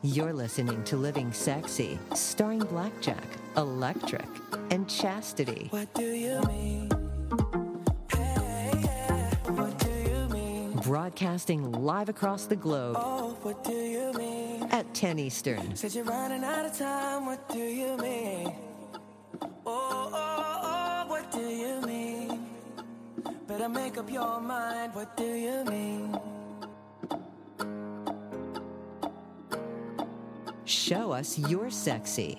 You're 0.01 0.31
listening 0.33 0.81
to 0.85 0.95
Living 0.95 1.33
Sexy, 1.33 1.99
starring 2.15 2.59
Blackjack, 2.59 3.23
Electric, 3.57 4.27
and 4.71 4.87
Chastity. 4.89 5.67
What 5.71 5.93
do 5.93 6.03
you 6.03 6.41
mean? 6.47 6.89
Hey, 8.09 8.71
yeah. 8.81 9.29
What 9.51 9.77
do 9.79 9.89
you 9.91 10.29
mean? 10.29 10.71
Broadcasting 10.77 11.69
live 11.73 12.07
across 12.07 12.45
the 12.45 12.55
globe 12.55 12.95
Oh, 12.97 13.37
what 13.41 13.63
do 13.65 13.73
you 13.73 14.13
mean? 14.13 14.63
at 14.71 14.93
10 14.93 15.19
Eastern. 15.19 15.75
Said 15.75 15.93
you're 15.93 16.05
running 16.05 16.45
out 16.45 16.65
of 16.65 16.77
time. 16.77 17.25
What 17.25 17.49
do 17.49 17.59
you 17.59 17.97
mean? 17.97 18.53
Oh, 19.41 19.49
oh, 19.65 20.13
oh, 20.15 21.05
what 21.09 21.29
do 21.31 21.41
you 21.41 21.81
mean? 21.81 22.45
Better 23.47 23.67
make 23.67 23.97
up 23.97 24.09
your 24.09 24.39
mind. 24.39 24.95
What 24.95 25.17
do 25.17 25.25
you 25.25 25.65
mean? 25.65 26.17
Show 30.69 31.11
us 31.11 31.39
you're 31.39 31.71
sexy. 31.71 32.37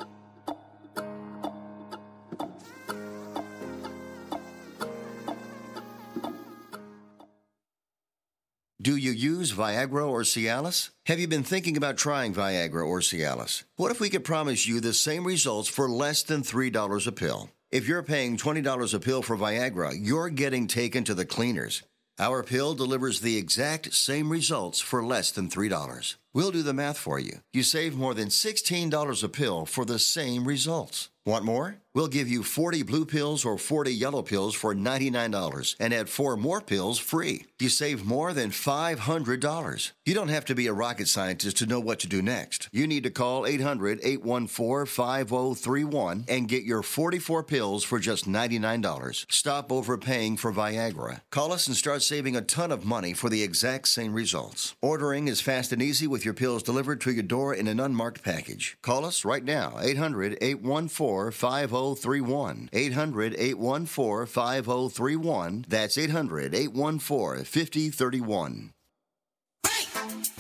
Do 8.81 8.97
you 8.97 9.11
use 9.11 9.53
Viagra 9.53 10.09
or 10.09 10.23
Cialis? 10.23 10.91
Have 11.07 11.19
you 11.19 11.27
been 11.27 11.43
thinking 11.43 11.77
about 11.77 11.99
trying 11.99 12.33
Viagra 12.33 12.87
or 12.87 13.01
Cialis? 13.01 13.65
What 13.75 13.91
if 13.91 14.01
we 14.01 14.09
could 14.09 14.25
promise 14.25 14.67
you 14.67 14.81
the 14.81 14.95
same 14.95 15.27
results 15.27 15.69
for 15.69 15.91
less 15.91 16.23
than 16.23 16.43
$3 16.43 17.07
a 17.07 17.13
pill? 17.13 17.51
If 17.73 17.89
you're 17.89 18.05
paying 18.05 18.37
$20 18.37 18.95
a 18.95 19.01
pill 19.01 19.23
for 19.23 19.37
Viagra, 19.37 19.93
you're 20.01 20.31
getting 20.31 20.69
taken 20.69 21.03
to 21.05 21.15
the 21.15 21.27
cleaners. 21.27 21.83
Our 22.21 22.45
pill 22.45 22.75
delivers 22.75 23.21
the 23.21 23.37
exact 23.37 23.93
same 23.93 24.31
results 24.31 24.79
for 24.79 25.05
less 25.05 25.33
than 25.33 25.49
$3. 25.49 26.17
We'll 26.33 26.53
do 26.53 26.63
the 26.63 26.73
math 26.73 26.97
for 26.97 27.19
you. 27.19 27.41
You 27.53 27.65
save 27.65 27.97
more 27.97 28.15
than 28.15 28.29
$16 28.29 29.25
a 29.25 29.29
pill 29.29 29.67
for 29.67 29.85
the 29.85 29.99
same 29.99 30.47
results. 30.47 31.09
Want 31.27 31.45
more? 31.45 31.77
We'll 31.95 32.09
give 32.09 32.29
you 32.29 32.43
40 32.43 32.83
blue 32.85 33.05
pills 33.05 33.45
or 33.45 33.59
40 33.59 33.93
yellow 33.93 34.23
pills 34.23 34.55
for 34.55 34.75
$99 34.75 35.77
and 35.79 35.93
add 35.93 36.09
four 36.09 36.37
more 36.37 36.61
pills 36.61 36.99
free. 36.99 37.45
You 37.59 37.69
save 37.69 38.05
more 38.05 38.33
than 38.33 38.51
$500. 38.51 39.91
You 40.07 40.15
don't 40.15 40.29
have 40.29 40.45
to 40.47 40.55
be 40.55 40.67
a 40.67 40.73
rocket 40.73 41.09
scientist 41.09 41.59
to 41.59 41.67
know 41.67 41.81
what 41.81 41.99
to 42.01 42.09
do 42.09 42.23
next. 42.23 42.69
You 42.73 42.87
need 42.87 43.03
to 43.03 43.11
call 43.11 43.45
800 43.45 44.01
814 44.03 44.87
5031 44.87 46.25
and 46.29 46.49
get 46.49 46.63
your 46.63 46.83
44 46.83 47.43
pills 47.43 47.85
for 47.85 47.99
just 47.99 48.29
$99. 48.29 49.27
Stop 49.31 49.71
overpaying 49.73 50.37
for 50.37 50.53
Viagra. 50.53 51.21
Call 51.31 51.53
us 51.53 51.67
and 51.67 51.77
start 51.77 52.03
saving 52.03 52.37
a 52.37 52.41
ton 52.41 52.73
of 52.73 52.87
money 52.87 53.13
for 53.13 53.29
the 53.29 53.43
exact 53.43 53.89
same 53.89 54.15
results. 54.15 54.75
Ordering 54.81 55.29
is 55.29 55.41
fast 55.41 55.73
and 55.73 55.83
easy 55.83 56.07
with 56.07 56.20
your 56.25 56.35
pills 56.35 56.63
delivered 56.63 57.01
to 57.03 57.13
your 57.13 57.23
door 57.23 57.55
in 57.55 57.69
an 57.69 57.81
unmarked 57.81 58.23
package. 58.23 58.77
Call 58.83 59.05
us 59.05 59.25
right 59.25 59.45
now, 59.45 59.79
800 59.81 60.39
814 60.41 61.33
5031. 61.33 62.71
800 62.73 63.35
814 63.39 64.27
5031. 64.27 65.65
That's 65.69 65.99
800 65.99 66.55
814 66.55 67.45
5031. 67.45 68.73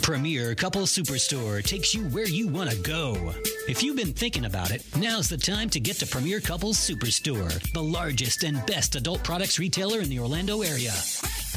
Premier 0.03 0.55
Couple 0.55 0.83
Superstore 0.83 1.63
takes 1.63 1.95
you 1.95 2.03
where 2.09 2.27
you 2.27 2.49
want 2.49 2.71
to 2.71 2.77
go. 2.79 3.15
If 3.69 3.83
you've 3.83 3.97
been 3.97 4.13
thinking 4.13 4.47
about 4.47 4.71
it, 4.71 4.85
now's 4.97 5.29
the 5.29 5.37
time 5.37 5.69
to 5.71 5.79
get 5.79 5.97
to 5.97 6.07
Premier 6.07 6.41
Couples 6.41 6.79
Superstore, 6.79 7.73
the 7.73 7.83
largest 7.83 8.43
and 8.43 8.65
best 8.67 8.97
adult 8.97 9.23
products 9.23 9.59
retailer 9.59 10.01
in 10.01 10.09
the 10.09 10.19
Orlando 10.19 10.63
area. 10.63 10.93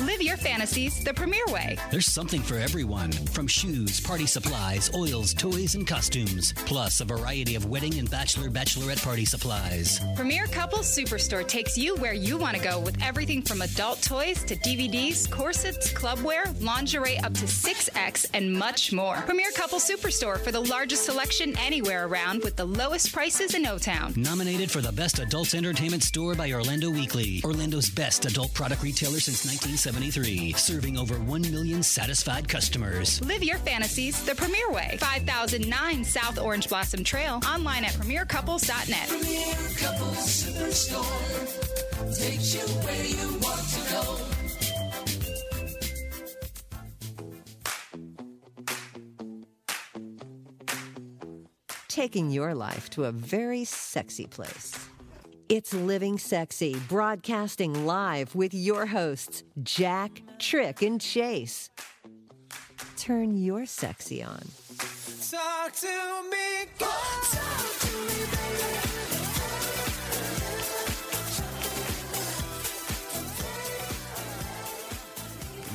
Live 0.02 0.24
your 0.24 0.38
fantasies 0.38 1.04
the 1.04 1.14
premier 1.14 1.46
way. 1.50 1.78
There's 1.92 2.08
something 2.08 2.42
for 2.42 2.58
everyone 2.58 3.12
from 3.12 3.46
shoes, 3.46 4.02
party 4.02 4.26
supplies, 4.26 4.90
oils, 4.96 5.36
toys, 5.36 5.76
and 5.76 5.86
costumes, 5.86 6.52
plus 6.66 7.00
a 7.00 7.06
variety 7.06 7.54
of 7.54 7.66
wedding 7.68 8.00
and 8.00 8.10
bachelor 8.10 8.50
bachelorette 8.50 9.04
party 9.04 9.24
supplies. 9.24 10.02
Premier 10.16 10.48
Couples 10.48 10.88
Superstore 10.88 11.48
takes 11.48 11.78
you 11.78 11.96
where 11.98 12.16
you 12.16 12.38
want 12.38 12.58
to 12.58 12.64
go 12.64 12.80
with 12.80 12.98
everything 13.04 13.44
from 13.44 13.62
adult 13.62 14.02
toys 14.02 14.44
to 14.46 14.56
DVDs, 14.56 15.30
corsets, 15.30 15.94
clubwear, 15.94 16.60
lingerie 16.60 17.20
up 17.20 17.34
to 17.36 17.46
6X, 17.46 18.26
and 18.34 18.52
much 18.52 18.92
more. 18.94 19.18
Premier 19.18 19.52
Couples 19.56 19.88
Superstore 19.88 20.40
for 20.40 20.52
the 20.52 20.60
largest 20.60 21.06
selection 21.06 21.56
anywhere 21.60 22.08
around 22.08 22.44
with 22.44 22.56
the 22.56 22.66
lowest 22.66 23.14
prices 23.14 23.54
in 23.54 23.68
O 23.68 23.78
Town. 23.78 24.14
Nominated 24.18 24.72
for 24.72 24.82
the 24.82 24.92
Best 24.92 25.20
Adult 25.20 25.54
Entertainment 25.54 26.02
Store 26.02 26.34
by 26.34 26.52
Orlando 26.52 26.90
Weekly, 26.90 27.42
Orlando's 27.44 27.92
best 27.92 28.26
adult 28.26 28.54
product 28.56 28.82
retailer 28.82 29.20
since 29.20 29.46
1973, 29.86 30.54
serving 30.54 30.98
over 30.98 31.16
1 31.16 31.42
million 31.52 31.84
satisfied 31.84 32.48
customers. 32.48 33.20
Live 33.26 33.44
your 33.44 33.58
fantasies 33.58 34.24
the 34.24 34.34
premier 34.34 34.72
way. 34.72 34.96
5009 35.00 36.06
South 36.06 36.40
Orange 36.40 36.70
Blossom 36.70 37.04
Trail. 37.04 37.42
Online 37.46 37.84
at 37.84 37.92
premiercouples.net. 37.92 39.10
Premier 39.10 39.54
Couples 39.78 40.26
Superstore 40.26 42.18
takes 42.18 42.56
you 42.56 42.62
where 42.86 43.04
you 43.04 43.40
want 43.40 43.68
to 43.68 43.82
go. 43.92 44.20
Taking 51.90 52.32
your 52.32 52.56
life 52.56 52.90
to 52.92 53.04
a 53.04 53.12
very 53.12 53.66
sexy 53.66 54.28
place. 54.28 54.74
It's 55.50 55.74
Living 55.74 56.18
Sexy, 56.18 56.76
broadcasting 56.88 57.86
live 57.86 58.34
with 58.34 58.54
your 58.54 58.86
hosts, 58.86 59.44
Jack, 59.62 60.22
Trick, 60.40 60.82
and 60.82 61.02
Chase. 61.02 61.70
Turn 62.96 63.36
your 63.36 63.66
sexy 63.66 64.24
on. 64.24 64.42
Talk 65.30 65.74
to 65.74 66.24
me, 66.32 66.66
go. 66.80 66.86
Talk 66.86 67.80
to 67.80 67.98
me, 67.98 68.26
baby. 68.32 69.13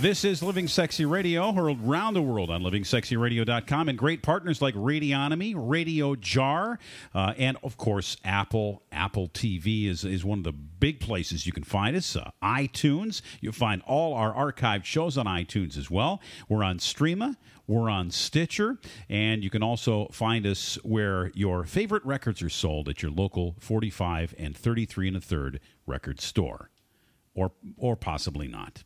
This 0.00 0.24
is 0.24 0.44
Living 0.44 0.68
Sexy 0.68 1.04
Radio, 1.04 1.50
heard 1.50 1.76
around 1.82 2.14
the 2.14 2.22
world 2.22 2.50
on 2.50 2.62
livingsexyradio.com, 2.62 3.88
and 3.88 3.98
great 3.98 4.22
partners 4.22 4.62
like 4.62 4.76
Radionomy, 4.76 5.54
Radio 5.56 6.14
Jar, 6.14 6.78
uh, 7.16 7.34
and 7.36 7.56
of 7.64 7.76
course 7.76 8.16
Apple. 8.24 8.84
Apple 8.92 9.28
TV 9.30 9.88
is, 9.88 10.04
is 10.04 10.24
one 10.24 10.38
of 10.38 10.44
the 10.44 10.52
big 10.52 11.00
places 11.00 11.48
you 11.48 11.52
can 11.52 11.64
find 11.64 11.96
us. 11.96 12.14
Uh, 12.14 12.30
iTunes, 12.40 13.22
you'll 13.40 13.52
find 13.52 13.82
all 13.88 14.14
our 14.14 14.32
archived 14.32 14.84
shows 14.84 15.18
on 15.18 15.26
iTunes 15.26 15.76
as 15.76 15.90
well. 15.90 16.20
We're 16.48 16.62
on 16.62 16.78
Streama, 16.78 17.34
we're 17.66 17.90
on 17.90 18.12
Stitcher, 18.12 18.78
and 19.08 19.42
you 19.42 19.50
can 19.50 19.64
also 19.64 20.06
find 20.12 20.46
us 20.46 20.76
where 20.84 21.32
your 21.34 21.64
favorite 21.64 22.04
records 22.04 22.40
are 22.40 22.48
sold 22.48 22.88
at 22.88 23.02
your 23.02 23.10
local 23.10 23.56
45 23.58 24.32
and 24.38 24.56
33 24.56 25.08
and 25.08 25.16
a 25.16 25.20
third 25.20 25.58
record 25.88 26.20
store 26.20 26.70
or 27.34 27.50
or 27.76 27.96
possibly 27.96 28.46
not. 28.46 28.84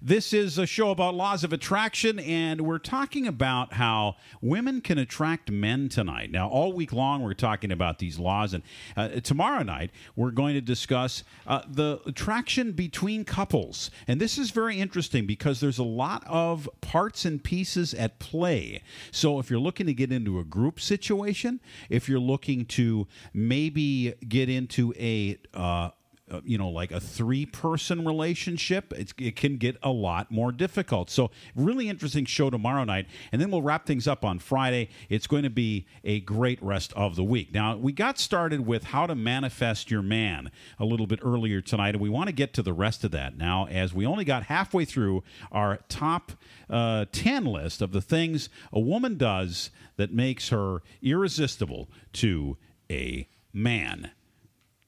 This 0.00 0.32
is 0.32 0.56
a 0.56 0.66
show 0.66 0.90
about 0.90 1.14
laws 1.14 1.44
of 1.44 1.52
attraction, 1.52 2.18
and 2.18 2.62
we're 2.62 2.78
talking 2.78 3.26
about 3.26 3.74
how 3.74 4.16
women 4.40 4.80
can 4.80 4.96
attract 4.98 5.50
men 5.50 5.88
tonight. 5.88 6.30
Now, 6.30 6.48
all 6.48 6.72
week 6.72 6.92
long, 6.92 7.22
we're 7.22 7.34
talking 7.34 7.70
about 7.70 7.98
these 7.98 8.18
laws, 8.18 8.54
and 8.54 8.62
uh, 8.96 9.08
tomorrow 9.20 9.62
night, 9.62 9.90
we're 10.16 10.30
going 10.30 10.54
to 10.54 10.62
discuss 10.62 11.22
uh, 11.46 11.62
the 11.68 12.00
attraction 12.06 12.72
between 12.72 13.24
couples. 13.24 13.90
And 14.08 14.20
this 14.20 14.38
is 14.38 14.50
very 14.50 14.80
interesting 14.80 15.26
because 15.26 15.60
there's 15.60 15.78
a 15.78 15.84
lot 15.84 16.24
of 16.26 16.68
parts 16.80 17.26
and 17.26 17.42
pieces 17.42 17.92
at 17.92 18.18
play. 18.18 18.82
So, 19.10 19.38
if 19.38 19.50
you're 19.50 19.60
looking 19.60 19.86
to 19.86 19.94
get 19.94 20.10
into 20.12 20.38
a 20.38 20.44
group 20.44 20.80
situation, 20.80 21.60
if 21.90 22.08
you're 22.08 22.18
looking 22.18 22.64
to 22.66 23.06
maybe 23.34 24.14
get 24.26 24.48
into 24.48 24.94
a 24.98 25.38
uh, 25.52 25.90
uh, 26.30 26.40
you 26.44 26.58
know, 26.58 26.68
like 26.68 26.92
a 26.92 27.00
three 27.00 27.46
person 27.46 28.04
relationship, 28.04 28.92
it's, 28.96 29.12
it 29.18 29.36
can 29.36 29.56
get 29.56 29.76
a 29.82 29.90
lot 29.90 30.30
more 30.30 30.52
difficult. 30.52 31.10
So, 31.10 31.30
really 31.54 31.88
interesting 31.88 32.24
show 32.24 32.50
tomorrow 32.50 32.84
night. 32.84 33.06
And 33.32 33.40
then 33.40 33.50
we'll 33.50 33.62
wrap 33.62 33.86
things 33.86 34.06
up 34.06 34.24
on 34.24 34.38
Friday. 34.38 34.88
It's 35.08 35.26
going 35.26 35.42
to 35.42 35.50
be 35.50 35.86
a 36.04 36.20
great 36.20 36.62
rest 36.62 36.92
of 36.94 37.16
the 37.16 37.24
week. 37.24 37.52
Now, 37.52 37.76
we 37.76 37.92
got 37.92 38.18
started 38.18 38.66
with 38.66 38.84
how 38.84 39.06
to 39.06 39.14
manifest 39.14 39.90
your 39.90 40.02
man 40.02 40.50
a 40.78 40.84
little 40.84 41.06
bit 41.06 41.20
earlier 41.22 41.60
tonight, 41.60 41.94
and 41.94 42.00
we 42.00 42.08
want 42.08 42.28
to 42.28 42.34
get 42.34 42.52
to 42.54 42.62
the 42.62 42.72
rest 42.72 43.04
of 43.04 43.10
that 43.10 43.36
now 43.36 43.66
as 43.66 43.92
we 43.92 44.06
only 44.06 44.24
got 44.24 44.44
halfway 44.44 44.84
through 44.84 45.22
our 45.50 45.78
top 45.88 46.32
uh, 46.68 47.06
10 47.12 47.44
list 47.44 47.82
of 47.82 47.92
the 47.92 48.00
things 48.00 48.48
a 48.72 48.80
woman 48.80 49.16
does 49.16 49.70
that 49.96 50.12
makes 50.12 50.48
her 50.48 50.82
irresistible 51.02 51.88
to 52.12 52.56
a 52.90 53.28
man. 53.52 54.10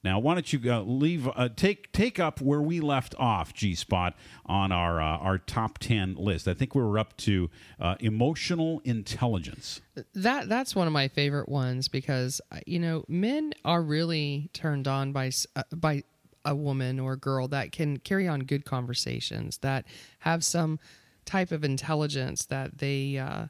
Now, 0.03 0.19
why 0.19 0.33
don't 0.33 0.51
you 0.51 0.71
uh, 0.71 0.81
leave 0.81 1.29
uh, 1.33 1.49
take 1.55 1.91
take 1.93 2.19
up 2.19 2.41
where 2.41 2.61
we 2.61 2.81
left 2.81 3.15
off, 3.17 3.53
G 3.53 3.73
Spot, 3.73 4.13
on 4.45 4.71
our 4.71 5.01
uh, 5.01 5.17
our 5.17 5.37
top 5.37 5.79
ten 5.79 6.15
list? 6.15 6.47
I 6.47 6.53
think 6.53 6.75
we 6.75 6.81
were 6.81 6.99
up 6.99 7.15
to 7.17 7.49
uh, 7.79 7.95
emotional 7.99 8.81
intelligence. 8.83 9.79
That 10.13 10.49
that's 10.49 10.75
one 10.75 10.87
of 10.87 10.93
my 10.93 11.07
favorite 11.07 11.47
ones 11.47 11.87
because 11.87 12.41
uh, 12.51 12.59
you 12.65 12.79
know 12.79 13.05
men 13.07 13.53
are 13.63 13.81
really 13.81 14.49
turned 14.51 14.87
on 14.87 15.13
by 15.13 15.31
uh, 15.55 15.63
by 15.73 16.03
a 16.45 16.53
woman 16.53 16.99
or 16.99 17.13
a 17.13 17.17
girl 17.17 17.47
that 17.47 17.71
can 17.71 17.97
carry 17.97 18.27
on 18.27 18.41
good 18.41 18.65
conversations 18.65 19.59
that 19.59 19.85
have 20.19 20.43
some 20.43 20.79
type 21.25 21.51
of 21.51 21.63
intelligence 21.63 22.45
that 22.45 22.79
they 22.79 23.17
uh, 23.17 23.45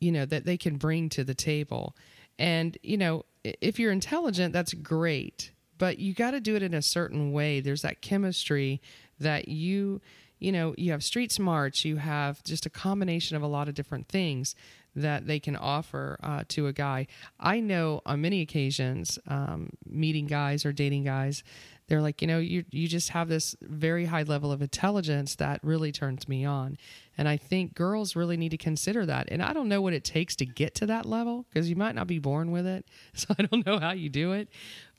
you 0.00 0.10
know 0.10 0.24
that 0.24 0.46
they 0.46 0.56
can 0.56 0.76
bring 0.76 1.10
to 1.10 1.24
the 1.24 1.34
table 1.34 1.94
and 2.38 2.78
you 2.82 2.96
know 2.96 3.24
if 3.44 3.78
you're 3.78 3.92
intelligent 3.92 4.52
that's 4.54 4.72
great 4.72 5.52
but 5.78 5.98
you 5.98 6.14
got 6.14 6.32
to 6.32 6.40
do 6.40 6.56
it 6.56 6.62
in 6.62 6.74
a 6.74 6.82
certain 6.82 7.32
way. 7.32 7.60
There's 7.60 7.82
that 7.82 8.00
chemistry 8.00 8.80
that 9.18 9.48
you 9.48 10.00
you 10.38 10.52
know 10.52 10.74
you 10.76 10.92
have 10.92 11.02
street 11.02 11.32
smarts 11.32 11.84
you 11.84 11.96
have 11.96 12.42
just 12.44 12.66
a 12.66 12.70
combination 12.70 13.36
of 13.36 13.42
a 13.42 13.46
lot 13.46 13.68
of 13.68 13.74
different 13.74 14.06
things 14.08 14.54
that 14.94 15.26
they 15.26 15.38
can 15.38 15.56
offer 15.56 16.18
uh, 16.22 16.42
to 16.48 16.66
a 16.66 16.72
guy. 16.72 17.06
I 17.38 17.60
know 17.60 18.00
on 18.06 18.22
many 18.22 18.40
occasions 18.40 19.18
um, 19.28 19.68
meeting 19.86 20.26
guys 20.26 20.64
or 20.64 20.72
dating 20.72 21.04
guys 21.04 21.42
they're 21.88 22.02
like 22.02 22.20
you 22.20 22.28
know 22.28 22.38
you 22.38 22.64
you 22.70 22.88
just 22.88 23.10
have 23.10 23.28
this 23.28 23.54
very 23.60 24.06
high 24.06 24.22
level 24.22 24.50
of 24.50 24.60
intelligence 24.60 25.36
that 25.36 25.60
really 25.62 25.92
turns 25.92 26.28
me 26.28 26.44
on. 26.44 26.78
And 27.18 27.28
i 27.28 27.36
think 27.36 27.74
girls 27.74 28.16
really 28.16 28.36
need 28.36 28.50
to 28.50 28.56
consider 28.56 29.06
that. 29.06 29.28
And 29.30 29.42
i 29.42 29.52
don't 29.52 29.68
know 29.68 29.80
what 29.80 29.92
it 29.92 30.04
takes 30.04 30.34
to 30.36 30.46
get 30.46 30.74
to 30.76 30.86
that 30.86 31.06
level 31.06 31.46
because 31.48 31.68
you 31.68 31.76
might 31.76 31.94
not 31.94 32.06
be 32.06 32.18
born 32.18 32.50
with 32.50 32.66
it. 32.66 32.86
So 33.14 33.34
i 33.38 33.42
don't 33.42 33.64
know 33.64 33.78
how 33.78 33.92
you 33.92 34.08
do 34.08 34.32
it 34.32 34.48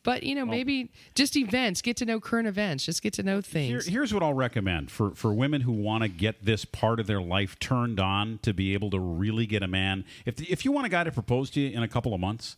but 0.08 0.24
you 0.24 0.34
know 0.34 0.46
maybe 0.46 0.90
just 1.16 1.36
events 1.36 1.82
get 1.82 1.98
to 1.98 2.06
know 2.06 2.18
current 2.18 2.48
events 2.48 2.86
just 2.86 3.02
get 3.02 3.12
to 3.12 3.24
know 3.24 3.34
Here, 3.34 3.42
things 3.42 3.88
here's 3.88 4.14
what 4.14 4.24
I'll 4.24 4.34
recommend 4.34 4.90
for 4.90 5.14
for 5.16 5.34
women 5.34 5.62
who 5.62 5.74
want 5.74 6.04
to 6.04 6.08
get 6.08 6.46
this 6.46 6.64
part 6.64 7.02
of 7.02 7.08
their 7.08 7.22
life 7.22 7.60
turned 7.60 8.00
on 8.00 8.40
to 8.44 8.54
be 8.54 8.74
able 8.74 8.90
to 8.92 9.00
really 9.00 9.46
get 9.46 9.64
a 9.64 9.68
man. 9.68 10.06
If 10.26 10.42
if 10.50 10.64
you 10.64 10.72
want 10.72 10.86
a 10.86 10.90
guy 10.90 11.04
to 11.04 11.12
propose 11.12 11.50
to 11.52 11.60
you 11.60 11.76
in 11.76 11.84
a 11.84 11.88
couple 11.88 12.14
of 12.14 12.22
months. 12.22 12.56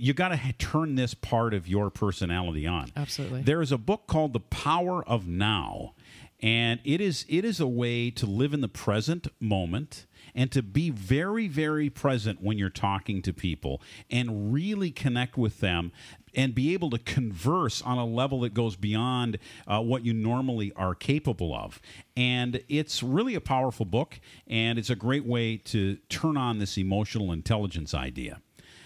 You 0.00 0.14
got 0.14 0.28
to 0.28 0.36
ha- 0.36 0.52
turn 0.58 0.94
this 0.94 1.12
part 1.12 1.52
of 1.52 1.66
your 1.66 1.90
personality 1.90 2.68
on. 2.68 2.92
Absolutely. 2.94 3.42
There 3.42 3.60
is 3.60 3.72
a 3.72 3.76
book 3.76 4.06
called 4.06 4.32
The 4.32 4.38
Power 4.38 5.02
of 5.08 5.26
Now, 5.26 5.94
and 6.40 6.78
it 6.84 7.00
is 7.00 7.26
it 7.28 7.44
is 7.44 7.58
a 7.58 7.66
way 7.66 8.08
to 8.12 8.24
live 8.24 8.54
in 8.54 8.60
the 8.60 8.68
present 8.68 9.26
moment 9.40 10.06
and 10.34 10.50
to 10.52 10.62
be 10.62 10.90
very 10.90 11.48
very 11.48 11.90
present 11.90 12.42
when 12.42 12.58
you're 12.58 12.70
talking 12.70 13.22
to 13.22 13.32
people 13.32 13.80
and 14.10 14.52
really 14.52 14.90
connect 14.90 15.36
with 15.36 15.60
them 15.60 15.92
and 16.34 16.54
be 16.54 16.74
able 16.74 16.90
to 16.90 16.98
converse 16.98 17.80
on 17.82 17.96
a 17.98 18.04
level 18.04 18.40
that 18.40 18.52
goes 18.52 18.76
beyond 18.76 19.38
uh, 19.66 19.80
what 19.80 20.04
you 20.04 20.12
normally 20.12 20.72
are 20.76 20.94
capable 20.94 21.54
of 21.54 21.80
and 22.16 22.62
it's 22.68 23.02
really 23.02 23.34
a 23.34 23.40
powerful 23.40 23.86
book 23.86 24.20
and 24.46 24.78
it's 24.78 24.90
a 24.90 24.96
great 24.96 25.24
way 25.24 25.56
to 25.56 25.96
turn 26.08 26.36
on 26.36 26.58
this 26.58 26.76
emotional 26.78 27.32
intelligence 27.32 27.94
idea 27.94 28.40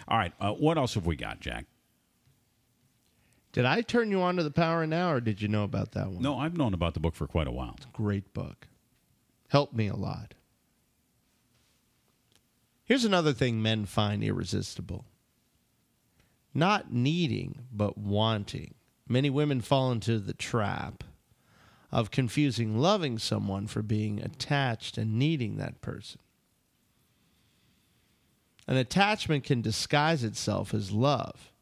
all 0.09 0.19
right 0.19 0.33
uh, 0.41 0.53
what 0.53 0.77
else 0.79 0.95
have 0.95 1.07
we 1.07 1.17
got 1.17 1.41
jack 1.41 1.67
Did 3.53 3.67
I 3.67 3.83
turn 3.83 4.11
you 4.11 4.23
on 4.23 4.37
to 4.37 4.43
the 4.43 4.51
power 4.51 4.87
now, 4.87 5.13
or 5.13 5.21
did 5.21 5.43
you 5.43 5.49
know 5.49 5.65
about 5.65 5.93
that 5.93 6.09
one? 6.09 6.23
no 6.23 6.39
i've 6.39 6.57
known 6.57 6.75
about 6.75 6.95
the 6.95 7.01
book 7.01 7.15
for 7.15 7.27
quite 7.27 7.47
a 7.47 7.53
while 7.53 7.75
It's 7.77 7.87
A 7.87 7.89
Great 7.93 8.33
book. 8.33 8.69
Helped 9.49 9.75
me 9.75 9.89
a 9.89 9.97
lot. 9.97 10.33
Here's 12.85 13.05
another 13.05 13.33
thing 13.33 13.63
men 13.63 13.87
find 13.87 14.23
irresistible 14.23 15.07
not 16.55 16.93
needing, 16.93 17.67
but 17.73 17.97
wanting. 17.97 18.75
Many 19.09 19.31
women 19.31 19.61
fall 19.61 19.91
into 19.93 20.19
the 20.19 20.35
trap 20.35 21.05
of 21.91 22.11
confusing 22.11 22.79
loving 22.79 23.19
someone 23.19 23.67
for 23.67 23.83
being 23.83 24.21
attached 24.21 24.97
and 24.97 25.19
needing 25.19 25.57
that 25.57 25.81
person. 25.81 26.21
An 28.67 28.77
attachment 28.77 29.45
can 29.45 29.61
disguise 29.61 30.25
itself 30.25 30.73
as 30.73 30.93
love. 30.93 31.53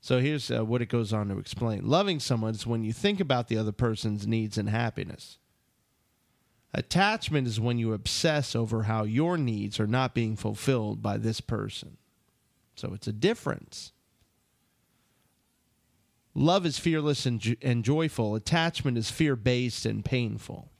So 0.00 0.20
here's 0.20 0.50
uh, 0.50 0.64
what 0.64 0.80
it 0.80 0.88
goes 0.88 1.12
on 1.12 1.28
to 1.28 1.38
explain 1.38 1.86
Loving 1.86 2.20
someone 2.20 2.54
is 2.54 2.66
when 2.66 2.84
you 2.84 2.92
think 2.92 3.20
about 3.20 3.48
the 3.48 3.58
other 3.58 3.72
person's 3.72 4.26
needs 4.26 4.56
and 4.56 4.70
happiness. 4.70 5.38
Attachment 6.72 7.46
is 7.46 7.58
when 7.58 7.78
you 7.78 7.92
obsess 7.92 8.54
over 8.54 8.84
how 8.84 9.04
your 9.04 9.36
needs 9.36 9.80
are 9.80 9.86
not 9.86 10.14
being 10.14 10.36
fulfilled 10.36 11.02
by 11.02 11.16
this 11.16 11.40
person. 11.40 11.96
So 12.76 12.92
it's 12.94 13.08
a 13.08 13.12
difference. 13.12 13.92
Love 16.34 16.64
is 16.64 16.78
fearless 16.78 17.26
and, 17.26 17.40
jo- 17.40 17.56
and 17.60 17.84
joyful. 17.84 18.36
Attachment 18.36 18.96
is 18.96 19.10
fear 19.10 19.34
based 19.34 19.84
and 19.84 20.04
painful. 20.04 20.70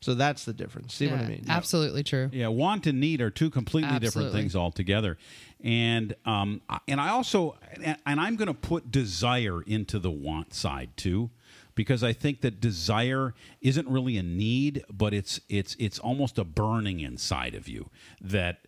So 0.00 0.12
that's 0.14 0.44
the 0.44 0.52
difference. 0.52 0.92
See 0.92 1.06
what 1.08 1.20
I 1.20 1.26
mean? 1.26 1.46
Absolutely 1.48 2.02
true. 2.02 2.28
Yeah, 2.30 2.48
want 2.48 2.86
and 2.86 3.00
need 3.00 3.22
are 3.22 3.30
two 3.30 3.48
completely 3.48 3.98
different 3.98 4.32
things 4.32 4.54
altogether. 4.54 5.16
And 5.62 6.14
um, 6.26 6.60
and 6.86 7.00
I 7.00 7.08
also 7.08 7.56
and, 7.82 7.96
and 8.04 8.20
I'm 8.20 8.36
going 8.36 8.48
to 8.48 8.54
put 8.54 8.90
desire 8.90 9.62
into 9.62 9.98
the 9.98 10.10
want 10.10 10.52
side 10.52 10.90
too, 10.96 11.30
because 11.74 12.02
I 12.02 12.12
think 12.12 12.40
that 12.42 12.60
desire 12.60 13.34
isn't 13.60 13.88
really 13.88 14.16
a 14.16 14.22
need, 14.22 14.84
but 14.90 15.14
it's 15.14 15.40
it's 15.48 15.76
it's 15.78 15.98
almost 15.98 16.38
a 16.38 16.44
burning 16.44 17.00
inside 17.00 17.54
of 17.54 17.68
you 17.68 17.90
that 18.20 18.66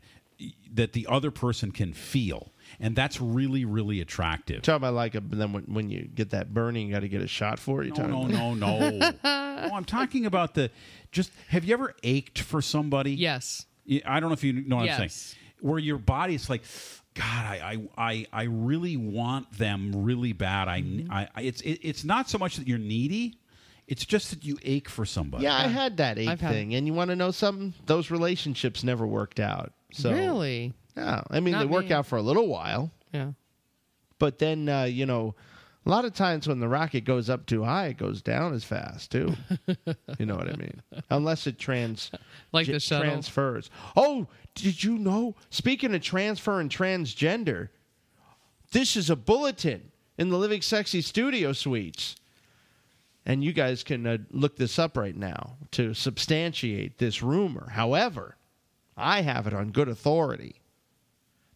that 0.72 0.92
the 0.92 1.06
other 1.08 1.30
person 1.30 1.70
can 1.72 1.92
feel, 1.92 2.52
and 2.78 2.94
that's 2.94 3.20
really 3.20 3.64
really 3.64 4.00
attractive. 4.00 4.62
Talking 4.62 4.76
about 4.76 4.94
like 4.94 5.14
a, 5.14 5.20
then 5.20 5.52
when, 5.52 5.64
when 5.64 5.90
you 5.90 6.02
get 6.02 6.30
that 6.30 6.52
burning, 6.52 6.88
you 6.88 6.94
got 6.94 7.00
to 7.00 7.08
get 7.08 7.22
a 7.22 7.28
shot 7.28 7.58
for 7.58 7.82
it. 7.82 7.86
You 7.86 8.02
No, 8.02 8.26
no, 8.26 8.54
no, 8.54 8.90
no. 8.90 9.10
no, 9.24 9.70
I'm 9.74 9.84
talking 9.84 10.26
about 10.26 10.54
the 10.54 10.70
just. 11.12 11.30
Have 11.48 11.64
you 11.64 11.74
ever 11.74 11.94
ached 12.02 12.40
for 12.40 12.60
somebody? 12.60 13.12
Yes. 13.12 13.66
I 14.04 14.20
don't 14.20 14.30
know 14.30 14.34
if 14.34 14.44
you 14.44 14.52
know 14.52 14.76
what 14.76 14.90
I'm 14.90 15.08
saying. 15.08 15.38
Where 15.60 15.78
your 15.78 15.98
body 15.98 16.34
is 16.34 16.50
like, 16.50 16.64
God, 17.16 17.24
I, 17.46 17.78
I, 17.96 18.12
I, 18.12 18.26
I 18.32 18.42
really 18.44 18.96
want 18.96 19.50
them 19.58 20.04
really 20.04 20.32
bad. 20.32 20.68
I, 20.68 20.82
Mm-hmm. 20.82 21.10
I, 21.10 21.28
I 21.34 21.40
it's, 21.42 21.60
it, 21.62 21.80
it's 21.82 22.04
not 22.04 22.28
so 22.30 22.38
much 22.38 22.56
that 22.56 22.68
you're 22.68 22.78
needy. 22.78 23.38
It's 23.88 24.04
just 24.04 24.30
that 24.30 24.44
you 24.44 24.58
ache 24.62 24.88
for 24.88 25.04
somebody. 25.06 25.44
Yeah, 25.44 25.54
I 25.56 25.68
had 25.68 25.96
that 25.98 26.18
ache 26.18 26.28
I've 26.28 26.40
had- 26.40 26.52
thing, 26.52 26.74
and 26.74 26.86
you 26.86 26.92
want 26.92 27.10
to 27.10 27.16
know 27.16 27.30
something? 27.30 27.72
Those 27.86 28.10
relationships 28.10 28.84
never 28.84 29.06
worked 29.06 29.40
out. 29.40 29.72
So 29.92 30.12
really? 30.12 30.72
Yeah, 30.96 31.22
I 31.30 31.40
mean 31.40 31.52
Not 31.52 31.60
they 31.60 31.66
work 31.66 31.86
me. 31.86 31.92
out 31.92 32.06
for 32.06 32.16
a 32.16 32.22
little 32.22 32.48
while, 32.48 32.90
Yeah. 33.12 33.32
but 34.18 34.38
then 34.38 34.68
uh, 34.68 34.84
you 34.84 35.06
know, 35.06 35.34
a 35.86 35.88
lot 35.88 36.04
of 36.04 36.12
times 36.14 36.48
when 36.48 36.58
the 36.58 36.68
rocket 36.68 37.04
goes 37.04 37.30
up 37.30 37.46
too 37.46 37.62
high, 37.62 37.86
it 37.86 37.96
goes 37.98 38.20
down 38.20 38.52
as 38.52 38.64
fast 38.64 39.12
too. 39.12 39.34
you 40.18 40.26
know 40.26 40.34
what 40.36 40.48
I 40.52 40.56
mean? 40.56 40.82
Unless 41.10 41.46
it 41.46 41.58
trans 41.58 42.10
Like 42.52 42.66
j- 42.66 42.72
the 42.72 42.80
shuttle. 42.80 43.06
transfers. 43.06 43.70
Oh, 43.96 44.26
did 44.54 44.82
you 44.82 44.98
know? 44.98 45.34
Speaking 45.50 45.94
of 45.94 46.02
transfer 46.02 46.60
and 46.60 46.70
transgender, 46.70 47.68
this 48.72 48.96
is 48.96 49.10
a 49.10 49.16
bulletin 49.16 49.92
in 50.18 50.28
the 50.30 50.36
Living 50.38 50.60
Sexy 50.62 51.00
Studio 51.02 51.52
Suites. 51.52 52.16
And 53.24 53.42
you 53.42 53.52
guys 53.52 53.82
can 53.84 54.06
uh, 54.06 54.18
look 54.30 54.56
this 54.56 54.78
up 54.78 54.96
right 54.96 55.16
now 55.16 55.56
to 55.72 55.94
substantiate 55.94 56.98
this 56.98 57.22
rumor. 57.22 57.70
However, 57.70 58.36
I 58.96 59.22
have 59.22 59.46
it 59.46 59.54
on 59.54 59.70
good 59.72 59.88
authority 59.88 60.56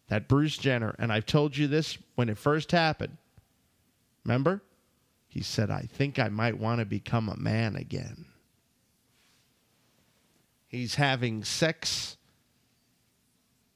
that 0.09 0.27
Bruce 0.27 0.57
Jenner, 0.57 0.95
and 0.99 1.11
I've 1.13 1.25
told 1.25 1.55
you 1.55 1.67
this 1.67 1.97
when 2.15 2.27
it 2.29 2.37
first 2.37 2.71
happened. 2.73 3.17
Remember? 4.23 4.61
He 5.27 5.41
said, 5.41 5.69
I 5.71 5.83
think 5.83 6.19
I 6.19 6.29
might 6.29 6.59
want 6.59 6.79
to 6.79 6.85
become 6.85 7.29
a 7.29 7.37
man 7.37 7.75
again. 7.75 8.25
He's 10.67 10.95
having 10.95 11.43
sex 11.43 12.17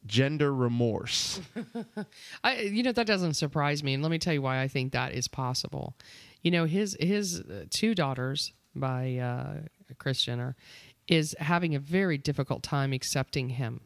gender 0.06 0.54
remorse. 0.54 1.42
I, 2.44 2.60
you 2.62 2.84
know, 2.84 2.92
that 2.92 3.08
doesn't 3.08 3.34
surprise 3.34 3.84
me, 3.84 3.94
and 3.94 4.04
let 4.04 4.12
me 4.12 4.20
tell 4.20 4.34
you 4.34 4.42
why 4.42 4.62
I 4.62 4.68
think 4.68 4.94
that 4.94 5.14
is 5.14 5.28
possible. 5.28 5.96
You 6.42 6.52
know, 6.52 6.66
his 6.66 6.96
his 7.00 7.42
uh, 7.42 7.66
two 7.70 7.96
daughters 7.96 8.54
by 8.76 9.18
uh, 9.18 9.94
Kris 9.98 10.22
Jenner 10.22 10.56
is 11.08 11.36
having 11.40 11.76
a 11.76 11.80
very 11.80 12.18
difficult 12.18 12.64
time 12.64 12.94
accepting 12.94 13.50
him 13.50 13.82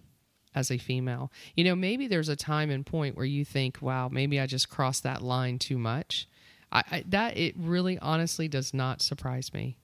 as 0.56 0.72
a 0.72 0.78
female. 0.78 1.32
You 1.56 1.64
know, 1.64 1.76
maybe 1.76 2.08
there's 2.08 2.30
a 2.30 2.36
time 2.36 2.70
and 2.70 2.86
point 2.86 3.16
where 3.16 3.26
you 3.26 3.46
think, 3.46 3.82
"Wow, 3.82 4.10
maybe 4.10 4.40
I 4.40 4.46
just 4.46 4.70
crossed 4.70 5.04
that 5.04 5.22
line 5.22 5.60
too 5.60 5.78
much." 5.78 6.28
I, 6.72 6.84
I 6.92 7.04
that 7.08 7.38
it 7.38 7.56
really, 7.58 7.98
honestly, 8.00 8.48
does 8.48 8.74
not 8.74 9.02
surprise 9.02 9.54
me. 9.54 9.78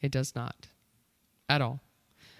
It 0.00 0.10
does 0.10 0.34
not, 0.34 0.68
at 1.48 1.60
all. 1.60 1.80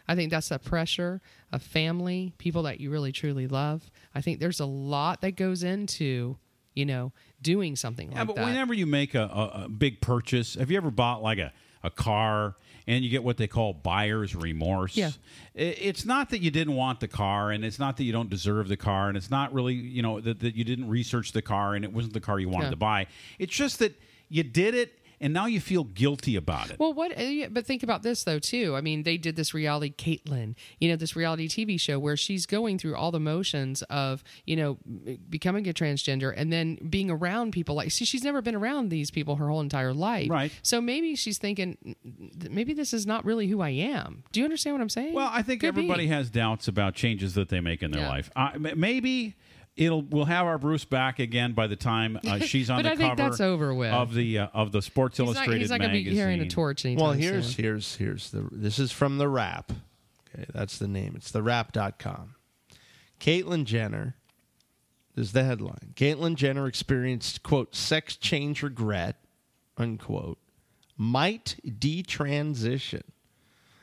I 0.08 0.16
think 0.16 0.32
that's 0.32 0.48
the 0.48 0.58
pressure 0.58 1.20
of 1.52 1.62
family, 1.62 2.34
people 2.38 2.64
that 2.64 2.80
you 2.80 2.90
really 2.90 3.12
truly 3.12 3.46
love. 3.46 3.90
I 4.14 4.20
think 4.20 4.40
there's 4.40 4.58
a 4.58 4.66
lot 4.66 5.20
that 5.20 5.36
goes 5.36 5.62
into, 5.62 6.38
you 6.74 6.84
know, 6.84 7.12
doing 7.40 7.76
something 7.76 8.10
Yeah, 8.10 8.18
like 8.18 8.26
but 8.26 8.36
that. 8.36 8.44
whenever 8.46 8.74
you 8.74 8.84
make 8.86 9.14
a, 9.14 9.22
a, 9.22 9.62
a 9.64 9.68
big 9.68 10.00
purchase, 10.00 10.54
have 10.54 10.72
you 10.72 10.76
ever 10.76 10.90
bought 10.90 11.22
like 11.22 11.38
a, 11.38 11.52
a 11.82 11.90
car 11.90 12.54
and 12.86 13.04
you 13.04 13.10
get 13.10 13.22
what 13.22 13.36
they 13.36 13.46
call 13.46 13.72
buyer's 13.72 14.34
remorse? 14.34 14.96
Yeah. 14.96 15.10
It's 15.54 16.04
not 16.04 16.30
that 16.30 16.40
you 16.40 16.50
didn't 16.50 16.74
want 16.74 17.00
the 17.00 17.09
car 17.09 17.50
and 17.50 17.64
it's 17.64 17.78
not 17.78 17.96
that 17.98 18.04
you 18.04 18.12
don't 18.12 18.30
deserve 18.30 18.68
the 18.68 18.76
car 18.76 19.09
and 19.09 19.16
it's 19.16 19.30
not 19.30 19.52
really, 19.52 19.74
you 19.74 20.02
know, 20.02 20.20
that, 20.20 20.40
that 20.40 20.54
you 20.56 20.64
didn't 20.64 20.88
research 20.88 21.32
the 21.32 21.42
car 21.42 21.74
and 21.74 21.84
it 21.84 21.92
wasn't 21.92 22.14
the 22.14 22.20
car 22.20 22.38
you 22.40 22.48
wanted 22.48 22.66
Yeah. 22.66 22.70
to 22.70 22.76
buy. 22.76 23.06
It's 23.38 23.54
just 23.54 23.78
that 23.80 23.94
you 24.28 24.42
did 24.42 24.74
it 24.74 24.98
and 25.22 25.32
now 25.32 25.46
you 25.46 25.60
feel 25.60 25.84
guilty 25.84 26.36
about 26.36 26.70
it. 26.70 26.78
Well, 26.78 26.92
what? 26.92 27.16
uh, 27.18 27.22
yeah, 27.22 27.46
But 27.50 27.64
think 27.64 27.82
about 27.82 28.02
this 28.02 28.24
though 28.24 28.38
too. 28.38 28.76
I 28.76 28.80
mean, 28.82 29.04
they 29.04 29.16
did 29.16 29.36
this 29.36 29.54
reality, 29.54 29.94
Caitlyn. 29.94 30.54
You 30.80 30.90
know, 30.90 30.96
this 30.96 31.16
reality 31.16 31.48
TV 31.48 31.80
show 31.80 31.98
where 31.98 32.16
she's 32.16 32.44
going 32.44 32.78
through 32.78 32.96
all 32.96 33.10
the 33.10 33.20
motions 33.20 33.82
of 33.82 34.22
you 34.44 34.56
know 34.56 34.78
becoming 35.30 35.68
a 35.68 35.72
transgender 35.72 36.34
and 36.36 36.52
then 36.52 36.76
being 36.90 37.10
around 37.10 37.52
people 37.52 37.74
like. 37.74 37.90
See, 37.92 38.04
she's 38.04 38.24
never 38.24 38.42
been 38.42 38.54
around 38.54 38.88
these 38.90 39.10
people 39.10 39.36
her 39.36 39.48
whole 39.48 39.60
entire 39.60 39.94
life. 39.94 40.28
Right. 40.30 40.52
So 40.62 40.80
maybe 40.80 41.14
she's 41.16 41.38
thinking, 41.38 41.78
"Mm, 42.04 42.50
maybe 42.50 42.74
this 42.74 42.92
is 42.92 43.06
not 43.06 43.24
really 43.24 43.46
who 43.46 43.60
I 43.60 43.70
am. 43.70 44.24
Do 44.32 44.40
you 44.40 44.44
understand 44.44 44.74
what 44.74 44.82
I'm 44.82 44.88
saying? 44.88 45.14
Well, 45.14 45.30
I 45.32 45.42
think 45.42 45.60
Could 45.60 45.74
be. 45.74 45.82
everybody 45.82 46.08
has 46.08 46.30
doubts 46.30 46.68
about 46.68 46.94
changes 46.94 47.34
that 47.34 47.48
they 47.48 47.60
make 47.60 47.82
in 47.82 47.90
their 47.92 48.02
Yeah. 48.02 48.08
life. 48.08 48.30
Uh, 48.34 48.50
maybe 48.76 49.34
it'll 49.76 50.02
we'll 50.02 50.24
have 50.26 50.46
our 50.46 50.58
Bruce 50.58 50.84
back 50.84 51.18
again 51.18 51.52
by 51.52 51.66
the 51.66 51.76
time 51.76 52.18
uh, 52.26 52.38
she's 52.40 52.68
on 52.70 52.78
But 52.78 52.82
the 52.82 52.90
I 52.92 52.96
think 52.96 53.16
cover 53.16 53.30
that's 53.30 53.40
over 53.40 53.74
with. 53.74 53.92
of 53.92 54.14
the 54.14 54.38
uh, 54.40 54.46
of 54.54 54.72
the 54.72 54.82
Sports 54.82 55.16
He's 55.18 55.26
not- 55.26 55.34
Illustrated 55.36 55.60
he's 55.60 55.70
not 55.70 55.80
gonna 55.80 55.92
be 55.92 55.98
magazine. 56.00 56.18
carrying 56.18 56.40
a 56.40 56.48
torch 56.48 56.84
anytime 56.84 57.02
well, 57.04 57.12
here's 57.12 57.54
soon. 57.54 57.64
here's 57.64 57.96
here's 57.96 58.30
the 58.30 58.48
this 58.52 58.78
is 58.78 58.92
from 58.92 59.18
the 59.18 59.28
Wrap. 59.28 59.72
Okay, 60.34 60.46
that's 60.52 60.78
the 60.78 60.88
name. 60.88 61.14
It's 61.16 61.30
the 61.30 61.42
Wrap.com. 61.42 62.34
Caitlyn 63.20 63.64
Jenner 63.64 64.16
this 65.14 65.26
is 65.26 65.32
the 65.32 65.44
headline. 65.44 65.92
Caitlyn 65.94 66.36
Jenner 66.36 66.66
experienced 66.66 67.42
quote 67.42 67.74
sex 67.74 68.16
change 68.16 68.62
regret 68.62 69.16
unquote 69.76 70.38
might 70.96 71.56
detransition. 71.66 73.02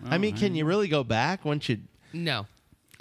I 0.06 0.18
mean, 0.18 0.38
can 0.38 0.56
you 0.56 0.64
really 0.66 0.88
go 0.88 1.04
back 1.04 1.44
once 1.44 1.68
you 1.70 1.80
No, 2.14 2.48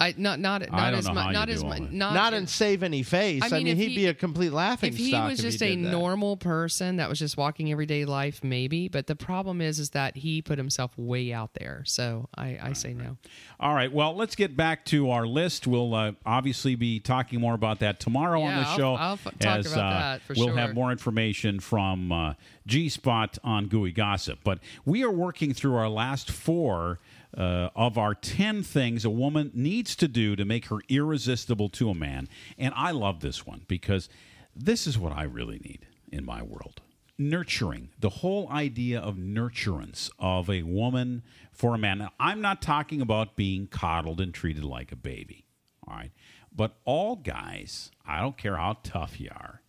I 0.01 0.13
not 0.17 0.39
not 0.39 0.61
not 0.61 0.73
I 0.73 0.89
don't 0.91 0.99
as 0.99 1.11
much. 1.11 1.33
Not 1.33 1.49
as 1.49 1.61
much. 1.63 1.81
Not, 1.91 2.13
not 2.13 2.33
and 2.33 2.47
save 2.47 2.83
any 2.83 3.03
face? 3.03 3.43
I 3.43 3.49
mean, 3.57 3.67
if 3.67 3.77
he'd 3.77 3.89
he- 3.89 3.95
be 3.97 4.05
a 4.05 4.13
complete 4.13 4.53
laughing 4.53 4.93
If 4.93 4.97
he 4.97 5.09
stock 5.09 5.29
was 5.31 5.39
if 5.39 5.45
just 5.45 5.59
he 5.61 5.73
a 5.73 5.75
did 5.75 5.85
that. 5.85 5.91
normal 5.91 6.37
person 6.37 6.95
that 6.97 7.09
was 7.09 7.19
just 7.19 7.35
walking 7.35 7.69
everyday 7.69 8.05
life, 8.05 8.41
maybe. 8.41 8.87
But 8.87 9.07
the 9.07 9.17
problem 9.17 9.59
is, 9.59 9.77
is 9.77 9.89
that 9.89 10.15
he 10.15 10.41
put 10.41 10.57
himself 10.57 10.97
way 10.97 11.33
out 11.33 11.53
there. 11.55 11.83
So 11.85 12.29
I, 12.33 12.57
I 12.61 12.73
say 12.73 12.93
no. 12.93 13.17
All 13.59 13.73
right. 13.73 13.91
Well, 13.91 14.15
let's 14.15 14.35
get 14.35 14.55
back 14.55 14.85
to 14.85 15.09
our 15.11 15.27
list. 15.27 15.67
We'll 15.67 15.93
uh, 15.93 16.13
obviously 16.25 16.75
be 16.75 17.01
talking 17.01 17.41
more 17.41 17.53
about 17.53 17.79
that 17.79 17.99
tomorrow 17.99 18.41
on 18.41 18.51
Yeah, 18.51 18.59
the 18.61 18.67
I'll- 18.69 18.77
show. 18.77 18.93
I'll 18.95 19.13
f- 19.13 19.23
talk 19.39 19.57
as, 19.59 19.73
about 19.73 19.85
uh, 19.93 19.99
that 19.99 20.21
for 20.21 20.33
we'll 20.37 20.47
sure. 20.47 20.57
have 20.57 20.73
more 20.73 20.91
information 20.93 21.59
from 21.59 22.11
uh, 22.13 22.33
G 22.65 22.87
Spot 22.87 23.37
on 23.43 23.67
Gooey 23.67 23.91
Gossip. 23.91 24.39
But 24.45 24.59
we 24.85 25.03
are 25.03 25.11
working 25.11 25.53
through 25.53 25.75
our 25.75 25.89
last 25.89 26.31
four 26.31 26.99
uh, 27.37 27.69
of 27.75 27.97
our 27.97 28.15
10 28.15 28.63
things 28.63 29.05
a 29.05 29.09
woman 29.09 29.51
needs 29.53 29.95
to 29.97 30.07
do 30.07 30.35
to 30.35 30.45
make 30.45 30.65
her 30.67 30.79
irresistible 30.89 31.69
to 31.69 31.89
a 31.89 31.95
man. 31.95 32.27
And 32.57 32.73
I 32.75 32.91
love 32.91 33.19
this 33.19 33.45
one 33.45 33.61
because 33.67 34.09
this 34.55 34.87
is 34.87 34.97
what 34.97 35.13
I 35.13 35.23
really 35.23 35.59
need 35.59 35.85
in 36.11 36.25
my 36.25 36.41
world. 36.41 36.81
Nurturing. 37.17 37.89
The 37.99 38.09
whole 38.09 38.49
idea 38.49 38.99
of 38.99 39.15
nurturance 39.15 40.09
of 40.17 40.49
a 40.49 40.63
woman 40.63 41.21
for 41.51 41.75
a 41.75 41.77
man. 41.77 41.97
Now, 41.99 42.11
i'm 42.19 42.39
not 42.41 42.61
talking 42.61 43.01
about 43.01 43.35
being 43.35 43.67
coddled 43.67 44.21
and 44.21 44.33
treated 44.33 44.63
like 44.63 44.91
a 44.91 44.95
baby 44.95 45.45
all 45.87 45.95
right? 45.95 46.11
But 46.55 46.77
all 46.85 47.15
guys 47.15 47.91
i 48.05 48.21
don't 48.21 48.37
care 48.37 48.55
how 48.57 48.77
tough 48.83 49.19
you 49.19 49.29
are 49.31 49.61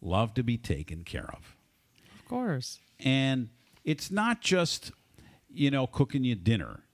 love 0.00 0.34
to 0.34 0.42
be 0.42 0.56
taken 0.58 1.02
care 1.02 1.28
of. 1.32 1.56
Of 2.18 2.28
course. 2.28 2.78
and 3.00 3.48
it's 3.84 4.10
not 4.10 4.40
just 4.40 4.92
you 5.50 5.70
know 5.70 5.86
cooking 5.86 6.24
you 6.24 6.34
dinner 6.34 6.84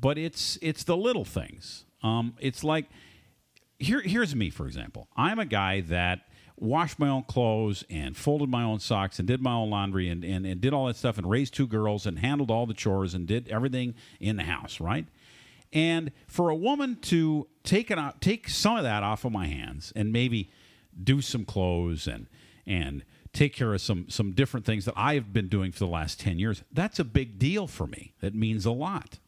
but 0.00 0.18
it's 0.18 0.58
it's 0.62 0.84
the 0.84 0.96
little 0.96 1.24
things 1.24 1.84
um, 2.02 2.34
it's 2.40 2.64
like 2.64 2.86
here 3.78 4.00
here's 4.00 4.34
me 4.34 4.50
for 4.50 4.66
example 4.66 5.08
i'm 5.16 5.38
a 5.38 5.46
guy 5.46 5.80
that 5.80 6.20
washed 6.56 6.98
my 6.98 7.08
own 7.08 7.22
clothes 7.22 7.84
and 7.88 8.16
folded 8.16 8.48
my 8.48 8.62
own 8.62 8.78
socks 8.78 9.18
and 9.18 9.26
did 9.26 9.40
my 9.40 9.52
own 9.52 9.70
laundry 9.70 10.10
and, 10.10 10.22
and, 10.24 10.44
and 10.44 10.60
did 10.60 10.74
all 10.74 10.86
that 10.86 10.96
stuff 10.96 11.16
and 11.16 11.28
raised 11.28 11.54
two 11.54 11.66
girls 11.66 12.04
and 12.04 12.18
handled 12.18 12.50
all 12.50 12.66
the 12.66 12.74
chores 12.74 13.14
and 13.14 13.26
did 13.26 13.48
everything 13.48 13.94
in 14.20 14.36
the 14.36 14.42
house 14.42 14.78
right 14.78 15.06
and 15.72 16.10
for 16.26 16.50
a 16.50 16.54
woman 16.54 16.96
to 17.02 17.46
take 17.62 17.90
it 17.90 17.98
out, 17.98 18.20
take 18.20 18.48
some 18.48 18.76
of 18.76 18.82
that 18.82 19.02
off 19.02 19.24
of 19.24 19.32
my 19.32 19.46
hands 19.46 19.92
and 19.94 20.12
maybe 20.12 20.50
do 21.02 21.20
some 21.20 21.44
clothes 21.44 22.06
and 22.06 22.26
and 22.66 23.04
take 23.32 23.54
care 23.54 23.72
of 23.72 23.80
some 23.80 24.08
some 24.08 24.32
different 24.32 24.66
things 24.66 24.84
that 24.84 24.94
I've 24.96 25.32
been 25.32 25.48
doing 25.48 25.72
for 25.72 25.80
the 25.80 25.86
last 25.86 26.18
10 26.20 26.38
years, 26.38 26.62
that's 26.72 26.98
a 26.98 27.04
big 27.04 27.38
deal 27.38 27.66
for 27.66 27.86
me. 27.86 28.14
That 28.20 28.34
means 28.34 28.66
a 28.66 28.72
lot. 28.72 29.18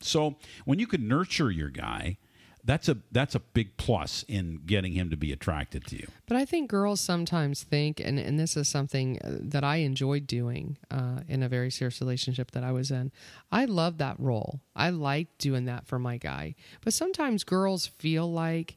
So 0.00 0.36
when 0.64 0.78
you 0.78 0.86
can 0.86 1.08
nurture 1.08 1.50
your 1.50 1.70
guy, 1.70 2.18
that's 2.64 2.88
a 2.88 2.98
that's 3.12 3.36
a 3.36 3.38
big 3.40 3.76
plus 3.76 4.24
in 4.26 4.62
getting 4.66 4.92
him 4.92 5.08
to 5.10 5.16
be 5.16 5.30
attracted 5.32 5.86
to 5.86 5.96
you. 5.96 6.08
But 6.26 6.36
I 6.36 6.44
think 6.44 6.68
girls 6.68 7.00
sometimes 7.00 7.62
think, 7.62 8.00
and, 8.00 8.18
and 8.18 8.40
this 8.40 8.56
is 8.56 8.68
something 8.68 9.20
uh, 9.22 9.36
that 9.40 9.62
I 9.62 9.76
enjoyed 9.76 10.26
doing 10.26 10.76
uh, 10.90 11.20
in 11.28 11.44
a 11.44 11.48
very 11.48 11.70
serious 11.70 12.00
relationship 12.00 12.50
that 12.50 12.64
I 12.64 12.72
was 12.72 12.90
in. 12.90 13.12
I 13.52 13.66
love 13.66 13.98
that 13.98 14.18
role. 14.18 14.60
I 14.74 14.90
like 14.90 15.28
doing 15.38 15.66
that 15.66 15.86
for 15.86 16.00
my 16.00 16.16
guy. 16.16 16.56
But 16.82 16.92
sometimes 16.92 17.44
girls 17.44 17.86
feel 17.86 18.30
like, 18.30 18.76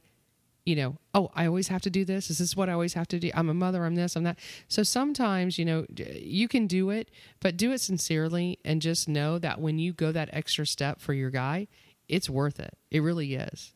you 0.69 0.75
know, 0.75 0.97
oh, 1.15 1.31
I 1.33 1.47
always 1.47 1.67
have 1.69 1.81
to 1.81 1.89
do 1.89 2.05
this. 2.05 2.27
This 2.27 2.39
is 2.39 2.55
what 2.55 2.69
I 2.69 2.73
always 2.73 2.93
have 2.93 3.07
to 3.09 3.19
do? 3.19 3.31
I'm 3.33 3.49
a 3.49 3.53
mother. 3.53 3.85
I'm 3.85 3.95
this. 3.95 4.15
I'm 4.15 4.23
that. 4.23 4.37
So 4.67 4.83
sometimes, 4.83 5.57
you 5.57 5.65
know, 5.65 5.85
you 5.97 6.47
can 6.47 6.67
do 6.67 6.89
it, 6.91 7.09
but 7.39 7.57
do 7.57 7.71
it 7.71 7.81
sincerely 7.81 8.59
and 8.63 8.81
just 8.81 9.07
know 9.09 9.39
that 9.39 9.59
when 9.59 9.79
you 9.79 9.93
go 9.93 10.11
that 10.11 10.29
extra 10.31 10.67
step 10.67 10.99
for 11.01 11.13
your 11.13 11.31
guy, 11.31 11.67
it's 12.07 12.29
worth 12.29 12.59
it. 12.59 12.77
It 12.91 13.01
really 13.01 13.33
is. 13.33 13.73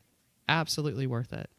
Absolutely 0.47 1.07
worth 1.07 1.33
it. 1.33 1.49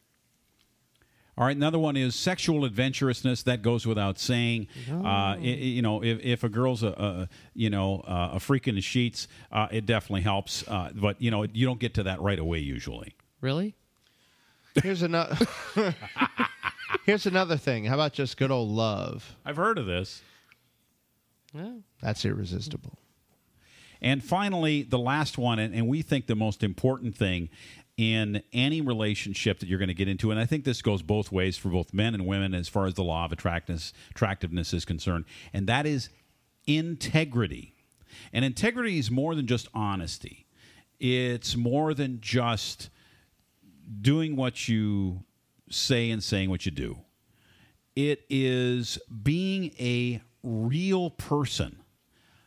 All 1.37 1.45
right, 1.45 1.57
another 1.57 1.81
one 1.81 1.97
is 1.97 2.15
sexual 2.15 2.65
adventurousness. 2.65 3.43
That 3.43 3.61
goes 3.61 3.85
without 3.87 4.21
saying. 4.21 4.69
Uh, 4.89 5.03
i- 5.05 5.37
i- 5.39 5.41
you 5.43 5.83
know, 5.83 6.01
if, 6.05 6.21
if 6.21 6.45
a 6.45 6.49
girl's 6.49 6.85
a, 6.85 6.89
a 6.91 7.29
you 7.55 7.71
know 7.71 8.03
uh, 8.07 8.31
a 8.35 8.41
freak 8.41 8.69
in 8.69 8.77
the 8.77 8.81
sheets, 8.81 9.27
uh, 9.51 9.67
it 9.73 9.85
definitely 9.85 10.21
helps. 10.23 10.63
Uh, 10.69 10.91
but 10.95 11.21
you 11.21 11.33
know, 11.33 11.43
you 11.53 11.67
don't 11.67 11.81
get 11.81 11.95
to 11.95 12.05
that 12.05 12.21
right 12.21 12.39
away 12.39 12.61
usually. 12.61 13.17
Really? 13.41 13.75
Here's 14.83 15.03
another. 15.03 15.37
Here's 17.05 17.27
another 17.27 17.57
thing. 17.57 17.85
How 17.85 17.95
about 17.95 18.15
just 18.15 18.37
good 18.37 18.51
old 18.51 18.71
love? 18.71 19.37
I've 19.45 19.57
heard 19.57 19.79
of 19.79 19.87
this. 19.87 20.23
That's 22.01 22.25
irresistible. 22.25 22.99
And 24.01 24.23
finally, 24.23 24.83
the 24.83 24.99
last 24.99 25.39
one, 25.39 25.59
and, 25.59 25.75
and 25.75 25.89
we 25.89 26.03
think 26.03 26.27
the 26.27 26.35
most 26.35 26.63
important 26.63 27.17
thing 27.17 27.49
in 27.97 28.43
any 28.53 28.81
relationship 28.81 29.61
that 29.61 29.69
you're 29.69 29.79
going 29.79 29.89
to 29.89 29.95
get 29.95 30.09
into, 30.09 30.31
and 30.31 30.41
I 30.41 30.47
think 30.47 30.65
this 30.65 30.83
goes 30.83 31.03
both 31.03 31.31
ways 31.31 31.57
for 31.57 31.69
both 31.69 31.95
men 31.95 32.15
and 32.15 32.27
women 32.27 32.55
as 32.55 32.69
far 32.69 32.87
as 32.87 32.95
the 32.95 33.05
law 33.05 33.25
of 33.25 33.33
attractiveness, 33.33 33.93
attractiveness 34.11 34.73
is 34.73 34.85
concerned, 34.85 35.25
and 35.53 35.67
that 35.69 35.87
is 35.87 36.09
integrity. 36.67 37.75
And 38.33 38.45
integrity 38.45 38.99
is 38.99 39.11
more 39.11 39.35
than 39.35 39.47
just 39.47 39.69
honesty, 39.75 40.47
it's 40.99 41.57
more 41.57 41.95
than 41.95 42.21
just 42.21 42.91
doing 44.01 44.37
what 44.37 44.69
you 44.69 45.25
say 45.71 46.11
and 46.11 46.23
saying 46.23 46.51
what 46.51 46.67
you 46.67 46.73
do. 46.73 46.99
It 47.97 48.25
is 48.29 48.99
being 49.23 49.73
a 49.79 50.21
real 50.43 51.11
person, 51.11 51.79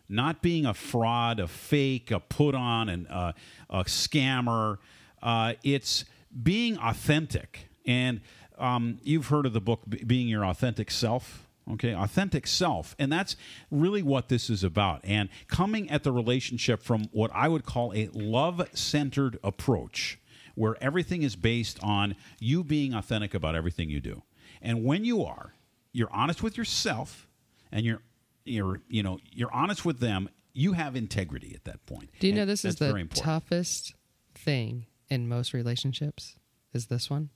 not 0.10 0.42
being 0.42 0.66
a 0.66 0.74
fraud, 0.74 1.40
a 1.40 1.48
fake, 1.48 2.12
a 2.12 2.20
put 2.20 2.56
on, 2.56 2.90
and 2.90 3.08
uh, 3.10 3.34
a 3.70 3.84
scammer. 3.86 4.78
Uh, 5.22 5.54
it's 5.64 6.06
being 6.44 6.78
authentic. 6.78 7.70
And 7.86 8.22
um, 8.58 9.00
you've 9.04 9.28
heard 9.28 9.46
of 9.46 9.54
the 9.54 9.62
book 9.62 9.84
Being 10.06 10.28
Your 10.28 10.46
Authentic 10.46 10.92
Self. 10.92 11.48
Okay, 11.74 11.94
authentic 11.94 12.48
self. 12.48 12.96
And 12.98 13.12
that's 13.12 13.36
really 13.70 14.02
what 14.02 14.30
this 14.30 14.50
is 14.50 14.64
about. 14.64 15.02
And 15.04 15.28
coming 15.48 15.90
at 15.90 16.04
the 16.04 16.14
relationship 16.14 16.82
from 16.82 17.10
what 17.12 17.30
I 17.34 17.50
would 17.50 17.66
call 17.66 17.94
a 17.94 18.10
love 18.14 18.66
centered 18.74 19.38
approach, 19.44 20.18
where 20.58 20.76
everything 20.82 21.22
is 21.22 21.36
based 21.36 21.78
on 21.84 22.16
you 22.40 22.64
being 22.64 22.96
authentic 22.96 23.36
about 23.36 23.54
everything 23.54 23.92
you 23.92 24.02
do. 24.02 24.24
And 24.60 24.84
when 24.84 25.06
you 25.06 25.24
are, 25.24 25.54
you're 25.94 26.12
honest 26.12 26.42
with 26.42 26.58
yourself 26.58 27.28
and 27.72 27.86
you're 27.86 28.02
you're 28.44 28.82
you 28.90 29.04
know, 29.04 29.20
you're 29.32 29.54
honest 29.54 29.86
with 29.86 30.00
them, 30.00 30.30
you 30.54 30.74
have 30.74 30.96
integrity 30.96 31.54
at 31.54 31.66
that 31.66 31.86
point. 31.86 32.10
Do 32.20 32.26
you 32.26 32.34
know 32.34 32.46
this 32.46 32.66
is 32.66 32.78
the 32.78 33.08
toughest 33.14 33.94
thing 34.34 34.88
in 35.10 35.30
most 35.30 35.54
relationships? 35.54 36.40
Is 36.74 36.88
this 36.88 37.08
one? 37.08 37.30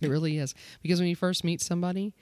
It 0.00 0.08
really 0.08 0.38
is. 0.38 0.54
Because 0.80 1.00
when 1.00 1.08
you 1.08 1.16
first 1.16 1.44
meet 1.44 1.60
somebody, 1.60 2.14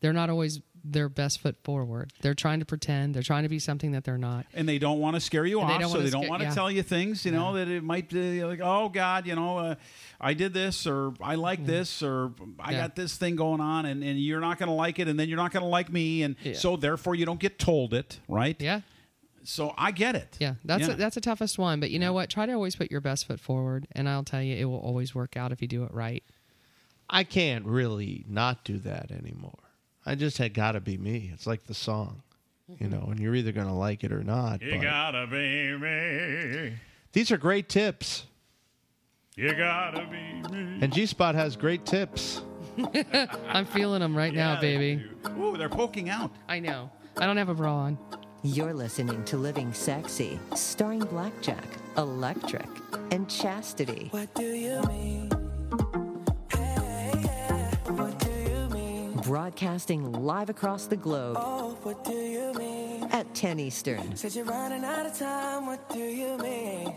they're 0.00 0.14
not 0.14 0.30
always 0.30 0.60
their 0.84 1.08
best 1.08 1.40
foot 1.40 1.56
forward. 1.64 2.12
They're 2.22 2.34
trying 2.34 2.60
to 2.60 2.66
pretend, 2.66 3.14
they're 3.14 3.22
trying 3.22 3.42
to 3.42 3.48
be 3.48 3.58
something 3.58 3.92
that 3.92 4.04
they're 4.04 4.18
not. 4.18 4.46
and 4.54 4.68
they 4.68 4.78
don't 4.78 4.98
want 4.98 5.14
to 5.14 5.20
scare 5.20 5.44
you 5.46 5.60
And 5.60 5.70
off, 5.70 5.80
don't 5.80 5.90
so 5.90 5.94
wanna 5.96 6.04
they 6.04 6.10
don't 6.10 6.28
want 6.28 6.40
to 6.42 6.48
yeah. 6.48 6.54
tell 6.54 6.70
you 6.70 6.82
things, 6.82 7.24
you 7.24 7.32
know, 7.32 7.54
that 7.54 7.68
it 7.68 7.82
might 7.84 8.08
be 8.08 8.44
like, 8.44 8.60
oh 8.62 8.88
God, 8.88 9.26
you 9.26 9.34
know, 9.34 9.58
uh, 9.58 9.74
I 10.20 10.34
did 10.34 10.52
this, 10.54 10.86
or 10.86 11.12
I 11.20 11.34
like 11.36 11.64
this, 11.66 12.02
or 12.02 12.32
I 12.58 12.72
Yeah. 12.72 12.80
got 12.82 12.96
this 12.96 13.16
thing 13.16 13.36
going 13.36 13.60
on, 13.60 13.86
and, 13.86 14.02
and 14.04 14.18
you're 14.20 14.40
not 14.40 14.58
going 14.58 14.68
to 14.68 14.74
like 14.74 14.98
it, 14.98 15.08
and 15.08 15.18
then 15.18 15.28
you're 15.28 15.36
not 15.38 15.52
going 15.52 15.62
to 15.62 15.68
like 15.68 15.90
me, 15.92 16.22
and 16.22 16.36
so 16.54 16.76
therefore 16.76 17.14
you 17.14 17.24
don't 17.26 17.40
get 17.40 17.58
told 17.58 17.94
it, 17.94 18.20
right? 18.28 18.56
Yeah. 18.60 18.80
So 19.42 19.72
I 19.78 19.90
get 19.90 20.14
it. 20.16 20.36
Yeah, 20.38 20.54
that's 20.66 20.86
Yeah. 20.86 20.92
A, 20.92 20.96
that's 20.96 21.14
the 21.14 21.20
toughest 21.22 21.58
one. 21.58 21.80
But 21.80 21.90
you 21.90 21.98
know 21.98 22.12
what? 22.12 22.28
Try 22.28 22.44
to 22.44 22.52
always 22.52 22.76
put 22.76 22.90
your 22.90 23.00
best 23.00 23.26
foot 23.26 23.40
forward, 23.40 23.86
and 23.92 24.06
I'll 24.08 24.22
tell 24.24 24.42
you, 24.42 24.54
it 24.54 24.66
will 24.66 24.78
always 24.80 25.14
work 25.14 25.34
out 25.36 25.50
if 25.50 25.62
you 25.62 25.68
do 25.68 25.84
it 25.84 25.92
right. 25.94 26.22
I 27.08 27.24
can't 27.24 27.64
really 27.64 28.24
not 28.28 28.64
do 28.64 28.76
that 28.78 29.10
anymore. 29.10 29.58
I 30.10 30.16
just 30.16 30.38
had 30.38 30.54
got 30.54 30.72
to 30.72 30.80
be 30.80 30.98
me. 30.98 31.30
It's 31.32 31.46
like 31.46 31.66
the 31.66 31.74
song, 31.74 32.22
you 32.80 32.88
know, 32.88 33.06
and 33.12 33.20
you're 33.20 33.36
either 33.36 33.52
going 33.52 33.68
to 33.68 33.72
like 33.72 34.02
it 34.02 34.10
or 34.10 34.24
not. 34.24 34.60
You 34.60 34.72
but 34.72 34.82
gotta 34.82 35.28
be 35.28 35.76
me. 35.78 36.72
these 37.12 37.30
are 37.30 37.36
great 37.36 37.68
tips. 37.68 38.24
You 39.36 39.54
gotta 39.54 40.00
be 40.10 40.50
me. 40.52 40.78
And 40.82 40.92
G 40.92 41.06
Spot 41.06 41.36
has 41.36 41.54
great 41.54 41.86
tips. 41.86 42.42
I'm 43.48 43.64
feeling 43.66 44.00
them 44.00 44.16
right 44.16 44.34
now, 44.34 44.54
Yeah, 44.54 44.60
they 44.60 44.76
baby. 44.76 45.04
Ooh, 45.38 45.56
they're 45.56 45.68
poking 45.68 46.10
out. 46.10 46.32
I 46.48 46.58
know. 46.58 46.90
I 47.16 47.26
don't 47.26 47.36
have 47.36 47.48
a 47.48 47.54
bra 47.54 47.72
on. 47.72 47.98
You're 48.42 48.74
listening 48.74 49.22
to 49.26 49.36
Living 49.36 49.72
Sexy, 49.72 50.40
starring 50.56 51.04
Blackjack, 51.04 51.62
Electric, 51.96 52.66
and 53.12 53.30
Chastity. 53.30 54.08
What 54.10 54.34
do 54.34 54.42
you 54.42 54.82
mean? 54.88 55.30
Broadcasting 59.30 60.10
live 60.10 60.50
across 60.50 60.86
the 60.86 60.96
globe 60.96 61.36
Oh, 61.38 61.78
what 61.84 62.02
do 62.02 62.10
you 62.16 62.52
mean? 62.54 63.04
at 63.12 63.32
10 63.32 63.60
Eastern. 63.60 64.16
Said 64.16 64.34
you're 64.34 64.44
running 64.44 64.82
out 64.82 65.06
of 65.06 65.16
time. 65.16 65.66
What 65.66 65.88
do 65.88 66.00
you 66.00 66.36
mean? 66.38 66.92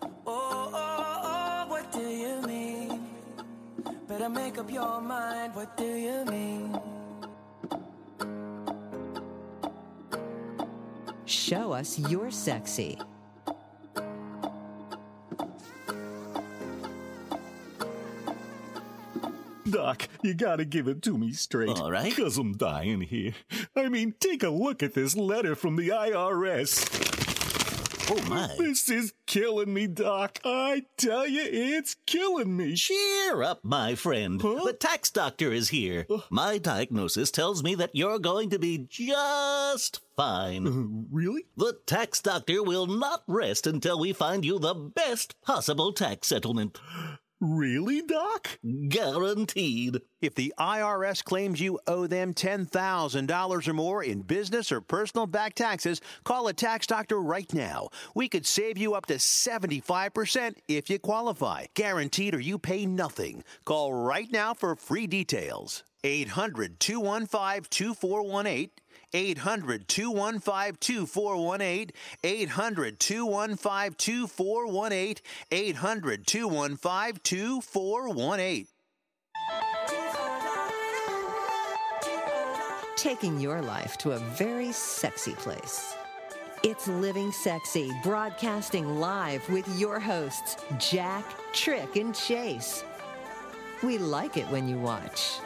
Oh, 0.00 0.70
oh, 0.72 1.20
oh, 1.24 1.66
what 1.68 1.90
do 1.90 2.06
you 2.06 2.40
mean? 2.42 3.04
Better 4.06 4.28
make 4.28 4.58
up 4.58 4.70
your 4.70 5.00
mind. 5.00 5.52
What 5.56 5.76
do 5.76 5.86
you 5.86 6.24
mean? 6.26 6.78
Show 11.24 11.72
us 11.72 11.98
you're 11.98 12.30
sexy. 12.30 12.96
Doc, 19.70 20.08
you 20.22 20.34
gotta 20.34 20.64
give 20.64 20.88
it 20.88 21.02
to 21.02 21.16
me 21.16 21.32
straight. 21.32 21.68
All 21.68 21.90
right. 21.90 22.14
Cause 22.16 22.38
I'm 22.38 22.56
dying 22.56 23.00
here. 23.02 23.34
I 23.76 23.88
mean, 23.88 24.14
take 24.20 24.42
a 24.42 24.50
look 24.50 24.82
at 24.82 24.94
this 24.94 25.16
letter 25.16 25.54
from 25.54 25.76
the 25.76 25.88
IRS. 25.88 27.10
Oh 28.12 28.28
my. 28.28 28.52
This 28.58 28.88
is 28.88 29.12
killing 29.26 29.72
me, 29.72 29.86
Doc. 29.86 30.40
I 30.44 30.82
tell 30.96 31.28
you, 31.28 31.42
it's 31.44 31.94
killing 32.06 32.56
me. 32.56 32.74
Cheer 32.74 33.40
up, 33.40 33.60
my 33.62 33.94
friend. 33.94 34.40
The 34.40 34.76
tax 34.78 35.10
doctor 35.10 35.52
is 35.52 35.68
here. 35.68 36.06
Uh. 36.10 36.18
My 36.28 36.58
diagnosis 36.58 37.30
tells 37.30 37.62
me 37.62 37.76
that 37.76 37.94
you're 37.94 38.18
going 38.18 38.50
to 38.50 38.58
be 38.58 38.88
just 38.90 40.00
fine. 40.16 40.66
Uh, 40.66 41.06
really? 41.12 41.44
The 41.56 41.78
tax 41.86 42.20
doctor 42.20 42.64
will 42.64 42.88
not 42.88 43.22
rest 43.28 43.68
until 43.68 44.00
we 44.00 44.12
find 44.12 44.44
you 44.44 44.58
the 44.58 44.74
best 44.74 45.40
possible 45.40 45.92
tax 45.92 46.26
settlement. 46.26 46.80
Really, 47.40 48.02
Doc? 48.02 48.58
Guaranteed. 48.88 50.02
If 50.20 50.34
the 50.34 50.52
IRS 50.58 51.24
claims 51.24 51.58
you 51.58 51.80
owe 51.86 52.06
them 52.06 52.34
$10,000 52.34 53.68
or 53.68 53.72
more 53.72 54.04
in 54.04 54.20
business 54.20 54.70
or 54.70 54.82
personal 54.82 55.26
back 55.26 55.54
taxes, 55.54 56.02
call 56.24 56.48
a 56.48 56.52
tax 56.52 56.86
doctor 56.86 57.18
right 57.18 57.50
now. 57.54 57.88
We 58.14 58.28
could 58.28 58.44
save 58.44 58.76
you 58.76 58.92
up 58.92 59.06
to 59.06 59.14
75% 59.14 60.56
if 60.68 60.90
you 60.90 60.98
qualify. 60.98 61.66
Guaranteed 61.74 62.34
or 62.34 62.40
you 62.40 62.58
pay 62.58 62.84
nothing. 62.84 63.42
Call 63.64 63.94
right 63.94 64.30
now 64.30 64.52
for 64.52 64.76
free 64.76 65.06
details. 65.06 65.82
800 66.04 66.78
215 66.78 67.62
2418. 67.70 68.70
800 69.12 69.88
215 69.88 70.76
2418. 70.80 71.90
800 72.22 73.00
215 73.00 73.94
2418. 73.94 75.16
800 75.50 76.26
215 76.26 77.20
2418. 77.22 78.66
Taking 82.96 83.40
your 83.40 83.62
life 83.62 83.96
to 83.98 84.12
a 84.12 84.18
very 84.18 84.72
sexy 84.72 85.32
place. 85.32 85.94
It's 86.62 86.86
Living 86.86 87.32
Sexy, 87.32 87.90
broadcasting 88.02 89.00
live 89.00 89.48
with 89.48 89.66
your 89.80 89.98
hosts, 89.98 90.56
Jack, 90.78 91.24
Trick, 91.54 91.96
and 91.96 92.14
Chase. 92.14 92.84
We 93.82 93.96
like 93.96 94.36
it 94.36 94.46
when 94.50 94.68
you 94.68 94.78
watch. 94.78 95.38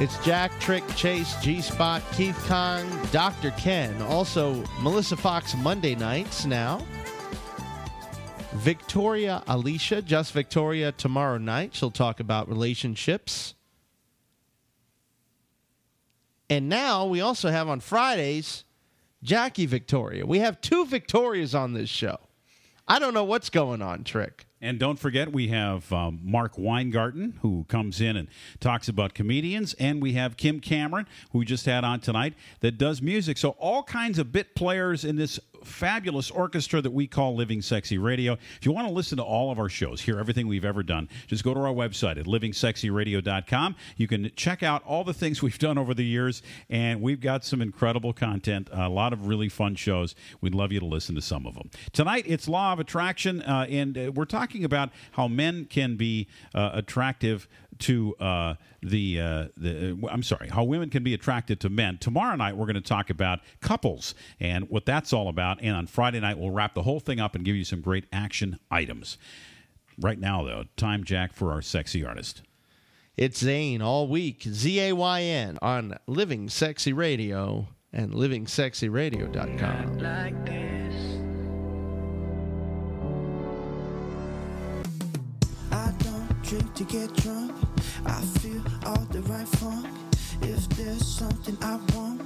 It's 0.00 0.16
Jack, 0.24 0.58
Trick, 0.60 0.82
Chase, 0.96 1.36
G 1.42 1.60
Spot, 1.60 2.02
Keith 2.14 2.42
Kong, 2.48 2.88
Dr. 3.12 3.50
Ken. 3.50 4.00
Also, 4.00 4.64
Melissa 4.80 5.14
Fox 5.14 5.54
Monday 5.54 5.94
nights 5.94 6.46
now. 6.46 6.80
Victoria 8.54 9.42
Alicia, 9.46 10.00
just 10.00 10.32
Victoria 10.32 10.90
tomorrow 10.92 11.36
night. 11.36 11.74
She'll 11.74 11.90
talk 11.90 12.18
about 12.18 12.48
relationships. 12.48 13.54
And 16.48 16.70
now 16.70 17.04
we 17.04 17.20
also 17.20 17.50
have 17.50 17.68
on 17.68 17.80
Fridays 17.80 18.64
Jackie 19.22 19.66
Victoria. 19.66 20.24
We 20.24 20.38
have 20.38 20.62
two 20.62 20.86
Victorias 20.86 21.54
on 21.54 21.74
this 21.74 21.90
show. 21.90 22.18
I 22.88 23.00
don't 23.00 23.12
know 23.12 23.24
what's 23.24 23.50
going 23.50 23.82
on, 23.82 24.04
Trick. 24.04 24.46
And 24.62 24.78
don't 24.78 24.98
forget, 24.98 25.32
we 25.32 25.48
have 25.48 25.90
um, 25.90 26.20
Mark 26.22 26.58
Weingarten, 26.58 27.38
who 27.40 27.64
comes 27.68 28.00
in 28.00 28.16
and 28.16 28.28
talks 28.60 28.88
about 28.88 29.14
comedians. 29.14 29.74
And 29.74 30.02
we 30.02 30.12
have 30.12 30.36
Kim 30.36 30.60
Cameron, 30.60 31.06
who 31.32 31.38
we 31.38 31.44
just 31.46 31.64
had 31.64 31.82
on 31.82 32.00
tonight, 32.00 32.34
that 32.60 32.76
does 32.76 33.00
music. 33.00 33.38
So, 33.38 33.50
all 33.50 33.82
kinds 33.82 34.18
of 34.18 34.32
bit 34.32 34.54
players 34.54 35.04
in 35.04 35.16
this 35.16 35.40
fabulous 35.64 36.30
orchestra 36.30 36.80
that 36.80 36.90
we 36.90 37.06
call 37.06 37.34
Living 37.34 37.62
Sexy 37.62 37.98
Radio. 37.98 38.34
If 38.34 38.66
you 38.66 38.72
want 38.72 38.88
to 38.88 38.94
listen 38.94 39.18
to 39.18 39.24
all 39.24 39.50
of 39.50 39.58
our 39.58 39.68
shows, 39.68 40.00
hear 40.00 40.18
everything 40.18 40.46
we've 40.46 40.64
ever 40.64 40.82
done, 40.82 41.08
just 41.26 41.44
go 41.44 41.54
to 41.54 41.60
our 41.60 41.72
website 41.72 42.18
at 42.18 42.26
livingsexyradio.com. 42.26 43.76
You 43.96 44.08
can 44.08 44.30
check 44.36 44.62
out 44.62 44.82
all 44.84 45.04
the 45.04 45.14
things 45.14 45.42
we've 45.42 45.58
done 45.58 45.78
over 45.78 45.94
the 45.94 46.04
years, 46.04 46.42
and 46.68 47.00
we've 47.00 47.20
got 47.20 47.44
some 47.44 47.60
incredible 47.60 48.12
content, 48.12 48.68
a 48.72 48.88
lot 48.88 49.12
of 49.12 49.26
really 49.26 49.48
fun 49.48 49.74
shows. 49.74 50.14
We'd 50.40 50.54
love 50.54 50.72
you 50.72 50.80
to 50.80 50.86
listen 50.86 51.14
to 51.14 51.22
some 51.22 51.46
of 51.46 51.54
them. 51.54 51.70
Tonight, 51.92 52.24
it's 52.26 52.48
Law 52.48 52.72
of 52.72 52.80
Attraction, 52.80 53.42
uh, 53.42 53.66
and 53.68 53.96
uh, 53.96 54.12
we're 54.12 54.24
talking 54.24 54.64
about 54.64 54.90
how 55.12 55.28
men 55.28 55.66
can 55.66 55.96
be 55.96 56.28
uh, 56.54 56.70
attractive 56.74 57.48
to 57.80 58.14
uh, 58.16 58.54
the 58.82 59.20
uh, 59.20 59.48
the 59.56 59.98
uh, 60.02 60.08
I'm 60.08 60.22
sorry, 60.22 60.48
how 60.48 60.64
women 60.64 60.90
can 60.90 61.02
be 61.02 61.14
attracted 61.14 61.60
to 61.60 61.68
men. 61.68 61.98
Tomorrow 61.98 62.36
night 62.36 62.56
we're 62.56 62.66
going 62.66 62.74
to 62.74 62.80
talk 62.80 63.10
about 63.10 63.40
couples 63.60 64.14
and 64.38 64.68
what 64.68 64.86
that's 64.86 65.12
all 65.12 65.28
about. 65.28 65.58
And 65.62 65.76
on 65.76 65.86
Friday 65.86 66.20
night 66.20 66.38
we'll 66.38 66.50
wrap 66.50 66.74
the 66.74 66.82
whole 66.82 67.00
thing 67.00 67.20
up 67.20 67.34
and 67.34 67.44
give 67.44 67.56
you 67.56 67.64
some 67.64 67.80
great 67.80 68.06
action 68.12 68.58
items. 68.70 69.18
Right 69.98 70.18
now 70.18 70.44
though, 70.44 70.64
time 70.76 71.04
Jack 71.04 71.32
for 71.34 71.52
our 71.52 71.62
sexy 71.62 72.04
artist. 72.04 72.42
It's 73.16 73.42
Zayn 73.42 73.82
all 73.82 74.08
week, 74.08 74.44
Z 74.44 74.80
A 74.80 74.92
Y 74.92 75.22
N, 75.22 75.58
on 75.60 75.98
Living 76.06 76.48
Sexy 76.48 76.92
Radio 76.92 77.68
and 77.92 78.12
livingsexyradio.com. 78.12 79.98
like 79.98 80.79
drink 86.50 86.74
to 86.74 86.82
get 86.82 87.14
drunk. 87.14 87.52
I 88.04 88.20
feel 88.40 88.60
all 88.84 89.06
the 89.12 89.22
right 89.30 89.46
funk. 89.46 89.86
If 90.42 90.68
there's 90.70 91.06
something 91.06 91.56
I 91.62 91.78
want, 91.94 92.22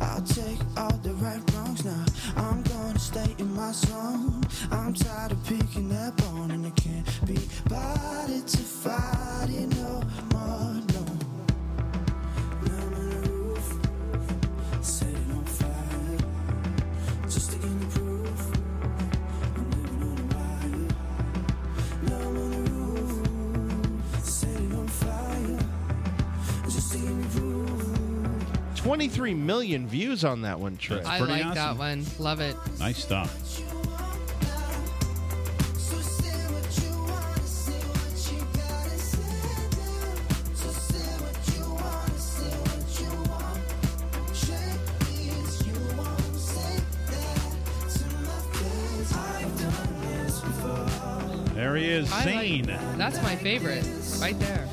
I'll 0.00 0.22
take 0.22 0.60
all 0.76 0.96
the 1.02 1.12
right 1.14 1.42
wrongs 1.52 1.84
now. 1.84 2.04
I'm 2.36 2.62
gonna 2.62 3.00
stay 3.00 3.34
in 3.38 3.52
my 3.52 3.72
zone. 3.72 4.42
I'm 4.70 4.94
tired 4.94 5.32
of 5.32 5.44
picking 5.44 5.90
up 5.92 6.22
on, 6.34 6.52
and 6.52 6.64
I 6.64 6.70
can't 6.70 7.26
be 7.26 7.40
bothered 7.68 8.46
to 8.46 8.58
fight 8.58 9.48
it 9.50 9.68
no 9.74 10.02
23 28.84 29.32
million 29.34 29.86
views 29.88 30.24
on 30.26 30.42
that 30.42 30.60
one, 30.60 30.76
Trick. 30.76 31.06
I 31.06 31.16
pretty 31.18 31.32
like 31.42 31.54
that 31.54 31.68
awesome. 31.70 31.78
one. 31.78 32.04
Love 32.18 32.40
it. 32.40 32.54
Nice 32.78 32.98
stuff. 32.98 33.34
So 35.78 35.96
say 36.00 36.36
what 36.52 36.68
you 36.84 36.92
wanna, 37.00 37.46
say 37.46 37.80
what 37.80 38.12
you 38.30 38.38
gotta 38.52 38.98
say 38.98 39.32
now. 39.72 40.14
So 40.54 40.68
say 40.68 41.08
what 41.24 41.38
you 41.56 41.64
wanna, 41.72 42.18
say 42.18 42.52
what 42.60 43.00
you 43.00 43.10
want. 43.30 43.64
Shake 44.36 44.84
hands, 45.08 45.66
you 45.66 45.76
won't 45.96 46.36
say 46.36 46.76
that 47.08 47.40
to 47.94 48.04
my 48.20 48.38
face. 48.52 49.12
I've 49.16 49.54
done 49.60 49.92
this 50.02 50.34
before. 50.40 51.54
There 51.54 51.74
he 51.76 51.88
is, 51.88 52.12
I 52.12 52.14
like- 52.26 52.34
Zayn. 52.36 52.96
that's 52.98 53.22
my 53.22 53.34
favorite, 53.36 53.86
right 54.20 54.38
there. 54.38 54.68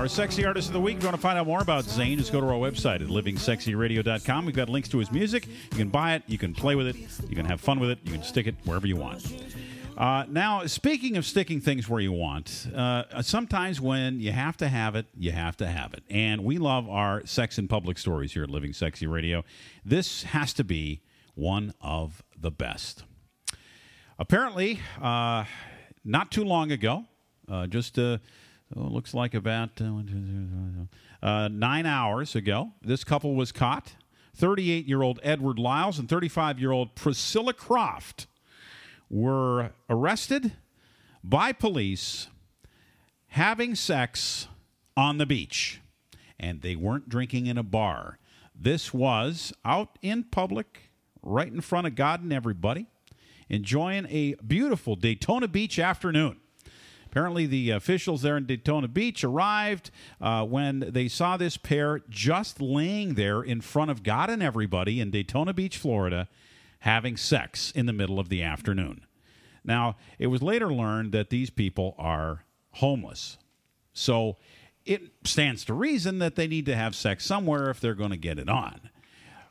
Our 0.00 0.08
sexy 0.08 0.46
artist 0.46 0.68
of 0.68 0.72
the 0.72 0.80
week. 0.80 0.96
If 0.96 1.02
you 1.02 1.08
want 1.08 1.16
to 1.16 1.20
find 1.20 1.38
out 1.38 1.46
more 1.46 1.60
about 1.60 1.84
Zayn, 1.84 2.16
just 2.16 2.32
go 2.32 2.40
to 2.40 2.46
our 2.46 2.54
website 2.54 3.02
at 3.02 3.08
livingsexyradio.com. 3.08 4.46
We've 4.46 4.56
got 4.56 4.70
links 4.70 4.88
to 4.88 4.98
his 4.98 5.12
music. 5.12 5.46
You 5.46 5.76
can 5.76 5.90
buy 5.90 6.14
it, 6.14 6.22
you 6.26 6.38
can 6.38 6.54
play 6.54 6.74
with 6.74 6.86
it, 6.86 6.96
you 7.28 7.36
can 7.36 7.44
have 7.44 7.60
fun 7.60 7.78
with 7.78 7.90
it, 7.90 7.98
you 8.04 8.12
can 8.12 8.22
stick 8.22 8.46
it 8.46 8.54
wherever 8.64 8.86
you 8.86 8.96
want. 8.96 9.30
Uh, 9.98 10.24
now, 10.30 10.64
speaking 10.64 11.18
of 11.18 11.26
sticking 11.26 11.60
things 11.60 11.86
where 11.86 12.00
you 12.00 12.12
want, 12.12 12.66
uh, 12.74 13.20
sometimes 13.20 13.78
when 13.78 14.20
you 14.20 14.32
have 14.32 14.56
to 14.56 14.68
have 14.68 14.96
it, 14.96 15.04
you 15.14 15.32
have 15.32 15.54
to 15.58 15.66
have 15.66 15.92
it. 15.92 16.02
And 16.08 16.44
we 16.44 16.56
love 16.56 16.88
our 16.88 17.26
sex 17.26 17.58
in 17.58 17.68
public 17.68 17.98
stories 17.98 18.32
here 18.32 18.44
at 18.44 18.48
Living 18.48 18.72
Sexy 18.72 19.06
Radio. 19.06 19.44
This 19.84 20.22
has 20.22 20.54
to 20.54 20.64
be 20.64 21.02
one 21.34 21.74
of 21.82 22.22
the 22.40 22.50
best. 22.50 23.04
Apparently, 24.18 24.80
uh, 25.02 25.44
not 26.06 26.30
too 26.30 26.44
long 26.44 26.72
ago, 26.72 27.04
uh, 27.50 27.66
just 27.66 27.98
uh, 27.98 28.16
oh, 28.76 28.82
looks 28.82 29.14
like 29.14 29.34
about 29.34 29.80
uh, 31.22 31.48
nine 31.48 31.86
hours 31.86 32.34
ago, 32.34 32.72
this 32.82 33.04
couple 33.04 33.34
was 33.34 33.52
caught. 33.52 33.94
38 34.34 34.86
year 34.86 35.02
old 35.02 35.20
Edward 35.22 35.58
Lyles 35.58 35.98
and 35.98 36.08
35 36.08 36.58
year 36.58 36.70
old 36.70 36.94
Priscilla 36.94 37.52
Croft 37.52 38.26
were 39.10 39.72
arrested 39.88 40.52
by 41.22 41.52
police 41.52 42.28
having 43.28 43.74
sex 43.74 44.48
on 44.96 45.18
the 45.18 45.26
beach. 45.26 45.80
And 46.38 46.62
they 46.62 46.74
weren't 46.74 47.08
drinking 47.08 47.46
in 47.46 47.58
a 47.58 47.62
bar. 47.62 48.18
This 48.54 48.94
was 48.94 49.52
out 49.64 49.98
in 50.00 50.24
public, 50.24 50.90
right 51.22 51.52
in 51.52 51.60
front 51.60 51.86
of 51.86 51.94
God 51.94 52.22
and 52.22 52.32
everybody, 52.32 52.86
enjoying 53.48 54.06
a 54.08 54.34
beautiful 54.46 54.96
Daytona 54.96 55.48
Beach 55.48 55.78
afternoon. 55.78 56.40
Apparently, 57.10 57.44
the 57.44 57.70
officials 57.70 58.22
there 58.22 58.36
in 58.36 58.46
Daytona 58.46 58.86
Beach 58.86 59.24
arrived 59.24 59.90
uh, 60.20 60.44
when 60.44 60.78
they 60.78 61.08
saw 61.08 61.36
this 61.36 61.56
pair 61.56 62.02
just 62.08 62.60
laying 62.60 63.14
there 63.14 63.42
in 63.42 63.60
front 63.60 63.90
of 63.90 64.04
God 64.04 64.30
and 64.30 64.40
everybody 64.40 65.00
in 65.00 65.10
Daytona 65.10 65.52
Beach, 65.52 65.76
Florida, 65.76 66.28
having 66.80 67.16
sex 67.16 67.72
in 67.72 67.86
the 67.86 67.92
middle 67.92 68.20
of 68.20 68.28
the 68.28 68.44
afternoon. 68.44 69.00
Now, 69.64 69.96
it 70.20 70.28
was 70.28 70.40
later 70.40 70.72
learned 70.72 71.10
that 71.10 71.30
these 71.30 71.50
people 71.50 71.96
are 71.98 72.44
homeless. 72.74 73.38
So 73.92 74.36
it 74.86 75.02
stands 75.24 75.64
to 75.64 75.74
reason 75.74 76.20
that 76.20 76.36
they 76.36 76.46
need 76.46 76.66
to 76.66 76.76
have 76.76 76.94
sex 76.94 77.26
somewhere 77.26 77.70
if 77.70 77.80
they're 77.80 77.94
going 77.94 78.10
to 78.10 78.16
get 78.16 78.38
it 78.38 78.48
on. 78.48 78.88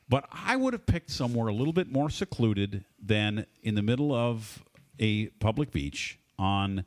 But 0.08 0.30
I 0.32 0.56
would 0.56 0.72
have 0.72 0.86
picked 0.86 1.12
somewhere 1.12 1.50
a 1.50 1.54
little 1.54 1.74
bit 1.74 1.92
more 1.92 2.10
secluded 2.10 2.86
than 3.04 3.46
in 3.62 3.76
the 3.76 3.82
middle 3.82 4.14
of 4.14 4.64
a 4.98 5.28
public 5.42 5.72
beach 5.72 6.18
on 6.38 6.86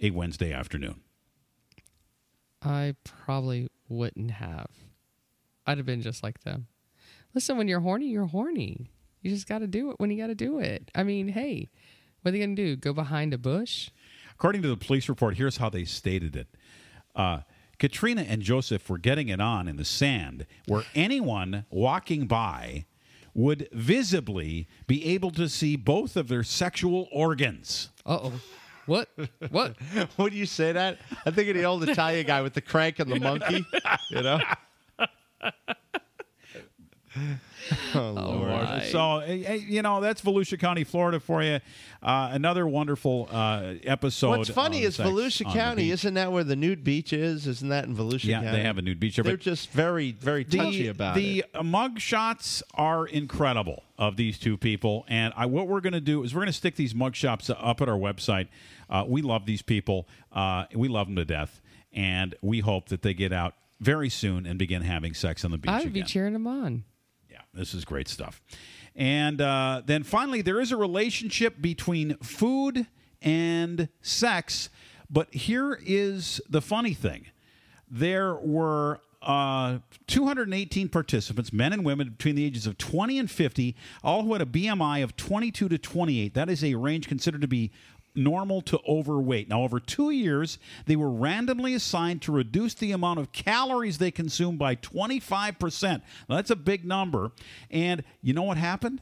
a 0.00 0.10
Wednesday 0.10 0.52
afternoon. 0.52 1.00
I 2.62 2.94
probably 3.04 3.68
wouldn't 3.88 4.32
have. 4.32 4.70
I'd 5.66 5.78
have 5.78 5.86
been 5.86 6.02
just 6.02 6.22
like 6.22 6.40
them. 6.40 6.66
Listen, 7.34 7.56
when 7.56 7.68
you're 7.68 7.80
horny, 7.80 8.06
you're 8.08 8.26
horny. 8.26 8.90
You 9.22 9.30
just 9.30 9.48
got 9.48 9.58
to 9.58 9.66
do 9.66 9.90
it 9.90 9.96
when 9.98 10.10
you 10.10 10.16
got 10.16 10.28
to 10.28 10.34
do 10.34 10.58
it. 10.58 10.90
I 10.94 11.02
mean, 11.02 11.28
hey, 11.28 11.68
what 12.22 12.30
are 12.30 12.32
they 12.32 12.38
going 12.38 12.56
to 12.56 12.62
do? 12.62 12.76
Go 12.76 12.92
behind 12.92 13.34
a 13.34 13.38
bush? 13.38 13.90
According 14.32 14.62
to 14.62 14.68
the 14.68 14.76
police 14.76 15.08
report, 15.08 15.36
here's 15.36 15.58
how 15.58 15.68
they 15.68 15.84
stated 15.84 16.36
it. 16.36 16.48
Uh, 17.14 17.40
Katrina 17.78 18.22
and 18.22 18.42
Joseph 18.42 18.88
were 18.88 18.98
getting 18.98 19.28
it 19.28 19.40
on 19.40 19.68
in 19.68 19.76
the 19.76 19.84
sand 19.84 20.46
where 20.66 20.84
anyone 20.94 21.64
walking 21.70 22.26
by 22.26 22.86
would 23.34 23.68
visibly 23.72 24.66
be 24.86 25.04
able 25.06 25.30
to 25.30 25.48
see 25.48 25.76
both 25.76 26.16
of 26.16 26.28
their 26.28 26.42
sexual 26.42 27.08
organs. 27.12 27.90
Uh 28.04 28.18
oh. 28.24 28.32
What? 28.88 29.10
What? 29.50 29.76
Would 30.16 30.32
you 30.32 30.46
say 30.46 30.72
that? 30.72 30.98
I 31.26 31.30
think 31.30 31.50
of 31.50 31.56
the 31.56 31.64
old 31.64 31.86
Italian 31.86 32.26
guy 32.26 32.40
with 32.40 32.54
the 32.54 32.62
crank 32.62 32.98
and 32.98 33.10
the 33.10 33.20
monkey. 33.20 33.66
You 34.10 34.22
know? 34.22 34.40
oh, 37.94 38.12
Lord. 38.12 38.84
So, 38.84 39.18
eh, 39.18 39.42
eh, 39.44 39.54
you 39.54 39.82
know, 39.82 40.00
that's 40.00 40.20
Volusia 40.20 40.58
County, 40.58 40.84
Florida 40.84 41.20
for 41.20 41.42
you. 41.42 41.60
Uh, 42.02 42.30
another 42.32 42.66
wonderful 42.66 43.28
uh, 43.30 43.74
episode. 43.84 44.38
What's 44.38 44.50
funny 44.50 44.82
is 44.82 44.96
sex 44.96 45.08
Volusia 45.08 45.52
County, 45.52 45.90
isn't 45.90 46.14
that 46.14 46.32
where 46.32 46.44
the 46.44 46.56
nude 46.56 46.84
beach 46.84 47.12
is? 47.12 47.46
Isn't 47.46 47.68
that 47.68 47.84
in 47.84 47.96
Volusia 47.96 48.24
Yeah, 48.24 48.42
County? 48.42 48.56
they 48.56 48.62
have 48.62 48.78
a 48.78 48.82
nude 48.82 49.00
beach 49.00 49.16
there, 49.16 49.24
They're 49.24 49.36
just 49.36 49.70
very, 49.70 50.12
very 50.12 50.44
touchy 50.44 50.84
the, 50.84 50.88
about 50.88 51.14
the 51.16 51.40
it. 51.40 51.52
The 51.52 51.62
mug 51.62 51.98
shots 51.98 52.62
are 52.74 53.06
incredible 53.06 53.82
of 53.98 54.16
these 54.16 54.38
two 54.38 54.56
people 54.56 55.04
and 55.08 55.34
I, 55.36 55.46
what 55.46 55.66
we're 55.66 55.80
going 55.80 55.92
to 55.92 56.00
do 56.00 56.22
is 56.22 56.32
we're 56.34 56.42
going 56.42 56.46
to 56.46 56.52
stick 56.52 56.76
these 56.76 56.94
mug 56.94 57.16
shots 57.16 57.50
up 57.50 57.80
at 57.80 57.88
our 57.88 57.98
website 57.98 58.46
uh, 58.90 59.04
we 59.06 59.22
love 59.22 59.46
these 59.46 59.62
people 59.62 60.08
uh, 60.32 60.64
we 60.74 60.88
love 60.88 61.06
them 61.06 61.16
to 61.16 61.24
death 61.24 61.60
and 61.92 62.34
we 62.42 62.60
hope 62.60 62.88
that 62.88 63.02
they 63.02 63.14
get 63.14 63.32
out 63.32 63.54
very 63.80 64.08
soon 64.08 64.46
and 64.46 64.58
begin 64.58 64.82
having 64.82 65.14
sex 65.14 65.44
on 65.44 65.50
the 65.50 65.58
beach 65.58 65.70
I 65.70 65.80
would 65.80 65.92
be 65.92 66.00
again. 66.00 66.08
cheering 66.08 66.32
them 66.32 66.46
on. 66.46 66.84
Yeah, 67.30 67.42
this 67.54 67.74
is 67.74 67.84
great 67.84 68.08
stuff. 68.08 68.42
And 68.96 69.40
uh, 69.40 69.82
then 69.86 70.02
finally, 70.02 70.42
there 70.42 70.60
is 70.60 70.72
a 70.72 70.76
relationship 70.76 71.60
between 71.60 72.16
food 72.16 72.86
and 73.22 73.88
sex. 74.02 74.68
But 75.08 75.32
here 75.32 75.78
is 75.86 76.40
the 76.48 76.60
funny 76.60 76.94
thing 76.94 77.26
there 77.90 78.34
were 78.34 79.00
uh, 79.22 79.78
218 80.08 80.88
participants, 80.88 81.52
men 81.52 81.72
and 81.72 81.84
women 81.84 82.10
between 82.10 82.34
the 82.34 82.44
ages 82.44 82.66
of 82.66 82.76
20 82.78 83.18
and 83.18 83.30
50, 83.30 83.74
all 84.04 84.22
who 84.24 84.32
had 84.32 84.42
a 84.42 84.46
BMI 84.46 85.02
of 85.02 85.16
22 85.16 85.68
to 85.68 85.78
28. 85.78 86.34
That 86.34 86.50
is 86.50 86.62
a 86.62 86.74
range 86.74 87.08
considered 87.08 87.40
to 87.40 87.48
be 87.48 87.70
normal 88.18 88.60
to 88.62 88.78
overweight. 88.86 89.48
Now, 89.48 89.62
over 89.62 89.80
two 89.80 90.10
years, 90.10 90.58
they 90.86 90.96
were 90.96 91.10
randomly 91.10 91.72
assigned 91.74 92.20
to 92.22 92.32
reduce 92.32 92.74
the 92.74 92.92
amount 92.92 93.20
of 93.20 93.32
calories 93.32 93.98
they 93.98 94.10
consume 94.10 94.58
by 94.58 94.76
25%. 94.76 96.02
Now, 96.28 96.36
that's 96.36 96.50
a 96.50 96.56
big 96.56 96.84
number. 96.84 97.32
And 97.70 98.04
you 98.20 98.34
know 98.34 98.42
what 98.42 98.58
happened? 98.58 99.00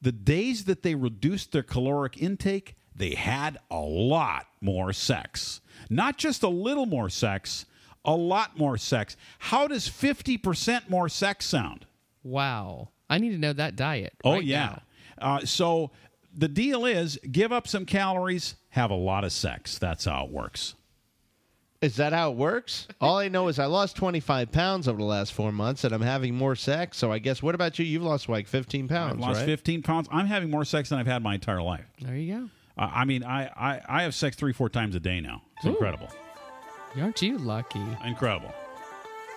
The 0.00 0.12
days 0.12 0.64
that 0.64 0.82
they 0.82 0.94
reduced 0.94 1.52
their 1.52 1.62
caloric 1.62 2.20
intake, 2.20 2.76
they 2.94 3.14
had 3.14 3.58
a 3.70 3.80
lot 3.80 4.46
more 4.60 4.92
sex. 4.92 5.60
Not 5.88 6.18
just 6.18 6.42
a 6.42 6.48
little 6.48 6.86
more 6.86 7.08
sex, 7.08 7.66
a 8.04 8.14
lot 8.14 8.58
more 8.58 8.76
sex. 8.76 9.16
How 9.38 9.66
does 9.66 9.88
50% 9.88 10.90
more 10.90 11.08
sex 11.08 11.46
sound? 11.46 11.86
Wow. 12.22 12.90
I 13.08 13.18
need 13.18 13.30
to 13.30 13.38
know 13.38 13.52
that 13.52 13.76
diet. 13.76 14.14
Oh, 14.24 14.32
right 14.32 14.44
yeah. 14.44 14.66
now. 14.66 14.82
Uh, 15.18 15.40
so 15.44 15.90
the 16.36 16.48
deal 16.48 16.84
is 16.84 17.18
give 17.30 17.52
up 17.52 17.68
some 17.68 17.84
calories, 17.84 18.56
have 18.70 18.90
a 18.90 18.96
lot 18.96 19.24
of 19.24 19.32
sex. 19.32 19.78
That's 19.78 20.04
how 20.04 20.24
it 20.24 20.30
works. 20.30 20.74
Is 21.80 21.96
that 21.96 22.12
how 22.12 22.30
it 22.30 22.36
works? 22.36 22.86
All 23.00 23.18
I 23.18 23.28
know 23.28 23.48
is 23.48 23.58
I 23.58 23.66
lost 23.66 23.96
25 23.96 24.52
pounds 24.52 24.86
over 24.86 24.98
the 24.98 25.04
last 25.04 25.32
four 25.32 25.50
months 25.50 25.82
and 25.82 25.92
I'm 25.92 26.00
having 26.00 26.34
more 26.34 26.54
sex. 26.54 26.96
So 26.96 27.10
I 27.10 27.18
guess, 27.18 27.42
what 27.42 27.56
about 27.56 27.78
you? 27.78 27.84
You've 27.84 28.04
lost 28.04 28.28
like 28.28 28.46
15 28.46 28.86
pounds, 28.86 29.14
I've 29.14 29.20
lost 29.20 29.40
right? 29.40 29.46
15 29.46 29.82
pounds. 29.82 30.08
I'm 30.12 30.26
having 30.26 30.48
more 30.48 30.64
sex 30.64 30.90
than 30.90 30.98
I've 31.00 31.06
had 31.06 31.22
my 31.22 31.34
entire 31.34 31.60
life. 31.60 31.84
There 32.00 32.16
you 32.16 32.34
go. 32.34 32.48
Uh, 32.78 32.90
I 32.94 33.04
mean, 33.04 33.24
I, 33.24 33.46
I, 33.48 33.80
I 33.88 34.02
have 34.04 34.14
sex 34.14 34.36
three, 34.36 34.52
four 34.52 34.68
times 34.68 34.94
a 34.94 35.00
day 35.00 35.20
now. 35.20 35.42
It's 35.56 35.66
Ooh. 35.66 35.70
incredible. 35.70 36.08
Aren't 36.98 37.20
you 37.20 37.38
lucky? 37.38 37.82
Incredible. 38.04 38.54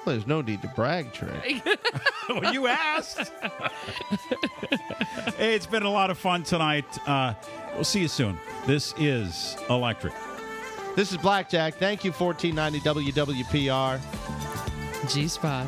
Well, 0.05 0.15
there's 0.15 0.27
no 0.27 0.41
need 0.41 0.61
to 0.61 0.67
brag, 0.67 1.11
Trick. 1.13 1.63
well, 2.29 2.53
you 2.53 2.67
asked. 2.67 3.17
hey, 5.37 5.55
it's 5.55 5.65
been 5.65 5.81
a 5.81 5.91
lot 5.91 6.11
of 6.11 6.19
fun 6.19 6.43
tonight. 6.43 6.85
Uh, 7.07 7.33
we'll 7.73 7.83
see 7.83 8.01
you 8.01 8.07
soon. 8.07 8.37
This 8.67 8.93
is 8.99 9.57
Electric. 9.67 10.13
This 10.95 11.11
is 11.11 11.17
Blackjack. 11.17 11.73
Thank 11.75 12.05
you, 12.05 12.11
1490 12.11 13.11
WWPR. 13.11 13.99
G 15.11 15.27
Spot. 15.27 15.67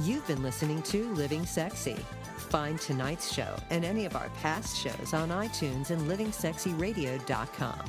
You've 0.00 0.26
been 0.26 0.42
listening 0.42 0.82
to 0.84 1.12
Living 1.12 1.44
Sexy. 1.44 1.96
Find 2.36 2.80
tonight's 2.80 3.32
show 3.32 3.54
and 3.68 3.84
any 3.84 4.06
of 4.06 4.16
our 4.16 4.30
past 4.40 4.76
shows 4.76 5.12
on 5.12 5.28
iTunes 5.28 5.90
and 5.90 6.00
livingsexyradio.com. 6.10 7.84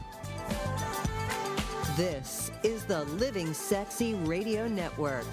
This 1.97 2.51
is 2.63 2.85
the 2.85 3.03
Living 3.03 3.53
Sexy 3.53 4.13
Radio 4.13 4.65
Network. 4.65 5.25